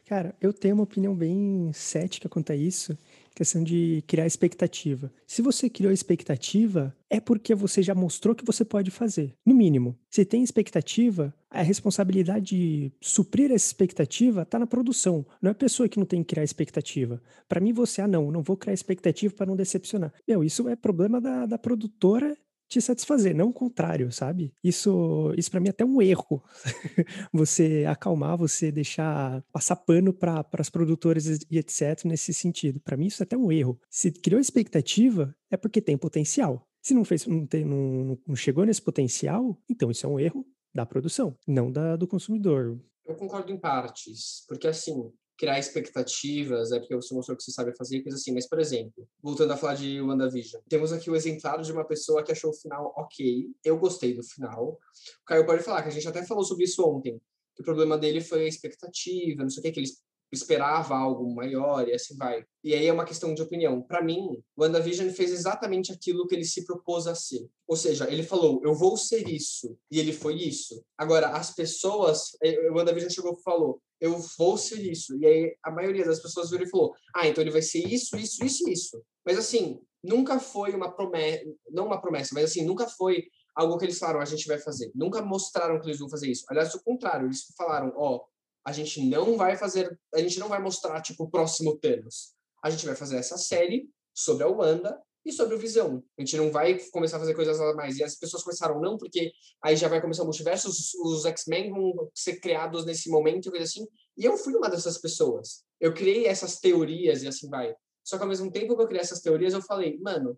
Cara, 0.05 0.35
eu 0.41 0.51
tenho 0.51 0.75
uma 0.75 0.83
opinião 0.83 1.15
bem 1.15 1.71
cética 1.73 2.27
quanto 2.27 2.51
a 2.51 2.55
isso 2.55 2.97
questão 3.41 3.63
de 3.63 4.03
criar 4.05 4.27
expectativa. 4.27 5.11
Se 5.25 5.41
você 5.41 5.67
criou 5.67 5.91
expectativa, 5.91 6.95
é 7.09 7.19
porque 7.19 7.55
você 7.55 7.81
já 7.81 7.95
mostrou 7.95 8.35
que 8.35 8.45
você 8.45 8.63
pode 8.63 8.91
fazer. 8.91 9.33
No 9.43 9.55
mínimo. 9.55 9.97
Se 10.11 10.23
tem 10.23 10.43
expectativa, 10.43 11.33
a 11.49 11.63
responsabilidade 11.63 12.45
de 12.55 12.91
suprir 13.01 13.51
essa 13.51 13.65
expectativa 13.65 14.43
está 14.43 14.59
na 14.59 14.67
produção. 14.67 15.25
Não 15.41 15.49
é 15.49 15.51
a 15.53 15.55
pessoa 15.55 15.89
que 15.89 15.97
não 15.97 16.05
tem 16.05 16.21
que 16.21 16.35
criar 16.35 16.43
expectativa. 16.43 17.19
Para 17.49 17.59
mim, 17.59 17.73
você, 17.73 18.03
ah, 18.03 18.07
não, 18.07 18.31
não 18.31 18.43
vou 18.43 18.55
criar 18.55 18.75
expectativa 18.75 19.33
para 19.33 19.47
não 19.47 19.55
decepcionar. 19.55 20.13
Meu, 20.27 20.43
isso 20.43 20.69
é 20.69 20.75
problema 20.75 21.19
da, 21.19 21.47
da 21.47 21.57
produtora 21.57 22.37
te 22.71 22.81
satisfazer, 22.81 23.35
não 23.35 23.49
o 23.49 23.53
contrário, 23.53 24.09
sabe? 24.13 24.53
Isso, 24.63 25.33
isso 25.37 25.51
para 25.51 25.59
mim 25.59 25.67
é 25.67 25.71
até 25.71 25.83
um 25.83 26.01
erro. 26.01 26.41
você 27.33 27.85
acalmar, 27.85 28.37
você 28.37 28.71
deixar 28.71 29.43
passar 29.51 29.75
pano 29.75 30.13
para 30.13 30.47
as 30.53 30.69
produtoras 30.69 31.25
e 31.27 31.57
etc 31.57 32.05
nesse 32.05 32.33
sentido. 32.33 32.79
Para 32.79 32.95
mim 32.95 33.07
isso 33.07 33.21
é 33.21 33.25
até 33.25 33.35
um 33.35 33.51
erro. 33.51 33.77
Se 33.89 34.09
criou 34.09 34.39
expectativa, 34.39 35.35
é 35.49 35.57
porque 35.57 35.81
tem 35.81 35.97
potencial. 35.97 36.65
Se 36.81 36.93
não 36.93 37.03
fez, 37.03 37.27
não, 37.27 37.45
tem, 37.45 37.65
não, 37.65 38.17
não 38.25 38.35
chegou 38.37 38.65
nesse 38.65 38.81
potencial, 38.81 39.61
então 39.69 39.91
isso 39.91 40.05
é 40.05 40.09
um 40.09 40.19
erro 40.19 40.45
da 40.73 40.85
produção, 40.85 41.37
não 41.45 41.69
da, 41.69 41.97
do 41.97 42.07
consumidor. 42.07 42.79
Eu 43.05 43.15
concordo 43.15 43.51
em 43.51 43.57
partes, 43.57 44.45
porque 44.47 44.67
assim, 44.67 45.11
criar 45.41 45.57
expectativas, 45.57 46.71
é 46.71 46.77
porque 46.79 46.95
você 46.95 47.15
mostrou 47.15 47.35
que 47.35 47.41
você 47.41 47.51
sabe 47.51 47.75
fazer, 47.75 48.03
coisa 48.03 48.15
assim. 48.15 48.31
Mas, 48.31 48.47
por 48.47 48.59
exemplo, 48.59 49.09
voltando 49.23 49.51
a 49.51 49.57
falar 49.57 49.73
de 49.73 49.99
WandaVision, 49.99 50.61
temos 50.69 50.93
aqui 50.93 51.09
o 51.09 51.15
exemplar 51.15 51.59
de 51.63 51.71
uma 51.71 51.83
pessoa 51.83 52.21
que 52.21 52.31
achou 52.31 52.51
o 52.51 52.53
final 52.53 52.93
ok, 52.95 53.49
eu 53.65 53.75
gostei 53.79 54.13
do 54.13 54.21
final. 54.21 54.79
O 55.21 55.25
Caio 55.25 55.43
pode 55.43 55.63
falar, 55.63 55.81
que 55.81 55.87
a 55.87 55.91
gente 55.91 56.07
até 56.07 56.23
falou 56.23 56.43
sobre 56.43 56.65
isso 56.65 56.87
ontem, 56.87 57.19
que 57.55 57.61
o 57.63 57.65
problema 57.65 57.97
dele 57.97 58.21
foi 58.21 58.43
a 58.43 58.47
expectativa, 58.47 59.41
não 59.41 59.49
sei 59.49 59.61
o 59.61 59.63
que, 59.63 59.71
que 59.71 59.79
ele 59.79 59.89
esperava 60.31 60.95
algo 60.95 61.33
maior 61.33 61.87
e 61.87 61.93
assim 61.93 62.15
vai. 62.15 62.43
E 62.63 62.73
aí 62.73 62.87
é 62.87 62.93
uma 62.93 63.05
questão 63.05 63.33
de 63.33 63.41
opinião. 63.41 63.81
Para 63.81 64.03
mim, 64.03 64.41
WandaVision 64.57 65.09
fez 65.09 65.31
exatamente 65.31 65.91
aquilo 65.91 66.27
que 66.27 66.35
ele 66.35 66.45
se 66.45 66.65
propôs 66.65 67.07
a 67.07 67.15
ser. 67.15 67.49
Ou 67.67 67.75
seja, 67.75 68.09
ele 68.09 68.23
falou, 68.23 68.61
eu 68.63 68.73
vou 68.73 68.97
ser 68.97 69.27
isso, 69.27 69.77
e 69.89 69.99
ele 69.99 70.13
foi 70.13 70.35
isso. 70.35 70.83
Agora, 70.97 71.29
as 71.29 71.53
pessoas, 71.53 72.31
o 72.69 72.75
WandaVision 72.75 73.09
chegou 73.09 73.33
e 73.33 73.43
falou, 73.43 73.81
eu 73.99 74.17
vou 74.37 74.57
ser 74.57 74.79
isso. 74.79 75.15
E 75.17 75.25
aí 75.25 75.55
a 75.63 75.71
maioria 75.71 76.05
das 76.05 76.19
pessoas 76.19 76.49
virou 76.49 76.65
e 76.65 76.69
falou, 76.69 76.93
ah, 77.15 77.27
então 77.27 77.43
ele 77.43 77.51
vai 77.51 77.61
ser 77.61 77.87
isso, 77.87 78.17
isso, 78.17 78.43
isso 78.43 78.69
isso. 78.69 79.03
Mas 79.25 79.37
assim, 79.37 79.79
nunca 80.03 80.39
foi 80.39 80.73
uma 80.73 80.91
promessa, 80.91 81.43
não 81.69 81.85
uma 81.85 82.01
promessa, 82.01 82.33
mas 82.33 82.45
assim, 82.45 82.65
nunca 82.65 82.87
foi 82.87 83.23
algo 83.55 83.77
que 83.77 83.85
eles 83.85 83.99
falaram, 83.99 84.21
a 84.21 84.25
gente 84.25 84.47
vai 84.47 84.57
fazer. 84.57 84.91
Nunca 84.95 85.21
mostraram 85.21 85.79
que 85.79 85.87
eles 85.87 85.99
vão 85.99 86.09
fazer 86.09 86.29
isso. 86.29 86.45
Aliás, 86.49 86.73
o 86.73 86.83
contrário, 86.83 87.27
eles 87.27 87.45
falaram, 87.55 87.93
ó, 87.95 88.15
oh, 88.15 88.25
a 88.65 88.71
gente 88.71 89.03
não 89.05 89.37
vai 89.37 89.57
fazer, 89.57 89.97
a 90.13 90.19
gente 90.19 90.39
não 90.39 90.47
vai 90.47 90.61
mostrar, 90.61 91.01
tipo, 91.01 91.23
o 91.23 91.29
próximo 91.29 91.77
Thanos. 91.77 92.33
A 92.63 92.69
gente 92.69 92.85
vai 92.85 92.95
fazer 92.95 93.17
essa 93.17 93.37
série 93.37 93.89
sobre 94.13 94.43
a 94.43 94.47
Wanda 94.47 95.01
e 95.25 95.31
sobre 95.31 95.55
o 95.55 95.59
Visão. 95.59 96.03
A 96.17 96.21
gente 96.21 96.37
não 96.37 96.51
vai 96.51 96.79
começar 96.91 97.17
a 97.17 97.19
fazer 97.19 97.33
coisas 97.33 97.59
a 97.59 97.73
mais. 97.73 97.97
E 97.97 98.03
as 98.03 98.15
pessoas 98.15 98.43
começaram, 98.43 98.79
não, 98.79 98.97
porque 98.97 99.31
aí 99.63 99.75
já 99.75 99.87
vai 99.87 100.01
começar 100.01 100.23
o 100.23 100.25
multiverso, 100.25 100.69
os, 100.69 100.93
os 100.95 101.25
X-Men 101.25 101.71
vão 101.71 102.09
ser 102.13 102.39
criados 102.39 102.85
nesse 102.85 103.09
momento 103.09 103.47
e 103.47 103.51
coisa 103.51 103.65
assim. 103.65 103.87
E 104.17 104.25
eu 104.25 104.37
fui 104.37 104.55
uma 104.55 104.69
dessas 104.69 104.97
pessoas. 104.99 105.63
Eu 105.79 105.93
criei 105.93 106.27
essas 106.27 106.59
teorias 106.59 107.23
e 107.23 107.27
assim 107.27 107.49
vai. 107.49 107.73
Só 108.03 108.17
que 108.17 108.23
ao 108.23 108.29
mesmo 108.29 108.51
tempo 108.51 108.75
que 108.75 108.81
eu 108.81 108.87
criei 108.87 109.01
essas 109.01 109.21
teorias, 109.21 109.53
eu 109.53 109.61
falei, 109.61 109.99
mano, 109.99 110.37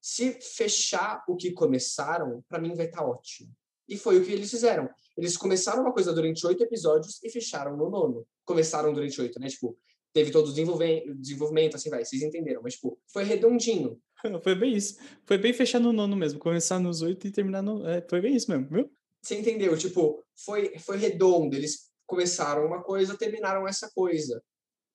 se 0.00 0.32
fechar 0.40 1.24
o 1.28 1.36
que 1.36 1.52
começaram, 1.52 2.44
para 2.48 2.60
mim 2.60 2.74
vai 2.74 2.86
estar 2.86 2.98
tá 2.98 3.08
ótimo. 3.08 3.50
E 3.88 3.96
foi 3.96 4.18
o 4.18 4.24
que 4.24 4.32
eles 4.32 4.50
fizeram. 4.50 4.88
Eles 5.16 5.36
começaram 5.36 5.82
uma 5.82 5.92
coisa 5.92 6.12
durante 6.12 6.46
oito 6.46 6.62
episódios 6.62 7.22
e 7.22 7.30
fecharam 7.30 7.76
no 7.76 7.90
nono. 7.90 8.26
Começaram 8.44 8.92
durante 8.92 9.20
oito, 9.20 9.38
né? 9.38 9.48
Tipo, 9.48 9.76
teve 10.12 10.30
todo 10.30 10.48
o 10.48 10.52
desenvolvimento, 10.52 11.76
assim, 11.76 11.90
vai, 11.90 12.04
vocês 12.04 12.22
entenderam. 12.22 12.62
Mas, 12.62 12.74
tipo, 12.74 12.98
foi 13.12 13.24
redondinho. 13.24 14.00
Foi 14.42 14.54
bem 14.54 14.74
isso. 14.74 14.96
Foi 15.26 15.36
bem 15.36 15.52
fechar 15.52 15.78
no 15.78 15.92
nono 15.92 16.16
mesmo. 16.16 16.38
Começar 16.38 16.78
nos 16.78 17.02
oito 17.02 17.26
e 17.26 17.30
terminar 17.30 17.60
no... 17.60 17.86
É, 17.86 18.02
foi 18.08 18.22
bem 18.22 18.34
isso 18.34 18.50
mesmo, 18.50 18.66
viu? 18.70 18.90
Você 19.20 19.38
entendeu? 19.38 19.76
Tipo, 19.76 20.24
foi, 20.34 20.78
foi 20.78 20.96
redondo. 20.96 21.54
Eles 21.54 21.90
começaram 22.06 22.64
uma 22.64 22.82
coisa, 22.82 23.18
terminaram 23.18 23.68
essa 23.68 23.90
coisa. 23.94 24.42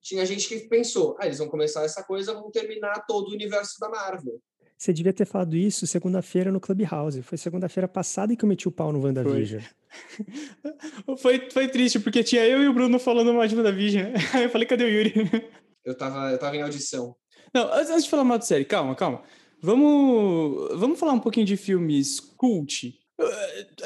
Tinha 0.01 0.25
gente 0.25 0.47
que 0.47 0.67
pensou, 0.67 1.15
ah, 1.19 1.25
eles 1.25 1.37
vão 1.37 1.47
começar 1.47 1.83
essa 1.83 2.03
coisa, 2.03 2.33
vão 2.33 2.49
terminar 2.49 3.05
todo 3.05 3.29
o 3.29 3.33
universo 3.33 3.79
da 3.79 3.89
Marvel. 3.89 4.41
Você 4.79 4.93
devia 4.93 5.11
ter 5.11 5.25
falado 5.25 5.57
isso 5.57 5.85
segunda-feira 5.85 6.53
no 6.53 6.59
Clubhouse. 6.61 7.21
Foi 7.21 7.37
segunda-feira 7.37 7.85
passada 7.85 8.33
que 8.33 8.45
eu 8.45 8.47
meti 8.47 8.65
o 8.65 8.71
pau 8.71 8.93
no 8.93 9.03
WandaVision. 9.03 9.61
Foi. 11.05 11.17
foi, 11.19 11.49
foi 11.51 11.67
triste, 11.67 11.99
porque 11.99 12.23
tinha 12.23 12.45
eu 12.45 12.63
e 12.63 12.67
o 12.69 12.73
Bruno 12.73 12.97
falando 12.97 13.33
mal 13.33 13.45
de 13.45 13.57
WandaVision. 13.57 14.13
Aí 14.33 14.43
eu 14.43 14.49
falei, 14.49 14.65
cadê 14.65 14.85
o 14.85 14.87
Yuri? 14.87 15.13
Eu 15.83 15.95
tava, 15.95 16.29
eu 16.29 16.37
tava 16.37 16.55
em 16.55 16.61
audição. 16.61 17.15
Não, 17.53 17.73
antes 17.73 18.03
de 18.03 18.09
falar 18.09 18.25
mal 18.25 18.37
de 18.37 18.45
série, 18.45 18.65
calma, 18.65 18.93
calma. 18.93 19.23
Vamos, 19.61 20.77
vamos 20.77 20.99
falar 20.99 21.13
um 21.13 21.19
pouquinho 21.19 21.45
de 21.45 21.55
filmes 21.55 22.19
cult. 22.19 22.93
Eu, 23.17 23.27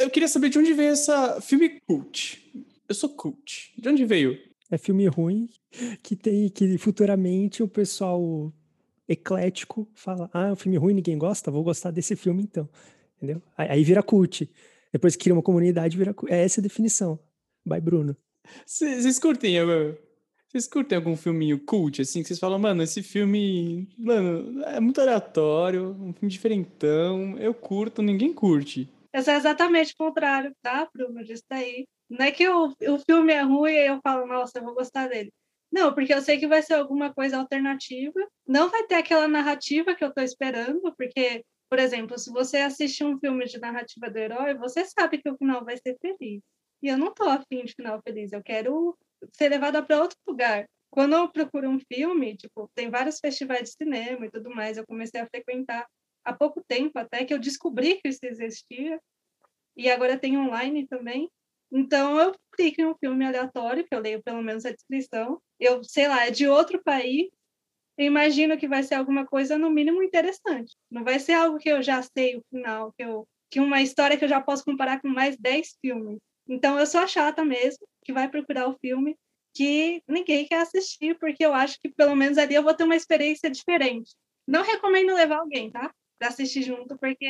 eu 0.01 0.09
queria 0.09 0.27
saber 0.27 0.49
de 0.49 0.57
onde 0.57 0.73
veio 0.73 0.89
essa 0.89 1.39
filme 1.39 1.79
cult. 1.87 2.51
Eu 2.89 2.95
sou 2.95 3.09
cult. 3.09 3.71
De 3.77 3.87
onde 3.87 4.03
veio? 4.03 4.37
É 4.69 4.77
filme 4.77 5.07
ruim 5.07 5.47
que 6.01 6.15
tem 6.15 6.49
que 6.49 6.77
futuramente 6.79 7.61
o 7.63 7.67
pessoal 7.67 8.51
eclético 9.07 9.87
fala: 9.93 10.29
ah, 10.33 10.47
é 10.47 10.51
um 10.51 10.55
filme 10.55 10.77
ruim, 10.77 10.93
ninguém 10.93 11.17
gosta, 11.17 11.51
vou 11.51 11.63
gostar 11.63 11.91
desse 11.91 12.15
filme 12.15 12.43
então. 12.43 12.69
Entendeu? 13.17 13.41
Aí, 13.57 13.69
aí 13.69 13.83
vira 13.83 14.03
cult. 14.03 14.49
Depois 14.91 15.15
cria 15.15 15.33
uma 15.33 15.41
comunidade, 15.41 15.97
vira 15.97 16.13
cult. 16.13 16.31
É 16.31 16.43
essa 16.43 16.59
a 16.59 16.63
definição. 16.63 17.19
Vai, 17.65 17.79
Bruno. 17.79 18.15
Vocês 18.65 19.17
curtem, 19.19 19.55
vocês 20.53 20.67
curtem 20.67 20.97
algum 20.97 21.15
filminho 21.15 21.57
cult, 21.59 22.01
assim, 22.01 22.21
que 22.21 22.27
vocês 22.27 22.39
falam, 22.39 22.59
mano, 22.59 22.83
esse 22.83 23.01
filme, 23.01 23.87
mano, 23.97 24.61
é 24.65 24.79
muito 24.79 24.99
aleatório, 24.99 25.91
um 25.99 26.13
filme 26.13 26.31
diferentão, 26.31 27.37
eu 27.39 27.53
curto, 27.53 28.01
ninguém 28.01 28.33
curte. 28.33 28.87
Eu 29.13 29.23
sou 29.23 29.33
exatamente 29.33 29.93
o 29.93 29.97
contrário, 29.97 30.53
tá, 30.61 30.87
Bruno? 30.93 31.23
Disso 31.23 31.43
daí. 31.49 31.87
Não 32.09 32.25
é 32.25 32.31
que 32.31 32.47
o, 32.47 32.67
o 32.67 32.99
filme 32.99 33.31
é 33.33 33.41
ruim 33.41 33.71
e 33.71 33.87
eu 33.87 33.99
falo, 34.03 34.27
nossa, 34.27 34.59
eu 34.59 34.63
vou 34.63 34.75
gostar 34.75 35.07
dele. 35.07 35.31
Não, 35.73 35.91
porque 35.91 36.13
eu 36.13 36.21
sei 36.21 36.37
que 36.39 36.47
vai 36.47 36.61
ser 36.61 36.75
alguma 36.75 37.11
coisa 37.11 37.35
alternativa. 37.37 38.19
Não 38.47 38.69
vai 38.69 38.85
ter 38.85 38.93
aquela 38.95 39.27
narrativa 39.27 39.95
que 39.95 40.03
eu 40.03 40.09
estou 40.09 40.23
esperando, 40.23 40.93
porque, 40.95 41.43
por 41.67 41.79
exemplo, 41.79 42.15
se 42.19 42.29
você 42.31 42.57
assiste 42.57 43.03
um 43.03 43.17
filme 43.17 43.43
de 43.45 43.59
narrativa 43.59 44.07
do 44.07 44.17
herói, 44.17 44.53
você 44.53 44.85
sabe 44.85 45.17
que 45.17 45.27
o 45.29 45.35
final 45.35 45.65
vai 45.65 45.75
ser 45.77 45.97
feliz. 45.99 46.43
E 46.83 46.89
eu 46.89 46.97
não 46.97 47.07
estou 47.07 47.27
afim 47.27 47.65
de 47.65 47.73
final 47.73 47.99
feliz, 48.03 48.31
eu 48.31 48.43
quero 48.43 48.95
ser 49.31 49.49
levada 49.49 49.81
para 49.81 49.99
outro 49.99 50.17
lugar. 50.27 50.67
Quando 50.91 51.15
eu 51.15 51.27
procuro 51.31 51.67
um 51.67 51.79
filme, 51.91 52.37
tipo, 52.37 52.69
tem 52.75 52.91
vários 52.91 53.19
festivais 53.19 53.63
de 53.63 53.71
cinema 53.71 54.27
e 54.27 54.29
tudo 54.29 54.51
mais, 54.53 54.77
eu 54.77 54.85
comecei 54.85 55.21
a 55.21 55.27
frequentar 55.27 55.87
há 56.23 56.33
pouco 56.33 56.63
tempo, 56.67 56.99
até 56.99 57.25
que 57.25 57.33
eu 57.33 57.39
descobri 57.39 57.95
que 57.99 58.09
isso 58.09 58.19
existia. 58.23 58.99
E 59.75 59.89
agora 59.89 60.19
tem 60.19 60.37
online 60.37 60.87
também. 60.87 61.29
Então 61.71 62.19
eu 62.19 62.31
clico 62.53 62.81
em 62.81 62.85
um 62.85 62.95
filme 62.95 63.25
aleatório, 63.25 63.85
que 63.85 63.93
eu 63.93 63.99
leio 63.99 64.23
pelo 64.23 64.41
menos 64.41 64.65
a 64.65 64.71
descrição. 64.71 65.41
Eu, 65.59 65.83
sei 65.83 66.07
lá, 66.07 66.25
é 66.27 66.31
de 66.31 66.47
outro 66.47 66.81
país. 66.83 67.29
Eu 67.97 68.05
imagino 68.07 68.57
que 68.57 68.67
vai 68.67 68.83
ser 68.83 68.95
alguma 68.95 69.25
coisa 69.25 69.57
no 69.57 69.69
mínimo 69.69 70.01
interessante. 70.03 70.75
Não 70.89 71.03
vai 71.03 71.19
ser 71.19 71.33
algo 71.33 71.59
que 71.59 71.69
eu 71.69 71.81
já 71.83 72.01
sei 72.01 72.37
o 72.37 72.43
final, 72.51 72.93
que 72.97 73.03
eu 73.03 73.27
que 73.53 73.59
uma 73.59 73.83
história 73.83 74.17
que 74.17 74.25
eu 74.25 74.29
já 74.29 74.41
posso 74.41 74.65
comparar 74.65 74.99
com 74.99 75.07
mais 75.07 75.37
10 75.37 75.77
filmes. 75.79 76.17
Então 76.49 76.79
eu 76.79 76.87
sou 76.87 77.01
a 77.01 77.07
chata 77.07 77.45
mesmo, 77.45 77.87
que 78.03 78.11
vai 78.11 78.27
procurar 78.27 78.67
o 78.67 78.75
filme 78.79 79.15
que 79.53 80.01
ninguém 80.07 80.47
quer 80.47 80.61
assistir, 80.61 81.15
porque 81.19 81.45
eu 81.45 81.53
acho 81.53 81.79
que 81.79 81.89
pelo 81.89 82.15
menos 82.15 82.39
ali 82.39 82.55
eu 82.55 82.63
vou 82.63 82.73
ter 82.73 82.83
uma 82.83 82.95
experiência 82.95 83.51
diferente. 83.51 84.15
Não 84.47 84.63
recomendo 84.63 85.13
levar 85.13 85.37
alguém, 85.37 85.69
tá? 85.69 85.93
Para 86.17 86.29
assistir 86.29 86.63
junto, 86.63 86.97
porque 86.97 87.27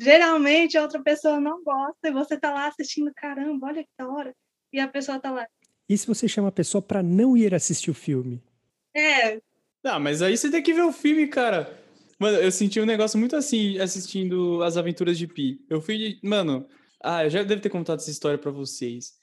Geralmente 0.00 0.78
a 0.78 0.82
outra 0.82 1.02
pessoa 1.02 1.38
não 1.38 1.62
gosta 1.62 2.08
e 2.08 2.10
você 2.10 2.38
tá 2.38 2.50
lá 2.54 2.68
assistindo, 2.68 3.12
caramba, 3.14 3.66
olha 3.66 3.82
que 3.82 3.90
da 3.98 4.08
hora. 4.08 4.34
E 4.72 4.80
a 4.80 4.88
pessoa 4.88 5.20
tá 5.20 5.30
lá. 5.30 5.46
E 5.86 5.98
se 5.98 6.06
você 6.06 6.26
chama 6.26 6.48
a 6.48 6.52
pessoa 6.52 6.80
para 6.80 7.02
não 7.02 7.36
ir 7.36 7.54
assistir 7.54 7.90
o 7.90 7.94
filme? 7.94 8.42
É. 8.96 9.38
Não, 9.84 10.00
mas 10.00 10.22
aí 10.22 10.38
você 10.38 10.50
tem 10.50 10.62
que 10.62 10.72
ver 10.72 10.84
o 10.84 10.92
filme, 10.92 11.26
cara. 11.26 11.78
Mano, 12.18 12.38
eu 12.38 12.50
senti 12.50 12.80
um 12.80 12.86
negócio 12.86 13.18
muito 13.18 13.36
assim 13.36 13.78
assistindo 13.78 14.62
As 14.62 14.78
Aventuras 14.78 15.18
de 15.18 15.26
Pi. 15.26 15.62
Eu 15.68 15.82
fui, 15.82 16.18
mano, 16.22 16.66
ah, 17.02 17.24
eu 17.24 17.30
já 17.30 17.42
devo 17.42 17.60
ter 17.60 17.68
contado 17.68 17.98
essa 17.98 18.10
história 18.10 18.38
para 18.38 18.50
vocês. 18.50 19.18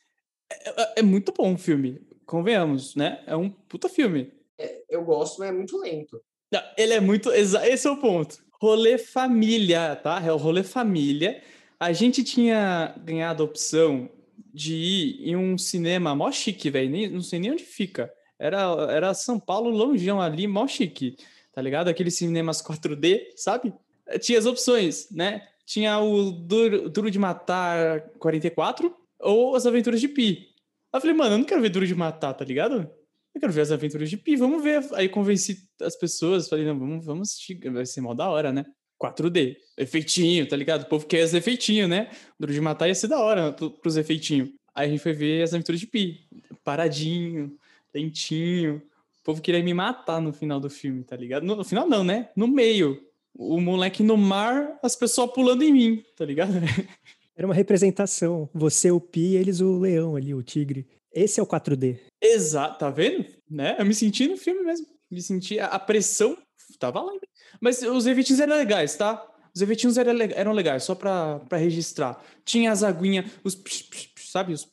É, 0.51 0.69
é, 0.69 0.93
é, 0.97 1.01
muito 1.01 1.31
bom 1.31 1.55
o 1.55 1.57
filme, 1.57 2.05
convenhamos, 2.23 2.95
né? 2.95 3.23
É 3.25 3.35
um 3.35 3.49
puta 3.49 3.89
filme. 3.89 4.31
É, 4.59 4.83
eu 4.89 5.03
gosto, 5.03 5.39
mas 5.39 5.49
é 5.49 5.51
muito 5.51 5.75
lento. 5.79 6.21
Não, 6.51 6.61
ele 6.77 6.93
é 6.93 6.99
muito. 6.99 7.31
Esse 7.31 7.87
é 7.87 7.89
o 7.89 7.97
ponto 7.97 8.45
rolê 8.59 8.97
família, 8.97 9.95
tá? 9.95 10.21
É 10.23 10.31
o 10.31 10.37
rolê 10.37 10.63
família. 10.63 11.41
A 11.79 11.91
gente 11.93 12.23
tinha 12.23 12.95
ganhado 13.03 13.43
a 13.43 13.45
opção 13.45 14.09
de 14.53 14.73
ir 14.73 15.29
em 15.29 15.35
um 15.35 15.57
cinema 15.57 16.15
mó 16.15 16.31
chique, 16.31 16.69
velho. 16.69 17.11
Não 17.11 17.21
sei 17.21 17.39
nem 17.39 17.51
onde 17.51 17.63
fica. 17.63 18.11
Era, 18.39 18.61
era 18.89 19.13
São 19.13 19.39
Paulo, 19.39 19.69
longeão 19.69 20.21
ali, 20.21 20.47
mó 20.47 20.67
chique, 20.67 21.17
tá 21.53 21.61
ligado? 21.61 21.87
Aqueles 21.87 22.15
cinemas 22.15 22.61
4D, 22.61 23.33
sabe? 23.35 23.73
Tinha 24.19 24.39
as 24.39 24.45
opções, 24.45 25.09
né? 25.11 25.47
Tinha 25.65 25.99
o 25.99 26.31
Duro, 26.31 26.89
Duro 26.89 27.11
de 27.11 27.19
Matar 27.19 28.01
44 28.19 28.95
ou 29.19 29.55
As 29.55 29.65
Aventuras 29.65 29.99
de 29.99 30.07
Pi. 30.07 30.49
Eu 30.93 31.01
falei, 31.01 31.15
mano, 31.15 31.35
eu 31.35 31.37
não 31.39 31.45
quero 31.45 31.61
ver 31.61 31.69
Duro 31.69 31.85
de 31.85 31.95
Matar, 31.95 32.33
tá 32.33 32.45
ligado? 32.45 32.89
Eu 33.37 33.41
quero 33.41 33.53
ver 33.53 33.61
as 33.61 33.71
aventuras 33.71 34.09
de 34.09 34.17
Pi, 34.17 34.35
vamos 34.35 34.63
ver. 34.63 34.83
Aí 34.93 35.07
convenci 35.07 35.57
as 35.81 35.95
pessoas, 35.95 36.49
falei, 36.49 36.65
não, 36.65 36.77
vamos, 36.77 37.05
vamos 37.05 37.29
assistir, 37.29 37.59
vai 37.71 37.85
ser 37.85 38.01
mal 38.01 38.15
da 38.15 38.29
hora, 38.29 38.51
né? 38.51 38.65
4D, 39.01 39.55
efeitinho, 39.77 40.47
tá 40.47 40.55
ligado? 40.55 40.83
O 40.83 40.89
povo 40.89 41.05
quer 41.05 41.23
os 41.23 41.33
efeitinhos, 41.33 41.87
né? 41.87 42.09
Duro 42.39 42.51
de 42.51 42.59
matar 42.59 42.87
ia 42.87 42.95
ser 42.95 43.07
da 43.07 43.19
hora 43.19 43.53
pros 43.53 43.95
efeitinhos. 43.95 44.49
Aí 44.73 44.87
a 44.87 44.89
gente 44.89 45.01
foi 45.01 45.13
ver 45.13 45.43
as 45.43 45.53
aventuras 45.53 45.79
de 45.79 45.87
Pi, 45.87 46.27
paradinho, 46.63 47.55
lentinho. 47.93 48.81
O 49.21 49.23
povo 49.23 49.41
queria 49.41 49.61
me 49.63 49.73
matar 49.73 50.19
no 50.19 50.33
final 50.33 50.59
do 50.59 50.69
filme, 50.69 51.03
tá 51.03 51.15
ligado? 51.15 51.43
No, 51.43 51.55
no 51.55 51.63
final 51.63 51.87
não, 51.87 52.03
né? 52.03 52.29
No 52.35 52.47
meio. 52.47 52.99
O 53.35 53.61
moleque 53.61 54.01
no 54.01 54.17
mar, 54.17 54.79
as 54.81 54.95
pessoas 54.95 55.31
pulando 55.31 55.61
em 55.63 55.71
mim, 55.71 56.03
tá 56.15 56.25
ligado? 56.25 56.53
Era 57.35 57.45
uma 57.45 57.53
representação. 57.53 58.49
Você, 58.51 58.89
o 58.89 58.99
Pi, 58.99 59.35
eles, 59.35 59.61
o 59.61 59.77
leão 59.77 60.15
ali, 60.15 60.33
o 60.33 60.41
tigre. 60.41 60.87
Esse 61.17 61.39
é 61.39 61.43
o 61.43 61.47
4D. 61.47 61.99
Exato, 62.21 62.77
tá 62.77 62.89
vendo? 62.91 63.25
Né? 63.49 63.75
Eu 63.79 63.85
me 63.85 63.93
senti 63.93 64.27
no 64.27 64.37
filme 64.37 64.61
mesmo. 64.63 64.85
Me 65.09 65.21
senti 65.21 65.59
a 65.59 65.79
pressão 65.79 66.37
tava 66.77 67.01
lá. 67.01 67.11
Mas 67.59 67.81
os 67.81 68.05
efeitinhos 68.05 68.39
eram 68.39 68.55
legais, 68.55 68.95
tá? 68.95 69.25
Os 69.55 69.61
efeitinhos 69.61 69.97
eram, 69.97 70.11
eram 70.21 70.51
legais, 70.51 70.83
só 70.83 70.93
pra, 70.93 71.39
pra 71.39 71.57
registrar. 71.57 72.23
Tinha 72.45 72.71
as 72.71 72.83
aguinhas, 72.83 73.31
os 73.43 73.55
psh, 73.55 73.83
psh, 73.83 74.07
psh, 74.07 74.31
sabe? 74.31 74.53
Os 74.53 74.69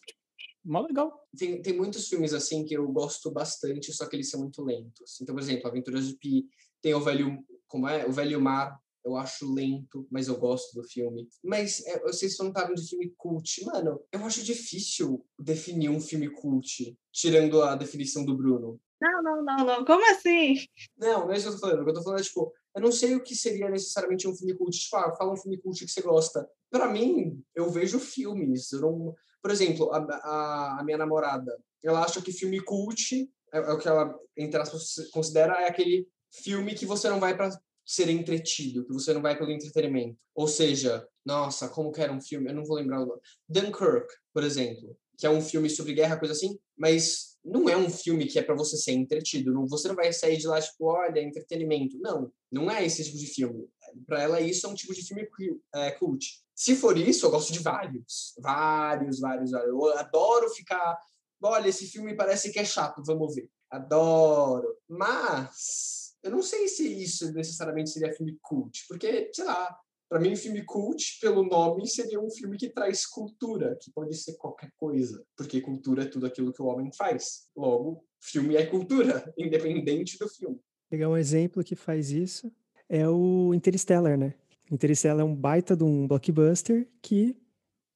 mó 0.64 0.82
legal. 0.82 1.26
Tem, 1.36 1.60
tem 1.62 1.74
muitos 1.74 2.08
filmes 2.08 2.32
assim 2.32 2.64
que 2.64 2.74
eu 2.74 2.86
gosto 2.88 3.30
bastante, 3.30 3.92
só 3.92 4.06
que 4.06 4.16
eles 4.16 4.30
são 4.30 4.40
muito 4.40 4.62
lentos. 4.62 5.20
Então, 5.20 5.34
por 5.34 5.42
exemplo, 5.42 5.66
Aventuras 5.66 6.06
de 6.06 6.16
Pi, 6.16 6.46
tem 6.80 6.94
o 6.94 7.00
Velho, 7.00 7.38
como 7.66 7.88
é? 7.88 8.06
O 8.06 8.12
Velho 8.12 8.40
Mar, 8.40 8.78
eu 9.04 9.16
acho 9.16 9.52
lento, 9.52 10.06
mas 10.10 10.28
eu 10.28 10.38
gosto 10.38 10.74
do 10.74 10.86
filme. 10.86 11.28
Mas 11.42 11.84
é, 11.86 12.00
vocês 12.00 12.36
perguntaram 12.36 12.74
de 12.74 12.88
filme 12.88 13.12
cult. 13.16 13.64
Mano, 13.64 14.00
eu 14.10 14.24
acho 14.24 14.42
difícil 14.42 15.24
definir 15.38 15.90
um 15.90 16.00
filme 16.00 16.28
cult, 16.30 16.96
tirando 17.12 17.62
a 17.62 17.76
definição 17.76 18.24
do 18.24 18.36
Bruno. 18.36 18.80
Não, 19.00 19.22
não, 19.22 19.44
não, 19.44 19.66
não. 19.66 19.84
Como 19.84 20.10
assim? 20.10 20.54
Não, 20.96 21.26
não 21.26 21.32
é 21.32 21.36
isso 21.36 21.48
que 21.48 21.54
eu 21.54 21.60
tô 21.60 21.66
falando. 21.66 21.80
O 21.80 21.84
que 21.84 21.90
eu 21.90 21.94
tô 21.94 22.02
falando 22.02 22.20
é, 22.20 22.22
tipo, 22.22 22.52
eu 22.74 22.82
não 22.82 22.92
sei 22.92 23.14
o 23.14 23.22
que 23.22 23.34
seria 23.34 23.68
necessariamente 23.68 24.26
um 24.26 24.34
filme 24.34 24.54
cult. 24.54 24.76
Tipo, 24.78 24.96
ah, 24.96 25.14
fala 25.16 25.32
um 25.32 25.36
filme 25.36 25.58
cult 25.58 25.84
que 25.84 25.90
você 25.90 26.00
gosta. 26.00 26.48
Para 26.70 26.88
mim, 26.88 27.42
eu 27.54 27.70
vejo 27.70 27.98
filmes. 27.98 28.72
Eu 28.72 28.80
não... 28.80 29.14
Por 29.42 29.50
exemplo, 29.50 29.92
a, 29.92 29.98
a, 29.98 30.80
a 30.80 30.84
minha 30.84 30.96
namorada, 30.96 31.54
ela 31.82 32.02
acha 32.02 32.22
que 32.22 32.32
filme 32.32 32.60
cult 32.60 33.28
é, 33.52 33.58
é 33.58 33.72
o 33.72 33.78
que 33.78 33.86
ela, 33.86 34.18
entre 34.36 34.60
aspas, 34.60 35.08
considera 35.12 35.60
é 35.62 35.68
aquele 35.68 36.08
filme 36.32 36.74
que 36.74 36.84
você 36.84 37.08
não 37.08 37.20
vai 37.20 37.36
para 37.36 37.50
ser 37.84 38.08
entretido, 38.08 38.84
que 38.86 38.92
você 38.92 39.12
não 39.12 39.22
vai 39.22 39.36
pelo 39.36 39.50
entretenimento. 39.50 40.18
Ou 40.34 40.48
seja, 40.48 41.06
nossa, 41.24 41.68
como 41.68 41.92
que 41.92 42.00
era 42.00 42.12
um 42.12 42.20
filme? 42.20 42.50
Eu 42.50 42.54
não 42.54 42.64
vou 42.64 42.76
lembrar 42.76 43.02
o 43.02 43.06
nome. 43.06 43.20
Dunkirk, 43.48 44.06
por 44.32 44.42
exemplo, 44.42 44.96
que 45.18 45.26
é 45.26 45.30
um 45.30 45.40
filme 45.40 45.68
sobre 45.68 45.94
guerra, 45.94 46.18
coisa 46.18 46.32
assim, 46.32 46.58
mas 46.76 47.34
não 47.44 47.68
é 47.68 47.76
um 47.76 47.90
filme 47.90 48.26
que 48.26 48.38
é 48.38 48.42
para 48.42 48.54
você 48.54 48.76
ser 48.76 48.92
entretido. 48.92 49.66
Você 49.68 49.88
não 49.88 49.94
vai 49.94 50.12
sair 50.12 50.38
de 50.38 50.46
lá 50.46 50.60
tipo, 50.60 50.86
olha, 50.86 51.20
entretenimento. 51.20 51.98
Não, 52.00 52.32
não 52.50 52.70
é 52.70 52.84
esse 52.84 53.04
tipo 53.04 53.18
de 53.18 53.26
filme. 53.26 53.68
Para 54.06 54.22
ela, 54.22 54.40
isso 54.40 54.66
é 54.66 54.70
um 54.70 54.74
tipo 54.74 54.94
de 54.94 55.06
filme 55.06 55.28
é, 55.74 55.90
cult. 55.92 56.42
Se 56.54 56.74
for 56.74 56.96
isso, 56.96 57.26
eu 57.26 57.30
gosto 57.30 57.52
de 57.52 57.58
vários. 57.58 58.34
Vários, 58.38 59.20
vários, 59.20 59.50
vários. 59.50 59.70
Eu 59.70 59.98
adoro 59.98 60.48
ficar. 60.50 60.98
Olha, 61.42 61.68
esse 61.68 61.86
filme 61.86 62.16
parece 62.16 62.50
que 62.50 62.58
é 62.58 62.64
chato, 62.64 63.02
vamos 63.04 63.34
ver. 63.34 63.50
Adoro. 63.70 64.76
Mas 64.88 66.03
eu 66.24 66.30
não 66.30 66.42
sei 66.42 66.66
se 66.68 66.84
isso 67.02 67.32
necessariamente 67.32 67.90
seria 67.90 68.12
filme 68.14 68.38
cult, 68.42 68.86
porque, 68.88 69.30
sei 69.32 69.44
lá, 69.44 69.78
para 70.08 70.18
mim, 70.18 70.34
filme 70.34 70.64
cult, 70.64 71.18
pelo 71.20 71.42
nome, 71.42 71.86
seria 71.86 72.20
um 72.20 72.30
filme 72.30 72.56
que 72.56 72.70
traz 72.70 73.04
cultura, 73.04 73.76
que 73.80 73.90
pode 73.90 74.16
ser 74.16 74.34
qualquer 74.36 74.70
coisa, 74.76 75.22
porque 75.36 75.60
cultura 75.60 76.04
é 76.04 76.06
tudo 76.06 76.26
aquilo 76.26 76.52
que 76.52 76.62
o 76.62 76.66
homem 76.66 76.90
faz. 76.96 77.48
Logo, 77.54 78.04
filme 78.20 78.56
é 78.56 78.64
cultura, 78.64 79.32
independente 79.36 80.18
do 80.18 80.28
filme. 80.28 80.58
Pegar 80.88 81.08
um 81.08 81.16
exemplo 81.16 81.62
que 81.62 81.76
faz 81.76 82.10
isso 82.10 82.50
é 82.88 83.08
o 83.08 83.52
Interstellar, 83.52 84.16
né? 84.16 84.34
Interstellar 84.70 85.20
é 85.20 85.24
um 85.24 85.34
baita 85.34 85.76
de 85.76 85.84
um 85.84 86.06
blockbuster 86.06 86.88
que 87.02 87.36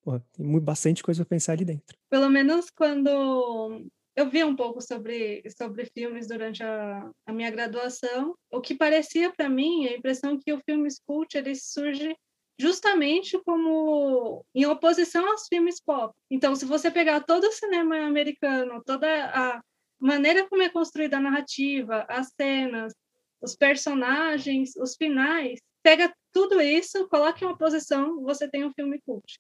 porra, 0.03 0.25
tem 0.33 0.61
bastante 0.61 1.03
coisa 1.03 1.25
para 1.25 1.37
pensar 1.37 1.53
ali 1.53 1.65
dentro. 1.65 1.97
Pelo 2.11 2.29
menos 2.29 2.71
quando 2.71 3.87
eu 4.19 4.29
vi 4.29 4.43
um 4.43 4.57
pouco 4.57 4.81
sobre, 4.81 5.45
sobre 5.57 5.85
filmes 5.85 6.27
durante 6.27 6.61
a, 6.65 7.09
a 7.25 7.33
minha 7.33 7.53
graduação. 7.53 8.35
O 8.51 8.61
que 8.61 8.75
parecia 8.75 9.31
para 9.31 9.49
mim, 9.49 9.87
a 9.87 9.97
impressão 9.97 10.37
que 10.37 10.53
o 10.53 10.59
filme 10.59 10.89
cult 11.07 11.39
ele 11.39 11.55
surge 11.55 12.17
justamente 12.59 13.41
como 13.45 14.45
em 14.53 14.67
oposição 14.67 15.31
aos 15.31 15.47
filmes 15.47 15.81
pop. 15.81 16.13
Então, 16.29 16.57
se 16.57 16.65
você 16.65 16.91
pegar 16.91 17.21
todo 17.21 17.45
o 17.45 17.53
cinema 17.53 18.01
americano, 18.01 18.83
toda 18.85 19.07
a 19.27 19.63
maneira 20.01 20.49
como 20.49 20.63
é 20.65 20.69
construída 20.69 21.19
a 21.19 21.21
narrativa, 21.21 22.05
as 22.09 22.33
cenas, 22.35 22.93
os 23.41 23.55
personagens, 23.55 24.75
os 24.75 24.97
finais, 24.97 25.61
pega 25.81 26.13
tudo 26.33 26.61
isso, 26.61 27.07
coloca 27.07 27.45
em 27.45 27.47
uma 27.47 27.57
posição, 27.57 28.21
você 28.23 28.49
tem 28.49 28.65
um 28.65 28.73
filme 28.73 29.01
cult. 29.07 29.39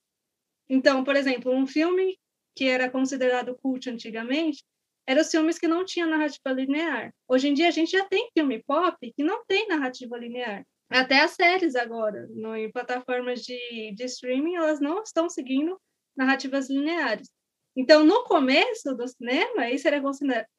Então, 0.69 1.03
por 1.03 1.17
exemplo, 1.17 1.53
um 1.53 1.67
filme 1.67 2.17
que 2.59 2.69
era 2.69 2.91
considerado 2.91 3.57
cult 3.63 3.89
antigamente, 3.89 4.65
eram 5.07 5.23
os 5.23 5.31
filmes 5.31 5.61
que 5.61 5.69
não 5.69 5.85
tinham 5.85 6.11
narrativa 6.11 6.51
linear. 6.51 7.15
Hoje 7.29 7.47
em 7.47 7.55
dia 7.55 7.69
a 7.69 7.71
gente 7.71 7.93
já 7.93 8.05
tem 8.05 8.29
filme 8.37 8.61
pop 8.65 8.97
que 9.17 9.23
não 9.23 9.45
tem 9.47 9.69
narrativa 9.69 10.19
linear. 10.19 10.67
Até 10.91 11.21
as 11.21 11.31
séries 11.31 11.77
agora, 11.77 12.27
no, 12.31 12.57
em 12.57 12.69
plataformas 12.73 13.43
de, 13.43 13.95
de 13.95 14.05
streaming, 14.07 14.57
elas 14.57 14.81
não 14.81 15.05
estão 15.05 15.31
seguindo 15.31 15.81
narrativas 16.17 16.69
lineares. 16.69 17.31
Então, 17.77 18.05
no 18.05 18.25
começo 18.25 18.93
do 18.97 19.07
cinema, 19.07 19.71
isso 19.71 19.87
era 19.87 20.03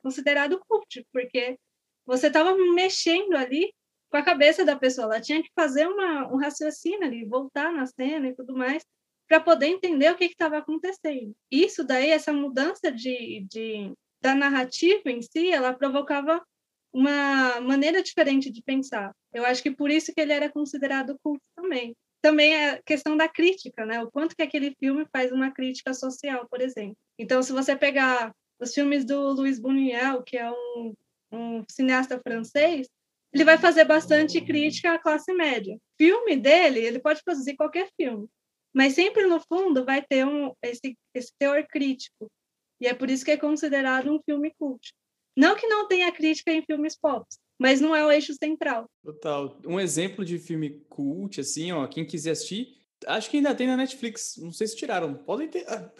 considerado 0.01 0.57
cult, 0.69 1.05
porque 1.11 1.59
você 2.05 2.27
estava 2.27 2.55
mexendo 2.55 3.35
ali 3.35 3.73
com 4.09 4.15
a 4.15 4.23
cabeça 4.23 4.63
da 4.63 4.77
pessoa, 4.77 5.05
ela 5.05 5.21
tinha 5.21 5.43
que 5.43 5.49
fazer 5.53 5.85
uma, 5.85 6.31
um 6.31 6.37
raciocínio 6.37 7.03
ali, 7.03 7.25
voltar 7.25 7.73
na 7.73 7.85
cena 7.85 8.29
e 8.29 8.35
tudo 8.35 8.55
mais, 8.55 8.85
para 9.29 9.39
poder 9.39 9.67
entender 9.67 10.11
o 10.11 10.15
que 10.15 10.25
estava 10.25 10.57
acontecendo. 10.57 11.35
Isso 11.51 11.83
daí, 11.83 12.09
essa 12.09 12.33
mudança 12.33 12.91
de, 12.91 13.45
de, 13.47 13.93
da 14.19 14.33
narrativa 14.33 15.09
em 15.11 15.21
si, 15.21 15.51
ela 15.51 15.71
provocava 15.71 16.43
uma 16.91 17.61
maneira 17.61 18.01
diferente 18.01 18.49
de 18.49 18.63
pensar. 18.63 19.13
Eu 19.31 19.45
acho 19.45 19.61
que 19.61 19.69
por 19.69 19.91
isso 19.91 20.11
que 20.11 20.19
ele 20.19 20.33
era 20.33 20.49
considerado 20.51 21.17
culto 21.23 21.43
também. 21.55 21.95
Também 22.21 22.55
é 22.55 22.71
a 22.71 22.81
questão 22.81 23.15
da 23.15 23.29
crítica, 23.29 23.85
né? 23.85 24.01
O 24.01 24.09
quanto 24.09 24.35
que 24.35 24.41
aquele 24.41 24.75
filme 24.79 25.05
faz 25.13 25.31
uma 25.31 25.51
crítica 25.51 25.93
social, 25.93 26.47
por 26.49 26.59
exemplo. 26.59 26.97
Então, 27.17 27.43
se 27.43 27.53
você 27.53 27.75
pegar 27.75 28.33
os 28.59 28.73
filmes 28.73 29.05
do 29.05 29.31
Luiz 29.33 29.59
Buñuel, 29.59 30.23
que 30.23 30.37
é 30.37 30.51
um, 30.51 30.93
um 31.31 31.63
cineasta 31.69 32.19
francês, 32.19 32.87
ele 33.31 33.45
vai 33.45 33.59
fazer 33.59 33.85
bastante 33.85 34.41
crítica 34.41 34.93
à 34.93 34.99
classe 34.99 35.31
média. 35.33 35.77
Filme 35.97 36.35
dele, 36.35 36.79
ele 36.79 36.99
pode 36.99 37.23
produzir 37.23 37.55
qualquer 37.55 37.87
filme, 37.95 38.27
mas 38.73 38.93
sempre 38.93 39.25
no 39.25 39.39
fundo 39.39 39.85
vai 39.85 40.01
ter 40.01 40.25
um, 40.25 40.53
esse, 40.63 40.97
esse 41.13 41.31
teor 41.37 41.65
crítico. 41.67 42.27
E 42.81 42.87
é 42.87 42.93
por 42.93 43.09
isso 43.09 43.25
que 43.25 43.31
é 43.31 43.37
considerado 43.37 44.11
um 44.11 44.19
filme 44.23 44.53
cult. 44.57 44.93
Não 45.35 45.55
que 45.55 45.67
não 45.67 45.87
tenha 45.87 46.11
crítica 46.11 46.51
em 46.51 46.63
filmes 46.63 46.97
pop, 46.97 47.25
mas 47.57 47.81
não 47.81 47.95
é 47.95 48.05
o 48.05 48.11
eixo 48.11 48.33
central. 48.33 48.89
Total. 49.03 49.59
Um 49.65 49.79
exemplo 49.79 50.23
de 50.23 50.37
filme 50.37 50.81
cult, 50.89 51.39
assim, 51.39 51.71
ó, 51.71 51.87
quem 51.87 52.05
quiser 52.05 52.31
assistir, 52.31 52.77
acho 53.05 53.29
que 53.29 53.37
ainda 53.37 53.55
tem 53.55 53.67
na 53.67 53.77
Netflix. 53.77 54.37
Não 54.37 54.51
sei 54.51 54.67
se 54.67 54.75
tiraram. 54.75 55.13
Podem 55.13 55.47
ter. 55.47 55.65
Ah, 55.67 55.91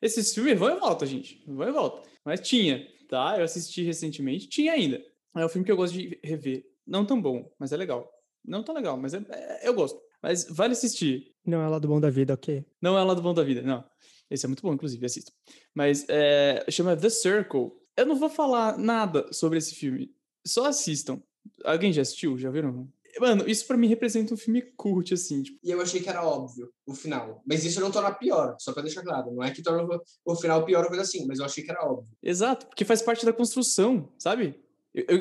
esses 0.00 0.32
filmes 0.34 0.58
vão 0.58 0.76
e 0.76 0.78
volta, 0.78 1.06
gente. 1.06 1.42
Vão 1.46 1.68
e 1.68 1.72
volta. 1.72 2.08
Mas 2.24 2.40
tinha, 2.40 2.86
tá? 3.08 3.36
Eu 3.38 3.44
assisti 3.44 3.82
recentemente. 3.82 4.48
Tinha 4.48 4.72
ainda. 4.72 5.04
É 5.36 5.44
um 5.44 5.48
filme 5.48 5.64
que 5.64 5.72
eu 5.72 5.76
gosto 5.76 5.94
de 5.94 6.18
rever. 6.22 6.64
Não 6.86 7.04
tão 7.04 7.20
bom, 7.20 7.50
mas 7.58 7.72
é 7.72 7.76
legal. 7.76 8.10
Não 8.44 8.62
tão 8.62 8.74
legal, 8.74 8.96
mas 8.96 9.14
é, 9.14 9.24
é, 9.30 9.68
eu 9.68 9.74
gosto. 9.74 10.00
Mas 10.24 10.46
vale 10.48 10.72
assistir. 10.72 11.34
Não 11.44 11.60
é 11.60 11.68
lá 11.68 11.78
do 11.78 11.86
bom 11.86 12.00
da 12.00 12.08
vida, 12.08 12.32
ok? 12.32 12.64
Não 12.80 12.96
é 12.96 13.04
lá 13.04 13.12
do 13.12 13.20
bom 13.20 13.34
da 13.34 13.42
vida, 13.42 13.60
não. 13.60 13.84
Esse 14.30 14.46
é 14.46 14.48
muito 14.48 14.62
bom, 14.62 14.72
inclusive, 14.72 15.04
assista. 15.04 15.30
Mas 15.74 16.06
é, 16.08 16.64
chama 16.70 16.96
The 16.96 17.10
Circle. 17.10 17.72
Eu 17.94 18.06
não 18.06 18.16
vou 18.16 18.30
falar 18.30 18.78
nada 18.78 19.30
sobre 19.34 19.58
esse 19.58 19.74
filme. 19.74 20.10
Só 20.46 20.64
assistam. 20.64 21.22
Alguém 21.62 21.92
já 21.92 22.00
assistiu? 22.00 22.38
Já 22.38 22.50
viram? 22.50 22.88
Mano, 23.20 23.46
isso 23.46 23.66
para 23.66 23.76
mim 23.76 23.86
representa 23.86 24.32
um 24.32 24.36
filme 24.38 24.62
cult, 24.62 25.12
assim. 25.12 25.42
Tipo... 25.42 25.58
E 25.62 25.70
eu 25.70 25.78
achei 25.82 26.00
que 26.00 26.08
era 26.08 26.24
óbvio 26.24 26.72
o 26.86 26.94
final. 26.94 27.42
Mas 27.46 27.62
isso 27.62 27.78
não 27.78 27.90
torna 27.90 28.10
pior, 28.10 28.56
só 28.58 28.72
pra 28.72 28.82
deixar 28.82 29.02
claro. 29.02 29.30
Não 29.30 29.44
é 29.44 29.50
que 29.50 29.62
torna 29.62 29.86
o 30.24 30.36
final 30.36 30.64
pior 30.64 30.84
ou 30.84 30.88
coisa 30.88 31.02
assim, 31.02 31.26
mas 31.26 31.38
eu 31.38 31.44
achei 31.44 31.62
que 31.62 31.70
era 31.70 31.84
óbvio. 31.84 32.08
Exato, 32.22 32.66
porque 32.66 32.82
faz 32.82 33.02
parte 33.02 33.26
da 33.26 33.32
construção, 33.32 34.10
sabe? 34.18 34.58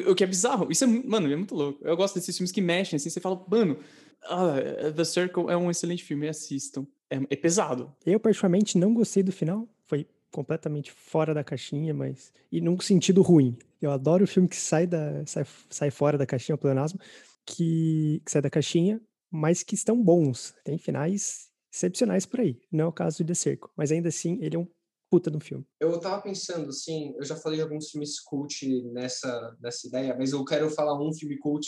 O 0.08 0.14
que 0.14 0.24
é 0.24 0.28
bizarro. 0.28 0.72
Isso 0.72 0.84
é, 0.84 0.88
mano, 0.88 1.30
é 1.32 1.36
muito 1.36 1.56
louco. 1.56 1.86
Eu 1.86 1.98
gosto 1.98 2.16
desses 2.16 2.38
filmes 2.38 2.52
que 2.52 2.62
mexem, 2.62 2.96
assim, 2.96 3.10
você 3.10 3.20
fala, 3.20 3.44
mano, 3.50 3.78
ah, 4.26 4.92
The 4.96 5.04
Circle 5.04 5.50
é 5.50 5.58
um 5.58 5.70
excelente 5.70 6.04
filme, 6.04 6.28
assistam. 6.28 6.86
É, 7.10 7.18
é 7.30 7.36
pesado. 7.36 7.94
Eu, 8.06 8.20
particularmente, 8.20 8.78
não 8.78 8.94
gostei 8.94 9.24
do 9.24 9.32
final. 9.32 9.68
Foi 9.88 10.08
completamente 10.32 10.92
fora 10.92 11.34
da 11.34 11.44
caixinha, 11.44 11.94
mas. 11.94 12.34
E 12.52 12.60
num 12.60 12.80
sentido 12.80 13.22
ruim. 13.22 13.58
Eu 13.82 13.92
adoro 13.92 14.24
o 14.24 14.28
filme 14.28 14.48
que 14.48 14.56
sai, 14.56 14.88
da, 14.88 15.26
sai, 15.26 15.46
sai 15.70 15.92
fora 15.92 16.18
da 16.18 16.26
caixinha, 16.26 16.56
o 16.56 16.58
pleonasmo, 16.58 17.00
que, 17.46 18.22
que 18.26 18.32
sai 18.32 18.42
da 18.42 18.50
caixinha, 18.50 19.02
mas 19.30 19.62
que 19.62 19.76
estão 19.76 20.02
bons. 20.02 20.54
Tem 20.64 20.78
finais 20.78 21.52
excepcionais 21.74 22.26
por 22.26 22.40
aí. 22.40 22.60
Não 22.72 22.86
é 22.86 22.88
o 22.88 22.94
caso 22.94 23.18
de 23.18 23.26
The 23.26 23.34
Circle. 23.34 23.70
Mas 23.76 23.92
ainda 23.92 24.10
assim, 24.10 24.38
ele 24.42 24.56
é 24.56 24.60
um 24.60 24.68
puta 25.10 25.30
do 25.30 25.40
filme. 25.40 25.64
Eu 25.80 26.00
tava 26.00 26.22
pensando, 26.22 26.70
assim, 26.70 27.14
eu 27.18 27.24
já 27.24 27.36
falei 27.36 27.58
de 27.58 27.64
alguns 27.64 27.92
filmes 27.92 28.20
cult 28.20 28.66
nessa, 28.94 29.56
nessa 29.62 29.88
ideia, 29.88 30.16
mas 30.18 30.32
eu 30.32 30.44
quero 30.44 30.70
falar 30.72 31.00
um 31.00 31.14
filme 31.14 31.38
cult 31.38 31.68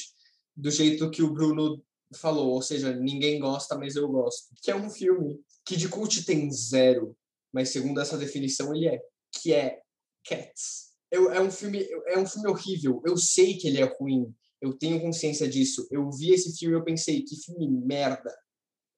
do 0.55 0.71
jeito 0.71 1.11
que 1.11 1.21
o 1.21 1.31
Bruno 1.31 1.83
falou, 2.13 2.51
ou 2.51 2.61
seja, 2.61 2.93
ninguém 2.93 3.39
gosta, 3.39 3.77
mas 3.77 3.95
eu 3.95 4.07
gosto. 4.07 4.53
Que 4.61 4.71
é 4.71 4.75
um 4.75 4.89
filme 4.89 5.39
que 5.65 5.75
de 5.75 5.89
cult 5.89 6.25
tem 6.25 6.51
zero, 6.51 7.15
mas 7.51 7.69
segundo 7.69 7.99
essa 7.99 8.17
definição 8.17 8.73
ele 8.75 8.87
é, 8.87 9.01
que 9.31 9.53
é 9.53 9.79
Cats. 10.27 10.93
Eu, 11.11 11.31
é 11.31 11.39
um 11.39 11.51
filme 11.51 11.87
é 12.07 12.17
um 12.17 12.25
filme 12.25 12.49
horrível. 12.49 13.01
Eu 13.05 13.17
sei 13.17 13.57
que 13.57 13.67
ele 13.67 13.81
é 13.81 13.85
ruim. 13.85 14.33
Eu 14.61 14.73
tenho 14.73 14.99
consciência 14.99 15.47
disso. 15.47 15.87
Eu 15.91 16.09
vi 16.11 16.31
esse 16.31 16.57
filme 16.57 16.75
e 16.75 16.79
eu 16.79 16.83
pensei 16.83 17.21
que 17.21 17.35
filme 17.35 17.67
merda. 17.69 18.35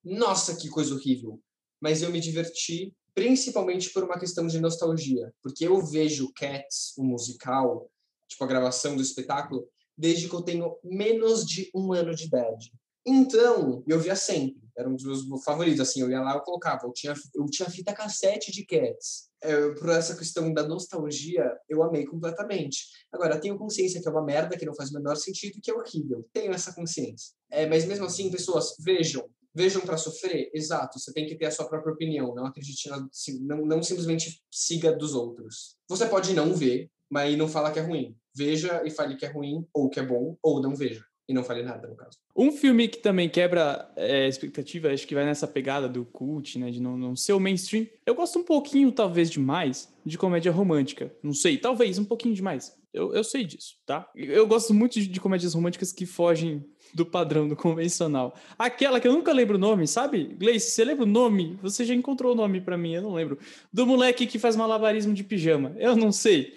Nossa, 0.03 0.55
que 0.55 0.69
coisa 0.69 0.95
horrível. 0.95 1.41
Mas 1.81 2.01
eu 2.01 2.09
me 2.09 2.19
diverti 2.19 2.95
principalmente 3.13 3.91
por 3.91 4.03
uma 4.03 4.19
questão 4.19 4.45
de 4.45 4.59
nostalgia, 4.59 5.33
porque 5.41 5.67
eu 5.67 5.83
vejo 5.83 6.31
Cats, 6.35 6.93
o 6.95 7.03
musical, 7.03 7.91
tipo 8.27 8.43
a 8.43 8.47
gravação 8.47 8.95
do 8.95 9.01
espetáculo, 9.01 9.67
desde 9.97 10.29
que 10.29 10.35
eu 10.35 10.43
tenho 10.43 10.77
menos 10.83 11.43
de 11.43 11.67
um 11.73 11.91
ano 11.93 12.13
de 12.13 12.25
idade. 12.25 12.71
Então, 13.07 13.81
eu 13.87 13.97
via 14.01 14.17
sempre. 14.17 14.61
Era 14.77 14.89
um 14.89 14.95
dos 14.95 15.27
meus 15.27 15.43
favoritos, 15.43 15.79
assim, 15.79 16.01
eu 16.01 16.09
ia 16.11 16.21
lá, 16.21 16.33
eu 16.33 16.41
colocava, 16.41 16.85
eu 16.85 16.91
tinha, 16.91 17.13
eu 17.33 17.45
tinha 17.45 17.69
fita 17.69 17.93
cassete 17.93 18.51
de 18.51 18.65
Cats. 18.65 19.29
É, 19.41 19.69
por 19.71 19.89
essa 19.89 20.15
questão 20.15 20.53
da 20.53 20.67
nostalgia, 20.67 21.57
eu 21.69 21.81
amei 21.81 22.05
completamente. 22.05 22.85
Agora, 23.11 23.39
tenho 23.39 23.57
consciência 23.57 24.01
que 24.01 24.07
é 24.07 24.11
uma 24.11 24.23
merda, 24.23 24.57
que 24.57 24.65
não 24.65 24.75
faz 24.75 24.91
o 24.91 24.93
menor 24.93 25.15
sentido, 25.15 25.59
que 25.63 25.71
é 25.71 25.73
horrível. 25.73 26.27
Tenho 26.33 26.51
essa 26.51 26.73
consciência. 26.73 27.33
É, 27.49 27.65
mas 27.65 27.85
mesmo 27.85 28.05
assim, 28.05 28.29
pessoas, 28.29 28.75
vejam, 28.79 29.27
vejam 29.55 29.81
para 29.81 29.97
sofrer, 29.97 30.51
exato, 30.53 30.99
você 30.99 31.13
tem 31.13 31.25
que 31.25 31.35
ter 31.35 31.45
a 31.45 31.51
sua 31.51 31.67
própria 31.67 31.93
opinião, 31.93 32.35
não 32.35 32.45
acredite, 32.45 32.89
na, 32.89 33.07
não, 33.41 33.65
não 33.65 33.81
simplesmente 33.81 34.43
siga 34.51 34.91
dos 34.91 35.15
outros. 35.15 35.77
Você 35.87 36.05
pode 36.05 36.33
não 36.33 36.53
ver, 36.53 36.91
mas 37.09 37.35
não 37.37 37.47
fala 37.47 37.71
que 37.71 37.79
é 37.79 37.81
ruim. 37.81 38.15
Veja 38.35 38.83
e 38.85 38.91
fale 38.91 39.15
que 39.15 39.25
é 39.25 39.31
ruim, 39.31 39.65
ou 39.73 39.89
que 39.89 39.99
é 39.99 40.05
bom, 40.05 40.37
ou 40.43 40.61
não 40.61 40.75
veja. 40.75 41.03
E 41.27 41.33
não 41.33 41.43
fale 41.43 41.61
nada, 41.61 41.87
no 41.87 41.95
caso. 41.95 42.17
Um 42.33 42.51
filme 42.51 42.87
que 42.87 42.99
também 42.99 43.27
quebra 43.27 43.91
é, 43.97 44.27
expectativa, 44.27 44.89
acho 44.89 45.05
que 45.05 45.13
vai 45.13 45.25
nessa 45.25 45.45
pegada 45.45 45.89
do 45.89 46.05
cult, 46.05 46.57
né? 46.57 46.71
De 46.71 46.79
não, 46.79 46.95
não 46.95 47.15
ser 47.15 47.33
o 47.33 47.39
mainstream. 47.39 47.85
Eu 48.05 48.15
gosto 48.15 48.39
um 48.39 48.43
pouquinho, 48.43 48.91
talvez, 48.91 49.29
demais 49.29 49.93
de 50.05 50.17
comédia 50.17 50.51
romântica. 50.51 51.13
Não 51.21 51.33
sei, 51.33 51.57
talvez 51.57 51.99
um 51.99 52.05
pouquinho 52.05 52.33
demais. 52.33 52.77
Eu, 52.93 53.13
eu 53.13 53.23
sei 53.23 53.43
disso, 53.43 53.75
tá? 53.85 54.09
Eu 54.15 54.47
gosto 54.47 54.73
muito 54.73 54.93
de, 54.93 55.07
de 55.07 55.19
comédias 55.19 55.53
românticas 55.53 55.91
que 55.91 56.05
fogem 56.05 56.65
do 56.93 57.05
padrão, 57.05 57.47
do 57.47 57.55
convencional. 57.55 58.33
Aquela 58.57 58.99
que 58.99 59.07
eu 59.07 59.13
nunca 59.13 59.33
lembro 59.33 59.55
o 59.55 59.59
nome, 59.59 59.85
sabe? 59.85 60.23
Gleice, 60.23 60.71
você 60.71 60.85
lembra 60.85 61.03
o 61.03 61.07
nome? 61.07 61.59
Você 61.61 61.83
já 61.83 61.93
encontrou 61.93 62.31
o 62.31 62.35
nome 62.35 62.61
para 62.61 62.77
mim, 62.77 62.93
eu 62.93 63.01
não 63.01 63.13
lembro. 63.13 63.37
Do 63.71 63.85
moleque 63.85 64.25
que 64.25 64.39
faz 64.39 64.55
malabarismo 64.55 65.13
de 65.13 65.23
pijama. 65.23 65.75
Eu 65.77 65.95
não 65.95 66.11
sei, 66.11 66.55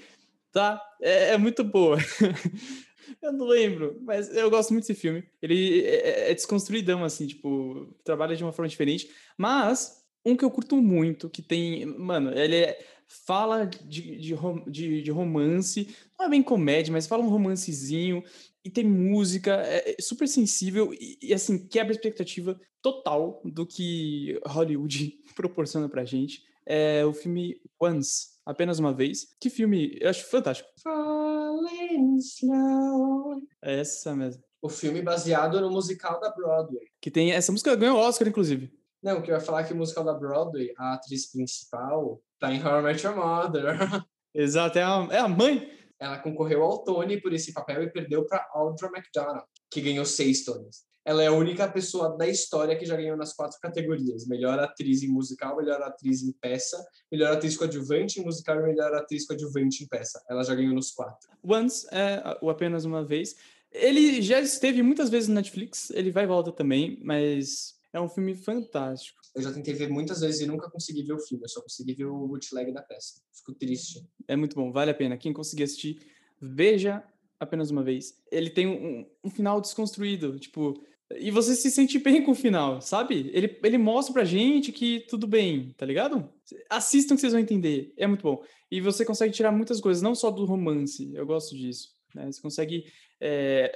tá? 0.53 0.81
É, 1.03 1.35
é 1.35 1.39
muito 1.39 1.65
boa. 1.65 1.99
eu 3.23 3.33
não 3.33 3.47
lembro, 3.47 3.99
mas 4.03 4.35
eu 4.35 4.51
gosto 4.51 4.73
muito 4.73 4.87
desse 4.87 4.99
filme. 4.99 5.25
Ele 5.43 5.83
é, 5.83 6.29
é, 6.29 6.31
é 6.31 6.35
desconstruidão, 6.35 7.05
assim, 7.05 7.27
tipo, 7.27 7.95
trabalha 8.05 8.37
de 8.37 8.43
uma 8.43 8.53
forma 8.53 8.69
diferente. 8.69 9.11
Mas, 9.37 10.05
um 10.25 10.37
que 10.37 10.45
eu 10.45 10.51
curto 10.51 10.77
muito, 10.77 11.29
que 11.29 11.43
tem. 11.43 11.85
Mano, 11.87 12.33
ele 12.37 12.57
é 12.57 12.79
fala 13.27 13.65
de, 13.65 14.17
de, 14.19 14.37
de, 14.69 15.03
de, 15.03 15.11
romance, 15.11 15.89
não 16.17 16.27
é 16.27 16.29
bem 16.29 16.43
comédia, 16.43 16.93
mas 16.93 17.09
fala 17.09 17.25
um 17.25 17.29
romancezinho, 17.29 18.23
e 18.65 18.71
tem 18.71 18.85
música, 18.85 19.63
é, 19.67 19.97
é 19.99 20.03
super 20.03 20.29
sensível, 20.29 20.95
e, 20.95 21.19
e, 21.21 21.35
assim, 21.35 21.67
quebra 21.67 21.93
a 21.93 21.97
expectativa 21.97 22.61
total 22.81 23.43
do 23.45 23.67
que 23.67 24.41
Hollywood 24.47 25.19
proporciona 25.35 25.89
pra 25.89 26.05
gente. 26.05 26.45
É 26.65 27.05
o 27.05 27.13
filme 27.13 27.61
Once, 27.81 28.29
apenas 28.45 28.79
uma 28.79 28.93
vez. 28.93 29.29
Que 29.41 29.51
filme, 29.51 29.97
eu 30.01 30.11
acho 30.11 30.25
fantástico. 30.31 30.69
Falling 30.83 32.17
slow. 32.17 33.41
É 33.63 33.81
essa 33.81 34.15
mesmo. 34.15 34.43
O 34.63 34.69
filme 34.69 35.01
baseado 35.01 35.61
no 35.61 35.71
musical 35.71 36.21
da 36.21 36.31
Broadway. 36.31 36.87
Que 37.01 37.11
tem, 37.11 37.33
essa 37.33 37.51
música 37.51 37.75
ganhou 37.75 37.99
Oscar, 37.99 38.29
inclusive. 38.29 38.71
Não, 39.03 39.23
que 39.23 39.31
eu 39.31 39.35
ia 39.35 39.41
falar 39.41 39.65
que 39.65 39.73
o 39.73 39.77
musical 39.77 40.05
da 40.05 40.13
Broadway, 40.13 40.73
a 40.77 40.95
atriz 40.95 41.31
principal, 41.31 42.23
tá 42.39 42.53
em 42.53 42.63
How 42.63 42.81
I 42.81 42.83
Met 42.83 43.07
Your 43.07 43.17
Mother. 43.17 43.65
Exato, 44.35 44.79
é 44.79 44.83
a, 44.83 45.09
é 45.11 45.19
a 45.19 45.29
mãe. 45.29 45.71
Ela 45.99 46.19
concorreu 46.19 46.63
ao 46.63 46.85
Tony 46.85 47.21
por 47.21 47.33
esse 47.33 47.53
papel 47.53 47.83
e 47.83 47.91
perdeu 47.91 48.27
para 48.27 48.47
Audra 48.53 48.89
McDonald, 48.89 49.45
que 49.71 49.81
ganhou 49.81 50.05
seis 50.05 50.45
Tonys. 50.45 50.85
Ela 51.05 51.23
é 51.23 51.27
a 51.29 51.33
única 51.33 51.67
pessoa 51.69 52.17
da 52.17 52.29
história 52.29 52.77
que 52.77 52.85
já 52.85 52.97
ganhou 52.97 53.17
nas 53.17 53.33
quatro 53.33 53.59
categorias: 53.61 54.27
melhor 54.27 54.59
atriz 54.59 55.03
em 55.03 55.09
musical, 55.09 55.57
melhor 55.57 55.81
atriz 55.83 56.23
em 56.23 56.33
peça, 56.33 56.85
melhor 57.11 57.33
atriz 57.33 57.57
coadjuvante 57.57 58.21
em 58.21 58.25
musical 58.25 58.61
e 58.61 58.63
melhor 58.63 58.95
atriz 58.95 59.27
coadjuvante 59.27 59.85
em 59.85 59.89
peça. 59.89 60.23
Ela 60.29 60.43
já 60.45 60.55
ganhou 60.55 60.75
nos 60.75 60.91
quatro. 60.91 61.31
Once 61.43 61.87
é 61.91 62.39
o 62.41 62.51
apenas 62.51 62.85
uma 62.85 63.05
vez. 63.05 63.37
Ele 63.73 64.21
já 64.21 64.41
esteve 64.41 64.83
muitas 64.83 65.09
vezes 65.09 65.29
no 65.29 65.37
Netflix, 65.37 65.91
ele 65.91 66.11
vai 66.11 66.25
e 66.25 66.27
volta 66.27 66.51
também, 66.51 66.99
mas 67.05 67.77
é 67.93 68.01
um 68.01 68.09
filme 68.09 68.35
fantástico. 68.35 69.21
Eu 69.35 69.43
já 69.43 69.53
tentei 69.53 69.75
ver 69.75 69.89
muitas 69.89 70.21
vezes 70.21 70.41
e 70.41 70.47
nunca 70.47 70.69
consegui 70.69 71.05
ver 71.05 71.13
o 71.13 71.21
filme, 71.21 71.45
eu 71.45 71.49
só 71.49 71.63
consegui 71.63 71.95
ver 71.95 72.07
o 72.07 72.27
bootleg 72.27 72.73
da 72.73 72.83
peça. 72.83 73.23
Fico 73.33 73.55
triste. 73.55 74.05
É 74.27 74.35
muito 74.35 74.57
bom, 74.57 74.73
vale 74.73 74.91
a 74.91 74.95
pena. 74.95 75.17
Quem 75.17 75.33
conseguir 75.33 75.63
assistir, 75.63 76.05
veja 76.41 77.03
apenas 77.39 77.71
uma 77.71 77.83
vez. 77.83 78.21
Ele 78.31 78.51
tem 78.51 78.67
um, 78.67 79.07
um 79.25 79.31
final 79.31 79.61
desconstruído, 79.61 80.39
tipo, 80.39 80.85
e 81.19 81.31
você 81.31 81.55
se 81.55 81.71
sente 81.71 81.99
bem 81.99 82.23
com 82.23 82.33
o 82.33 82.35
final, 82.35 82.81
sabe? 82.81 83.31
Ele, 83.33 83.59
ele 83.63 83.79
mostra 83.79 84.13
pra 84.13 84.25
gente 84.25 84.73
que 84.73 85.01
tudo 85.09 85.27
bem, 85.27 85.75
tá 85.77 85.85
ligado? 85.85 86.33
Assistam 86.69 87.15
que 87.15 87.21
vocês 87.21 87.33
vão 87.33 87.41
entender, 87.41 87.93
é 87.97 88.07
muito 88.07 88.23
bom. 88.23 88.43
E 88.71 88.81
você 88.81 89.05
consegue 89.05 89.35
tirar 89.35 89.51
muitas 89.51 89.81
coisas, 89.81 90.03
não 90.03 90.15
só 90.15 90.31
do 90.31 90.45
romance, 90.45 91.13
eu 91.15 91.27
gosto 91.27 91.57
disso. 91.57 91.89
Né? 92.15 92.31
Você 92.31 92.41
consegue 92.41 92.85
é, 93.21 93.73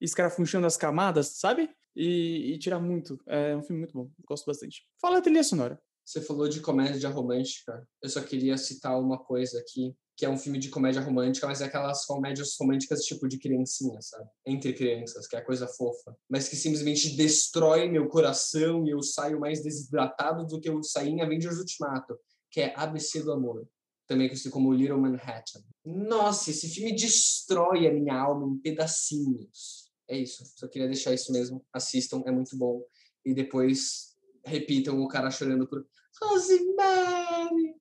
escarafunchando 0.00 0.66
as 0.66 0.76
camadas, 0.76 1.38
sabe? 1.38 1.70
e, 1.96 2.52
e 2.52 2.58
tirar 2.58 2.78
muito. 2.78 3.18
É 3.26 3.56
um 3.56 3.62
filme 3.62 3.80
muito 3.80 3.94
bom, 3.94 4.10
gosto 4.28 4.44
bastante. 4.44 4.82
Fala 5.00 5.18
a 5.18 5.22
trilha 5.22 5.42
sonora. 5.42 5.80
Você 6.04 6.20
falou 6.20 6.48
de 6.48 6.60
comédia 6.60 7.08
romântica. 7.08 7.88
Eu 8.02 8.08
só 8.08 8.20
queria 8.20 8.56
citar 8.58 9.00
uma 9.00 9.18
coisa 9.18 9.58
aqui, 9.58 9.96
que 10.16 10.24
é 10.24 10.30
um 10.30 10.38
filme 10.38 10.58
de 10.58 10.70
comédia 10.70 11.02
romântica, 11.02 11.46
mas 11.46 11.60
é 11.60 11.66
aquelas 11.66 12.06
comédias 12.06 12.56
românticas 12.58 13.04
tipo 13.04 13.28
de 13.28 13.38
criancinha, 13.38 14.00
sabe? 14.00 14.28
Entre 14.46 14.72
crianças, 14.72 15.26
que 15.26 15.36
é 15.36 15.40
coisa 15.40 15.68
fofa. 15.68 16.16
Mas 16.28 16.48
que 16.48 16.56
simplesmente 16.56 17.16
destrói 17.16 17.88
meu 17.88 18.08
coração 18.08 18.86
e 18.86 18.90
eu 18.90 19.02
saio 19.02 19.38
mais 19.38 19.62
desidratado 19.62 20.46
do 20.46 20.60
que 20.60 20.68
eu 20.68 20.82
saí 20.82 21.10
em 21.10 21.20
Avengers 21.20 21.58
Ultimato, 21.58 22.18
que 22.50 22.62
é 22.62 22.72
ABC 22.76 23.22
do 23.22 23.32
Amor. 23.32 23.68
Também 24.06 24.28
conhecido 24.28 24.52
como 24.52 24.72
Little 24.72 25.00
Manhattan. 25.00 25.60
Nossa, 25.84 26.50
esse 26.50 26.68
filme 26.68 26.94
destrói 26.94 27.86
a 27.86 27.92
minha 27.92 28.14
alma 28.14 28.46
em 28.46 28.58
pedacinhos 28.58 29.86
é 30.08 30.18
isso. 30.18 30.44
Só 30.56 30.68
queria 30.68 30.88
deixar 30.88 31.12
isso 31.12 31.32
mesmo. 31.32 31.64
Assistam, 31.72 32.22
é 32.26 32.30
muito 32.30 32.56
bom. 32.56 32.82
E 33.24 33.34
depois 33.34 34.16
repitam 34.44 35.00
o 35.00 35.08
cara 35.08 35.30
chorando 35.30 35.66
por 35.66 35.84
Rosemary! 36.22 37.74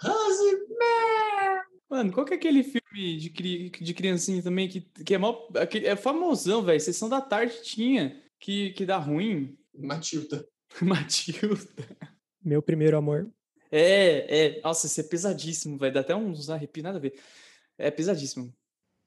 Rosemary! 0.00 1.69
Mano, 1.90 2.12
qual 2.12 2.24
que 2.24 2.32
é 2.32 2.36
aquele 2.36 2.62
filme 2.62 3.16
de, 3.18 3.30
cri... 3.30 3.68
de 3.68 3.92
criancinha 3.92 4.40
também 4.40 4.68
que, 4.68 4.80
que 4.80 5.12
é, 5.12 5.18
mal... 5.18 5.48
é 5.54 5.96
famosão, 5.96 6.62
velho? 6.62 6.80
Sessão 6.80 7.08
da 7.08 7.20
tarde 7.20 7.60
tinha, 7.64 8.22
que, 8.38 8.70
que 8.70 8.86
dá 8.86 8.96
ruim. 8.96 9.58
Matilda. 9.74 10.46
Matilda. 10.80 11.68
Meu 12.42 12.62
primeiro 12.62 12.96
amor. 12.96 13.28
É, 13.72 14.58
é. 14.58 14.60
Nossa, 14.62 14.86
isso 14.86 15.00
é 15.00 15.04
pesadíssimo, 15.04 15.76
vai 15.76 15.90
dar 15.90 16.00
até 16.00 16.14
uns 16.14 16.48
arrepios, 16.48 16.84
nada 16.84 16.98
a 16.98 17.00
ver. 17.00 17.18
É 17.76 17.90
pesadíssimo. 17.90 18.54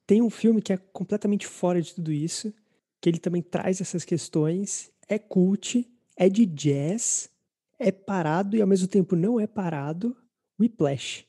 Tem 0.06 0.20
um 0.20 0.30
filme 0.30 0.60
que 0.60 0.72
é 0.72 0.76
completamente 0.76 1.46
fora 1.46 1.80
de 1.80 1.94
tudo 1.94 2.12
isso, 2.12 2.52
que 3.00 3.08
ele 3.08 3.18
também 3.18 3.40
traz 3.40 3.80
essas 3.80 4.04
questões, 4.04 4.92
é 5.08 5.18
cult, 5.18 5.90
é 6.16 6.28
de 6.28 6.44
jazz, 6.44 7.30
é 7.78 7.90
parado 7.90 8.56
e 8.56 8.60
ao 8.60 8.68
mesmo 8.68 8.88
tempo 8.88 9.16
não 9.16 9.40
é 9.40 9.46
parado. 9.46 10.14
Whiplash. 10.60 11.26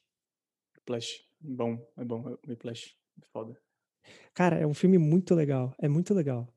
Whiplash, 0.76 1.25
bom, 1.54 1.86
é 1.98 2.04
bom, 2.04 2.38
Whiplash, 2.48 2.96
é 3.22 3.26
foda. 3.32 3.58
Cara, 4.34 4.58
é 4.58 4.68
um 4.68 4.74
filme 4.74 4.98
muito 4.98 5.34
legal, 5.34 5.74
é 5.80 5.88
muito 5.88 6.14
legal. 6.14 6.48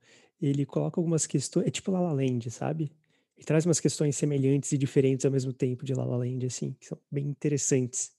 Ele 0.40 0.64
coloca 0.66 1.00
algumas 1.00 1.26
questões, 1.26 1.66
é 1.66 1.70
tipo 1.70 1.90
La 1.90 2.00
La 2.00 2.12
Land, 2.12 2.50
sabe? 2.50 2.92
Ele 3.36 3.46
traz 3.46 3.64
umas 3.64 3.80
questões 3.80 4.16
semelhantes 4.16 4.72
e 4.72 4.78
diferentes 4.78 5.24
ao 5.24 5.32
mesmo 5.32 5.52
tempo 5.52 5.84
de 5.84 5.94
La 5.94 6.04
La 6.04 6.16
Land, 6.16 6.46
assim, 6.46 6.76
que 6.78 6.86
são 6.86 6.98
bem 7.10 7.26
interessantes. 7.26 8.12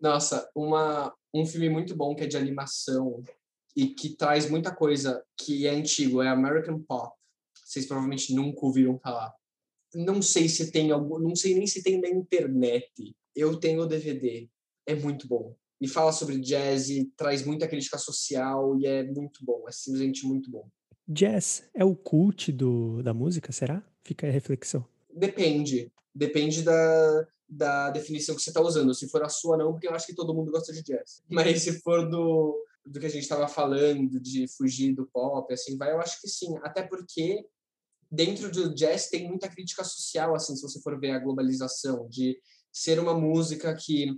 Nossa, 0.00 0.50
uma, 0.54 1.14
um 1.32 1.46
filme 1.46 1.68
muito 1.68 1.94
bom 1.96 2.14
que 2.14 2.24
é 2.24 2.26
de 2.26 2.36
animação, 2.36 3.22
e 3.76 3.88
que 3.88 4.10
traz 4.10 4.48
muita 4.48 4.74
coisa 4.74 5.24
que 5.36 5.66
é 5.66 5.70
antigo, 5.70 6.22
é 6.22 6.28
American 6.28 6.80
Pop. 6.80 7.16
Vocês 7.64 7.86
provavelmente 7.86 8.34
nunca 8.34 8.66
ouviram 8.66 8.98
falar. 8.98 9.34
Não 9.94 10.20
sei 10.20 10.48
se 10.48 10.70
tem 10.70 10.90
algum, 10.90 11.18
não 11.18 11.34
sei 11.34 11.54
nem 11.54 11.66
se 11.66 11.82
tem 11.82 12.00
na 12.00 12.08
internet. 12.08 13.14
Eu 13.34 13.58
tenho 13.58 13.82
o 13.82 13.86
DVD. 13.86 14.48
É 14.86 14.94
muito 14.94 15.26
bom. 15.26 15.54
E 15.82 15.88
fala 15.88 16.12
sobre 16.12 16.38
jazz 16.38 16.88
e 16.90 17.06
traz 17.16 17.44
muita 17.44 17.66
crítica 17.66 17.98
social 17.98 18.78
e 18.78 18.86
é 18.86 19.02
muito 19.02 19.44
bom, 19.44 19.64
é 19.68 19.72
simplesmente 19.72 20.24
muito 20.24 20.48
bom. 20.48 20.68
Jazz 21.08 21.68
é 21.74 21.84
o 21.84 21.96
cult 21.96 22.52
do, 22.52 23.02
da 23.02 23.12
música, 23.12 23.50
será? 23.50 23.84
Fica 24.04 24.28
a 24.28 24.30
reflexão. 24.30 24.86
Depende. 25.12 25.92
Depende 26.14 26.62
da, 26.62 27.26
da 27.48 27.90
definição 27.90 28.36
que 28.36 28.42
você 28.42 28.50
está 28.50 28.60
usando. 28.60 28.94
Se 28.94 29.08
for 29.08 29.24
a 29.24 29.28
sua, 29.28 29.56
não, 29.56 29.72
porque 29.72 29.88
eu 29.88 29.92
acho 29.92 30.06
que 30.06 30.14
todo 30.14 30.32
mundo 30.32 30.52
gosta 30.52 30.72
de 30.72 30.84
jazz. 30.84 31.20
Mas 31.28 31.62
se 31.62 31.80
for 31.80 32.08
do, 32.08 32.64
do 32.86 33.00
que 33.00 33.06
a 33.06 33.10
gente 33.10 33.24
estava 33.24 33.48
falando, 33.48 34.20
de 34.20 34.46
fugir 34.56 34.94
do 34.94 35.06
pop, 35.06 35.52
assim, 35.52 35.76
vai, 35.76 35.90
eu 35.90 36.00
acho 36.00 36.20
que 36.20 36.28
sim. 36.28 36.54
Até 36.62 36.84
porque 36.84 37.44
dentro 38.08 38.52
do 38.52 38.72
jazz 38.72 39.08
tem 39.08 39.26
muita 39.26 39.48
crítica 39.48 39.82
social, 39.82 40.32
assim, 40.36 40.54
se 40.54 40.62
você 40.62 40.80
for 40.80 41.00
ver 41.00 41.10
a 41.10 41.18
globalização, 41.18 42.06
de 42.08 42.38
ser 42.70 43.00
uma 43.00 43.18
música 43.18 43.74
que 43.74 44.16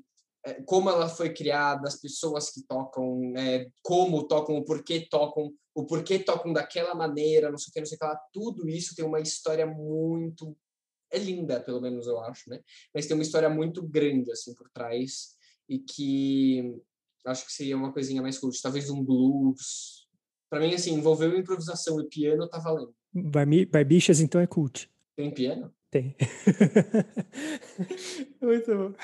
como 0.66 0.90
ela 0.90 1.08
foi 1.08 1.32
criada, 1.32 1.88
as 1.88 2.00
pessoas 2.00 2.50
que 2.50 2.62
tocam, 2.66 3.32
é, 3.36 3.66
como 3.82 4.26
tocam, 4.26 4.56
o 4.56 4.64
porquê 4.64 5.06
tocam, 5.10 5.52
o 5.74 5.86
porquê 5.86 6.18
tocam 6.18 6.52
daquela 6.52 6.94
maneira, 6.94 7.50
não 7.50 7.58
sei 7.58 7.70
o 7.70 7.72
que, 7.72 7.80
não 7.80 7.86
sei 7.86 7.96
o 7.96 7.98
que 7.98 8.06
lá, 8.06 8.20
tudo 8.32 8.68
isso 8.68 8.94
tem 8.94 9.04
uma 9.04 9.20
história 9.20 9.66
muito 9.66 10.56
é 11.10 11.18
linda, 11.18 11.60
pelo 11.60 11.80
menos 11.80 12.06
eu 12.08 12.18
acho, 12.20 12.50
né? 12.50 12.60
Mas 12.92 13.06
tem 13.06 13.16
uma 13.16 13.22
história 13.22 13.48
muito 13.48 13.82
grande 13.86 14.32
assim 14.32 14.52
por 14.54 14.68
trás 14.70 15.36
e 15.68 15.78
que 15.78 16.76
acho 17.24 17.46
que 17.46 17.52
seria 17.52 17.76
uma 17.76 17.92
coisinha 17.92 18.20
mais 18.20 18.38
cult, 18.38 18.60
talvez 18.60 18.90
um 18.90 19.02
blues. 19.02 20.08
Para 20.50 20.60
mim, 20.60 20.74
assim, 20.74 20.92
envolveu 20.92 21.36
improvisação 21.36 22.00
e 22.00 22.08
piano 22.08 22.48
tá 22.48 22.58
valendo. 22.58 22.94
Barbichas, 23.70 24.20
então, 24.20 24.40
é 24.40 24.46
cult. 24.46 24.90
Tem 25.16 25.30
piano? 25.30 25.72
Tem. 25.94 26.12
muito 28.42 28.74
bom. 28.74 28.94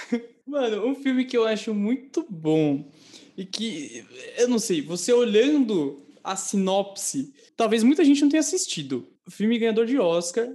Mano, 0.44 0.88
um 0.88 0.96
filme 0.96 1.24
que 1.24 1.36
eu 1.36 1.46
acho 1.46 1.72
muito 1.72 2.26
bom 2.28 2.90
e 3.36 3.46
que, 3.46 4.04
eu 4.36 4.48
não 4.48 4.58
sei, 4.58 4.82
você 4.82 5.12
olhando 5.12 6.04
a 6.24 6.34
sinopse, 6.34 7.32
talvez 7.56 7.84
muita 7.84 8.04
gente 8.04 8.22
não 8.22 8.28
tenha 8.28 8.40
assistido. 8.40 9.06
O 9.24 9.30
filme 9.30 9.56
ganhador 9.56 9.86
de 9.86 10.00
Oscar, 10.00 10.52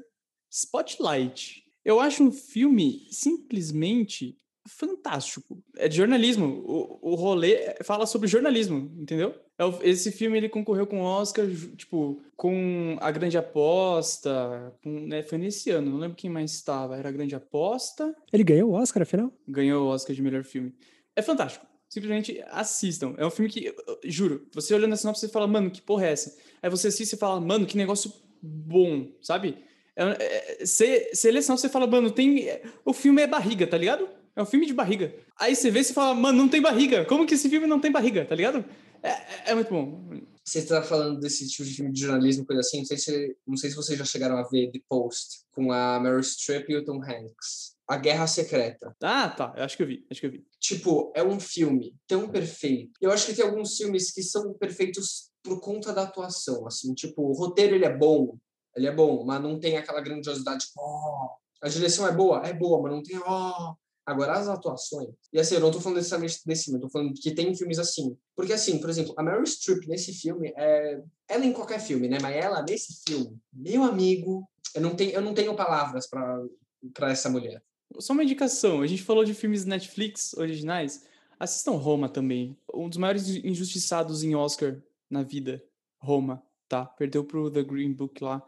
Spotlight. 0.52 1.64
Eu 1.86 2.02
acho 2.02 2.22
um 2.22 2.34
filme 2.34 3.07
simplesmente 3.12 4.38
fantástico. 4.68 5.64
É 5.78 5.88
de 5.88 5.95
jornalismo. 5.95 6.66
O, 6.66 7.14
o 7.14 7.16
rolê 7.16 7.78
fala 7.86 8.06
sobre 8.06 8.28
jornalismo, 8.28 8.91
entendeu? 8.99 9.34
É 9.57 9.90
esse 9.90 10.11
filme 10.11 10.38
ele 10.38 10.49
concorreu 10.49 10.86
com 10.86 11.02
o 11.02 11.03
Oscar, 11.03 11.45
tipo, 11.77 12.22
com 12.36 12.98
A 12.99 13.10
Grande 13.10 13.38
Aposta, 13.38 14.73
com, 14.84 14.90
né, 15.07 15.23
foi 15.23 15.38
nesse 15.38 15.72
ano, 15.72 15.91
não 15.91 15.98
lembro 15.98 16.18
quem 16.18 16.30
mais 16.30 16.52
estava. 16.52 16.98
Era 16.98 17.10
A 17.10 17.11
Grande 17.11 17.36
Aposta. 17.36 18.14
Ele 18.34 18.44
ganhou 18.44 18.72
o 18.72 18.73
Oscar, 18.73 19.03
afinal? 19.03 19.32
Ganhou 19.48 19.86
o 19.86 19.90
Oscar 19.90 20.14
de 20.15 20.22
melhor 20.22 20.44
filme. 20.44 20.73
É 21.15 21.22
fantástico. 21.22 21.65
Simplesmente 21.88 22.44
assistam. 22.49 23.14
É 23.18 23.26
um 23.26 23.30
filme 23.30 23.49
que, 23.49 23.73
juro, 24.03 24.45
você 24.53 24.73
olhando 24.73 24.94
a 24.94 24.98
sinopse, 24.98 25.22
você 25.22 25.30
fala, 25.30 25.48
mano, 25.48 25.72
que 25.72 25.82
porra 25.82 26.07
é 26.07 26.11
essa? 26.11 26.36
Aí 26.61 26.69
você 26.69 26.90
assiste 26.90 27.14
e 27.14 27.18
fala, 27.18 27.40
mano, 27.40 27.65
que 27.65 27.77
negócio 27.77 28.11
bom, 28.41 29.07
sabe? 29.22 29.57
É, 29.95 30.03
é, 30.03 30.65
você, 30.65 31.11
seleção, 31.14 31.56
você 31.56 31.69
fala, 31.69 31.88
mano, 31.88 32.11
tem. 32.11 32.49
O 32.84 32.91
filme 32.91 33.22
é 33.22 33.27
barriga, 33.27 33.65
tá 33.65 33.77
ligado? 33.77 34.10
É 34.36 34.41
um 34.41 34.45
filme 34.45 34.65
de 34.65 34.73
barriga. 34.73 35.15
Aí 35.40 35.56
você 35.56 35.72
vê 35.72 35.80
e 35.80 35.86
fala, 35.86 36.14
mano, 36.14 36.38
não 36.38 36.49
tem 36.49 36.61
barriga. 36.61 37.06
Como 37.06 37.26
que 37.26 37.36
esse 37.36 37.48
filme 37.49 37.65
não 37.65 37.80
tem 37.80 37.91
barriga, 37.91 38.26
tá 38.26 38.36
ligado? 38.36 38.65
É, 39.06 39.10
é, 39.10 39.52
é 39.52 39.56
muito 39.56 39.69
bom. 39.69 40.10
Você 40.44 40.60
está 40.60 40.82
falando 40.82 41.19
desse 41.19 41.48
tipo 41.48 41.64
de 41.64 41.76
filme 41.76 41.91
de 41.91 42.02
jornalismo, 42.02 42.45
coisa 42.45 42.61
assim. 42.61 42.80
Não 42.80 42.86
sei, 42.86 42.98
se, 42.98 43.38
não 43.45 43.57
sei 43.57 43.69
se 43.69 43.76
vocês 43.76 43.99
já 43.99 44.06
chegaram 44.06 44.38
a 44.38 44.44
ver 44.44 44.72
The 44.72 44.80
Post 44.90 45.45
com 45.52 45.72
a 45.72 45.99
Meryl 45.99 46.23
Streep 46.23 46.69
e 46.69 46.77
o 46.77 46.84
Tom 46.84 47.02
Hanks. 47.03 47.76
A 47.88 47.98
Guerra 47.98 48.26
Secreta. 48.26 48.95
Ah, 49.02 49.30
tá. 49.30 49.53
Eu 49.56 49.64
acho 49.64 49.77
que 49.77 49.84
eu 49.84 49.88
vi. 49.88 50.06
Acho 50.10 50.22
que 50.22 50.26
eu 50.26 50.32
vi. 50.32 50.45
Tipo, 50.60 51.11
é 51.15 51.23
um 51.23 51.40
filme 51.40 51.95
tão 52.07 52.27
perfeito. 52.30 52.94
Eu 52.99 53.11
acho 53.11 53.27
que 53.27 53.36
tem 53.36 53.45
alguns 53.45 53.77
filmes 53.77 54.11
que 54.11 54.23
são 54.23 54.53
perfeitos 54.56 55.30
por 55.44 55.61
conta 55.61 55.94
da 55.94 56.02
atuação, 56.02 56.65
assim. 56.65 56.95
Tipo, 56.95 57.22
o 57.22 57.34
roteiro, 57.34 57.76
ele 57.76 57.86
é 57.86 57.95
bom. 57.95 58.38
Ele 58.76 58.88
é 58.88 58.91
bom, 58.91 59.23
mas 59.23 59.41
não 59.41 59.60
tem 59.60 59.77
aquela 59.77 60.02
grandiosidade. 60.02 60.65
Tipo, 60.65 60.82
oh. 60.82 61.30
A 61.61 61.69
direção 61.69 62.07
é 62.07 62.11
boa? 62.11 62.41
É 62.45 62.53
boa, 62.53 62.82
mas 62.82 62.91
não 62.91 63.03
tem... 63.03 63.18
Oh. 63.19 63.76
Agora, 64.06 64.34
as 64.34 64.48
atuações. 64.48 65.10
E 65.34 65.40
assim, 65.40 65.56
eu 65.56 65.61
não 65.61 65.72
tô 65.72 65.82
falando 65.82 65.98
necessariamente 65.98 66.40
desse 66.45 66.65
filme, 66.65 66.77
eu 66.77 66.84
tô 66.84 66.90
falando 66.90 67.14
que 67.14 67.34
tem 67.34 67.56
filmes 67.56 67.80
assim. 67.80 68.15
Porque, 68.36 68.53
assim, 68.53 68.80
por 68.80 68.90
exemplo, 68.90 69.15
a 69.18 69.23
Meryl 69.23 69.45
Streep 69.45 69.88
nesse 69.88 70.14
filme 70.14 70.53
é. 70.56 71.02
Ela 71.27 71.45
em 71.45 71.53
qualquer 71.53 71.80
filme, 71.80 72.07
né? 72.07 72.19
Mas 72.22 72.36
ela 72.36 72.61
nesse 72.61 73.02
filme, 73.03 73.36
meu 73.52 73.84
amigo, 73.84 74.48
eu 74.76 74.82
não 74.82 74.95
tenho, 74.95 75.11
eu 75.11 75.22
não 75.22 75.34
tenho 75.34 75.56
palavras 75.56 76.07
para 76.07 77.11
essa 77.11 77.30
mulher. 77.30 77.64
Só 77.99 78.14
uma 78.14 78.23
indicação: 78.23 78.82
a 78.82 78.88
gente 78.88 79.02
falou 79.02 79.26
de 79.26 79.34
filmes 79.34 79.65
Netflix 79.65 80.34
originais. 80.34 81.03
Assistam 81.40 81.72
Roma 81.72 82.07
também. 82.07 82.56
Um 82.73 82.88
dos 82.88 82.98
maiores 82.98 83.27
injustiçados 83.27 84.23
em 84.23 84.36
Oscar 84.36 84.82
na 85.10 85.23
vida. 85.23 85.64
Roma, 85.98 86.44
tá? 86.69 86.86
Perdeu 86.86 87.23
pro 87.23 87.49
The 87.49 87.64
Green 87.64 87.91
Book 87.91 88.23
lá. 88.23 88.44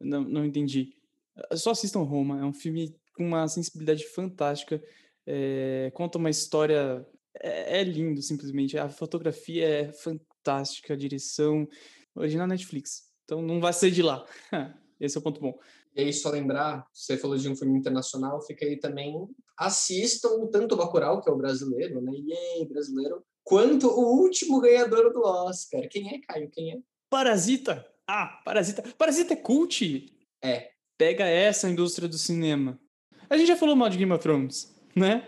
Não, 0.00 0.22
não 0.22 0.44
entendi. 0.44 0.94
Só 1.54 1.72
assistam 1.72 2.02
Roma. 2.02 2.40
É 2.40 2.44
um 2.44 2.52
filme 2.52 2.96
com 3.14 3.26
uma 3.26 3.46
sensibilidade 3.46 4.06
fantástica 4.08 4.82
é, 5.26 5.90
conta 5.94 6.18
uma 6.18 6.30
história. 6.30 7.06
É, 7.40 7.80
é, 7.80 7.84
lindo, 7.84 8.20
simplesmente. 8.22 8.78
A 8.78 8.88
fotografia 8.88 9.66
é 9.66 9.92
fantástica, 9.92 10.94
a 10.94 10.96
direção. 10.96 11.68
Original 12.14 12.46
Netflix. 12.46 13.04
Então 13.24 13.40
não 13.40 13.60
vai 13.60 13.72
sair 13.72 13.90
de 13.90 14.02
lá. 14.02 14.24
Esse 15.00 15.16
é 15.16 15.20
o 15.20 15.22
ponto 15.22 15.40
bom. 15.40 15.58
E 15.94 16.02
aí, 16.02 16.12
só 16.12 16.30
lembrar, 16.30 16.86
você 16.92 17.16
falou 17.16 17.36
de 17.36 17.48
um 17.48 17.56
filme 17.56 17.78
internacional, 17.78 18.40
fica 18.42 18.64
aí 18.64 18.78
também. 18.78 19.14
Assistam 19.58 20.46
tanto 20.50 20.74
o 20.74 20.78
Bacurau, 20.78 21.20
que 21.20 21.28
é 21.28 21.32
o 21.32 21.36
brasileiro, 21.36 22.00
né? 22.00 22.12
E 22.14 22.32
aí, 22.32 22.66
brasileiro, 22.66 23.22
quanto 23.44 23.88
o 23.88 24.20
último 24.20 24.60
ganhador 24.60 25.12
do 25.12 25.20
Oscar. 25.22 25.88
Quem 25.88 26.14
é, 26.14 26.20
Caio? 26.20 26.50
Quem 26.50 26.72
é? 26.72 26.78
Parasita! 27.10 27.86
Ah, 28.06 28.40
Parasita. 28.44 28.82
Parasita 28.96 29.34
é 29.34 29.36
cult? 29.36 30.12
É. 30.42 30.70
Pega 30.96 31.26
essa 31.26 31.68
indústria 31.68 32.08
do 32.08 32.16
cinema. 32.16 32.80
A 33.28 33.36
gente 33.36 33.48
já 33.48 33.56
falou 33.56 33.76
mal 33.76 33.88
de 33.88 33.98
Game 33.98 34.12
of 34.12 34.22
Thrones 34.22 34.71
né? 34.94 35.26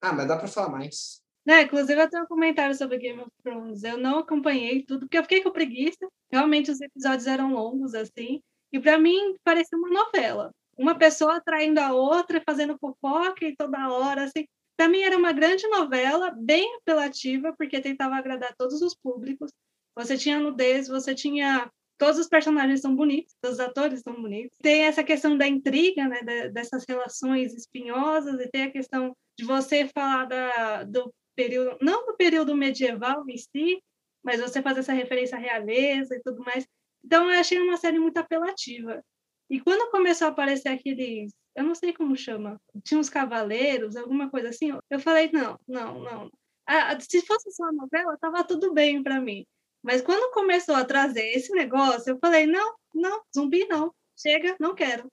Ah, 0.00 0.12
mas 0.12 0.26
dá 0.26 0.36
para 0.36 0.48
falar 0.48 0.70
mais. 0.70 1.22
É, 1.46 1.62
inclusive 1.62 2.00
eu 2.00 2.08
tenho 2.08 2.22
um 2.22 2.26
comentário 2.26 2.74
sobre 2.74 2.98
Game 2.98 3.20
of 3.20 3.30
Thrones. 3.42 3.82
Eu 3.82 3.98
não 3.98 4.18
acompanhei 4.18 4.84
tudo, 4.84 5.00
porque 5.00 5.18
eu 5.18 5.22
fiquei 5.22 5.42
com 5.42 5.50
preguiça. 5.50 6.08
Realmente 6.30 6.70
os 6.70 6.80
episódios 6.80 7.26
eram 7.26 7.52
longos, 7.52 7.94
assim. 7.94 8.40
E 8.72 8.78
para 8.80 8.98
mim 8.98 9.36
parecia 9.44 9.76
uma 9.76 9.88
novela. 9.88 10.52
Uma 10.78 10.96
pessoa 10.96 11.36
atraindo 11.36 11.80
a 11.80 11.92
outra, 11.92 12.42
fazendo 12.46 12.78
fofoca 12.78 13.44
e 13.44 13.56
toda 13.56 13.90
hora, 13.90 14.24
assim. 14.24 14.46
Para 14.76 14.88
mim 14.88 15.02
era 15.02 15.18
uma 15.18 15.32
grande 15.32 15.66
novela, 15.68 16.30
bem 16.30 16.76
apelativa, 16.76 17.52
porque 17.56 17.80
tentava 17.80 18.16
agradar 18.16 18.54
todos 18.56 18.80
os 18.80 18.94
públicos. 18.94 19.50
Você 19.96 20.16
tinha 20.16 20.40
nudez, 20.40 20.88
você 20.88 21.14
tinha 21.14 21.70
todos 21.98 22.18
os 22.18 22.28
personagens 22.28 22.80
são 22.80 22.94
bonitos, 22.94 23.34
os 23.44 23.60
atores 23.60 24.00
são 24.00 24.14
bonitos. 24.20 24.58
Tem 24.60 24.84
essa 24.84 25.04
questão 25.04 25.36
da 25.36 25.46
intriga, 25.46 26.08
né, 26.08 26.48
dessas 26.50 26.84
relações 26.88 27.54
espinhosas, 27.54 28.40
e 28.40 28.48
tem 28.48 28.64
a 28.64 28.70
questão 28.70 29.16
de 29.38 29.44
você 29.44 29.88
falar 29.88 30.26
da, 30.26 30.84
do 30.84 31.12
período, 31.34 31.78
não 31.80 32.06
do 32.06 32.16
período 32.16 32.56
medieval 32.56 33.24
em 33.28 33.36
si, 33.36 33.82
mas 34.22 34.40
você 34.40 34.62
fazer 34.62 34.80
essa 34.80 34.92
referência 34.92 35.36
à 35.36 35.40
realeza 35.40 36.14
e 36.14 36.22
tudo 36.22 36.42
mais. 36.42 36.66
Então, 37.04 37.30
eu 37.30 37.40
achei 37.40 37.58
uma 37.58 37.76
série 37.76 37.98
muito 37.98 38.18
apelativa. 38.18 39.02
E 39.50 39.60
quando 39.60 39.90
começou 39.90 40.28
a 40.28 40.30
aparecer 40.30 40.68
aqueles, 40.68 41.32
eu 41.54 41.64
não 41.64 41.74
sei 41.74 41.92
como 41.92 42.16
chama, 42.16 42.60
tinha 42.84 42.98
uns 42.98 43.10
cavaleiros, 43.10 43.96
alguma 43.96 44.30
coisa 44.30 44.48
assim, 44.48 44.72
eu 44.88 45.00
falei, 45.00 45.30
não, 45.32 45.58
não, 45.68 46.00
não. 46.00 46.30
Ah, 46.66 46.98
se 47.00 47.20
fosse 47.26 47.50
só 47.50 47.64
uma 47.64 47.82
novela, 47.82 48.16
tava 48.18 48.44
tudo 48.44 48.72
bem 48.72 49.02
para 49.02 49.20
mim. 49.20 49.44
Mas 49.82 50.00
quando 50.00 50.32
começou 50.32 50.74
a 50.74 50.84
trazer 50.84 51.32
esse 51.32 51.52
negócio, 51.52 52.10
eu 52.10 52.18
falei: 52.18 52.46
não, 52.46 52.74
não, 52.94 53.22
zumbi 53.34 53.66
não. 53.66 53.92
Chega, 54.16 54.56
não 54.60 54.74
quero. 54.74 55.10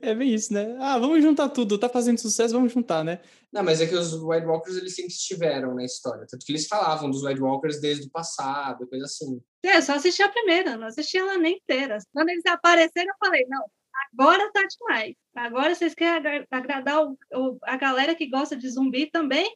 É 0.00 0.14
bem 0.14 0.32
isso, 0.32 0.52
né? 0.52 0.76
Ah, 0.80 0.98
vamos 0.98 1.22
juntar 1.22 1.50
tudo. 1.50 1.78
Tá 1.78 1.88
fazendo 1.88 2.18
sucesso, 2.18 2.54
vamos 2.54 2.72
juntar, 2.72 3.04
né? 3.04 3.20
Não, 3.52 3.62
mas 3.62 3.80
é 3.80 3.86
que 3.86 3.94
os 3.94 4.14
White 4.14 4.46
Walkers 4.46 4.76
eles 4.76 4.94
sempre 4.94 5.12
estiveram 5.12 5.74
na 5.74 5.84
história. 5.84 6.26
Tanto 6.28 6.44
que 6.44 6.52
eles 6.52 6.66
falavam 6.66 7.10
dos 7.10 7.22
White 7.22 7.40
Walkers 7.40 7.80
desde 7.80 8.06
o 8.06 8.10
passado, 8.10 8.88
coisa 8.88 9.04
assim. 9.04 9.40
É, 9.62 9.80
só 9.80 9.94
assisti 9.94 10.22
a 10.22 10.28
primeira, 10.28 10.76
não 10.76 10.86
assisti 10.86 11.18
ela 11.18 11.36
nem 11.36 11.56
inteira. 11.56 11.98
Quando 12.12 12.30
eles 12.30 12.46
apareceram, 12.46 13.08
eu 13.08 13.26
falei: 13.26 13.44
não, 13.48 13.64
agora 14.12 14.50
tá 14.52 14.64
demais. 14.64 15.14
Agora 15.36 15.74
vocês 15.74 15.94
querem 15.94 16.46
agradar 16.50 17.04
o, 17.04 17.18
o, 17.34 17.58
a 17.62 17.76
galera 17.76 18.14
que 18.14 18.28
gosta 18.28 18.56
de 18.56 18.68
zumbi 18.70 19.10
também? 19.10 19.54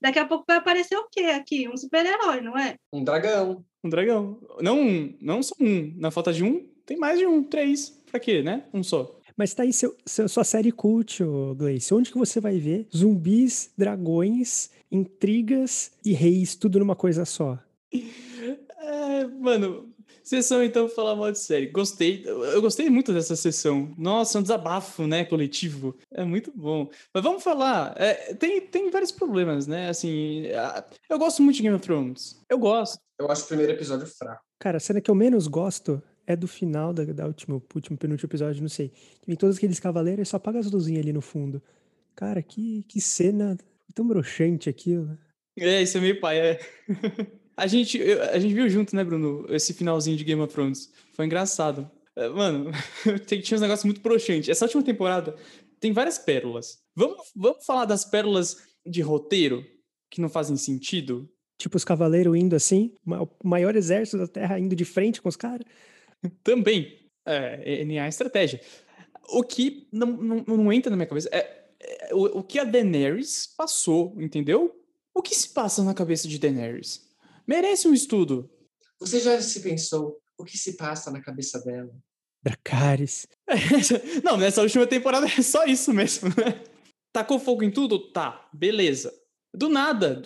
Daqui 0.00 0.18
a 0.18 0.26
pouco 0.26 0.44
vai 0.46 0.58
aparecer 0.58 0.96
o 0.96 1.08
quê 1.10 1.24
aqui? 1.24 1.68
Um 1.68 1.76
super-herói, 1.76 2.42
não 2.42 2.58
é? 2.58 2.76
Um 2.92 3.02
dragão. 3.02 3.64
Um 3.84 3.88
dragão. 3.90 4.38
Não 4.62 4.80
um, 4.80 5.14
não 5.20 5.42
só 5.42 5.54
um. 5.60 5.92
Na 5.96 6.10
falta 6.10 6.32
de 6.32 6.42
um, 6.42 6.66
tem 6.86 6.96
mais 6.96 7.18
de 7.18 7.26
um, 7.26 7.44
três. 7.44 7.90
Pra 8.10 8.18
quê, 8.18 8.42
né? 8.42 8.64
Um 8.72 8.82
só. 8.82 9.20
Mas 9.36 9.52
tá 9.52 9.64
aí 9.64 9.72
seu, 9.72 9.94
seu, 10.06 10.28
sua 10.28 10.44
série 10.44 10.72
cult, 10.72 11.22
Gleice. 11.56 11.92
Onde 11.92 12.10
que 12.10 12.16
você 12.16 12.40
vai 12.40 12.58
ver 12.58 12.86
zumbis, 12.94 13.72
dragões, 13.76 14.70
intrigas 14.90 15.92
e 16.04 16.12
reis, 16.12 16.54
tudo 16.54 16.78
numa 16.78 16.96
coisa 16.96 17.24
só? 17.24 17.58
É, 18.86 19.26
mano, 19.26 19.93
Sessão, 20.24 20.64
então, 20.64 20.88
falar 20.88 21.14
mal 21.14 21.30
de 21.30 21.38
série. 21.38 21.66
Gostei. 21.66 22.22
Eu 22.24 22.62
gostei 22.62 22.88
muito 22.88 23.12
dessa 23.12 23.36
sessão. 23.36 23.94
Nossa, 23.98 24.38
um 24.38 24.42
desabafo, 24.42 25.06
né, 25.06 25.22
coletivo. 25.22 25.94
É 26.10 26.24
muito 26.24 26.50
bom. 26.56 26.88
Mas 27.12 27.22
vamos 27.22 27.42
falar. 27.42 27.94
É, 27.98 28.32
tem, 28.32 28.62
tem 28.62 28.90
vários 28.90 29.12
problemas, 29.12 29.66
né? 29.66 29.90
Assim, 29.90 30.44
eu 31.10 31.18
gosto 31.18 31.42
muito 31.42 31.56
de 31.56 31.62
Game 31.62 31.76
of 31.76 31.84
Thrones. 31.84 32.40
Eu 32.48 32.58
gosto. 32.58 32.98
Eu 33.18 33.30
acho 33.30 33.44
o 33.44 33.48
primeiro 33.48 33.72
episódio 33.72 34.06
fraco. 34.06 34.42
Cara, 34.58 34.78
a 34.78 34.80
cena 34.80 34.98
que 34.98 35.10
eu 35.10 35.14
menos 35.14 35.46
gosto 35.46 36.02
é 36.26 36.34
do 36.34 36.48
final 36.48 36.94
da, 36.94 37.04
da 37.04 37.26
última, 37.26 37.62
último 37.74 37.98
penúltimo 37.98 38.26
episódio, 38.26 38.62
não 38.62 38.68
sei. 38.68 38.88
Que 39.20 39.26
vem 39.26 39.36
todos 39.36 39.58
aqueles 39.58 39.78
cavaleiros 39.78 40.26
e 40.26 40.30
só 40.30 40.38
apaga 40.38 40.58
as 40.58 40.70
luzinhas 40.70 41.02
ali 41.02 41.12
no 41.12 41.20
fundo. 41.20 41.62
Cara, 42.16 42.42
que, 42.42 42.82
que 42.84 42.98
cena 42.98 43.58
tão 43.94 44.06
broxante 44.06 44.70
aquilo. 44.70 45.18
É, 45.58 45.82
isso 45.82 45.98
é 45.98 46.00
meio 46.00 46.18
pai, 46.18 46.40
é. 46.40 46.60
A 47.56 47.66
gente, 47.66 48.02
a 48.02 48.38
gente 48.38 48.54
viu 48.54 48.68
junto, 48.68 48.94
né, 48.96 49.04
Bruno, 49.04 49.46
esse 49.48 49.72
finalzinho 49.72 50.16
de 50.16 50.24
Game 50.24 50.40
of 50.40 50.52
Thrones. 50.52 50.92
Foi 51.12 51.24
engraçado. 51.24 51.88
É, 52.16 52.28
mano, 52.28 52.70
tinha 53.26 53.56
uns 53.56 53.60
negócios 53.60 53.84
muito 53.84 54.00
broxantes. 54.00 54.48
Essa 54.48 54.64
última 54.64 54.82
temporada 54.82 55.36
tem 55.80 55.92
várias 55.92 56.18
pérolas. 56.18 56.78
Vamos, 56.94 57.30
vamos 57.34 57.64
falar 57.64 57.84
das 57.84 58.04
pérolas 58.04 58.56
de 58.86 59.00
roteiro 59.00 59.64
que 60.10 60.20
não 60.20 60.28
fazem 60.28 60.56
sentido? 60.56 61.28
Tipo 61.58 61.76
os 61.76 61.84
cavaleiros 61.84 62.36
indo 62.36 62.56
assim, 62.56 62.92
o 63.06 63.28
maior 63.48 63.76
exército 63.76 64.18
da 64.18 64.26
Terra 64.26 64.58
indo 64.58 64.74
de 64.74 64.84
frente 64.84 65.22
com 65.22 65.28
os 65.28 65.36
caras? 65.36 65.66
Também. 66.42 66.98
É, 67.26 67.82
é, 67.82 68.00
a 68.00 68.08
estratégia. 68.08 68.60
O 69.28 69.42
que 69.42 69.88
não, 69.92 70.06
não, 70.06 70.44
não 70.46 70.72
entra 70.72 70.90
na 70.90 70.96
minha 70.96 71.06
cabeça 71.06 71.28
é, 71.32 71.64
é 71.80 72.14
o, 72.14 72.38
o 72.38 72.42
que 72.42 72.58
a 72.58 72.64
Daenerys 72.64 73.46
passou, 73.56 74.14
entendeu? 74.20 74.74
O 75.14 75.22
que 75.22 75.34
se 75.34 75.48
passa 75.48 75.82
na 75.82 75.94
cabeça 75.94 76.28
de 76.28 76.38
Daenerys? 76.38 77.08
Merece 77.46 77.88
um 77.88 77.94
estudo. 77.94 78.50
Você 79.00 79.20
já 79.20 79.40
se 79.40 79.60
pensou 79.60 80.18
o 80.38 80.44
que 80.44 80.56
se 80.56 80.76
passa 80.76 81.10
na 81.10 81.20
cabeça 81.20 81.60
dela 81.60 81.90
Dracarys. 82.44 83.26
Não, 84.22 84.36
nessa 84.36 84.60
última 84.60 84.86
temporada 84.86 85.26
é 85.26 85.42
só 85.42 85.64
isso 85.64 85.92
mesmo, 85.92 86.28
né? 86.28 86.62
Tacou 87.10 87.38
fogo 87.38 87.62
em 87.62 87.70
tudo? 87.70 88.10
Tá, 88.12 88.46
beleza. 88.52 89.14
Do 89.54 89.68
nada. 89.68 90.20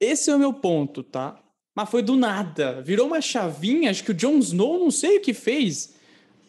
Esse 0.00 0.30
é 0.30 0.34
o 0.34 0.38
meu 0.38 0.52
ponto, 0.52 1.04
tá? 1.04 1.40
Mas 1.74 1.88
foi 1.88 2.02
do 2.02 2.16
nada. 2.16 2.82
Virou 2.82 3.06
uma 3.06 3.20
chavinha, 3.20 3.90
acho 3.90 4.02
que 4.02 4.10
o 4.10 4.14
Jon 4.14 4.38
Snow 4.38 4.78
não 4.78 4.90
sei 4.90 5.18
o 5.18 5.20
que 5.20 5.32
fez, 5.32 5.94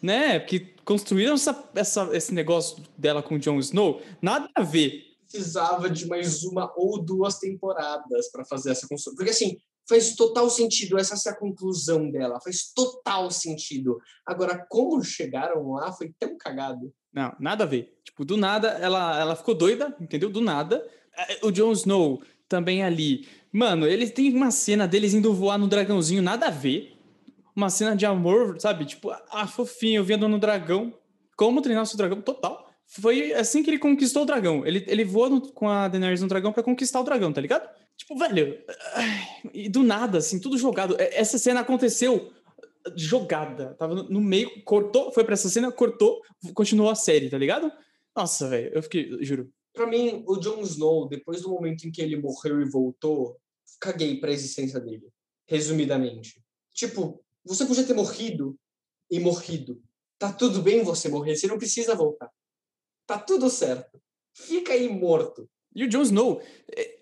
né? 0.02 0.40
Que 0.40 0.74
construíram 0.84 1.34
essa, 1.34 1.70
essa, 1.74 2.10
esse 2.12 2.34
negócio 2.34 2.82
dela 2.98 3.22
com 3.22 3.36
o 3.36 3.38
Jon 3.38 3.58
Snow. 3.60 4.02
Nada 4.20 4.48
a 4.54 4.62
ver. 4.62 5.04
Precisava 5.30 5.88
de 5.88 6.06
mais 6.06 6.42
uma 6.42 6.72
ou 6.76 7.00
duas 7.00 7.38
temporadas 7.38 8.30
para 8.32 8.44
fazer 8.44 8.70
essa 8.72 8.88
construção. 8.88 9.16
Porque 9.16 9.30
assim, 9.30 9.58
faz 9.88 10.14
total 10.14 10.48
sentido, 10.50 10.98
essa 10.98 11.28
é 11.28 11.32
a 11.32 11.36
conclusão 11.36 12.10
dela, 12.10 12.40
faz 12.40 12.72
total 12.72 13.30
sentido. 13.30 13.98
Agora, 14.26 14.64
como 14.68 15.02
chegaram 15.02 15.72
lá 15.72 15.92
foi 15.92 16.12
tão 16.18 16.36
cagado. 16.36 16.92
Não, 17.12 17.34
nada 17.38 17.64
a 17.64 17.66
ver. 17.66 17.96
Tipo, 18.04 18.24
do 18.24 18.36
nada, 18.36 18.68
ela, 18.68 19.20
ela 19.20 19.36
ficou 19.36 19.54
doida, 19.54 19.94
entendeu? 20.00 20.30
Do 20.30 20.40
nada. 20.40 20.84
O 21.42 21.50
Jon 21.50 21.72
Snow 21.72 22.22
também 22.48 22.82
ali. 22.82 23.28
Mano, 23.52 23.86
ele 23.86 24.08
tem 24.08 24.34
uma 24.34 24.50
cena 24.50 24.86
deles 24.86 25.14
indo 25.14 25.32
voar 25.32 25.58
no 25.58 25.68
dragãozinho, 25.68 26.22
nada 26.22 26.46
a 26.46 26.50
ver. 26.50 26.96
Uma 27.54 27.70
cena 27.70 27.94
de 27.94 28.04
amor, 28.04 28.60
sabe? 28.60 28.84
Tipo, 28.84 29.10
ah, 29.10 29.46
fofinho, 29.46 30.00
eu 30.00 30.04
vendo 30.04 30.28
no 30.28 30.38
dragão. 30.38 30.92
Como 31.36 31.62
treinar 31.62 31.84
o 31.84 31.86
seu 31.86 31.96
dragão? 31.96 32.20
Total. 32.20 32.63
Foi 33.00 33.32
assim 33.32 33.62
que 33.62 33.70
ele 33.70 33.78
conquistou 33.78 34.22
o 34.22 34.26
dragão. 34.26 34.64
Ele, 34.64 34.84
ele 34.86 35.04
voa 35.04 35.28
no, 35.28 35.52
com 35.52 35.68
a 35.68 35.88
Daenerys 35.88 36.20
no 36.20 36.28
dragão 36.28 36.52
para 36.52 36.62
conquistar 36.62 37.00
o 37.00 37.04
dragão, 37.04 37.32
tá 37.32 37.40
ligado? 37.40 37.68
Tipo, 37.96 38.16
velho, 38.16 38.62
e 39.52 39.68
do 39.68 39.82
nada, 39.82 40.18
assim, 40.18 40.38
tudo 40.38 40.56
jogado. 40.56 40.96
Essa 40.98 41.38
cena 41.38 41.60
aconteceu 41.60 42.32
jogada. 42.94 43.74
Tava 43.74 43.94
no 43.94 44.20
meio, 44.20 44.62
cortou, 44.64 45.10
foi 45.12 45.24
pra 45.24 45.34
essa 45.34 45.48
cena, 45.48 45.72
cortou, 45.72 46.20
continuou 46.54 46.90
a 46.90 46.94
série, 46.94 47.28
tá 47.28 47.38
ligado? 47.38 47.70
Nossa, 48.14 48.48
velho, 48.48 48.70
eu 48.72 48.82
fiquei, 48.82 49.10
juro. 49.22 49.50
Pra 49.72 49.88
mim, 49.88 50.22
o 50.28 50.36
Jon 50.36 50.60
Snow, 50.60 51.08
depois 51.08 51.42
do 51.42 51.48
momento 51.48 51.88
em 51.88 51.90
que 51.90 52.00
ele 52.00 52.16
morreu 52.16 52.60
e 52.60 52.70
voltou, 52.70 53.36
caguei 53.80 54.20
pra 54.20 54.30
existência 54.30 54.78
dele. 54.78 55.08
Resumidamente. 55.48 56.40
Tipo, 56.72 57.20
você 57.44 57.66
podia 57.66 57.84
ter 57.84 57.94
morrido 57.94 58.56
e 59.10 59.18
morrido. 59.18 59.82
Tá 60.16 60.32
tudo 60.32 60.62
bem 60.62 60.84
você 60.84 61.08
morrer, 61.08 61.34
você 61.34 61.48
não 61.48 61.58
precisa 61.58 61.96
voltar. 61.96 62.30
Tá 63.06 63.18
tudo 63.18 63.50
certo. 63.50 64.00
Fica 64.34 64.72
aí 64.72 64.88
morto. 64.88 65.48
E 65.74 65.84
o 65.84 65.88
Jon 65.88 66.02
Snow, 66.02 66.42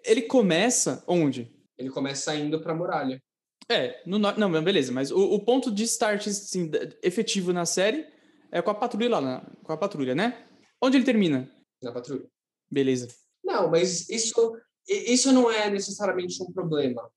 ele 0.04 0.22
começa 0.22 1.04
onde? 1.06 1.54
Ele 1.76 1.90
começa 1.90 2.34
indo 2.34 2.60
pra 2.60 2.74
muralha. 2.74 3.22
É, 3.68 4.02
no, 4.06 4.18
não, 4.18 4.62
beleza, 4.62 4.92
mas 4.92 5.10
o, 5.10 5.18
o 5.18 5.44
ponto 5.44 5.70
de 5.70 5.84
start 5.84 6.26
assim, 6.26 6.70
efetivo 7.02 7.52
na 7.52 7.64
série 7.64 8.06
é 8.50 8.60
com 8.60 8.70
a 8.70 8.74
patrulha 8.74 9.18
lá, 9.18 9.46
com 9.62 9.72
a 9.72 9.76
patrulha, 9.76 10.14
né? 10.14 10.46
Onde 10.80 10.96
ele 10.96 11.04
termina? 11.04 11.50
Na 11.82 11.92
patrulha. 11.92 12.26
Beleza. 12.70 13.08
Não, 13.42 13.70
mas 13.70 14.08
isso, 14.08 14.56
isso 14.86 15.32
não 15.32 15.50
é 15.50 15.70
necessariamente 15.70 16.42
um 16.42 16.52
problema. 16.52 17.10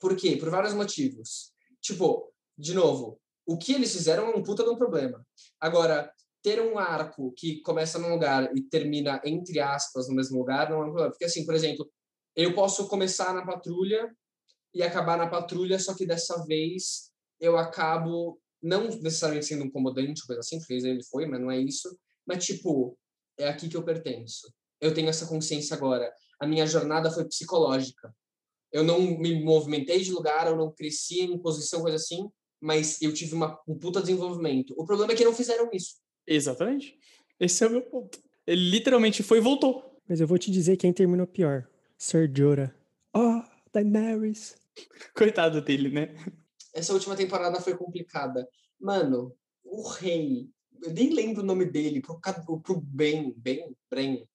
Por 0.00 0.16
quê? 0.16 0.36
Por 0.36 0.50
vários 0.50 0.74
motivos. 0.74 1.52
Tipo, 1.80 2.32
de 2.56 2.74
novo, 2.74 3.20
o 3.46 3.56
que 3.56 3.72
eles 3.72 3.92
fizeram 3.92 4.26
é 4.26 4.36
um 4.36 4.42
puta 4.42 4.64
de 4.64 4.70
um 4.70 4.76
problema. 4.76 5.24
Agora, 5.60 6.12
ter 6.42 6.60
um 6.60 6.78
arco 6.78 7.32
que 7.36 7.60
começa 7.62 7.98
num 7.98 8.10
lugar 8.10 8.50
e 8.56 8.62
termina, 8.62 9.20
entre 9.24 9.60
aspas, 9.60 10.08
no 10.08 10.14
mesmo 10.14 10.38
lugar, 10.38 10.70
não 10.70 10.78
é 10.78 10.80
um 10.80 10.84
problema. 10.84 11.10
Porque, 11.10 11.24
assim, 11.24 11.44
por 11.44 11.54
exemplo, 11.54 11.90
eu 12.36 12.54
posso 12.54 12.88
começar 12.88 13.34
na 13.34 13.44
patrulha 13.44 14.14
e 14.74 14.82
acabar 14.82 15.18
na 15.18 15.26
patrulha, 15.26 15.78
só 15.78 15.94
que 15.94 16.06
dessa 16.06 16.44
vez 16.44 17.10
eu 17.40 17.56
acabo 17.56 18.40
não 18.62 18.84
necessariamente 18.88 19.46
sendo 19.46 19.64
um 19.64 19.70
comodante, 19.70 20.26
coisa 20.26 20.40
assim, 20.40 20.58
porque 20.58 20.74
ele 20.74 21.04
foi, 21.04 21.26
mas 21.26 21.40
não 21.40 21.50
é 21.50 21.58
isso. 21.58 21.96
Mas, 22.26 22.44
tipo, 22.44 22.96
é 23.38 23.48
aqui 23.48 23.68
que 23.68 23.76
eu 23.76 23.84
pertenço. 23.84 24.52
Eu 24.80 24.92
tenho 24.92 25.08
essa 25.08 25.26
consciência 25.26 25.76
agora. 25.76 26.12
A 26.40 26.46
minha 26.46 26.66
jornada 26.66 27.10
foi 27.10 27.24
psicológica. 27.24 28.14
Eu 28.72 28.84
não 28.84 29.00
me 29.00 29.42
movimentei 29.42 30.00
de 30.00 30.12
lugar, 30.12 30.46
eu 30.46 30.56
não 30.56 30.72
cresci 30.72 31.22
em 31.22 31.38
posição, 31.38 31.80
coisa 31.80 31.96
assim, 31.96 32.28
mas 32.60 33.00
eu 33.00 33.12
tive 33.14 33.34
uma, 33.34 33.58
um 33.66 33.78
puta 33.78 34.00
desenvolvimento. 34.00 34.74
O 34.76 34.84
problema 34.84 35.12
é 35.12 35.16
que 35.16 35.24
não 35.24 35.34
fizeram 35.34 35.70
isso. 35.72 35.96
Exatamente. 36.28 36.98
Esse 37.40 37.64
é 37.64 37.66
o 37.66 37.70
meu 37.70 37.82
ponto. 37.82 38.20
Ele 38.46 38.70
literalmente 38.70 39.22
foi 39.22 39.38
e 39.38 39.40
voltou. 39.40 39.98
Mas 40.06 40.20
eu 40.20 40.26
vou 40.26 40.38
te 40.38 40.50
dizer 40.50 40.76
quem 40.76 40.92
terminou 40.92 41.26
pior. 41.26 41.66
Ser 41.96 42.30
Jorah. 42.34 42.74
Oh, 43.14 43.42
Daenerys. 43.72 44.56
Coitado 45.16 45.62
dele, 45.62 45.90
né? 45.90 46.14
Essa 46.74 46.92
última 46.92 47.16
temporada 47.16 47.60
foi 47.60 47.76
complicada. 47.76 48.46
Mano, 48.78 49.34
o 49.64 49.88
rei. 49.88 50.48
Eu 50.82 50.92
nem 50.92 51.12
lembro 51.12 51.42
o 51.42 51.46
nome 51.46 51.64
dele. 51.64 52.00
Pro, 52.00 52.20
pro 52.60 52.80
Ben. 52.80 53.32
Ben? 53.36 53.74
Bren. 53.90 54.26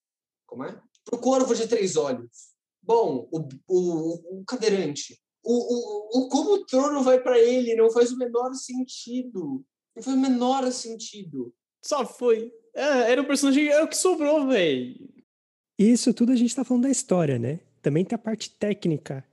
Como 0.48 0.64
é? 0.64 0.82
Pro 1.06 1.20
corvo 1.20 1.56
de 1.56 1.68
três 1.68 1.96
olhos. 1.96 2.54
Bom, 2.82 3.30
o, 3.32 3.48
o, 3.68 4.40
o 4.40 4.46
cadeirante. 4.46 5.20
O, 5.44 5.54
o, 5.54 6.26
o, 6.26 6.30
como 6.30 6.54
o 6.54 6.66
trono 6.66 7.04
vai 7.04 7.22
para 7.22 7.40
ele 7.40 7.76
não 7.76 7.92
faz 7.92 8.12
o 8.12 8.18
menor 8.18 8.54
sentido. 8.54 9.64
Não 9.96 10.04
faz 10.04 10.18
o 10.18 10.20
menor 10.20 10.72
sentido. 10.72 11.54
Só 11.84 12.06
foi. 12.06 12.52
É, 12.74 13.12
era 13.12 13.22
o 13.22 13.26
personagem. 13.26 13.68
É 13.68 13.82
o 13.82 13.88
que 13.88 13.98
sobrou, 13.98 14.48
velho. 14.48 14.96
Isso 15.78 16.14
tudo 16.14 16.32
a 16.32 16.36
gente 16.36 16.56
tá 16.56 16.64
falando 16.64 16.84
da 16.84 16.90
história, 16.90 17.38
né? 17.38 17.60
Também 17.82 18.06
tem 18.06 18.16
a 18.16 18.20
parte 18.20 18.50
técnica, 18.50 19.24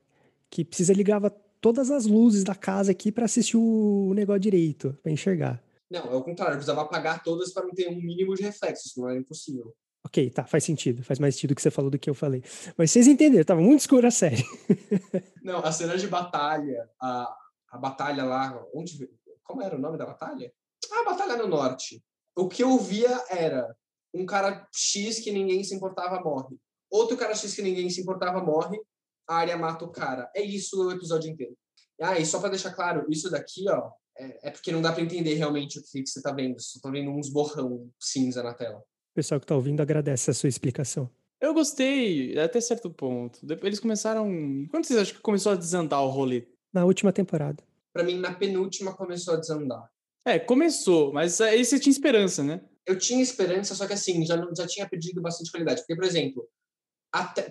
que 0.48 0.64
precisa 0.64 0.92
ligar 0.92 1.20
todas 1.60 1.90
as 1.90 2.06
luzes 2.06 2.42
da 2.42 2.54
casa 2.54 2.90
aqui 2.90 3.12
para 3.12 3.26
assistir 3.26 3.56
o 3.56 4.12
negócio 4.14 4.40
direito, 4.40 4.98
para 5.02 5.12
enxergar. 5.12 5.62
Não, 5.90 6.00
é 6.00 6.14
o 6.14 6.22
contrário, 6.22 6.52
eu 6.52 6.56
precisava 6.56 6.82
apagar 6.82 7.22
todas 7.22 7.52
para 7.52 7.64
não 7.64 7.72
ter 7.72 7.88
um 7.88 8.00
mínimo 8.00 8.34
de 8.34 8.42
reflexos, 8.42 8.96
não 8.96 9.08
era 9.08 9.18
impossível. 9.18 9.74
Ok, 10.04 10.30
tá, 10.30 10.46
faz 10.46 10.64
sentido. 10.64 11.02
Faz 11.04 11.18
mais 11.18 11.34
sentido 11.34 11.50
o 11.52 11.54
que 11.54 11.60
você 11.60 11.70
falou 11.70 11.90
do 11.90 11.98
que 11.98 12.08
eu 12.08 12.14
falei. 12.14 12.42
Mas 12.76 12.90
vocês 12.90 13.06
entenderam, 13.06 13.44
tava 13.44 13.60
muito 13.60 13.80
escura 13.80 14.08
a 14.08 14.10
série. 14.10 14.42
não, 15.44 15.58
a 15.58 15.70
cena 15.70 15.96
de 15.96 16.08
batalha, 16.08 16.88
a, 17.00 17.36
a 17.70 17.78
batalha 17.78 18.24
lá, 18.24 18.64
onde. 18.74 19.08
Como 19.42 19.62
era 19.62 19.76
o 19.76 19.80
nome 19.80 19.98
da 19.98 20.06
batalha? 20.06 20.52
Ah, 20.92 21.00
a 21.00 21.04
batalha 21.04 21.36
no 21.36 21.48
norte. 21.48 22.02
O 22.40 22.48
que 22.48 22.62
eu 22.62 22.78
via 22.78 23.22
era 23.28 23.76
um 24.14 24.24
cara 24.24 24.66
X 24.74 25.18
que 25.18 25.30
ninguém 25.30 25.62
se 25.62 25.74
importava 25.74 26.22
morre. 26.22 26.56
Outro 26.90 27.14
cara 27.14 27.34
X 27.34 27.54
que 27.54 27.60
ninguém 27.60 27.90
se 27.90 28.00
importava 28.00 28.42
morre. 28.42 28.80
A 29.28 29.36
área 29.36 29.58
mata 29.58 29.84
o 29.84 29.90
cara. 29.90 30.30
É 30.34 30.40
isso 30.40 30.82
o 30.82 30.90
episódio 30.90 31.30
inteiro. 31.30 31.54
Ah, 32.00 32.18
e 32.18 32.24
só 32.24 32.40
para 32.40 32.48
deixar 32.48 32.72
claro, 32.72 33.04
isso 33.10 33.30
daqui, 33.30 33.68
ó, 33.68 33.90
é, 34.16 34.48
é 34.48 34.50
porque 34.50 34.72
não 34.72 34.80
dá 34.80 34.90
para 34.90 35.02
entender 35.02 35.34
realmente 35.34 35.78
o 35.78 35.82
que, 35.82 36.02
que 36.02 36.08
você 36.08 36.22
tá 36.22 36.32
vendo. 36.32 36.58
Você 36.58 36.80
tá 36.80 36.90
vendo 36.90 37.10
uns 37.10 37.28
borrão 37.28 37.90
cinza 38.00 38.42
na 38.42 38.54
tela. 38.54 38.78
O 38.78 39.14
pessoal 39.14 39.38
que 39.38 39.46
tá 39.46 39.54
ouvindo 39.54 39.82
agradece 39.82 40.30
a 40.30 40.34
sua 40.34 40.48
explicação. 40.48 41.10
Eu 41.38 41.52
gostei, 41.52 42.38
até 42.38 42.58
certo 42.58 42.90
ponto. 42.90 43.38
Eles 43.62 43.80
começaram. 43.80 44.66
Quando 44.70 44.86
vocês 44.86 44.98
acham 44.98 45.14
que 45.14 45.20
começou 45.20 45.52
a 45.52 45.56
desandar 45.56 46.02
o 46.02 46.08
rolê? 46.08 46.46
Na 46.72 46.86
última 46.86 47.12
temporada. 47.12 47.62
Para 47.92 48.02
mim, 48.02 48.18
na 48.18 48.32
penúltima 48.32 48.94
começou 48.94 49.34
a 49.34 49.36
desandar. 49.36 49.90
É, 50.24 50.38
começou, 50.38 51.12
mas 51.12 51.40
aí 51.40 51.64
você 51.64 51.78
tinha 51.78 51.92
esperança, 51.92 52.42
né? 52.42 52.60
Eu 52.86 52.98
tinha 52.98 53.22
esperança, 53.22 53.74
só 53.74 53.86
que 53.86 53.92
assim, 53.92 54.24
já, 54.24 54.36
já 54.56 54.66
tinha 54.66 54.88
perdido 54.88 55.22
bastante 55.22 55.50
qualidade. 55.50 55.80
Porque, 55.80 55.96
por 55.96 56.04
exemplo, 56.04 56.48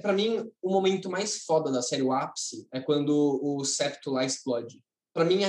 para 0.01 0.13
mim, 0.13 0.49
o 0.61 0.71
momento 0.71 1.09
mais 1.09 1.43
foda 1.43 1.71
da 1.71 1.81
série, 1.81 2.01
o 2.01 2.11
ápice, 2.11 2.67
é 2.71 2.79
quando 2.79 3.39
o 3.41 3.63
septo 3.65 4.11
lá 4.11 4.23
explode. 4.23 4.81
Para 5.13 5.25
mim, 5.25 5.41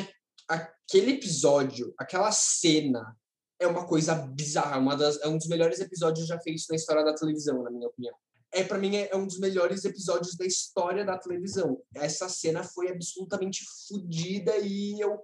aquele 0.48 1.12
episódio, 1.12 1.94
aquela 1.98 2.32
cena, 2.32 3.16
é 3.60 3.66
uma 3.66 3.86
coisa 3.86 4.14
bizarra, 4.14 4.78
uma 4.78 4.96
das, 4.96 5.20
é 5.20 5.28
um 5.28 5.36
dos 5.36 5.46
melhores 5.46 5.78
episódios 5.80 6.26
já 6.26 6.40
feitos 6.40 6.66
na 6.68 6.76
história 6.76 7.04
da 7.04 7.14
televisão, 7.14 7.62
na 7.62 7.70
minha 7.70 7.88
opinião. 7.88 8.14
É 8.52 8.64
para 8.64 8.78
mim 8.78 8.96
é, 8.96 9.10
é 9.12 9.16
um 9.16 9.26
dos 9.26 9.38
melhores 9.38 9.84
episódios 9.84 10.34
da 10.34 10.44
história 10.44 11.04
da 11.04 11.16
televisão. 11.18 11.80
Essa 11.94 12.28
cena 12.28 12.64
foi 12.64 12.90
absolutamente 12.90 13.64
fodida 13.86 14.56
e 14.58 14.98
eu 14.98 15.20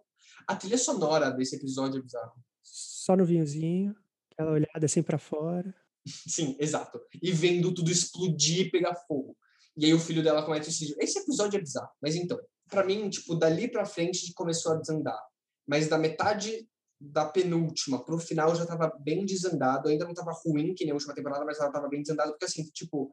a 0.46 0.56
trilha 0.56 0.78
sonora 0.78 1.30
desse 1.30 1.56
episódio 1.56 1.98
é 1.98 2.02
bizarra. 2.02 2.32
Só 2.62 3.16
no 3.16 3.24
vinhozinho, 3.24 3.94
aquela 4.32 4.52
olhada 4.52 4.84
assim 4.84 5.02
para 5.02 5.18
fora. 5.18 5.74
Sim, 6.06 6.56
exato. 6.60 7.00
E 7.20 7.32
vendo 7.32 7.74
tudo 7.74 7.90
explodir 7.90 8.66
e 8.66 8.70
pegar 8.70 8.94
fogo. 8.94 9.36
E 9.76 9.84
aí 9.84 9.92
o 9.92 9.98
filho 9.98 10.22
dela 10.22 10.44
comete 10.44 10.66
suicídio. 10.66 10.96
Esse 11.00 11.18
episódio 11.18 11.58
é 11.58 11.60
bizarro. 11.60 11.90
Mas 12.00 12.14
então, 12.14 12.38
para 12.68 12.84
mim, 12.84 13.08
tipo, 13.10 13.34
dali 13.34 13.68
para 13.68 13.84
frente 13.84 14.32
começou 14.34 14.72
a 14.72 14.76
desandar. 14.76 15.20
Mas 15.66 15.88
da 15.88 15.98
metade 15.98 16.68
da 16.98 17.26
penúltima 17.26 18.02
pro 18.02 18.18
final 18.18 18.54
já 18.54 18.64
tava 18.64 18.90
bem 19.00 19.24
desandado. 19.26 19.88
Ainda 19.88 20.06
não 20.06 20.14
tava 20.14 20.32
ruim 20.44 20.74
que 20.74 20.84
nem 20.84 20.92
a 20.92 20.94
última 20.94 21.14
temporada, 21.14 21.44
mas 21.44 21.58
ela 21.58 21.70
tava 21.70 21.88
bem 21.88 22.02
desandado. 22.02 22.30
Porque 22.30 22.46
assim, 22.46 22.64
tipo, 22.70 23.12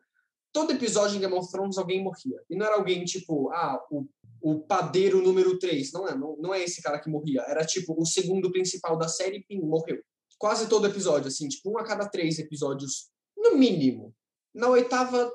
todo 0.54 0.72
episódio 0.72 1.18
em 1.18 1.20
Game 1.20 1.34
of 1.34 1.52
Thrones 1.52 1.78
alguém 1.78 2.02
morria. 2.02 2.40
E 2.50 2.56
não 2.56 2.66
era 2.66 2.76
alguém 2.76 3.04
tipo, 3.04 3.52
ah, 3.52 3.84
o, 3.92 4.08
o 4.40 4.60
padeiro 4.60 5.22
número 5.22 5.58
3. 5.58 5.92
Não 5.92 6.08
é, 6.08 6.16
não, 6.16 6.38
não 6.38 6.54
é 6.54 6.64
esse 6.64 6.82
cara 6.82 7.00
que 7.00 7.10
morria. 7.10 7.42
Era 7.48 7.66
tipo 7.66 8.00
o 8.00 8.06
segundo 8.06 8.52
principal 8.52 8.98
da 8.98 9.08
série, 9.08 9.44
pim, 9.44 9.60
morreu. 9.60 10.00
Quase 10.38 10.70
todo 10.70 10.88
episódio, 10.88 11.28
assim, 11.28 11.48
tipo, 11.48 11.72
um 11.72 11.78
a 11.78 11.84
cada 11.84 12.08
três 12.08 12.38
episódios, 12.38 13.10
no 13.36 13.58
mínimo. 13.58 14.14
Na 14.54 14.70
oitava, 14.70 15.32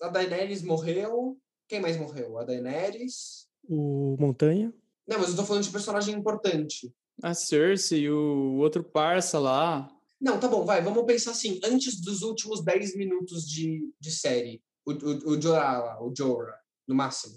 a 0.00 0.08
Daenerys 0.08 0.62
morreu. 0.62 1.36
Quem 1.68 1.80
mais 1.80 1.98
morreu? 1.98 2.38
A 2.38 2.44
Daenerys. 2.44 3.46
O 3.68 4.16
Montanha. 4.18 4.72
Não, 5.06 5.18
mas 5.18 5.30
eu 5.30 5.36
tô 5.36 5.44
falando 5.44 5.64
de 5.64 5.70
personagem 5.70 6.14
importante. 6.14 6.92
A 7.22 7.34
Cersei 7.34 8.02
e 8.02 8.10
o 8.10 8.56
outro 8.58 8.82
parça 8.82 9.38
lá. 9.38 9.90
Não, 10.20 10.38
tá 10.40 10.48
bom, 10.48 10.64
vai, 10.64 10.82
vamos 10.82 11.04
pensar 11.04 11.30
assim, 11.30 11.60
antes 11.64 12.00
dos 12.00 12.22
últimos 12.22 12.64
10 12.64 12.96
minutos 12.96 13.46
de, 13.48 13.88
de 14.00 14.10
série, 14.10 14.62
o, 14.84 14.92
o, 14.92 15.30
o 15.36 15.40
Jorah, 15.40 15.98
o 16.02 16.12
Jorah, 16.16 16.58
no 16.88 16.94
máximo. 16.94 17.36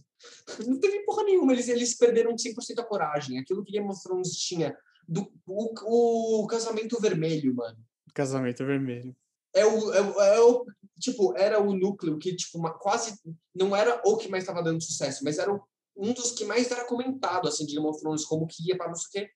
Não 0.68 0.80
teve 0.80 1.04
porra 1.06 1.24
nenhuma, 1.24 1.52
eles, 1.54 1.68
eles 1.68 1.96
perderam 1.96 2.36
100% 2.36 2.80
a 2.80 2.84
coragem. 2.84 3.40
Aquilo 3.40 3.64
que 3.64 3.72
Game 3.72 3.88
of 3.90 4.02
Thrones 4.02 4.32
tinha, 4.36 4.76
do, 5.08 5.32
o, 5.48 6.44
o 6.44 6.48
casamento 6.48 7.00
vermelho, 7.00 7.54
mano. 7.56 7.78
Casamento 8.14 8.66
vermelho. 8.66 9.16
É 9.54 9.66
o, 9.66 9.94
é, 9.94 10.02
o- 10.02 10.22
é 10.22 10.40
o, 10.42 10.66
tipo, 11.00 11.36
era 11.38 11.60
o 11.62 11.76
núcleo 11.76 12.18
que, 12.18 12.36
tipo, 12.36 12.58
uma- 12.58 12.74
quase, 12.78 13.20
não 13.54 13.76
era 13.76 14.02
o 14.06 14.16
que 14.18 14.30
mais 14.30 14.44
estava 14.44 14.64
dando 14.64 14.82
sucesso, 14.82 15.24
mas 15.24 15.38
era 15.38 15.54
o- 15.54 15.62
um 15.98 16.14
dos 16.14 16.32
que 16.32 16.46
mais 16.46 16.72
era 16.72 16.86
comentado, 16.86 17.48
assim, 17.48 17.66
de 17.66 17.76
Game 17.76 17.86
of 17.88 18.00
Thrones, 18.00 18.24
como 18.26 18.48
que 18.48 18.68
ia 18.68 18.78
para 18.78 18.88
não 18.88 18.96
sei 18.96 19.08
o 19.24 19.26
quê. 19.26 19.32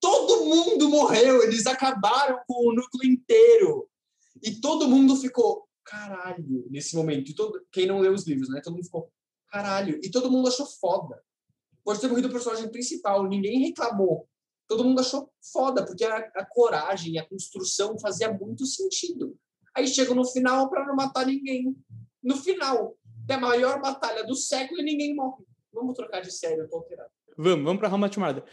Todo 0.00 0.44
mundo 0.44 0.88
morreu, 0.88 1.42
eles 1.42 1.66
acabaram 1.66 2.40
com 2.46 2.68
o 2.68 2.74
núcleo 2.74 3.10
inteiro. 3.10 3.88
E 4.42 4.60
todo 4.60 4.88
mundo 4.88 5.16
ficou, 5.16 5.68
caralho, 5.84 6.66
nesse 6.70 6.94
momento. 6.94 7.30
E 7.30 7.34
todo, 7.34 7.60
quem 7.72 7.86
não 7.86 7.98
leu 7.98 8.12
os 8.12 8.26
livros, 8.26 8.48
né? 8.48 8.60
Todo 8.62 8.74
mundo 8.74 8.84
ficou, 8.84 9.10
caralho. 9.48 9.98
E 10.02 10.10
todo 10.10 10.30
mundo 10.30 10.48
achou 10.48 10.66
foda. 10.66 11.20
Pode 11.84 12.00
ter 12.00 12.08
morrido 12.08 12.28
o 12.28 12.32
personagem 12.32 12.68
principal, 12.70 13.26
ninguém 13.26 13.60
reclamou. 13.60 14.28
Todo 14.68 14.84
mundo 14.84 15.00
achou 15.00 15.32
foda, 15.52 15.84
porque 15.84 16.04
a, 16.04 16.16
a 16.16 16.44
coragem, 16.44 17.18
a 17.18 17.26
construção 17.26 17.98
fazia 17.98 18.30
muito 18.32 18.66
sentido. 18.66 19.36
Aí 19.74 19.86
chega 19.86 20.14
no 20.14 20.24
final 20.24 20.68
para 20.68 20.84
não 20.86 20.94
matar 20.94 21.24
ninguém. 21.24 21.74
No 22.22 22.36
final, 22.36 22.96
tem 23.26 23.36
a 23.36 23.40
maior 23.40 23.80
batalha 23.80 24.24
do 24.24 24.34
século 24.34 24.80
e 24.80 24.84
ninguém 24.84 25.14
morre. 25.14 25.44
Vamos 25.72 25.94
trocar 25.94 26.20
de 26.20 26.30
série, 26.30 26.60
eu 26.60 26.68
tô 26.68 26.76
alterado. 26.76 27.10
Vamos, 27.36 27.64
vamos 27.64 27.78
pra 27.78 27.88
How. 27.88 28.44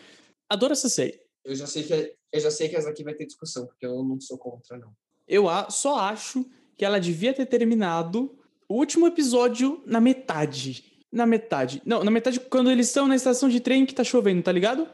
Adoro 0.47 0.73
essa 0.73 0.87
série. 0.87 1.24
Eu 1.45 1.55
já 1.55 1.67
sei 1.67 1.83
que 1.83 2.15
eu 2.33 2.39
já 2.39 2.51
sei 2.51 2.67
que 2.67 2.75
essa 2.75 2.89
aqui 2.89 3.03
vai 3.03 3.13
ter 3.13 3.25
discussão, 3.25 3.65
porque 3.65 3.85
eu 3.85 4.03
não 4.03 4.19
sou 4.19 4.37
contra, 4.37 4.77
não. 4.77 4.91
Eu 5.27 5.47
a- 5.47 5.69
só 5.69 5.97
acho 5.99 6.45
que 6.75 6.83
ela 6.83 6.99
devia 6.99 7.33
ter 7.33 7.45
terminado 7.45 8.37
o 8.67 8.75
último 8.75 9.07
episódio 9.07 9.81
na 9.85 10.01
metade. 10.01 11.05
Na 11.11 11.25
metade. 11.25 11.81
Não, 11.85 12.03
na 12.03 12.11
metade 12.11 12.39
quando 12.39 12.69
eles 12.69 12.87
estão 12.87 13.07
na 13.07 13.15
estação 13.15 13.47
de 13.47 13.59
trem 13.61 13.85
que 13.85 13.93
tá 13.95 14.03
chovendo, 14.03 14.41
tá 14.43 14.51
ligado? 14.51 14.87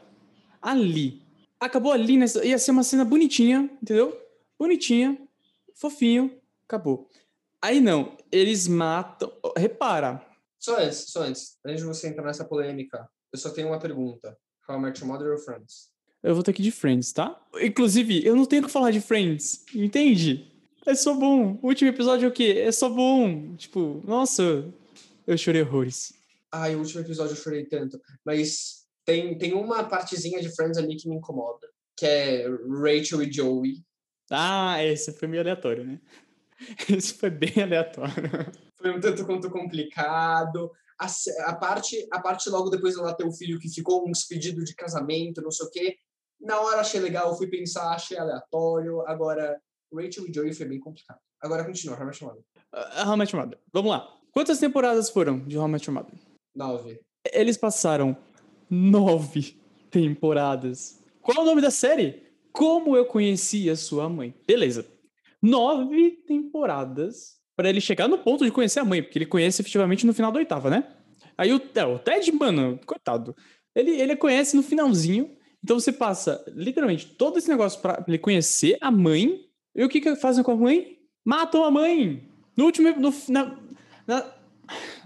Ali. 0.60 1.22
Acabou 1.58 1.92
ali, 1.92 2.16
nessa, 2.16 2.44
ia 2.44 2.58
ser 2.58 2.70
uma 2.72 2.82
cena 2.84 3.04
bonitinha, 3.04 3.70
entendeu? 3.82 4.16
Bonitinha, 4.58 5.18
fofinho, 5.74 6.40
acabou. 6.64 7.08
Aí 7.60 7.80
não, 7.80 8.16
eles 8.30 8.66
matam. 8.68 9.32
Repara, 9.56 10.24
Só 10.58 10.76
antes, 10.78 10.98
só 11.08 11.22
antes, 11.22 11.58
antes 11.64 11.80
de 11.82 11.86
você 11.86 12.08
entrar 12.08 12.24
nessa 12.24 12.44
polêmica, 12.44 13.08
eu 13.32 13.38
só 13.38 13.50
tenho 13.50 13.68
uma 13.68 13.78
pergunta. 13.78 14.36
How 14.68 14.76
I 14.76 14.80
Met 14.80 15.00
Your 15.00 15.08
Mother 15.12 15.32
ou 15.32 15.38
Friends? 15.38 15.91
Eu 16.22 16.34
vou 16.34 16.42
ter 16.42 16.52
que 16.52 16.62
ir 16.62 16.64
de 16.64 16.70
Friends, 16.70 17.12
tá? 17.12 17.40
Inclusive, 17.60 18.24
eu 18.24 18.36
não 18.36 18.46
tenho 18.46 18.62
o 18.62 18.66
que 18.66 18.72
falar 18.72 18.90
de 18.90 19.00
Friends, 19.00 19.64
entende? 19.74 20.50
É 20.86 20.94
só 20.94 21.14
bom. 21.14 21.58
O 21.62 21.68
último 21.68 21.90
episódio 21.90 22.26
é 22.26 22.28
o 22.28 22.32
quê? 22.32 22.54
É 22.58 22.72
só 22.72 22.88
bom. 22.88 23.54
Tipo, 23.56 24.02
nossa, 24.04 24.72
eu 25.26 25.38
chorei 25.38 25.62
horrores. 25.62 26.12
Ai, 26.50 26.74
o 26.74 26.80
último 26.80 27.00
episódio 27.00 27.32
eu 27.32 27.36
chorei 27.36 27.64
tanto. 27.64 28.00
Mas 28.24 28.84
tem, 29.04 29.36
tem 29.38 29.54
uma 29.54 29.84
partezinha 29.84 30.40
de 30.40 30.54
Friends 30.54 30.78
ali 30.78 30.96
que 30.96 31.08
me 31.08 31.16
incomoda. 31.16 31.68
Que 31.96 32.06
é 32.06 32.48
Rachel 32.48 33.22
e 33.22 33.32
Joey. 33.32 33.82
Ah, 34.30 34.82
esse 34.82 35.12
foi 35.12 35.28
meio 35.28 35.42
aleatório, 35.42 35.84
né? 35.84 36.00
Esse 36.88 37.14
foi 37.14 37.28
bem 37.28 37.52
aleatório. 37.60 38.14
Foi 38.76 38.90
um 38.90 39.00
tanto 39.00 39.26
quanto 39.26 39.50
complicado. 39.50 40.70
A, 40.98 41.06
a, 41.46 41.54
parte, 41.56 42.06
a 42.10 42.20
parte 42.20 42.48
logo 42.48 42.70
depois 42.70 42.94
dela 42.94 43.14
ter 43.14 43.26
o 43.26 43.32
filho 43.32 43.58
que 43.58 43.68
ficou 43.68 44.08
um 44.08 44.12
pedido 44.28 44.62
de 44.62 44.74
casamento, 44.74 45.42
não 45.42 45.50
sei 45.50 45.66
o 45.66 45.70
quê. 45.70 45.96
Na 46.42 46.60
hora 46.60 46.80
achei 46.80 47.00
legal, 47.00 47.36
fui 47.36 47.46
pensar, 47.46 47.92
achei 47.92 48.18
aleatório. 48.18 49.00
Agora, 49.06 49.60
Rachel 49.94 50.26
e 50.26 50.34
Joey 50.34 50.52
foi 50.52 50.66
bem 50.66 50.80
complicado. 50.80 51.18
Agora 51.40 51.64
continua, 51.64 51.96
How 51.96 52.04
Your 52.04 52.22
Mother. 52.22 52.42
Ah, 52.72 53.08
How 53.08 53.16
Your 53.16 53.36
Mother. 53.36 53.58
Vamos 53.72 53.90
lá. 53.90 54.18
Quantas 54.32 54.58
temporadas 54.58 55.08
foram 55.08 55.38
de 55.40 55.56
How 55.56 55.68
Your 55.68 55.90
Mother? 55.90 56.14
Nove. 56.54 57.00
Eles 57.32 57.56
passaram 57.56 58.16
nove 58.68 59.56
temporadas. 59.90 61.00
Qual 61.20 61.38
é 61.38 61.40
o 61.40 61.44
nome 61.44 61.62
da 61.62 61.70
série? 61.70 62.26
Como 62.52 62.96
eu 62.96 63.06
conheci 63.06 63.70
a 63.70 63.76
sua 63.76 64.08
mãe. 64.08 64.34
Beleza. 64.46 64.86
Nove 65.40 66.12
temporadas 66.26 67.40
para 67.56 67.68
ele 67.68 67.80
chegar 67.80 68.08
no 68.08 68.18
ponto 68.18 68.44
de 68.44 68.50
conhecer 68.50 68.80
a 68.80 68.84
mãe, 68.84 69.02
porque 69.02 69.18
ele 69.18 69.26
conhece 69.26 69.62
efetivamente 69.62 70.06
no 70.06 70.14
final 70.14 70.32
da 70.32 70.38
oitava, 70.38 70.70
né? 70.70 70.96
Aí 71.36 71.52
o, 71.52 71.60
é, 71.74 71.84
o 71.84 71.98
Ted, 71.98 72.30
mano, 72.32 72.78
coitado. 72.84 73.36
Ele, 73.74 73.90
ele 74.00 74.16
conhece 74.16 74.56
no 74.56 74.62
finalzinho. 74.62 75.36
Então 75.62 75.78
você 75.78 75.92
passa 75.92 76.44
literalmente 76.48 77.06
todo 77.06 77.38
esse 77.38 77.48
negócio 77.48 77.80
pra 77.80 78.04
ele 78.06 78.18
conhecer 78.18 78.76
a 78.80 78.90
mãe. 78.90 79.46
E 79.74 79.84
o 79.84 79.88
que, 79.88 80.00
que 80.00 80.16
fazem 80.16 80.42
com 80.42 80.52
a 80.52 80.56
mãe? 80.56 80.98
Matam 81.24 81.64
a 81.64 81.70
mãe. 81.70 82.28
No 82.56 82.64
último. 82.64 82.90
No, 82.98 83.14
na, 83.28 83.56
na, 84.06 84.32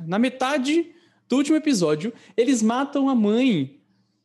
na 0.06 0.18
metade 0.18 0.92
do 1.28 1.36
último 1.36 1.56
episódio, 1.56 2.12
eles 2.36 2.62
matam 2.62 3.08
a 3.08 3.14
mãe. 3.14 3.80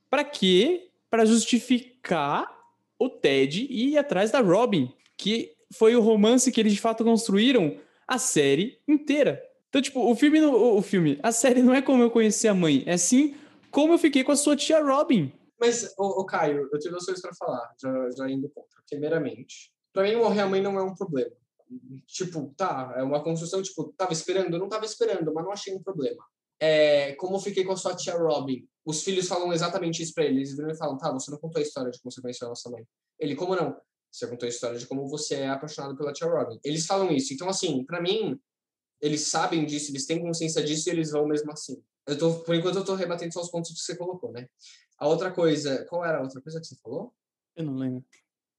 Pra 0.09 0.23
quê? 0.23 0.89
Pra 1.09 1.25
justificar 1.25 2.49
o 2.97 3.09
Ted 3.09 3.67
ir 3.69 3.97
atrás 3.97 4.31
da 4.31 4.39
Robin, 4.39 4.93
que 5.17 5.51
foi 5.73 5.95
o 5.95 6.01
romance 6.01 6.51
que 6.51 6.59
eles 6.59 6.73
de 6.73 6.79
fato 6.79 7.03
construíram 7.03 7.77
a 8.07 8.17
série 8.17 8.77
inteira. 8.87 9.41
Então, 9.69 9.81
tipo, 9.81 10.01
o 10.01 10.15
filme, 10.15 10.41
o 10.41 10.81
filme, 10.81 11.17
a 11.23 11.31
série 11.31 11.61
não 11.61 11.73
é 11.73 11.81
como 11.81 12.03
eu 12.03 12.11
conheci 12.11 12.47
a 12.47 12.53
mãe, 12.53 12.83
é 12.85 12.97
sim 12.97 13.35
como 13.71 13.93
eu 13.93 13.97
fiquei 13.97 14.23
com 14.23 14.33
a 14.33 14.35
sua 14.35 14.55
tia 14.55 14.83
Robin. 14.83 15.31
Mas, 15.61 15.93
ô, 15.95 16.21
ô, 16.21 16.25
Caio, 16.25 16.67
eu 16.73 16.79
tenho 16.79 16.91
duas 16.91 17.05
coisas 17.05 17.21
para 17.21 17.35
falar, 17.35 17.71
já, 17.79 18.09
já 18.17 18.27
indo 18.27 18.49
contra. 18.49 18.81
Primeiramente, 18.89 19.71
para 19.93 20.01
mim 20.01 20.15
morrer 20.15 20.41
a 20.41 20.47
mãe 20.47 20.59
não 20.59 20.79
é 20.79 20.83
um 20.83 20.95
problema. 20.95 21.35
Tipo, 22.07 22.51
tá, 22.57 22.95
é 22.97 23.03
uma 23.03 23.23
construção, 23.23 23.61
tipo, 23.61 23.93
tava 23.95 24.11
esperando? 24.11 24.57
Não 24.57 24.67
tava 24.67 24.85
esperando, 24.85 25.31
mas 25.31 25.45
não 25.45 25.51
achei 25.51 25.75
um 25.75 25.83
problema. 25.83 26.25
É, 26.59 27.13
como 27.13 27.35
eu 27.35 27.39
fiquei 27.39 27.63
com 27.63 27.73
a 27.73 27.77
sua 27.77 27.95
tia 27.95 28.17
Robin? 28.17 28.67
Os 28.83 29.03
filhos 29.03 29.27
falam 29.27 29.53
exatamente 29.53 30.01
isso 30.01 30.13
pra 30.15 30.25
ele. 30.25 30.39
Eles 30.39 30.55
viram 30.55 30.71
e 30.71 30.75
falam, 30.75 30.97
tá, 30.97 31.11
você 31.11 31.29
não 31.29 31.38
contou 31.38 31.59
a 31.59 31.63
história 31.63 31.91
de 31.91 32.01
como 32.01 32.11
você 32.11 32.21
conheceu 32.21 32.47
a 32.47 32.49
nossa 32.49 32.69
mãe. 32.71 32.83
Ele, 33.19 33.35
como 33.35 33.55
não? 33.55 33.79
Você 34.11 34.27
contou 34.27 34.47
a 34.47 34.49
história 34.49 34.79
de 34.79 34.88
como 34.88 35.07
você 35.07 35.35
é 35.35 35.49
apaixonado 35.49 35.95
pela 35.95 36.11
tia 36.11 36.27
Robin. 36.27 36.59
Eles 36.63 36.88
falam 36.88 37.11
isso. 37.11 37.33
Então, 37.33 37.47
assim, 37.47 37.85
pra 37.85 38.01
mim, 38.01 38.38
eles 38.99 39.27
sabem 39.27 39.63
disso, 39.63 39.91
eles 39.91 40.07
têm 40.07 40.19
consciência 40.19 40.63
disso 40.63 40.89
e 40.89 40.91
eles 40.91 41.11
vão 41.11 41.27
mesmo 41.27 41.51
assim. 41.51 41.81
Eu 42.07 42.17
tô, 42.17 42.39
por 42.39 42.55
enquanto, 42.55 42.77
eu 42.77 42.85
tô 42.85 42.95
rebatendo 42.95 43.33
só 43.33 43.41
os 43.41 43.49
pontos 43.51 43.71
que 43.71 43.79
você 43.79 43.95
colocou, 43.95 44.31
né? 44.31 44.47
A 44.97 45.07
outra 45.07 45.31
coisa, 45.31 45.85
qual 45.85 46.03
era 46.05 46.17
a 46.19 46.21
outra 46.21 46.41
coisa 46.41 46.59
que 46.59 46.67
você 46.67 46.75
falou? 46.81 47.13
Eu 47.55 47.65
não 47.65 47.75
lembro. 47.75 48.03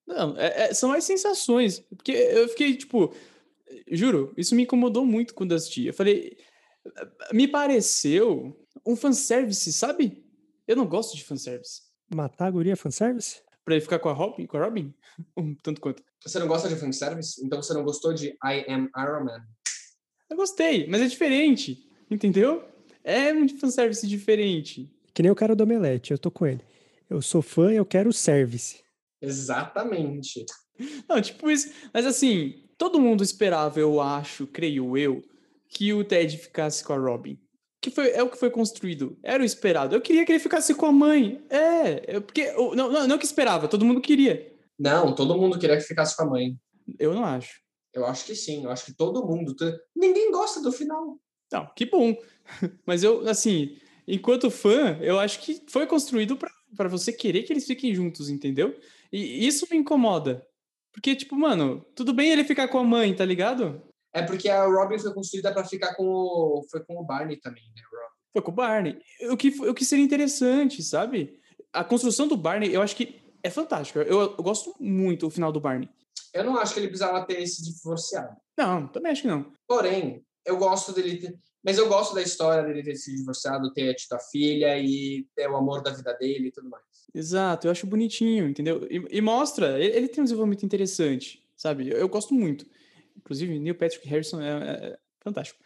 Não, 0.07 0.37
é- 0.37 0.65
é- 0.71 0.75
são 0.75 0.93
as 0.93 1.05
sensações. 1.05 1.81
Porque 1.81 2.13
eu 2.13 2.49
fiquei, 2.49 2.77
tipo, 2.77 3.15
juro, 3.91 4.33
isso 4.37 4.55
me 4.55 4.63
incomodou 4.65 5.05
muito 5.05 5.35
quando 5.35 5.53
eu 5.53 5.57
assisti. 5.57 5.87
Eu 5.87 5.95
falei, 5.95 6.37
me 7.33 7.47
pareceu 7.49 8.59
um 8.87 8.97
fanservice, 8.97 9.73
sabe? 9.73 10.25
Eu 10.67 10.77
não 10.77 10.87
gosto 10.87 11.17
de 11.17 11.25
fanservice. 11.25 11.83
Matar 12.15 12.47
a 12.47 12.51
guria 12.51 12.73
é 12.73 12.77
fanservice? 12.77 13.43
Pra 13.65 13.75
ele 13.75 13.81
ficar 13.83 13.99
com 14.01 14.09
a 14.09 14.13
Robin, 14.13 14.47
com 14.47 14.57
a 14.57 14.65
Robin? 14.65 14.93
Um 15.37 15.55
tanto 15.55 15.81
quanto. 15.81 16.03
Você 16.25 16.39
não 16.39 16.49
gosta 16.49 16.69
de 16.69 16.77
fanservice? 16.77 17.45
Então 17.45 17.63
você 17.63 17.75
não 17.75 17.85
gostou 17.85 18.13
de 18.15 18.29
I 18.45 18.65
Am 18.69 18.89
Iron 18.97 19.25
Man? 19.25 19.45
Eu 20.31 20.37
gostei, 20.37 20.87
mas 20.89 21.01
é 21.03 21.07
diferente, 21.07 21.87
entendeu? 22.11 22.65
É 23.05 23.33
um 23.33 23.49
fanservice 23.49 24.07
diferente. 24.07 24.91
Que 25.15 25.23
nem 25.23 25.31
o 25.31 25.35
cara 25.37 25.55
do 25.57 25.65
Omelete, 25.65 26.13
eu 26.13 26.19
tô 26.19 26.31
com 26.31 26.47
ele. 26.47 26.61
Eu 27.11 27.21
sou 27.21 27.43
fã, 27.43 27.71
eu 27.73 27.85
quero 27.85 28.13
service. 28.13 28.81
Exatamente. 29.21 30.45
Não, 31.09 31.21
tipo 31.21 31.51
isso. 31.51 31.71
Mas 31.93 32.07
assim, 32.07 32.65
todo 32.79 33.01
mundo 33.01 33.23
esperava, 33.23 33.79
eu 33.79 34.01
acho, 34.01 34.47
creio 34.47 34.97
eu, 34.97 35.23
que 35.69 35.93
o 35.93 36.05
Ted 36.05 36.37
ficasse 36.39 36.83
com 36.85 36.93
a 36.93 36.99
Robin. 36.99 37.39
Que 37.81 37.91
foi, 37.91 38.11
é 38.13 38.23
o 38.23 38.31
que 38.31 38.39
foi 38.39 38.49
construído. 38.51 39.19
Era 39.23 39.43
o 39.43 39.47
esperado. 39.47 39.95
Eu 39.95 40.01
queria 40.01 40.25
que 40.25 40.31
ele 40.33 40.39
ficasse 40.39 40.73
com 40.75 40.87
a 40.87 40.93
mãe. 40.93 41.45
É, 41.51 42.17
eu- 42.17 42.23
porque. 42.23 42.43
eu- 42.43 42.75
Não, 42.77 42.91
não, 42.91 43.09
não 43.09 43.19
que 43.19 43.25
esperava, 43.25 43.67
todo 43.69 43.85
mundo 43.85 44.01
queria. 44.01 44.53
Não, 44.79 45.15
todo 45.15 45.37
mundo 45.37 45.59
queria 45.59 45.77
que 45.77 45.83
ficasse 45.83 46.17
com 46.17 46.23
a 46.23 46.27
mãe. 46.31 46.57
Eu 46.99 47.13
não 47.13 47.25
acho. 47.25 47.61
Eu 47.93 48.07
acho 48.07 48.25
que 48.25 48.35
sim, 48.35 48.65
eu 48.65 48.71
acho 48.71 48.87
que 48.87 48.95
todo 48.97 49.27
mundo. 49.27 49.55
Ninguém 49.95 50.31
gosta 50.31 50.63
do 50.63 50.71
final. 50.73 51.19
Não, 51.53 51.67
que 51.77 51.87
bom. 51.87 52.17
Mas 52.87 53.05
eu, 53.05 53.29
assim, 53.29 53.77
enquanto 54.09 54.51
fã, 54.51 54.99
eu 55.01 55.21
acho 55.21 55.41
que 55.41 55.63
foi 55.69 55.87
construído 55.87 56.37
pra 56.37 56.51
pra 56.77 56.89
você 56.89 57.13
querer 57.13 57.43
que 57.43 57.53
eles 57.53 57.67
fiquem 57.67 57.95
juntos, 57.95 58.29
entendeu? 58.29 58.79
E 59.13 59.47
isso 59.47 59.67
me 59.71 59.77
incomoda. 59.77 60.47
Porque, 60.93 61.15
tipo, 61.15 61.37
mano, 61.37 61.85
tudo 61.95 62.13
bem 62.13 62.31
ele 62.31 62.45
ficar 62.45 62.69
com 62.69 62.79
a 62.79 62.85
mãe, 62.85 63.15
tá 63.15 63.25
ligado? 63.25 63.83
É 64.13 64.23
porque 64.23 64.49
a 64.49 64.67
Robin 64.67 64.99
foi 64.99 65.13
construída 65.15 65.53
para 65.53 65.65
ficar 65.65 65.95
com 65.95 66.05
o. 66.05 66.67
Foi 66.71 66.85
com 66.85 66.97
o 66.99 67.05
Barney 67.05 67.39
também, 67.41 67.63
né, 67.75 67.83
Robin? 67.91 68.15
Foi 68.33 68.43
com 68.43 68.51
o 68.51 68.55
Barney. 68.55 68.99
O 69.31 69.37
que, 69.37 69.49
o 69.49 69.75
que 69.75 69.85
seria 69.85 70.05
interessante, 70.05 70.83
sabe? 70.83 71.39
A 71.73 71.83
construção 71.83 72.29
do 72.29 72.37
Barney, 72.37 72.75
eu 72.75 72.83
acho 72.83 72.95
que 72.95 73.23
é 73.43 73.49
fantástica. 73.49 74.01
Eu, 74.01 74.21
eu 74.21 74.37
gosto 74.43 74.75
muito 74.79 75.27
do 75.27 75.31
final 75.31 75.51
do 75.51 75.61
Barney. 75.61 75.89
Eu 76.35 76.45
não 76.45 76.59
acho 76.59 76.75
que 76.75 76.81
ele 76.81 76.89
precisava 76.89 77.25
ter 77.25 77.47
se 77.47 77.63
divorciado. 77.65 78.37
Não, 78.57 78.87
também 78.87 79.13
acho 79.13 79.23
que 79.23 79.29
não. 79.29 79.51
Porém, 79.67 80.23
eu 80.45 80.57
gosto 80.57 80.93
dele 80.93 81.17
ter. 81.17 81.39
Mas 81.63 81.79
eu 81.79 81.89
gosto 81.89 82.15
da 82.15 82.23
história 82.23 82.65
dele 82.65 82.83
ter 82.83 82.97
se 82.97 83.15
divorciado, 83.15 83.73
ter 83.73 83.95
tido 83.95 84.15
a 84.15 84.19
filha 84.19 84.77
e 84.79 85.27
ter 85.35 85.49
o 85.49 85.57
amor 85.57 85.81
da 85.81 85.93
vida 85.93 86.13
dele 86.15 86.49
e 86.49 86.51
tudo 86.51 86.69
mais. 86.69 86.83
Exato, 87.15 87.67
eu 87.67 87.71
acho 87.71 87.87
bonitinho, 87.87 88.49
entendeu? 88.49 88.87
E, 88.91 89.19
e 89.19 89.21
mostra, 89.21 89.79
ele, 89.79 89.97
ele, 89.97 90.09
tem 90.09 90.23
um 90.23 90.25
desenvolvimento 90.25 90.65
interessante, 90.65 91.47
sabe? 91.57 91.89
Eu, 91.89 91.99
eu, 91.99 92.09
gosto 92.09 92.35
muito. 92.35 92.67
Inclusive, 93.17 93.59
Neil 93.59 93.77
Patrick 93.77 94.09
Harrison 94.09 94.41
é, 94.41 94.49
é, 94.49 94.87
é 94.89 94.99
fantástico. 95.21 95.61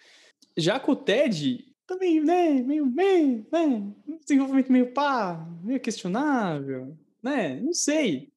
Já 0.56 0.78
com 0.78 0.92
o 0.92 0.96
Ted, 0.96 1.64
também, 1.86 2.20
né? 2.20 2.62
Meio, 2.62 2.84
meio, 2.84 3.46
né? 3.50 3.92
Desenvolvimento 4.20 4.72
meio 4.72 4.92
pá, 4.92 5.48
meio 5.62 5.80
questionável, 5.80 6.96
né? 7.22 7.60
Não 7.60 7.72
sei. 7.72 8.32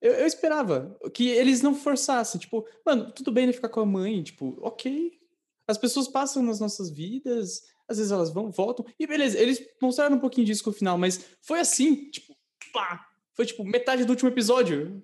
Eu, 0.00 0.12
eu, 0.12 0.26
esperava 0.26 0.96
que 1.12 1.28
eles 1.28 1.62
não 1.62 1.74
forçassem, 1.74 2.40
tipo, 2.40 2.66
mano, 2.84 3.10
tudo 3.12 3.32
bem 3.32 3.44
ele 3.44 3.52
ficar 3.52 3.68
com 3.68 3.80
a 3.80 3.86
mãe, 3.86 4.22
tipo, 4.22 4.56
ok. 4.60 5.17
As 5.68 5.76
pessoas 5.76 6.08
passam 6.08 6.42
nas 6.42 6.58
nossas 6.58 6.90
vidas, 6.90 7.62
às 7.86 7.98
vezes 7.98 8.10
elas 8.10 8.30
vão, 8.30 8.50
voltam, 8.50 8.86
e 8.98 9.06
beleza, 9.06 9.38
eles 9.38 9.62
mostraram 9.80 10.16
um 10.16 10.20
pouquinho 10.20 10.46
disso 10.46 10.62
no 10.66 10.72
final, 10.72 10.96
mas 10.96 11.24
foi 11.42 11.60
assim, 11.60 12.10
tipo, 12.10 12.34
pá! 12.72 13.06
Foi 13.34 13.46
tipo 13.46 13.62
metade 13.62 14.04
do 14.04 14.10
último 14.10 14.30
episódio. 14.30 15.00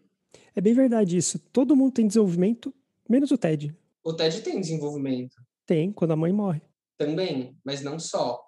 É 0.57 0.61
bem 0.61 0.75
verdade 0.75 1.17
isso. 1.17 1.39
Todo 1.53 1.77
mundo 1.77 1.93
tem 1.93 2.07
desenvolvimento, 2.07 2.75
menos 3.09 3.31
o 3.31 3.39
Ted. 3.39 3.77
O 4.03 4.13
Ted 4.13 4.41
tem 4.41 4.61
desenvolvimento. 4.61 5.37
Tem, 5.65 5.93
quando 5.93 6.13
a 6.13 6.17
mãe 6.17 6.33
morre. 6.33 6.61
Também, 6.99 7.57
mas 7.65 7.81
não 7.81 7.99
só. 7.99 8.41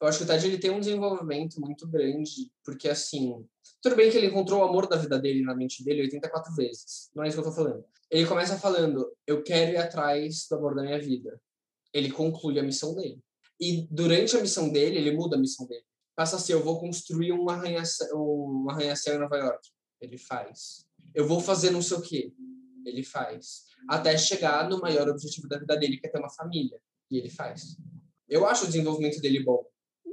Eu 0.00 0.08
acho 0.08 0.18
que 0.18 0.24
o 0.24 0.26
Ted 0.26 0.46
ele 0.46 0.58
tem 0.58 0.70
um 0.70 0.80
desenvolvimento 0.80 1.60
muito 1.60 1.86
grande, 1.88 2.50
porque 2.64 2.88
assim, 2.88 3.44
tudo 3.82 3.96
bem 3.96 4.10
que 4.10 4.16
ele 4.16 4.28
encontrou 4.28 4.60
o 4.60 4.64
amor 4.64 4.88
da 4.88 4.96
vida 4.96 5.18
dele 5.18 5.42
na 5.42 5.54
mente 5.54 5.84
dele 5.84 6.02
84 6.02 6.54
vezes. 6.54 7.10
Não 7.14 7.24
é 7.24 7.28
isso 7.28 7.36
que 7.36 7.46
eu 7.46 7.50
tô 7.50 7.56
falando. 7.56 7.84
Ele 8.10 8.26
começa 8.26 8.58
falando: 8.58 9.12
"Eu 9.26 9.42
quero 9.42 9.72
ir 9.72 9.76
atrás 9.76 10.46
do 10.48 10.56
amor 10.56 10.74
da 10.74 10.82
minha 10.82 10.98
vida". 10.98 11.40
Ele 11.92 12.10
conclui 12.10 12.58
a 12.58 12.62
missão 12.62 12.94
dele. 12.94 13.18
E 13.60 13.86
durante 13.90 14.36
a 14.36 14.40
missão 14.40 14.68
dele, 14.70 14.98
ele 14.98 15.12
muda 15.12 15.36
a 15.36 15.38
missão 15.38 15.66
dele 15.66 15.84
passa 16.18 16.34
a 16.34 16.38
ser, 16.40 16.54
eu 16.54 16.64
vou 16.64 16.80
construir 16.80 17.30
um 17.30 17.48
arranha-céu 17.48 18.18
um 18.18 18.68
arranha 18.68 18.92
em 19.06 19.18
Nova 19.18 19.36
York. 19.36 19.68
Ele 20.00 20.18
faz. 20.18 20.84
Eu 21.14 21.28
vou 21.28 21.38
fazer 21.38 21.70
não 21.70 21.80
sei 21.80 21.96
o 21.96 22.02
quê. 22.02 22.34
Ele 22.84 23.04
faz. 23.04 23.66
Até 23.88 24.18
chegar 24.18 24.68
no 24.68 24.80
maior 24.80 25.08
objetivo 25.08 25.46
da 25.46 25.60
vida 25.60 25.76
dele, 25.76 25.96
que 25.96 26.08
é 26.08 26.10
ter 26.10 26.18
uma 26.18 26.28
família. 26.28 26.76
E 27.08 27.18
ele 27.18 27.30
faz. 27.30 27.76
Eu 28.28 28.44
acho 28.48 28.64
o 28.64 28.66
desenvolvimento 28.66 29.20
dele 29.20 29.44
bom. 29.44 29.64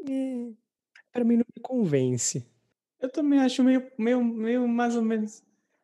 É, 0.07 0.51
para 1.11 1.23
mim 1.23 1.37
não 1.37 1.45
me 1.55 1.61
convence. 1.63 2.45
Eu 3.01 3.09
também 3.09 3.39
acho 3.39 3.63
meio, 3.63 3.91
meio, 3.97 4.23
meio 4.23 4.67
mais 4.67 4.95
ou 4.95 5.01
menos. 5.01 5.41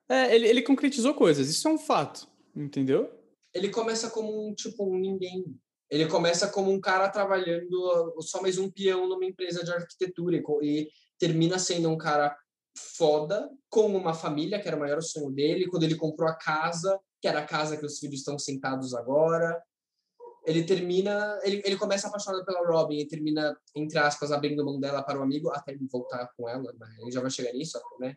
É, 0.07 0.35
ele, 0.35 0.47
ele 0.47 0.61
concretizou 0.61 1.15
coisas, 1.15 1.49
isso 1.49 1.67
é 1.67 1.71
um 1.71 1.79
fato, 1.79 2.27
entendeu? 2.55 3.11
Ele 3.51 3.69
começa 3.69 4.07
como 4.11 4.49
um 4.49 4.53
tipo 4.53 4.85
um 4.85 4.99
ninguém. 4.99 5.59
Ele 5.91 6.07
começa 6.07 6.47
como 6.47 6.71
um 6.71 6.79
cara 6.79 7.09
trabalhando 7.09 8.15
só 8.21 8.41
mais 8.41 8.57
um 8.57 8.71
peão 8.71 9.09
numa 9.09 9.25
empresa 9.25 9.61
de 9.61 9.73
arquitetura 9.73 10.37
e, 10.37 10.43
e 10.63 10.89
termina 11.19 11.59
sendo 11.59 11.89
um 11.89 11.97
cara 11.97 12.33
foda 12.73 13.49
com 13.69 13.87
uma 13.87 14.13
família, 14.13 14.57
que 14.61 14.69
era 14.69 14.77
o 14.77 14.79
maior 14.79 15.01
sonho 15.01 15.29
dele, 15.29 15.67
quando 15.67 15.83
ele 15.83 15.95
comprou 15.95 16.29
a 16.29 16.33
casa, 16.33 16.97
que 17.21 17.27
era 17.27 17.39
a 17.39 17.45
casa 17.45 17.75
que 17.75 17.85
os 17.85 17.99
filhos 17.99 18.19
estão 18.19 18.39
sentados 18.39 18.93
agora. 18.95 19.61
Ele 20.45 20.63
termina, 20.63 21.37
ele, 21.43 21.61
ele 21.65 21.75
começa 21.77 22.07
apaixonado 22.07 22.45
pela 22.45 22.65
Robin 22.65 22.99
e 22.99 23.07
termina, 23.07 23.55
entre 23.75 23.99
aspas, 23.99 24.31
abrindo 24.31 24.65
mão 24.65 24.79
dela 24.79 25.03
para 25.03 25.19
o 25.19 25.21
amigo 25.21 25.49
até 25.49 25.73
ele 25.73 25.85
voltar 25.91 26.25
com 26.37 26.47
ela, 26.47 26.71
né? 26.71 26.87
Ele 27.01 27.11
já 27.11 27.19
vai 27.19 27.29
chegar 27.29 27.51
nisso, 27.51 27.77
né? 27.99 28.15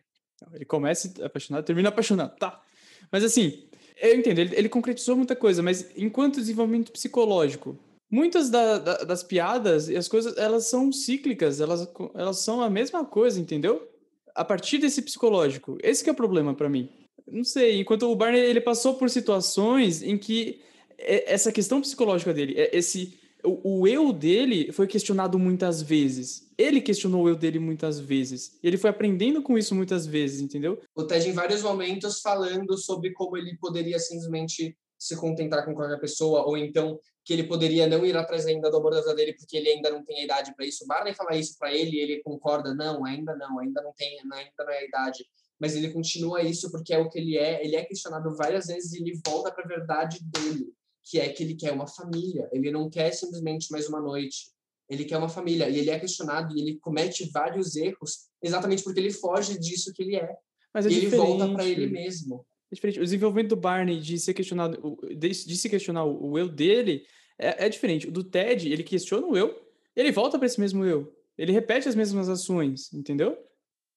Ele 0.53 0.65
começa 0.65 1.11
apaixonado, 1.23 1.65
termina 1.65 1.89
apaixonado, 1.89 2.37
tá. 2.37 2.63
Mas 3.11 3.23
assim, 3.23 3.69
eu 3.97 4.15
entendo, 4.15 4.39
ele, 4.39 4.55
ele 4.55 4.69
concretizou 4.69 5.15
muita 5.15 5.35
coisa, 5.35 5.63
mas 5.63 5.89
enquanto 5.95 6.41
desenvolvimento 6.41 6.91
psicológico, 6.91 7.77
muitas 8.09 8.49
da, 8.49 8.77
da, 8.77 8.97
das 9.03 9.23
piadas 9.23 9.89
e 9.89 9.95
as 9.95 10.07
coisas, 10.07 10.37
elas 10.37 10.65
são 10.65 10.91
cíclicas, 10.91 11.59
elas, 11.59 11.87
elas 12.13 12.39
são 12.39 12.61
a 12.61 12.69
mesma 12.69 13.05
coisa, 13.05 13.39
entendeu? 13.39 13.87
A 14.33 14.43
partir 14.43 14.77
desse 14.77 15.01
psicológico. 15.01 15.77
Esse 15.81 16.03
que 16.03 16.09
é 16.09 16.13
o 16.13 16.15
problema 16.15 16.53
para 16.53 16.69
mim. 16.69 16.89
Não 17.27 17.43
sei, 17.43 17.79
enquanto 17.79 18.03
o 18.03 18.15
Barney, 18.15 18.41
ele 18.41 18.61
passou 18.61 18.95
por 18.95 19.09
situações 19.09 20.03
em 20.03 20.17
que 20.17 20.61
essa 20.97 21.51
questão 21.51 21.81
psicológica 21.81 22.33
dele, 22.33 22.55
esse 22.71 23.17
o, 23.45 23.87
eu 23.87 24.11
dele 24.11 24.71
foi 24.71 24.87
questionado 24.87 25.37
muitas 25.37 25.81
vezes. 25.81 26.49
Ele 26.57 26.81
questionou 26.81 27.23
o 27.23 27.29
eu 27.29 27.35
dele 27.35 27.59
muitas 27.59 27.99
vezes. 27.99 28.57
Ele 28.63 28.77
foi 28.77 28.89
aprendendo 28.89 29.41
com 29.41 29.57
isso 29.57 29.75
muitas 29.75 30.05
vezes, 30.05 30.41
entendeu? 30.41 30.81
O 30.95 31.03
Ted, 31.03 31.29
em 31.29 31.33
vários 31.33 31.61
momentos, 31.61 32.21
falando 32.21 32.77
sobre 32.77 33.11
como 33.13 33.37
ele 33.37 33.57
poderia 33.57 33.99
simplesmente 33.99 34.77
se 34.97 35.15
contentar 35.15 35.65
com 35.65 35.73
qualquer 35.73 35.99
pessoa, 35.99 36.45
ou 36.45 36.57
então 36.57 36.99
que 37.23 37.33
ele 37.33 37.43
poderia 37.43 37.87
não 37.87 38.05
ir 38.05 38.15
atrás 38.15 38.45
ainda 38.45 38.69
do 38.69 38.77
amor 38.77 38.91
da 38.91 39.01
vida 39.01 39.15
dele 39.15 39.33
porque 39.33 39.57
ele 39.57 39.69
ainda 39.69 39.89
não 39.89 40.05
tem 40.05 40.19
a 40.19 40.23
idade 40.23 40.55
para 40.55 40.65
isso. 40.65 40.85
Barney 40.85 41.13
fala 41.13 41.35
isso 41.35 41.57
para 41.57 41.73
ele 41.73 41.99
ele 41.99 42.21
concorda: 42.23 42.73
não, 42.73 43.03
ainda 43.03 43.35
não, 43.35 43.59
ainda 43.59 43.81
não 43.81 43.93
tem, 43.93 44.19
ainda 44.19 44.63
não 44.63 44.71
é 44.71 44.77
a 44.79 44.85
idade. 44.85 45.25
Mas 45.59 45.75
ele 45.75 45.89
continua 45.91 46.43
isso 46.43 46.69
porque 46.71 46.93
é 46.93 46.99
o 46.99 47.09
que 47.09 47.17
ele 47.17 47.37
é. 47.37 47.63
Ele 47.65 47.75
é 47.75 47.83
questionado 47.83 48.35
várias 48.35 48.67
vezes 48.67 48.93
e 48.93 49.01
ele 49.01 49.19
volta 49.25 49.51
para 49.51 49.63
a 49.63 49.67
verdade 49.67 50.19
dele 50.21 50.73
que 51.05 51.19
é 51.19 51.29
que 51.29 51.43
ele 51.43 51.55
quer 51.55 51.71
uma 51.71 51.87
família, 51.87 52.49
ele 52.51 52.71
não 52.71 52.89
quer 52.89 53.11
simplesmente 53.11 53.71
mais 53.71 53.87
uma 53.87 54.01
noite, 54.01 54.47
ele 54.89 55.05
quer 55.05 55.17
uma 55.17 55.29
família, 55.29 55.69
e 55.69 55.79
ele 55.79 55.89
é 55.89 55.99
questionado 55.99 56.55
e 56.55 56.61
ele 56.61 56.79
comete 56.79 57.29
vários 57.31 57.75
erros 57.75 58.27
exatamente 58.41 58.83
porque 58.83 58.99
ele 58.99 59.11
foge 59.11 59.59
disso 59.59 59.93
que 59.93 60.03
ele 60.03 60.15
é. 60.15 60.35
Mas 60.73 60.85
é 60.85 60.89
e 60.89 60.95
ele 60.95 61.07
volta 61.07 61.47
para 61.53 61.65
ele 61.65 61.87
mesmo. 61.87 62.45
É 62.71 62.75
diferente. 62.75 62.99
O 62.99 63.03
desenvolvimento 63.03 63.49
do 63.49 63.55
Barney 63.55 63.99
de 63.99 64.19
ser 64.19 64.33
questionado, 64.33 64.97
de, 65.09 65.29
de 65.29 65.57
se 65.57 65.69
questionar 65.69 66.03
o, 66.03 66.31
o 66.31 66.39
eu 66.39 66.49
dele 66.49 67.05
é, 67.37 67.65
é, 67.65 67.69
diferente. 67.69 68.07
O 68.07 68.11
do 68.11 68.23
Ted, 68.23 68.71
ele 68.71 68.83
questiona 68.83 69.25
o 69.25 69.37
eu, 69.37 69.55
ele 69.95 70.11
volta 70.11 70.37
para 70.37 70.45
esse 70.45 70.59
mesmo 70.59 70.83
eu. 70.83 71.15
Ele 71.37 71.51
repete 71.51 71.87
as 71.87 71.95
mesmas 71.95 72.29
ações, 72.29 72.91
entendeu? 72.93 73.37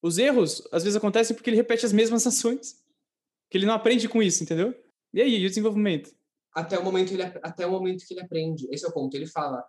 Os 0.03 0.19
erros, 0.19 0.67
às 0.71 0.85
vezes, 0.85 0.97
acontecem 0.97 1.35
porque 1.35 1.51
ele 1.51 1.57
repete 1.57 1.85
as 1.85 1.93
mesmas 1.93 2.25
ações. 2.27 2.77
Que 3.51 3.57
ele 3.57 3.67
não 3.67 3.75
aprende 3.75 4.09
com 4.09 4.23
isso, 4.23 4.43
entendeu? 4.43 4.75
E 5.13 5.23
aí, 5.23 5.39
e 5.39 5.47
o 5.47 5.49
desenvolvimento? 5.49 6.15
Até 6.55 6.79
o 6.79 6.85
momento 6.85 7.13
ele 7.13 7.23
até 7.23 7.67
o 7.67 7.71
momento 7.71 8.05
que 8.07 8.15
ele 8.15 8.21
aprende. 8.21 8.67
Esse 8.71 8.85
é 8.85 8.89
o 8.89 8.93
ponto. 8.93 9.15
Ele 9.15 9.27
fala: 9.27 9.65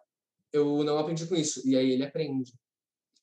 "Eu 0.54 0.84
não 0.84 0.98
aprendi 0.98 1.26
com 1.28 1.36
isso". 1.36 1.68
E 1.68 1.78
aí 1.78 1.92
ele 1.92 2.04
aprende. 2.04 2.54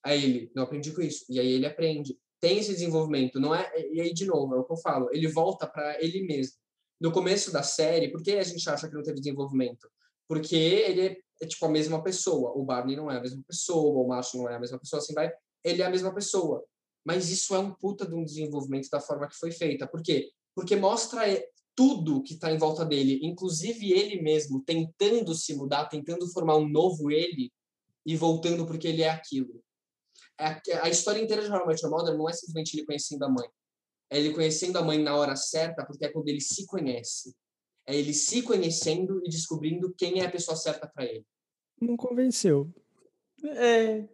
Aí 0.04 0.24
ele: 0.24 0.52
"Não 0.54 0.64
aprendi 0.64 0.92
com 0.92 1.02
isso". 1.02 1.24
E 1.28 1.40
aí 1.40 1.52
ele 1.52 1.66
aprende. 1.66 2.18
Tem 2.40 2.58
esse 2.58 2.72
desenvolvimento, 2.72 3.40
não 3.40 3.54
é? 3.54 3.70
E 3.92 4.00
aí 4.00 4.12
de 4.12 4.26
novo, 4.26 4.54
é 4.54 4.58
o 4.58 4.64
que 4.64 4.72
eu 4.72 4.76
falo, 4.78 5.08
ele 5.12 5.28
volta 5.28 5.66
para 5.66 6.02
ele 6.02 6.22
mesmo. 6.26 6.56
No 7.00 7.12
começo 7.12 7.52
da 7.52 7.62
série, 7.62 8.10
por 8.10 8.22
que 8.22 8.32
a 8.32 8.42
gente 8.42 8.68
acha 8.68 8.88
que 8.88 8.94
não 8.94 9.02
teve 9.02 9.20
desenvolvimento? 9.20 9.88
Porque 10.28 10.56
ele 10.56 11.06
é, 11.06 11.16
é 11.42 11.46
tipo 11.46 11.64
a 11.66 11.68
mesma 11.68 12.02
pessoa. 12.02 12.52
O 12.56 12.64
Barney 12.64 12.96
não 12.96 13.10
é 13.10 13.18
a 13.18 13.20
mesma 13.20 13.42
pessoa, 13.46 14.02
o 14.02 14.08
macho 14.08 14.38
não 14.38 14.48
é 14.48 14.56
a 14.56 14.60
mesma 14.60 14.78
pessoa, 14.78 15.00
assim 15.00 15.14
vai. 15.14 15.30
Ele 15.62 15.82
é 15.82 15.86
a 15.86 15.90
mesma 15.90 16.14
pessoa. 16.14 16.64
Mas 17.04 17.30
isso 17.30 17.54
é 17.54 17.58
um 17.58 17.72
puta 17.72 18.06
de 18.06 18.14
um 18.14 18.24
desenvolvimento 18.24 18.88
da 18.90 19.00
forma 19.00 19.28
que 19.28 19.36
foi 19.36 19.52
feita. 19.52 19.86
Por 19.86 20.02
quê? 20.02 20.30
Porque 20.54 20.74
mostra 20.74 21.22
tudo 21.76 22.22
que 22.22 22.34
está 22.34 22.50
em 22.50 22.56
volta 22.56 22.84
dele, 22.84 23.20
inclusive 23.22 23.92
ele 23.92 24.20
mesmo, 24.22 24.62
tentando 24.62 25.34
se 25.34 25.54
mudar, 25.54 25.84
tentando 25.86 26.26
formar 26.32 26.56
um 26.56 26.66
novo 26.66 27.10
ele 27.10 27.52
e 28.04 28.16
voltando 28.16 28.66
porque 28.66 28.88
ele 28.88 29.02
é 29.02 29.10
aquilo. 29.10 29.62
A, 30.38 30.60
a 30.82 30.88
história 30.88 31.20
inteira 31.20 31.42
de 31.42 31.50
How 31.50 31.70
I 31.70 32.16
não 32.16 32.28
é 32.28 32.32
simplesmente 32.32 32.74
ele 32.74 32.86
conhecendo 32.86 33.24
a 33.24 33.28
mãe. 33.28 33.48
É 34.10 34.18
ele 34.18 34.32
conhecendo 34.32 34.78
a 34.78 34.82
mãe 34.82 34.98
na 34.98 35.14
hora 35.14 35.36
certa, 35.36 35.84
porque 35.84 36.04
é 36.04 36.08
quando 36.08 36.28
ele 36.28 36.40
se 36.40 36.64
conhece. 36.64 37.34
É 37.86 37.94
ele 37.94 38.14
se 38.14 38.42
conhecendo 38.42 39.20
e 39.24 39.28
descobrindo 39.28 39.94
quem 39.96 40.20
é 40.20 40.26
a 40.26 40.30
pessoa 40.30 40.56
certa 40.56 40.88
para 40.88 41.04
ele. 41.04 41.24
Não 41.80 41.96
convenceu. 41.96 42.72
É, 43.44 44.08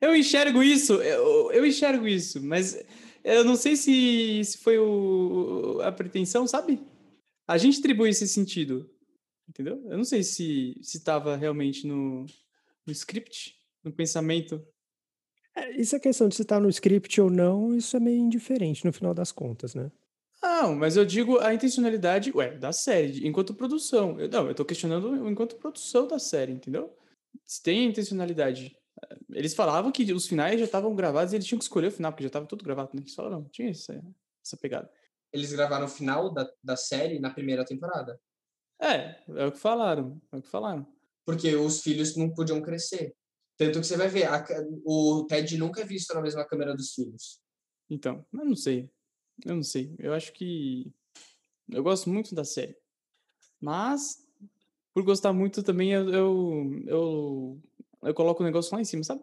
eu 0.00 0.14
enxergo 0.14 0.62
isso, 0.62 0.94
eu, 0.94 1.50
eu 1.52 1.64
enxergo 1.64 2.06
isso, 2.06 2.42
mas 2.42 2.78
eu 3.24 3.44
não 3.44 3.56
sei 3.56 3.74
se, 3.74 4.44
se 4.44 4.58
foi 4.58 4.78
o, 4.78 5.80
a 5.82 5.90
pretensão, 5.90 6.46
sabe? 6.46 6.80
A 7.46 7.56
gente 7.58 7.78
atribui 7.78 8.10
esse 8.10 8.26
sentido, 8.26 8.90
entendeu? 9.48 9.80
Eu 9.88 9.96
não 9.96 10.04
sei 10.04 10.22
se 10.22 10.78
estava 10.80 11.36
realmente 11.36 11.86
no, 11.86 12.26
no 12.84 12.92
script, 12.92 13.56
no 13.84 13.92
pensamento. 13.92 14.66
É, 15.54 15.70
isso 15.80 15.94
é 15.94 16.00
questão 16.00 16.28
de 16.28 16.34
se 16.34 16.42
está 16.42 16.58
no 16.58 16.68
script 16.68 17.20
ou 17.20 17.30
não, 17.30 17.74
isso 17.74 17.96
é 17.96 18.00
meio 18.00 18.18
indiferente 18.18 18.84
no 18.84 18.92
final 18.92 19.14
das 19.14 19.30
contas, 19.30 19.74
né? 19.74 19.90
Não, 20.42 20.74
mas 20.74 20.96
eu 20.96 21.04
digo 21.04 21.38
a 21.38 21.54
intencionalidade, 21.54 22.30
ué, 22.34 22.56
da 22.56 22.72
série, 22.72 23.26
enquanto 23.26 23.54
produção. 23.54 24.20
Eu, 24.20 24.28
não, 24.28 24.48
eu 24.48 24.54
tô 24.54 24.64
questionando 24.64 25.28
enquanto 25.28 25.56
produção 25.56 26.06
da 26.06 26.18
série, 26.18 26.52
entendeu? 26.52 26.94
Se 27.44 27.62
tem 27.62 27.86
intencionalidade. 27.86 28.76
Eles 29.30 29.54
falavam 29.54 29.92
que 29.92 30.10
os 30.12 30.26
finais 30.26 30.58
já 30.58 30.66
estavam 30.66 30.94
gravados 30.94 31.32
e 31.32 31.36
eles 31.36 31.46
tinham 31.46 31.58
que 31.58 31.64
escolher 31.64 31.88
o 31.88 31.92
final, 31.92 32.12
porque 32.12 32.22
já 32.22 32.28
estava 32.28 32.46
tudo 32.46 32.64
gravado, 32.64 32.90
né? 32.94 33.02
Eles 33.02 33.14
falaram, 33.14 33.40
não, 33.40 33.48
tinha 33.48 33.70
essa, 33.70 34.02
essa 34.44 34.56
pegada 34.56 34.90
eles 35.36 35.52
gravaram 35.52 35.86
o 35.86 35.88
final 35.88 36.32
da, 36.32 36.48
da 36.62 36.76
série 36.76 37.18
na 37.18 37.30
primeira 37.30 37.64
temporada. 37.64 38.18
É, 38.80 39.16
é 39.28 39.46
o 39.46 39.52
que 39.52 39.58
falaram, 39.58 40.20
é 40.32 40.36
o 40.36 40.42
que 40.42 40.48
falaram. 40.48 40.86
Porque 41.24 41.54
os 41.54 41.82
filhos 41.82 42.16
não 42.16 42.32
podiam 42.32 42.60
crescer. 42.60 43.14
Tanto 43.56 43.80
que 43.80 43.86
você 43.86 43.96
vai 43.96 44.08
ver, 44.08 44.24
a, 44.24 44.44
o 44.84 45.24
Ted 45.28 45.56
nunca 45.56 45.80
é 45.80 45.84
visto 45.84 46.14
na 46.14 46.20
mesma 46.20 46.44
câmera 46.44 46.74
dos 46.74 46.92
filhos. 46.92 47.40
Então, 47.88 48.24
eu 48.32 48.44
não 48.44 48.56
sei. 48.56 48.90
Eu 49.44 49.56
não 49.56 49.62
sei. 49.62 49.94
Eu 49.98 50.12
acho 50.12 50.32
que. 50.32 50.92
Eu 51.68 51.82
gosto 51.82 52.10
muito 52.10 52.34
da 52.34 52.44
série. 52.44 52.76
Mas 53.60 54.26
por 54.96 55.02
gostar 55.02 55.32
muito 55.32 55.62
também, 55.62 55.92
eu, 55.92 56.08
eu, 56.08 56.82
eu, 56.86 57.62
eu 58.02 58.14
coloco 58.14 58.42
o 58.42 58.46
negócio 58.46 58.74
lá 58.74 58.80
em 58.80 58.84
cima, 58.84 59.04
sabe? 59.04 59.22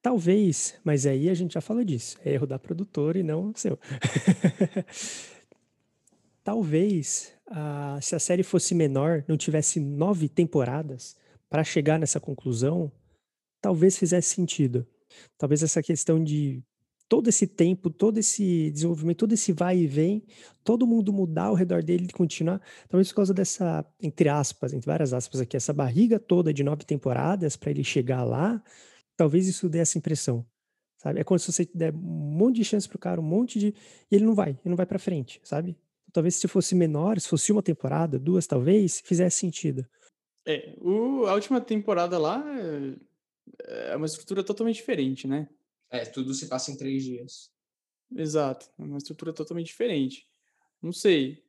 Talvez, 0.00 0.78
mas 0.84 1.06
aí 1.06 1.28
a 1.28 1.34
gente 1.34 1.54
já 1.54 1.60
falou 1.60 1.84
disso. 1.84 2.18
É 2.24 2.32
erro 2.32 2.46
da 2.46 2.58
produtora 2.58 3.18
e 3.18 3.22
não 3.22 3.52
seu. 3.54 3.78
Talvez, 6.44 7.32
ah, 7.46 7.98
se 8.02 8.14
a 8.14 8.18
série 8.18 8.42
fosse 8.42 8.74
menor, 8.74 9.24
não 9.26 9.36
tivesse 9.36 9.80
nove 9.80 10.28
temporadas 10.28 11.16
para 11.48 11.64
chegar 11.64 11.98
nessa 11.98 12.20
conclusão, 12.20 12.92
talvez 13.62 13.96
fizesse 13.96 14.34
sentido. 14.34 14.86
Talvez 15.38 15.62
essa 15.62 15.82
questão 15.82 16.22
de 16.22 16.62
todo 17.08 17.28
esse 17.28 17.46
tempo, 17.46 17.88
todo 17.88 18.18
esse 18.18 18.70
desenvolvimento, 18.70 19.18
todo 19.18 19.32
esse 19.32 19.52
vai 19.52 19.78
e 19.78 19.86
vem, 19.86 20.22
todo 20.62 20.86
mundo 20.86 21.12
mudar 21.12 21.44
ao 21.44 21.54
redor 21.54 21.82
dele 21.82 22.06
e 22.10 22.12
continuar, 22.12 22.60
talvez 22.88 23.08
por 23.08 23.16
causa 23.16 23.32
dessa, 23.32 23.84
entre 24.02 24.28
aspas, 24.28 24.74
entre 24.74 24.86
várias 24.86 25.14
aspas 25.14 25.40
aqui, 25.40 25.56
essa 25.56 25.72
barriga 25.72 26.18
toda 26.18 26.52
de 26.52 26.62
nove 26.62 26.84
temporadas 26.84 27.56
para 27.56 27.70
ele 27.70 27.84
chegar 27.84 28.22
lá, 28.24 28.62
talvez 29.16 29.46
isso 29.48 29.68
dê 29.68 29.78
essa 29.78 29.96
impressão. 29.96 30.44
Sabe? 30.98 31.20
É 31.20 31.24
como 31.24 31.38
se 31.38 31.52
você 31.52 31.68
der 31.74 31.94
um 31.94 31.98
monte 31.98 32.56
de 32.56 32.64
chance 32.64 32.88
pro 32.88 32.98
cara, 32.98 33.20
um 33.20 33.24
monte 33.24 33.58
de. 33.58 33.74
E 34.10 34.14
ele 34.14 34.24
não 34.24 34.34
vai, 34.34 34.50
ele 34.50 34.60
não 34.64 34.76
vai 34.76 34.86
para 34.86 34.98
frente, 34.98 35.40
sabe? 35.44 35.76
Talvez 36.14 36.36
se 36.36 36.46
fosse 36.46 36.76
menor, 36.76 37.20
se 37.20 37.28
fosse 37.28 37.50
uma 37.50 37.60
temporada, 37.60 38.20
duas 38.20 38.46
talvez, 38.46 39.00
fizesse 39.00 39.40
sentido. 39.40 39.84
É, 40.46 40.72
o, 40.80 41.26
a 41.26 41.34
última 41.34 41.60
temporada 41.60 42.16
lá 42.16 42.40
é, 42.56 43.92
é 43.92 43.96
uma 43.96 44.06
estrutura 44.06 44.44
totalmente 44.44 44.76
diferente, 44.76 45.26
né? 45.26 45.48
É, 45.90 46.04
tudo 46.04 46.32
se 46.32 46.46
passa 46.46 46.70
em 46.70 46.76
três 46.76 47.02
dias. 47.02 47.50
Exato, 48.14 48.70
é 48.78 48.82
uma 48.84 48.98
estrutura 48.98 49.32
totalmente 49.32 49.66
diferente. 49.66 50.24
Não 50.80 50.92
sei. 50.92 51.42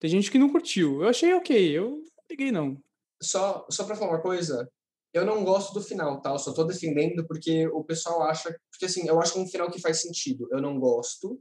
Tem 0.00 0.10
gente 0.10 0.32
que 0.32 0.38
não 0.38 0.50
curtiu. 0.50 1.00
Eu 1.00 1.08
achei 1.08 1.32
ok, 1.34 1.70
eu 1.70 2.04
liguei 2.28 2.50
não. 2.50 2.76
Só, 3.22 3.68
só 3.70 3.84
pra 3.84 3.94
falar 3.94 4.14
uma 4.14 4.20
coisa, 4.20 4.68
eu 5.14 5.24
não 5.24 5.44
gosto 5.44 5.72
do 5.72 5.80
final, 5.80 6.20
tá? 6.20 6.30
Eu 6.30 6.40
só 6.40 6.52
tô 6.52 6.64
defendendo 6.64 7.24
porque 7.24 7.68
o 7.68 7.84
pessoal 7.84 8.24
acha. 8.24 8.50
Porque 8.68 8.86
assim, 8.86 9.06
eu 9.06 9.20
acho 9.20 9.38
um 9.38 9.46
final 9.46 9.70
que 9.70 9.80
faz 9.80 10.02
sentido. 10.02 10.48
Eu 10.50 10.60
não 10.60 10.76
gosto, 10.80 11.40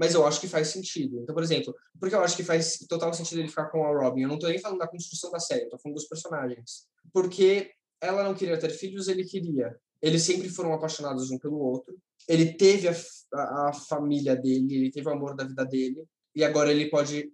mas 0.00 0.14
eu 0.14 0.26
acho 0.26 0.40
que 0.40 0.48
faz 0.48 0.68
sentido. 0.68 1.20
Então, 1.20 1.34
por 1.34 1.44
exemplo, 1.44 1.76
porque 2.00 2.14
eu 2.14 2.22
acho 2.22 2.34
que 2.34 2.42
faz 2.42 2.78
total 2.88 3.12
sentido 3.12 3.40
ele 3.40 3.48
ficar 3.48 3.66
com 3.66 3.84
a 3.84 3.92
Robin? 3.94 4.22
Eu 4.22 4.28
não 4.28 4.38
tô 4.38 4.48
nem 4.48 4.58
falando 4.58 4.78
da 4.78 4.88
construção 4.88 5.30
da 5.30 5.38
série, 5.38 5.64
eu 5.64 5.68
tô 5.68 5.78
falando 5.78 5.96
dos 5.96 6.08
personagens. 6.08 6.86
Porque 7.12 7.70
ela 8.00 8.24
não 8.24 8.34
queria 8.34 8.58
ter 8.58 8.70
filhos, 8.70 9.08
ele 9.08 9.24
queria. 9.24 9.78
Eles 10.00 10.22
sempre 10.22 10.48
foram 10.48 10.72
apaixonados 10.72 11.30
um 11.30 11.38
pelo 11.38 11.58
outro. 11.58 11.94
Ele 12.26 12.54
teve 12.54 12.88
a, 12.88 12.94
a, 13.34 13.68
a, 13.68 13.72
família 13.74 14.34
dele, 14.34 14.74
ele 14.74 14.90
teve 14.90 15.06
o 15.06 15.12
amor 15.12 15.36
da 15.36 15.44
vida 15.44 15.66
dele, 15.66 16.02
e 16.34 16.42
agora 16.42 16.72
ele 16.72 16.88
pode 16.88 17.30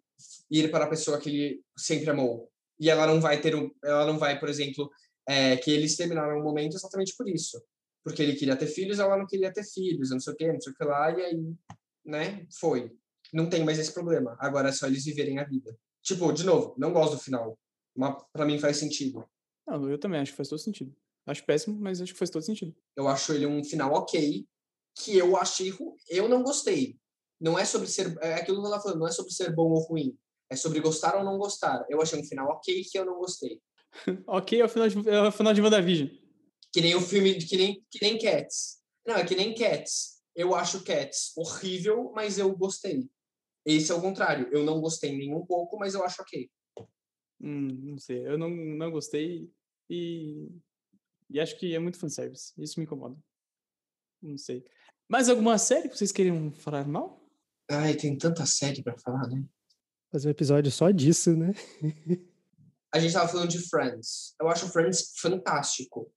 ir 0.50 0.68
para 0.68 0.86
a 0.86 0.88
pessoa 0.88 1.20
que 1.20 1.28
ele 1.28 1.62
sempre 1.78 2.10
amou. 2.10 2.50
E 2.80 2.90
ela 2.90 3.06
não 3.06 3.20
vai 3.20 3.40
ter, 3.40 3.54
ela 3.84 4.06
não 4.06 4.18
vai, 4.18 4.40
por 4.40 4.48
exemplo, 4.48 4.90
é, 5.28 5.56
que 5.56 5.70
eles 5.70 5.96
terminaram 5.96 6.40
o 6.40 6.42
momento 6.42 6.74
exatamente 6.74 7.14
por 7.16 7.28
isso, 7.28 7.62
porque 8.02 8.24
ele 8.24 8.34
queria 8.34 8.56
ter 8.56 8.66
filhos, 8.66 8.98
ela 8.98 9.16
não 9.16 9.26
queria 9.26 9.52
ter 9.52 9.62
filhos, 9.62 10.10
não 10.10 10.18
sei 10.18 10.32
o 10.32 10.36
que, 10.36 10.52
não 10.52 10.60
sei 10.60 10.72
o 10.72 10.76
que 10.76 10.84
lá, 10.84 11.12
e 11.12 11.22
aí, 11.22 11.54
né, 12.06 12.46
foi. 12.58 12.92
Não 13.32 13.48
tem 13.48 13.64
mais 13.64 13.78
esse 13.78 13.92
problema. 13.92 14.36
Agora 14.38 14.68
é 14.68 14.72
só 14.72 14.86
eles 14.86 15.04
viverem 15.04 15.38
a 15.38 15.44
vida. 15.44 15.76
Tipo, 16.02 16.32
de 16.32 16.44
novo, 16.44 16.74
não 16.78 16.92
gosto 16.92 17.16
do 17.16 17.22
final, 17.22 17.58
mas 17.94 18.14
para 18.32 18.44
mim 18.44 18.58
faz 18.58 18.76
sentido. 18.76 19.28
Não, 19.66 19.90
eu 19.90 19.98
também 19.98 20.20
acho 20.20 20.30
que 20.30 20.36
faz 20.36 20.48
todo 20.48 20.60
sentido. 20.60 20.94
Acho 21.26 21.44
péssimo, 21.44 21.76
mas 21.80 22.00
acho 22.00 22.12
que 22.12 22.18
faz 22.18 22.30
todo 22.30 22.44
sentido. 22.44 22.74
Eu 22.96 23.08
acho 23.08 23.32
ele 23.32 23.46
um 23.46 23.64
final 23.64 23.92
ok, 23.92 24.46
que 24.94 25.16
eu 25.16 25.36
achei 25.36 25.72
eu 26.08 26.28
não 26.28 26.42
gostei. 26.42 26.96
Não 27.40 27.58
é 27.58 27.64
sobre 27.64 27.88
ser 27.88 28.16
é 28.22 28.34
aquilo 28.34 28.60
que 28.60 28.66
ela 28.66 28.80
falou, 28.80 28.98
não 28.98 29.08
é 29.08 29.10
sobre 29.10 29.32
ser 29.32 29.54
bom 29.54 29.70
ou 29.70 29.80
ruim, 29.80 30.16
é 30.48 30.56
sobre 30.56 30.80
gostar 30.80 31.16
ou 31.16 31.24
não 31.24 31.36
gostar. 31.36 31.84
Eu 31.90 32.00
achei 32.00 32.18
um 32.18 32.24
final 32.24 32.48
ok 32.50 32.84
que 32.84 32.98
eu 32.98 33.04
não 33.04 33.18
gostei. 33.18 33.60
ok, 34.26 34.60
é 34.60 34.64
o 34.64 34.68
final 34.68 34.88
de, 34.88 35.08
é 35.08 35.22
o 35.22 35.32
final 35.32 35.52
de 35.52 35.60
WandaVision. 35.60 36.08
Que 36.72 36.80
nem 36.80 36.94
o 36.94 37.00
filme, 37.00 37.34
que 37.34 37.56
nem, 37.56 37.84
que 37.90 37.98
nem 38.00 38.18
Cats. 38.18 38.78
Não, 39.06 39.16
é 39.16 39.24
que 39.24 39.34
nem 39.34 39.54
Cats. 39.54 40.15
Eu 40.36 40.54
acho 40.54 40.84
Cats 40.84 41.32
horrível, 41.36 42.12
mas 42.14 42.38
eu 42.38 42.54
gostei. 42.54 43.08
Esse 43.64 43.90
é 43.90 43.94
o 43.94 44.00
contrário. 44.00 44.48
Eu 44.52 44.64
não 44.64 44.80
gostei 44.80 45.16
nem 45.16 45.34
um 45.34 45.44
pouco, 45.44 45.76
mas 45.78 45.94
eu 45.94 46.04
acho 46.04 46.22
ok. 46.22 46.48
Hum, 47.40 47.68
não 47.82 47.98
sei. 47.98 48.26
Eu 48.26 48.38
não, 48.38 48.50
não 48.50 48.90
gostei 48.90 49.50
e 49.90 50.48
e 51.28 51.40
acho 51.40 51.58
que 51.58 51.74
é 51.74 51.78
muito 51.78 51.98
fanservice. 51.98 52.52
Isso 52.56 52.78
me 52.78 52.84
incomoda. 52.86 53.16
Não 54.22 54.38
sei. 54.38 54.64
Mais 55.08 55.28
alguma 55.28 55.58
série 55.58 55.88
que 55.88 55.96
vocês 55.96 56.12
queriam 56.12 56.52
falar 56.52 56.86
mal? 56.86 57.28
Ai, 57.68 57.94
tem 57.94 58.16
tanta 58.16 58.46
série 58.46 58.82
para 58.82 58.96
falar, 58.98 59.28
né? 59.28 59.44
Fazer 60.10 60.28
um 60.28 60.30
episódio 60.30 60.70
só 60.70 60.90
disso, 60.90 61.36
né? 61.36 61.52
a 62.92 63.00
gente 63.00 63.12
tava 63.12 63.28
falando 63.28 63.50
de 63.50 63.58
Friends. 63.58 64.34
Eu 64.40 64.48
acho 64.48 64.68
Friends 64.68 65.12
fantástico. 65.18 66.12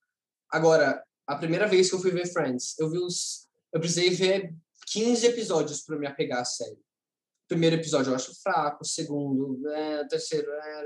Agora, 0.49 1.03
a 1.27 1.35
primeira 1.35 1.67
vez 1.67 1.89
que 1.89 1.95
eu 1.95 1.99
fui 1.99 2.11
ver 2.11 2.31
Friends, 2.31 2.77
eu 2.79 2.89
vi 2.89 2.99
os. 2.99 3.48
Eu 3.73 3.79
precisei 3.79 4.09
ver 4.09 4.55
15 4.87 5.27
episódios 5.27 5.81
para 5.81 5.97
me 5.97 6.07
apegar 6.07 6.41
à 6.41 6.45
série. 6.45 6.79
Primeiro 7.47 7.75
episódio 7.75 8.11
eu 8.11 8.15
acho 8.15 8.39
fraco, 8.41 8.85
segundo, 8.85 9.67
é, 9.69 10.07
terceiro, 10.07 10.51
é, 10.51 10.83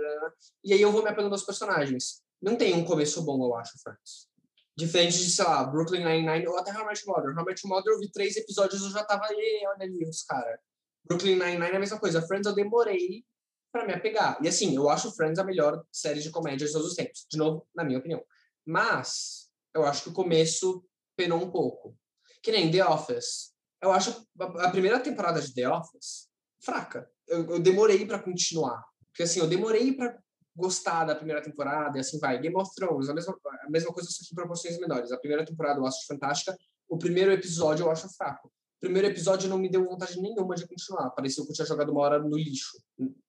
e 0.64 0.73
aí 0.73 0.81
eu 0.81 0.91
vou 0.91 1.03
me 1.03 1.10
apegando 1.10 1.34
aos 1.34 1.43
personagens 1.43 2.23
não 2.43 2.57
tem 2.57 2.73
um 2.73 2.84
começo 2.84 3.23
bom, 3.23 3.41
eu 3.41 3.55
acho, 3.55 3.80
Friends. 3.81 4.27
Diferente 4.76 5.18
de, 5.18 5.30
sei 5.31 5.45
lá, 5.45 5.64
Brooklyn 5.64 6.03
Nine-Nine 6.03 6.45
ou 6.47 6.57
até 6.57 6.72
How 6.72 6.81
I 6.81 6.88
Met 6.88 7.01
Your 7.05 7.15
Mother. 7.15 7.34
How 7.34 7.41
I 7.41 7.45
Met 7.45 7.61
Your 7.65 7.73
Mother 7.73 7.93
eu 7.93 7.99
vi 7.99 8.11
três 8.11 8.35
episódios 8.35 8.81
e 8.81 8.85
eu 8.85 8.91
já 8.91 9.03
tava, 9.05 9.26
e 9.31 9.65
olha 9.65 9.84
ali 9.84 10.03
os 10.03 10.23
caras. 10.23 10.60
Brooklyn 11.05 11.38
Nine-Nine 11.38 11.72
é 11.72 11.76
a 11.77 11.80
mesma 11.80 11.97
coisa. 11.97 12.22
Friends 12.22 12.45
eu 12.45 12.53
demorei 12.53 13.23
para 13.72 13.85
me 13.85 13.93
apegar. 13.93 14.38
E 14.43 14.49
assim, 14.49 14.76
eu 14.76 14.89
acho 14.89 15.15
Friends 15.15 15.39
a 15.39 15.43
melhor 15.45 15.85
série 15.89 16.19
de 16.19 16.31
comédia 16.31 16.68
de 16.68 16.73
todos 16.73 16.89
os 16.89 16.95
tempos. 16.95 17.26
De 17.30 17.38
novo, 17.38 17.65
na 17.73 17.85
minha 17.85 17.99
opinião. 17.99 18.22
Mas, 18.65 19.49
eu 19.73 19.85
acho 19.85 20.03
que 20.03 20.10
o 20.10 20.14
começo 20.14 20.84
penou 21.15 21.41
um 21.41 21.49
pouco. 21.49 21.95
Que 22.44 22.52
nem 22.52 22.70
The 22.70 22.86
Office. 22.86 23.53
Eu 23.82 23.91
acho 23.91 24.28
a 24.40 24.70
primeira 24.70 24.99
temporada 24.99 25.41
de 25.41 25.53
The 25.53 25.68
Office 25.68 26.30
fraca. 26.64 27.10
Eu, 27.28 27.49
eu 27.52 27.60
demorei 27.60 28.06
para 28.06 28.20
continuar. 28.20 28.84
Porque 29.10 29.24
assim, 29.24 29.40
eu 29.40 29.48
demorei 29.48 29.94
para 29.94 30.18
gostar 30.56 31.06
da 31.06 31.15
primeira 31.15 31.41
temporada 31.41 31.98
e 31.98 32.02
assim 32.02 32.20
vai. 32.20 32.40
Game 32.40 32.56
of 32.56 32.72
Thrones, 32.76 33.10
a 33.10 33.14
mesma, 33.14 33.36
a 33.65 33.70
mesma 33.70 33.91
coisa, 33.91 34.10
só 34.10 34.20
que 34.20 34.32
em 34.32 34.36
proporções 34.36 34.80
menores. 34.80 35.11
A 35.11 35.18
primeira 35.18 35.45
temporada 35.45 35.80
eu 35.80 35.86
acho 35.86 36.06
fantástica, 36.07 36.57
o 36.88 36.98
primeiro 36.98 37.32
episódio 37.32 37.86
eu 37.86 37.91
acho 37.91 38.07
fraco. 38.15 38.48
O 38.48 38.80
primeiro 38.80 39.07
episódio 39.07 39.49
não 39.49 39.57
me 39.57 39.70
deu 39.70 39.86
vontade 39.86 40.20
nenhuma 40.20 40.56
de 40.56 40.68
continuar. 40.68 41.10
Pareceu 41.11 41.45
que 41.45 41.52
eu 41.52 41.56
tinha 41.56 41.65
jogado 41.65 41.91
uma 41.91 42.02
hora 42.02 42.20
no 42.20 42.38
lixo. 42.38 42.78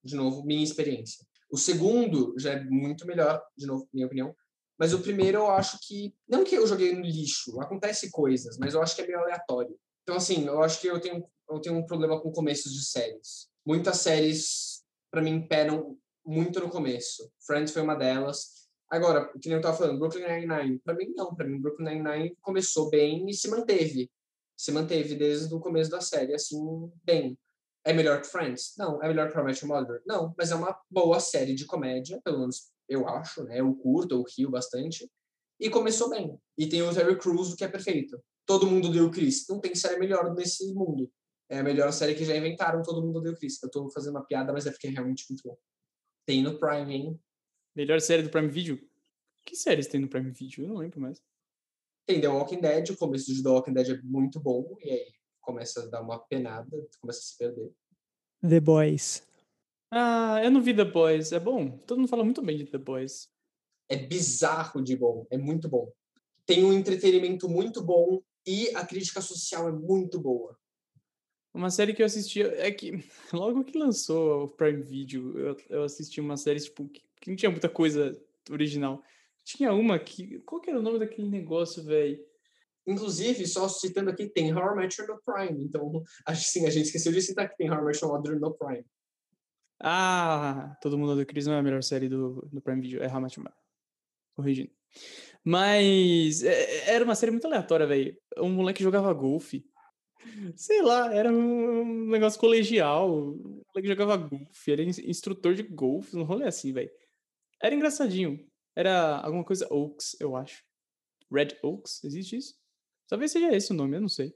De 0.03 0.15
novo, 0.15 0.43
minha 0.43 0.63
experiência. 0.63 1.25
O 1.49 1.57
segundo 1.57 2.33
já 2.37 2.51
é 2.51 2.63
muito 2.63 3.05
melhor, 3.07 3.41
de 3.57 3.65
novo, 3.65 3.87
minha 3.93 4.05
opinião. 4.05 4.35
Mas 4.77 4.93
o 4.93 4.99
primeiro 4.99 5.39
eu 5.39 5.47
acho 5.49 5.79
que. 5.81 6.13
Não 6.27 6.43
que 6.43 6.55
eu 6.55 6.67
joguei 6.67 6.93
no 6.93 7.01
lixo, 7.01 7.59
acontece 7.61 8.11
coisas, 8.11 8.57
mas 8.57 8.73
eu 8.73 8.81
acho 8.81 8.95
que 8.95 9.01
é 9.01 9.07
meio 9.07 9.19
aleatório. 9.19 9.77
Então, 10.03 10.15
assim, 10.15 10.45
eu 10.45 10.61
acho 10.61 10.79
que 10.81 10.87
eu 10.87 10.99
tenho, 10.99 11.25
eu 11.49 11.59
tenho 11.59 11.75
um 11.75 11.85
problema 11.85 12.21
com 12.21 12.31
começos 12.31 12.73
de 12.73 12.85
séries. 12.85 13.47
Muitas 13.65 13.97
séries, 13.97 14.83
para 15.09 15.21
mim, 15.21 15.47
peram 15.47 15.97
muito 16.25 16.59
no 16.59 16.69
começo. 16.69 17.31
Friends 17.45 17.71
foi 17.71 17.81
uma 17.81 17.95
delas. 17.95 18.67
Agora, 18.89 19.31
que 19.39 19.49
nem 19.49 19.57
eu 19.57 19.61
tava 19.61 19.77
falando, 19.77 19.99
Brooklyn 19.99 20.27
Nine-Nine, 20.27 20.79
pra 20.79 20.93
mim 20.93 21.11
não, 21.15 21.33
pra 21.33 21.47
mim 21.47 21.59
Brooklyn 21.59 22.01
Nine-Nine 22.01 22.37
começou 22.41 22.89
bem 22.89 23.27
e 23.27 23.33
se 23.33 23.49
manteve. 23.49 24.11
Se 24.55 24.71
manteve 24.71 25.15
desde 25.15 25.53
o 25.53 25.59
começo 25.59 25.89
da 25.89 26.01
série, 26.01 26.33
assim, 26.33 26.57
bem. 27.03 27.37
É 27.83 27.93
melhor 27.93 28.21
que 28.21 28.27
Friends? 28.27 28.73
Não. 28.77 29.01
É 29.03 29.07
melhor 29.07 29.31
que 29.31 29.37
How 29.37 29.49
I 29.49 29.65
Mother? 29.65 30.01
Não. 30.05 30.33
Mas 30.37 30.51
é 30.51 30.55
uma 30.55 30.79
boa 30.89 31.19
série 31.19 31.53
de 31.53 31.65
comédia, 31.65 32.19
pelo 32.23 32.39
menos 32.39 32.71
eu 32.87 33.07
acho, 33.07 33.43
né? 33.43 33.59
Eu 33.59 33.73
curto, 33.75 34.15
eu 34.15 34.23
rio 34.37 34.49
bastante. 34.49 35.09
E 35.59 35.69
começou 35.69 36.09
bem. 36.09 36.37
E 36.57 36.67
tem 36.67 36.81
o 36.81 36.93
Terry 36.93 37.17
Crews, 37.17 37.55
que 37.55 37.63
é 37.63 37.67
perfeito. 37.67 38.21
Todo 38.45 38.67
mundo 38.67 38.91
deu 38.91 39.09
Chris. 39.09 39.45
Não 39.49 39.59
tem 39.59 39.73
série 39.73 39.99
melhor 39.99 40.33
nesse 40.33 40.73
mundo. 40.73 41.11
É 41.49 41.59
a 41.59 41.63
melhor 41.63 41.91
série 41.93 42.15
que 42.15 42.25
já 42.25 42.35
inventaram, 42.35 42.81
todo 42.81 43.05
mundo 43.05 43.21
deu 43.21 43.35
Chris. 43.35 43.61
Eu 43.61 43.69
tô 43.69 43.89
fazendo 43.89 44.15
uma 44.15 44.25
piada, 44.25 44.51
mas 44.51 44.65
é 44.65 44.71
porque 44.71 44.87
é 44.87 44.91
realmente 44.91 45.25
muito 45.29 45.43
bom. 45.45 45.57
Tem 46.25 46.41
no 46.41 46.59
Prime, 46.59 46.93
hein? 46.93 47.19
Melhor 47.75 48.01
série 48.01 48.23
do 48.23 48.29
Prime 48.29 48.47
Video? 48.47 48.79
Que 49.45 49.55
séries 49.55 49.87
tem 49.87 50.01
no 50.01 50.07
Prime 50.07 50.31
Video? 50.31 50.63
Eu 50.63 50.69
não 50.69 50.77
lembro 50.77 50.99
mais. 50.99 51.21
Tem 52.05 52.19
The 52.19 52.27
Walking 52.27 52.61
Dead, 52.61 52.89
o 52.89 52.97
começo 52.97 53.33
de 53.33 53.43
The 53.43 53.49
Walking 53.49 53.73
Dead 53.73 53.89
é 53.89 54.01
muito 54.03 54.39
bom, 54.39 54.75
e 54.81 54.91
aí 54.91 55.13
começa 55.41 55.83
a 55.83 55.85
dar 55.87 56.01
uma 56.01 56.19
penada, 56.19 56.87
começa 56.99 57.19
a 57.19 57.23
se 57.23 57.37
perder. 57.37 57.71
The 58.47 58.59
Boys. 58.59 59.23
Ah, 59.97 60.41
eu 60.43 60.51
não 60.51 60.61
vi 60.61 60.75
The 60.75 60.83
Boys. 60.83 61.31
É 61.31 61.39
bom? 61.39 61.77
Todo 61.87 61.99
mundo 61.99 62.09
fala 62.09 62.25
muito 62.25 62.41
bem 62.41 62.57
de 62.57 62.65
The 62.65 62.77
Boys. 62.77 63.29
É 63.87 63.95
bizarro 63.95 64.83
de 64.83 64.93
bom, 64.93 65.25
é 65.31 65.37
muito 65.37 65.69
bom. 65.69 65.89
Tem 66.45 66.65
um 66.65 66.73
entretenimento 66.73 67.47
muito 67.47 67.81
bom 67.81 68.21
e 68.45 68.75
a 68.75 68.85
crítica 68.85 69.21
social 69.21 69.69
é 69.69 69.71
muito 69.71 70.19
boa. 70.19 70.59
Uma 71.53 71.69
série 71.69 71.93
que 71.93 72.01
eu 72.01 72.05
assisti 72.05 72.41
é 72.41 72.69
que 72.71 73.05
logo 73.31 73.63
que 73.63 73.77
lançou 73.77 74.43
o 74.43 74.47
Prime 74.49 74.83
Video, 74.83 75.39
eu, 75.39 75.57
eu 75.69 75.83
assisti 75.83 76.19
uma 76.19 76.35
série 76.35 76.59
tipo, 76.59 76.89
que, 76.89 77.01
que 77.21 77.29
não 77.29 77.37
tinha 77.37 77.49
muita 77.49 77.69
coisa 77.69 78.21
original. 78.51 79.01
Tinha 79.45 79.71
uma 79.71 79.97
que. 79.97 80.39
Qual 80.39 80.59
que 80.59 80.69
era 80.69 80.79
o 80.79 80.83
nome 80.83 80.99
daquele 80.99 81.29
negócio, 81.29 81.81
velho? 81.81 82.19
Inclusive, 82.85 83.47
só 83.47 83.69
citando 83.69 84.09
aqui, 84.09 84.27
tem 84.27 84.53
Horror 84.53 84.75
Matcher 84.75 85.07
no 85.07 85.21
Prime. 85.23 85.63
Então, 85.63 86.03
acho 86.27 86.41
que 86.41 86.49
sim, 86.49 86.65
a 86.65 86.69
gente 86.69 86.87
esqueceu 86.87 87.13
de 87.13 87.21
citar 87.21 87.49
que 87.49 87.55
tem 87.55 87.71
Horror 87.71 87.85
Matcher 87.85 88.39
no 88.39 88.53
Prime. 88.53 88.85
Ah, 89.79 90.77
Todo 90.81 90.97
Mundo 90.97 91.15
do 91.15 91.25
Chris 91.25 91.45
não 91.45 91.53
é 91.53 91.59
a 91.59 91.63
melhor 91.63 91.83
série 91.83 92.07
do, 92.07 92.47
do 92.51 92.61
Prime 92.61 92.81
Video, 92.81 93.03
é 93.03 93.07
How. 93.07 93.21
Corrigindo. 94.35 94.71
Mas 95.43 96.43
é, 96.43 96.91
era 96.91 97.03
uma 97.03 97.15
série 97.15 97.31
muito 97.31 97.45
aleatória, 97.45 97.85
velho. 97.85 98.17
Um 98.37 98.49
moleque 98.49 98.83
jogava 98.83 99.13
golfe. 99.13 99.65
Sei 100.55 100.81
lá, 100.81 101.13
era 101.13 101.31
um 101.31 102.07
negócio 102.07 102.39
colegial. 102.39 103.13
Um 103.13 103.61
moleque 103.67 103.87
jogava 103.87 104.17
golfe, 104.17 104.71
era 104.71 104.81
instrutor 104.81 105.53
de 105.53 105.63
golfe, 105.63 106.17
um 106.17 106.23
rolê 106.23 106.45
assim, 106.45 106.73
velho. 106.73 106.89
Era 107.61 107.75
engraçadinho. 107.75 108.45
Era 108.75 109.17
alguma 109.19 109.43
coisa 109.43 109.67
Oaks, 109.71 110.17
eu 110.19 110.35
acho. 110.35 110.63
Red 111.31 111.57
Oaks, 111.63 112.03
existe 112.03 112.37
isso? 112.37 112.55
Talvez 113.07 113.31
seja 113.31 113.55
esse 113.55 113.71
o 113.71 113.75
nome, 113.75 113.97
eu 113.97 114.01
não 114.01 114.09
sei. 114.09 114.33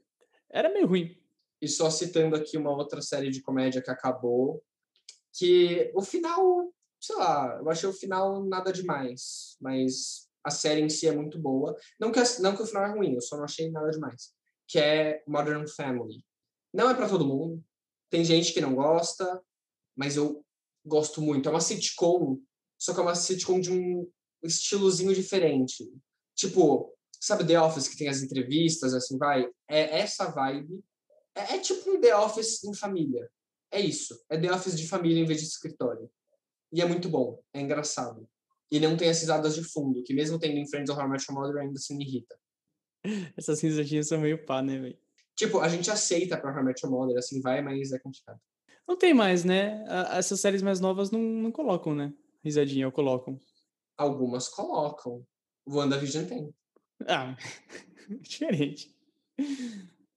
Era 0.50 0.72
meio 0.72 0.88
ruim. 0.88 1.18
E 1.62 1.68
só 1.68 1.90
citando 1.90 2.36
aqui 2.36 2.58
uma 2.58 2.72
outra 2.72 3.02
série 3.02 3.30
de 3.30 3.42
comédia 3.42 3.82
que 3.82 3.92
acabou, 3.92 4.64
que 5.34 5.92
o 5.94 6.02
final, 6.02 6.72
sei 7.00 7.16
lá, 7.16 7.58
eu 7.60 7.70
achei 7.70 7.88
o 7.88 7.94
final 7.94 8.46
nada 8.46 8.72
demais, 8.72 9.58
mas 9.62 10.28
a 10.44 10.50
série 10.50 10.82
em 10.82 10.90
si 10.90 11.08
é 11.08 11.12
muito 11.12 11.40
boa. 11.40 11.76
Não 12.00 12.12
que, 12.12 12.20
não 12.40 12.56
que 12.56 12.62
o 12.62 12.66
final 12.66 12.86
é 12.86 12.92
ruim, 12.92 13.16
eu 13.16 13.22
só 13.22 13.38
não 13.38 13.44
achei 13.44 13.70
nada 13.72 13.90
demais. 13.90 14.32
Que 14.68 14.80
é 14.80 15.24
Modern 15.28 15.66
Family. 15.68 16.24
Não 16.74 16.90
é 16.90 16.94
para 16.94 17.10
todo 17.10 17.28
mundo. 17.28 17.64
Tem 18.10 18.24
gente 18.24 18.54
que 18.54 18.62
não 18.62 18.76
gosta, 18.76 19.42
mas 19.96 20.16
eu 20.16 20.44
gosto 20.86 21.22
muito. 21.22 21.48
É 21.48 21.52
uma 21.52 21.62
sitcom, 21.62 22.40
só 22.78 22.94
que 22.94 23.00
é 23.00 23.04
uma 23.04 23.16
sitcom 23.16 23.60
de 23.60 23.72
um 23.72 24.10
estilozinho 24.44 25.14
diferente. 25.14 25.92
Tipo, 26.36 26.96
sabe 27.20 27.46
The 27.46 27.60
Office 27.62 27.88
que 27.88 27.98
tem 27.98 28.08
as 28.08 28.22
entrevistas, 28.22 28.94
assim, 28.94 29.18
vai? 29.18 29.48
É 29.68 30.00
essa 30.00 30.32
vibe. 30.32 30.84
É, 31.36 31.56
é 31.56 31.60
tipo 31.60 31.90
um 31.92 32.00
The 32.00 32.16
Office 32.16 32.64
em 32.64 32.74
família. 32.74 33.30
É 33.72 33.80
isso. 33.80 34.20
É 34.30 34.40
The 34.40 34.52
Office 34.52 34.78
de 34.78 34.88
família 34.88 35.22
em 35.22 35.26
vez 35.26 35.42
de 35.42 35.48
escritório. 35.48 36.10
E 36.72 36.82
é 36.82 36.86
muito 36.86 37.10
bom. 37.10 37.42
É 37.54 37.62
engraçado. 37.62 38.28
E 38.72 38.80
não 38.80 38.96
tem 38.96 39.10
as 39.10 39.20
risadas 39.20 39.56
de 39.56 39.64
fundo, 39.64 40.04
que 40.04 40.14
mesmo 40.14 40.38
tendo 40.40 40.58
em 40.58 40.68
Friends 40.68 40.90
ou 40.90 40.96
How 40.96 41.06
I 41.06 41.10
Met 41.10 41.26
Your 41.30 41.40
Mother 41.40 41.62
ainda 41.62 41.80
se 41.80 41.96
me 41.96 42.06
irrita. 42.06 42.38
Essas 43.36 43.62
risadinhas 43.62 44.08
são 44.08 44.20
meio 44.20 44.46
pá, 44.46 44.62
né, 44.62 44.78
velho? 44.78 44.98
Tipo, 45.36 45.60
a 45.60 45.68
gente 45.70 45.90
aceita 45.90 46.38
pra 46.38 46.54
How 46.54 46.62
I 46.62 46.66
Met 46.66 46.86
Your 46.86 46.94
Mother, 46.94 47.18
assim 47.18 47.42
vai, 47.42 47.62
mas 47.62 47.92
é 47.92 48.00
complicado. 48.00 48.40
Não 48.88 48.98
tem 48.98 49.14
mais, 49.14 49.44
né? 49.44 49.84
Essas 50.12 50.40
séries 50.40 50.62
mais 50.62 50.80
novas 50.80 51.12
não, 51.12 51.22
não 51.22 51.52
colocam, 51.52 51.96
né? 51.96 52.14
Risadinha, 52.44 52.88
ou 52.88 52.92
colocam. 52.92 53.40
Algumas 53.98 54.48
colocam. 54.50 55.26
WandaVision 55.68 56.26
tem. 56.26 56.54
Ah, 57.08 57.36
diferente. 58.22 58.96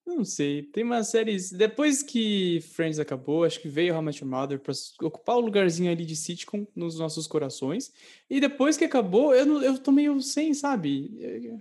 Não 0.07 0.25
sei. 0.25 0.63
Tem 0.65 0.85
umas 0.85 1.09
séries. 1.09 1.51
Depois 1.51 2.03
que 2.03 2.61
Friends 2.73 2.99
acabou, 2.99 3.45
acho 3.45 3.61
que 3.61 3.69
veio 3.69 3.95
How 3.95 4.03
Much 4.03 4.23
Mother 4.23 4.59
pra 4.59 4.73
ocupar 5.03 5.37
o 5.37 5.41
lugarzinho 5.41 5.91
ali 5.91 6.05
de 6.05 6.17
sitcom 6.17 6.67
nos 6.75 6.99
nossos 6.99 7.27
corações. 7.27 7.93
E 8.29 8.41
depois 8.41 8.77
que 8.77 8.85
acabou, 8.85 9.35
eu, 9.35 9.47
não, 9.47 9.63
eu 9.63 9.79
tô 9.79 9.93
meio 9.93 10.21
sem, 10.21 10.53
sabe? 10.55 11.57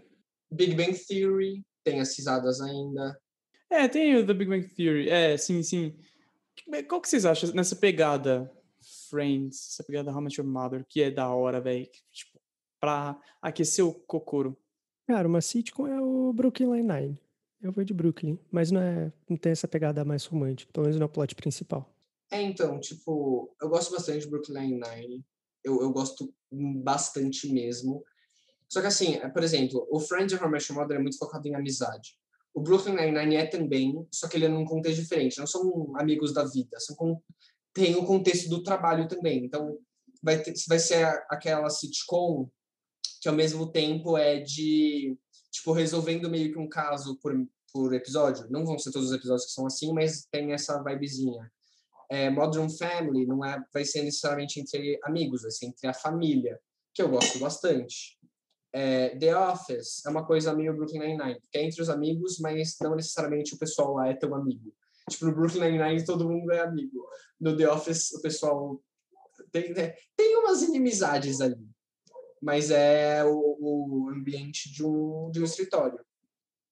Big 0.52 0.76
Bang 0.76 0.94
Theory 0.94 1.64
tem 1.84 2.00
as 2.00 2.16
risadas 2.18 2.60
ainda. 2.62 3.20
É, 3.70 3.88
tem 3.88 4.18
o 4.18 4.26
The 4.26 4.34
Big 4.34 4.50
Bang 4.50 4.68
Theory. 4.68 5.10
É, 5.10 5.38
sim, 5.38 5.64
sim. 5.64 5.96
Qual 6.88 7.00
que 7.00 7.10
vocês 7.10 7.26
acham 7.26 7.52
nessa 7.54 7.76
pegada 7.76 8.52
Friends, 9.10 9.70
essa 9.72 9.84
pegada 9.84 10.12
How 10.12 10.22
Much 10.22 10.38
Your 10.38 10.48
Mother, 10.48 10.86
que 10.88 11.02
é 11.02 11.12
da 11.12 11.30
hora, 11.34 11.62
velho? 11.62 11.88
Tipo, 12.12 12.40
pra 12.80 13.20
aquecer 13.42 13.86
o 13.86 13.94
cocoro. 13.94 14.58
Cara, 15.08 15.28
uma 15.28 15.42
sitcom 15.42 15.88
é 15.88 16.02
o 16.02 16.34
Brooklyn 16.34 16.68
Nine-Nine. 16.68 17.20
Eu 17.62 17.72
vou 17.72 17.84
de 17.84 17.94
Brooklyn, 17.94 18.40
mas 18.52 18.72
não, 18.72 18.82
é, 18.82 19.14
não 19.30 19.38
tem 19.38 19.52
essa 19.52 19.68
pegada 19.68 20.04
mais 20.04 20.26
romântica, 20.26 20.72
pelo 20.74 20.86
menos 20.86 21.00
não 21.00 21.06
é 21.06 21.10
o 21.10 21.12
plot 21.12 21.36
principal. 21.36 21.88
É, 22.32 22.42
então, 22.42 22.80
tipo, 22.80 23.54
eu 23.62 23.70
gosto 23.70 23.92
bastante 23.92 24.22
de 24.22 24.30
Brooklyn 24.30 24.62
Nine-Nine. 24.62 25.24
Eu, 25.64 25.82
eu 25.82 25.92
gosto 25.92 26.34
bastante 26.52 27.52
mesmo. 27.52 28.04
Só 28.68 28.82
que 28.82 28.88
assim, 28.88 29.16
é, 29.16 29.28
por 29.30 29.44
exemplo, 29.44 29.86
o 29.92 30.00
Friends 30.00 30.34
e 30.34 30.42
How 30.42 30.50
I 30.50 30.74
Mother 30.74 30.98
é 30.98 31.02
muito 31.02 31.18
focado 31.18 31.48
em 31.48 31.56
amizade. 31.56 32.18
O 32.54 32.62
Brooklyn 32.62 32.96
Nine-Nine 32.96 33.36
é 33.36 33.46
também, 33.46 34.08
só 34.12 34.28
que 34.28 34.38
ele 34.38 34.46
é 34.46 34.50
num 34.50 34.66
contexto 34.66 35.02
diferente. 35.02 35.38
Não 35.38 35.46
são 35.46 35.94
amigos 35.98 36.34
da 36.34 36.44
vida, 36.46 36.80
são 36.80 36.96
com, 36.96 37.22
tem 37.74 37.96
o 37.96 38.06
contexto 38.06 38.50
do 38.50 38.64
trabalho 38.64 39.08
também. 39.08 39.46
Então, 39.46 39.78
vai, 40.24 40.42
ter, 40.42 40.54
vai 40.68 40.80
ser 40.80 41.06
aquela 41.30 41.70
sitcom 41.70 42.50
que 43.22 43.30
ao 43.30 43.36
mesmo 43.36 43.72
tempo 43.72 44.18
é 44.18 44.40
de 44.40 45.16
tipo, 45.52 45.74
resolvendo 45.74 46.30
meio 46.30 46.52
que 46.52 46.58
um 46.58 46.68
caso 46.68 47.18
por, 47.18 47.36
por 47.72 47.94
episódio. 47.94 48.48
Não 48.50 48.66
vão 48.66 48.80
ser 48.80 48.92
todos 48.92 49.10
os 49.10 49.16
episódios 49.16 49.46
que 49.48 49.54
são 49.54 49.66
assim, 49.66 49.94
mas 49.94 50.26
tem 50.32 50.54
essa 50.54 50.82
vibezinha. 50.82 51.52
É, 52.10 52.30
Modern 52.30 52.70
Family 52.70 53.26
não 53.26 53.44
é, 53.44 53.62
vai 53.74 53.86
ser 53.86 54.04
necessariamente 54.04 54.60
entre 54.60 55.00
amigos, 55.04 55.44
vai 55.44 55.52
ser 55.52 55.68
entre 55.68 55.88
a 55.88 55.94
família, 55.94 56.60
que 56.94 57.02
eu 57.02 57.10
gosto 57.10 57.40
bastante. 57.40 58.18
É, 58.74 59.18
The 59.18 59.38
Office 59.38 60.06
é 60.06 60.10
uma 60.10 60.26
coisa 60.26 60.54
meio 60.54 60.74
Brooklyn 60.76 61.00
Nine-Nine, 61.00 61.42
que 61.52 61.58
é 61.58 61.64
entre 61.64 61.82
os 61.82 61.90
amigos, 61.90 62.40
mas 62.40 62.78
não 62.82 62.96
necessariamente 62.96 63.54
o 63.54 63.58
pessoal 63.58 63.94
lá 63.96 64.08
é 64.08 64.14
teu 64.14 64.34
amigo. 64.34 64.74
Tipo, 65.10 65.26
no 65.26 65.36
Brooklyn 65.36 65.72
Nine-Nine 65.72 66.06
todo 66.06 66.30
mundo 66.30 66.52
é 66.52 66.62
amigo. 66.62 67.06
No 67.40 67.56
The 67.56 67.70
Office 67.70 68.14
o 68.14 68.22
pessoal 68.22 68.82
tem, 69.52 69.74
né, 69.74 69.94
tem 70.16 70.38
umas 70.38 70.62
inimizades 70.62 71.42
ali 71.42 71.71
mas 72.42 72.72
é 72.72 73.24
o, 73.24 73.58
o 73.60 74.10
ambiente 74.10 74.72
de 74.72 74.84
um, 74.84 75.30
de 75.32 75.40
um 75.40 75.44
escritório. 75.44 76.00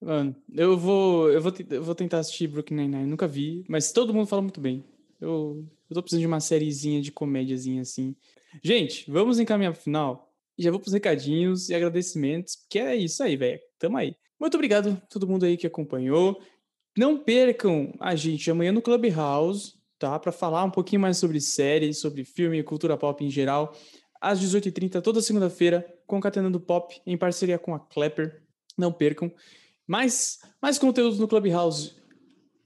Mano, 0.02 0.36
eu 0.54 0.78
vou, 0.78 1.30
eu 1.30 1.42
vou, 1.42 1.54
eu 1.70 1.84
vou 1.84 1.94
tentar 1.94 2.20
assistir 2.20 2.48
Brooklyn 2.48 2.78
Nine-Nine, 2.78 3.10
nunca 3.10 3.28
vi, 3.28 3.66
mas 3.68 3.92
todo 3.92 4.14
mundo 4.14 4.28
fala 4.28 4.42
muito 4.42 4.62
bem. 4.62 4.84
Eu, 5.20 5.66
eu 5.90 5.94
tô 5.94 6.02
precisando 6.02 6.22
de 6.22 6.28
uma 6.28 6.40
sériezinha 6.40 7.02
de 7.02 7.12
comédiazinha 7.12 7.82
assim. 7.82 8.16
Gente, 8.64 9.10
vamos 9.12 9.40
encaminhar 9.40 9.74
pro 9.74 9.82
final. 9.82 10.34
Já 10.58 10.72
vou 10.72 10.80
pros 10.80 10.94
recadinhos 10.94 11.70
e 11.70 11.76
agradecimentos, 11.76 12.56
porque 12.56 12.80
é 12.80 12.96
isso 12.96 13.22
aí, 13.22 13.36
velho. 13.36 13.60
Tamo 13.78 13.98
aí. 13.98 14.16
Muito 14.40 14.56
obrigado 14.56 14.90
a 14.90 15.08
todo 15.08 15.28
mundo 15.28 15.46
aí 15.46 15.58
que 15.58 15.68
acompanhou. 15.68 16.42
Não 16.98 17.18
percam 17.18 17.94
a 18.00 18.16
gente 18.16 18.50
amanhã 18.50 18.72
no 18.72 18.82
Clubhouse, 18.82 19.74
tá? 19.98 20.18
Para 20.18 20.32
falar 20.32 20.64
um 20.64 20.72
pouquinho 20.72 21.02
mais 21.02 21.18
sobre 21.18 21.40
séries, 21.42 22.00
sobre 22.00 22.24
filme 22.24 22.58
e 22.58 22.64
cultura 22.64 22.98
pop 22.98 23.24
em 23.24 23.30
geral 23.30 23.76
às 24.20 24.40
18h30, 24.40 25.02
toda 25.02 25.22
segunda-feira, 25.22 25.86
concatenando 26.06 26.60
pop, 26.60 27.02
em 27.06 27.18
parceria 27.18 27.58
com 27.58 27.74
a 27.74 27.80
Clapper. 27.80 28.44
Não 28.78 28.92
percam. 28.92 29.32
Mais, 29.88 30.40
mais 30.62 30.78
conteúdo 30.78 31.18
no 31.18 31.28
Clubhouse 31.28 31.96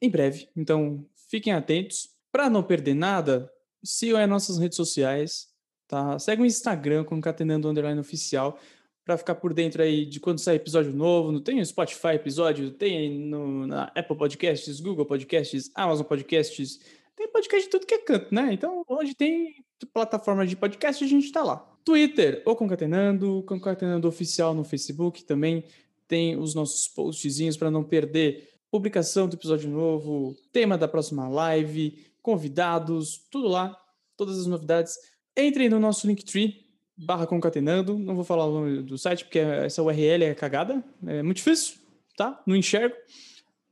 em 0.02 0.10
breve, 0.10 0.50
então 0.56 1.06
fiquem 1.30 1.54
atentos. 1.54 2.10
Para 2.32 2.50
não 2.50 2.64
perder 2.64 2.94
nada, 2.94 3.50
sigam 3.84 4.20
as 4.20 4.30
nossas 4.30 4.58
redes 4.58 4.76
sociais, 4.76 5.48
tá? 5.88 6.18
Segue 6.20 6.42
o 6.42 6.46
Instagram, 6.46 7.04
concatenando 7.04 7.70
underline 7.70 8.00
oficial, 8.00 8.60
para 9.06 9.18
ficar 9.18 9.36
por 9.36 9.54
dentro 9.54 9.82
aí 9.82 10.06
de 10.06 10.20
quando 10.20 10.40
sai 10.40 10.56
episódio 10.56 10.94
novo. 10.94 11.40
Tem 11.40 11.56
no 11.56 11.66
Spotify 11.66 12.16
episódio, 12.16 12.72
tem 12.72 13.20
no, 13.20 13.68
na 13.68 13.86
Apple 13.96 14.18
Podcasts, 14.18 14.80
Google 14.80 15.06
Podcasts, 15.06 15.72
Amazon 15.76 16.06
Podcasts, 16.06 16.80
tem 17.16 17.32
podcast 17.32 17.66
de 17.66 17.70
tudo 17.70 17.86
que 17.86 17.94
é 17.94 18.00
canto, 18.00 18.34
né? 18.34 18.52
Então, 18.52 18.84
onde 18.90 19.14
tem 19.14 19.64
plataforma 19.86 20.46
de 20.46 20.56
podcast, 20.56 21.04
a 21.04 21.08
gente 21.08 21.32
tá 21.32 21.44
lá. 21.44 21.58
Twitter, 21.84 22.42
ou 22.46 22.56
Concatenando, 22.56 23.44
Concatenando 23.48 24.08
Oficial 24.08 24.54
no 24.54 24.64
Facebook 24.64 25.24
também 25.24 25.64
tem 26.08 26.38
os 26.38 26.54
nossos 26.56 26.88
postzinhos 26.88 27.58
para 27.58 27.72
não 27.72 27.84
perder 27.84 28.50
publicação 28.72 29.28
do 29.28 29.36
episódio 29.36 29.70
novo, 29.70 30.36
tema 30.52 30.78
da 30.78 30.88
próxima 30.88 31.28
live, 31.28 32.06
convidados, 32.22 33.28
tudo 33.30 33.48
lá, 33.48 33.78
todas 34.16 34.40
as 34.40 34.48
novidades. 34.48 34.98
Entrem 35.38 35.70
no 35.70 35.80
nosso 35.80 36.08
Linktree, 36.08 36.66
barra 36.98 37.28
concatenando, 37.28 37.98
não 37.98 38.16
vou 38.16 38.24
falar 38.24 38.46
o 38.46 38.54
nome 38.54 38.82
do 38.82 38.98
site 38.98 39.26
porque 39.26 39.40
essa 39.40 39.84
URL 39.84 40.24
é 40.24 40.36
cagada, 40.36 40.84
é 41.06 41.22
muito 41.22 41.38
difícil, 41.38 41.76
tá? 42.16 42.42
Não 42.46 42.56
enxergo 42.56 42.96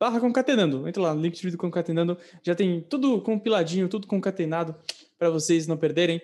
barra 0.01 0.19
concatenando. 0.19 0.87
Entra 0.87 1.03
lá 1.03 1.13
no 1.13 1.21
link 1.21 1.47
do 1.47 1.57
concatenando, 1.59 2.17
já 2.41 2.55
tem 2.55 2.81
tudo 2.81 3.21
compiladinho, 3.21 3.87
tudo 3.87 4.07
concatenado 4.07 4.75
para 5.21 5.29
vocês 5.29 5.67
não 5.67 5.77
perderem. 5.77 6.19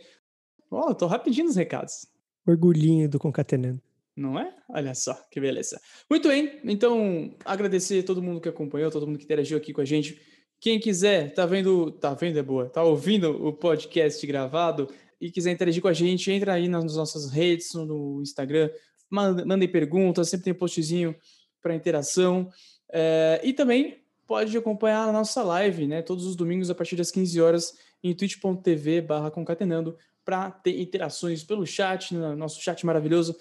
Ó, 0.71 0.89
oh, 0.89 0.95
tô 0.95 1.05
rapidinho 1.05 1.45
nos 1.45 1.55
recados. 1.55 2.07
Orgulhinho 2.47 3.07
do 3.07 3.19
concatenando. 3.19 3.79
Não 4.15 4.39
é? 4.39 4.51
Olha 4.67 4.95
só, 4.95 5.13
que 5.29 5.39
beleza. 5.39 5.79
Muito 6.09 6.27
bem, 6.27 6.59
então 6.63 7.35
agradecer 7.45 7.99
a 7.99 8.03
todo 8.03 8.23
mundo 8.23 8.41
que 8.41 8.49
acompanhou, 8.49 8.89
todo 8.89 9.05
mundo 9.05 9.19
que 9.19 9.25
interagiu 9.25 9.55
aqui 9.55 9.71
com 9.71 9.81
a 9.81 9.85
gente. 9.85 10.19
Quem 10.59 10.79
quiser, 10.79 11.31
tá 11.35 11.45
vendo, 11.45 11.91
tá 11.91 12.15
vendo 12.15 12.39
é 12.39 12.41
boa, 12.41 12.67
tá 12.67 12.81
ouvindo 12.81 13.29
o 13.45 13.53
podcast 13.53 14.25
gravado 14.25 14.89
e 15.21 15.29
quiser 15.29 15.51
interagir 15.51 15.79
com 15.79 15.89
a 15.89 15.93
gente, 15.93 16.31
entra 16.31 16.53
aí 16.53 16.67
nas 16.67 16.95
nossas 16.95 17.29
redes, 17.29 17.71
no 17.75 18.19
Instagram, 18.23 18.71
mandem 19.11 19.71
perguntas, 19.71 20.27
sempre 20.27 20.45
tem 20.45 20.53
postzinho 20.55 21.15
para 21.61 21.75
interação. 21.75 22.49
É, 22.91 23.39
e 23.43 23.53
também 23.53 24.03
pode 24.25 24.57
acompanhar 24.57 25.07
a 25.07 25.11
nossa 25.11 25.43
live, 25.43 25.85
né? 25.85 26.01
Todos 26.01 26.25
os 26.25 26.35
domingos 26.35 26.71
a 26.71 26.75
partir 26.75 26.95
das 26.95 27.11
15 27.11 27.39
horas 27.39 27.86
em 28.03 28.15
twitch.tv 28.15 29.01
barra 29.01 29.31
concatenando 29.31 29.97
para 30.23 30.51
ter 30.51 30.79
interações 30.79 31.43
pelo 31.43 31.65
chat, 31.65 32.13
no 32.13 32.35
nosso 32.35 32.61
chat 32.61 32.85
maravilhoso, 32.85 33.35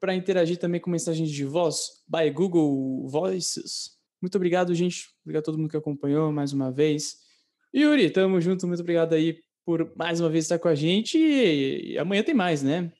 para 0.00 0.14
interagir 0.14 0.56
também 0.56 0.80
com 0.80 0.90
mensagens 0.90 1.30
de 1.30 1.44
voz 1.44 2.04
by 2.08 2.30
Google 2.30 3.08
Voices. 3.08 3.98
Muito 4.22 4.36
obrigado, 4.36 4.74
gente. 4.74 5.08
Obrigado 5.24 5.42
a 5.42 5.44
todo 5.44 5.58
mundo 5.58 5.70
que 5.70 5.76
acompanhou 5.76 6.32
mais 6.32 6.52
uma 6.52 6.70
vez. 6.70 7.16
Yuri, 7.74 8.10
tamo 8.10 8.40
junto. 8.40 8.66
Muito 8.66 8.80
obrigado 8.80 9.14
aí 9.14 9.40
por 9.64 9.92
mais 9.96 10.20
uma 10.20 10.30
vez 10.30 10.44
estar 10.44 10.58
com 10.58 10.68
a 10.68 10.74
gente. 10.74 11.18
E 11.18 11.98
amanhã 11.98 12.22
tem 12.22 12.34
mais, 12.34 12.62
né? 12.62 12.92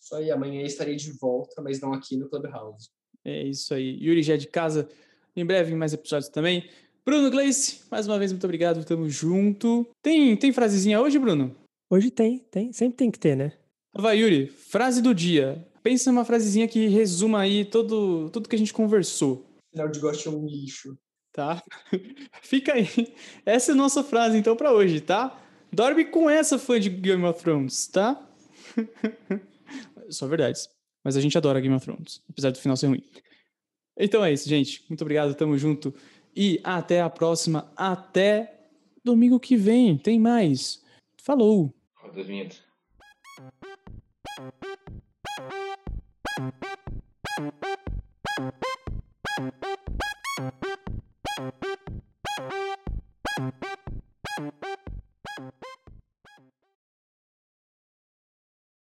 Isso 0.00 0.14
aí, 0.14 0.30
amanhã 0.30 0.62
estarei 0.62 0.96
de 0.96 1.12
volta, 1.12 1.60
mas 1.62 1.80
não 1.80 1.92
aqui 1.92 2.16
no 2.16 2.28
Clubhouse. 2.28 2.88
É 3.24 3.44
isso 3.44 3.74
aí. 3.74 3.98
Yuri 4.02 4.22
já 4.22 4.34
é 4.34 4.36
de 4.36 4.46
casa, 4.46 4.88
em 5.36 5.44
breve 5.44 5.72
em 5.72 5.76
mais 5.76 5.92
episódios 5.92 6.30
também. 6.30 6.68
Bruno 7.04 7.30
Gleice, 7.30 7.80
mais 7.90 8.06
uma 8.06 8.18
vez, 8.18 8.30
muito 8.32 8.44
obrigado, 8.44 8.84
tamo 8.84 9.08
junto. 9.08 9.86
Tem, 10.02 10.36
tem 10.36 10.52
frasezinha 10.52 11.00
hoje, 11.00 11.18
Bruno? 11.18 11.54
Hoje 11.90 12.10
tem, 12.10 12.38
tem. 12.50 12.72
Sempre 12.72 12.96
tem 12.96 13.10
que 13.10 13.18
ter, 13.18 13.36
né? 13.36 13.52
Vai, 13.92 14.18
Yuri, 14.18 14.46
frase 14.46 15.02
do 15.02 15.14
dia. 15.14 15.66
Pensa 15.82 16.12
numa 16.12 16.24
frasezinha 16.24 16.68
que 16.68 16.86
resuma 16.88 17.40
aí 17.40 17.64
todo, 17.64 18.30
tudo 18.30 18.48
que 18.48 18.54
a 18.54 18.58
gente 18.58 18.72
conversou. 18.72 19.46
Final 19.72 19.88
de 19.88 19.98
gosto 19.98 20.28
é 20.28 20.32
um 20.32 20.46
lixo. 20.46 20.96
Tá? 21.32 21.62
Fica 22.42 22.74
aí. 22.74 22.88
Essa 23.46 23.72
é 23.72 23.74
a 23.74 23.76
nossa 23.76 24.04
frase, 24.04 24.36
então, 24.36 24.54
para 24.54 24.72
hoje, 24.72 25.00
tá? 25.00 25.40
Dorme 25.72 26.04
com 26.04 26.28
essa, 26.28 26.58
fã 26.58 26.78
de 26.78 26.90
Game 26.90 27.24
of 27.24 27.40
Thrones, 27.40 27.86
tá? 27.86 28.28
Só 30.10 30.26
verdades. 30.26 30.68
Mas 31.02 31.16
a 31.16 31.20
gente 31.20 31.36
adora 31.38 31.60
Game 31.60 31.74
of 31.74 31.84
Thrones, 31.84 32.22
apesar 32.28 32.50
do 32.50 32.58
final 32.58 32.76
ser 32.76 32.88
ruim. 32.88 33.02
Então 33.98 34.24
é 34.24 34.32
isso, 34.32 34.48
gente. 34.48 34.84
Muito 34.88 35.02
obrigado, 35.02 35.34
tamo 35.34 35.56
junto. 35.56 35.94
E 36.34 36.60
até 36.64 37.00
a 37.00 37.10
próxima. 37.10 37.70
Até 37.76 38.68
domingo 39.04 39.40
que 39.40 39.56
vem. 39.56 39.96
Tem 39.96 40.18
mais. 40.18 40.82
Falou! 41.22 41.74
Roda 41.96 42.22
vinhetas. 42.22 42.62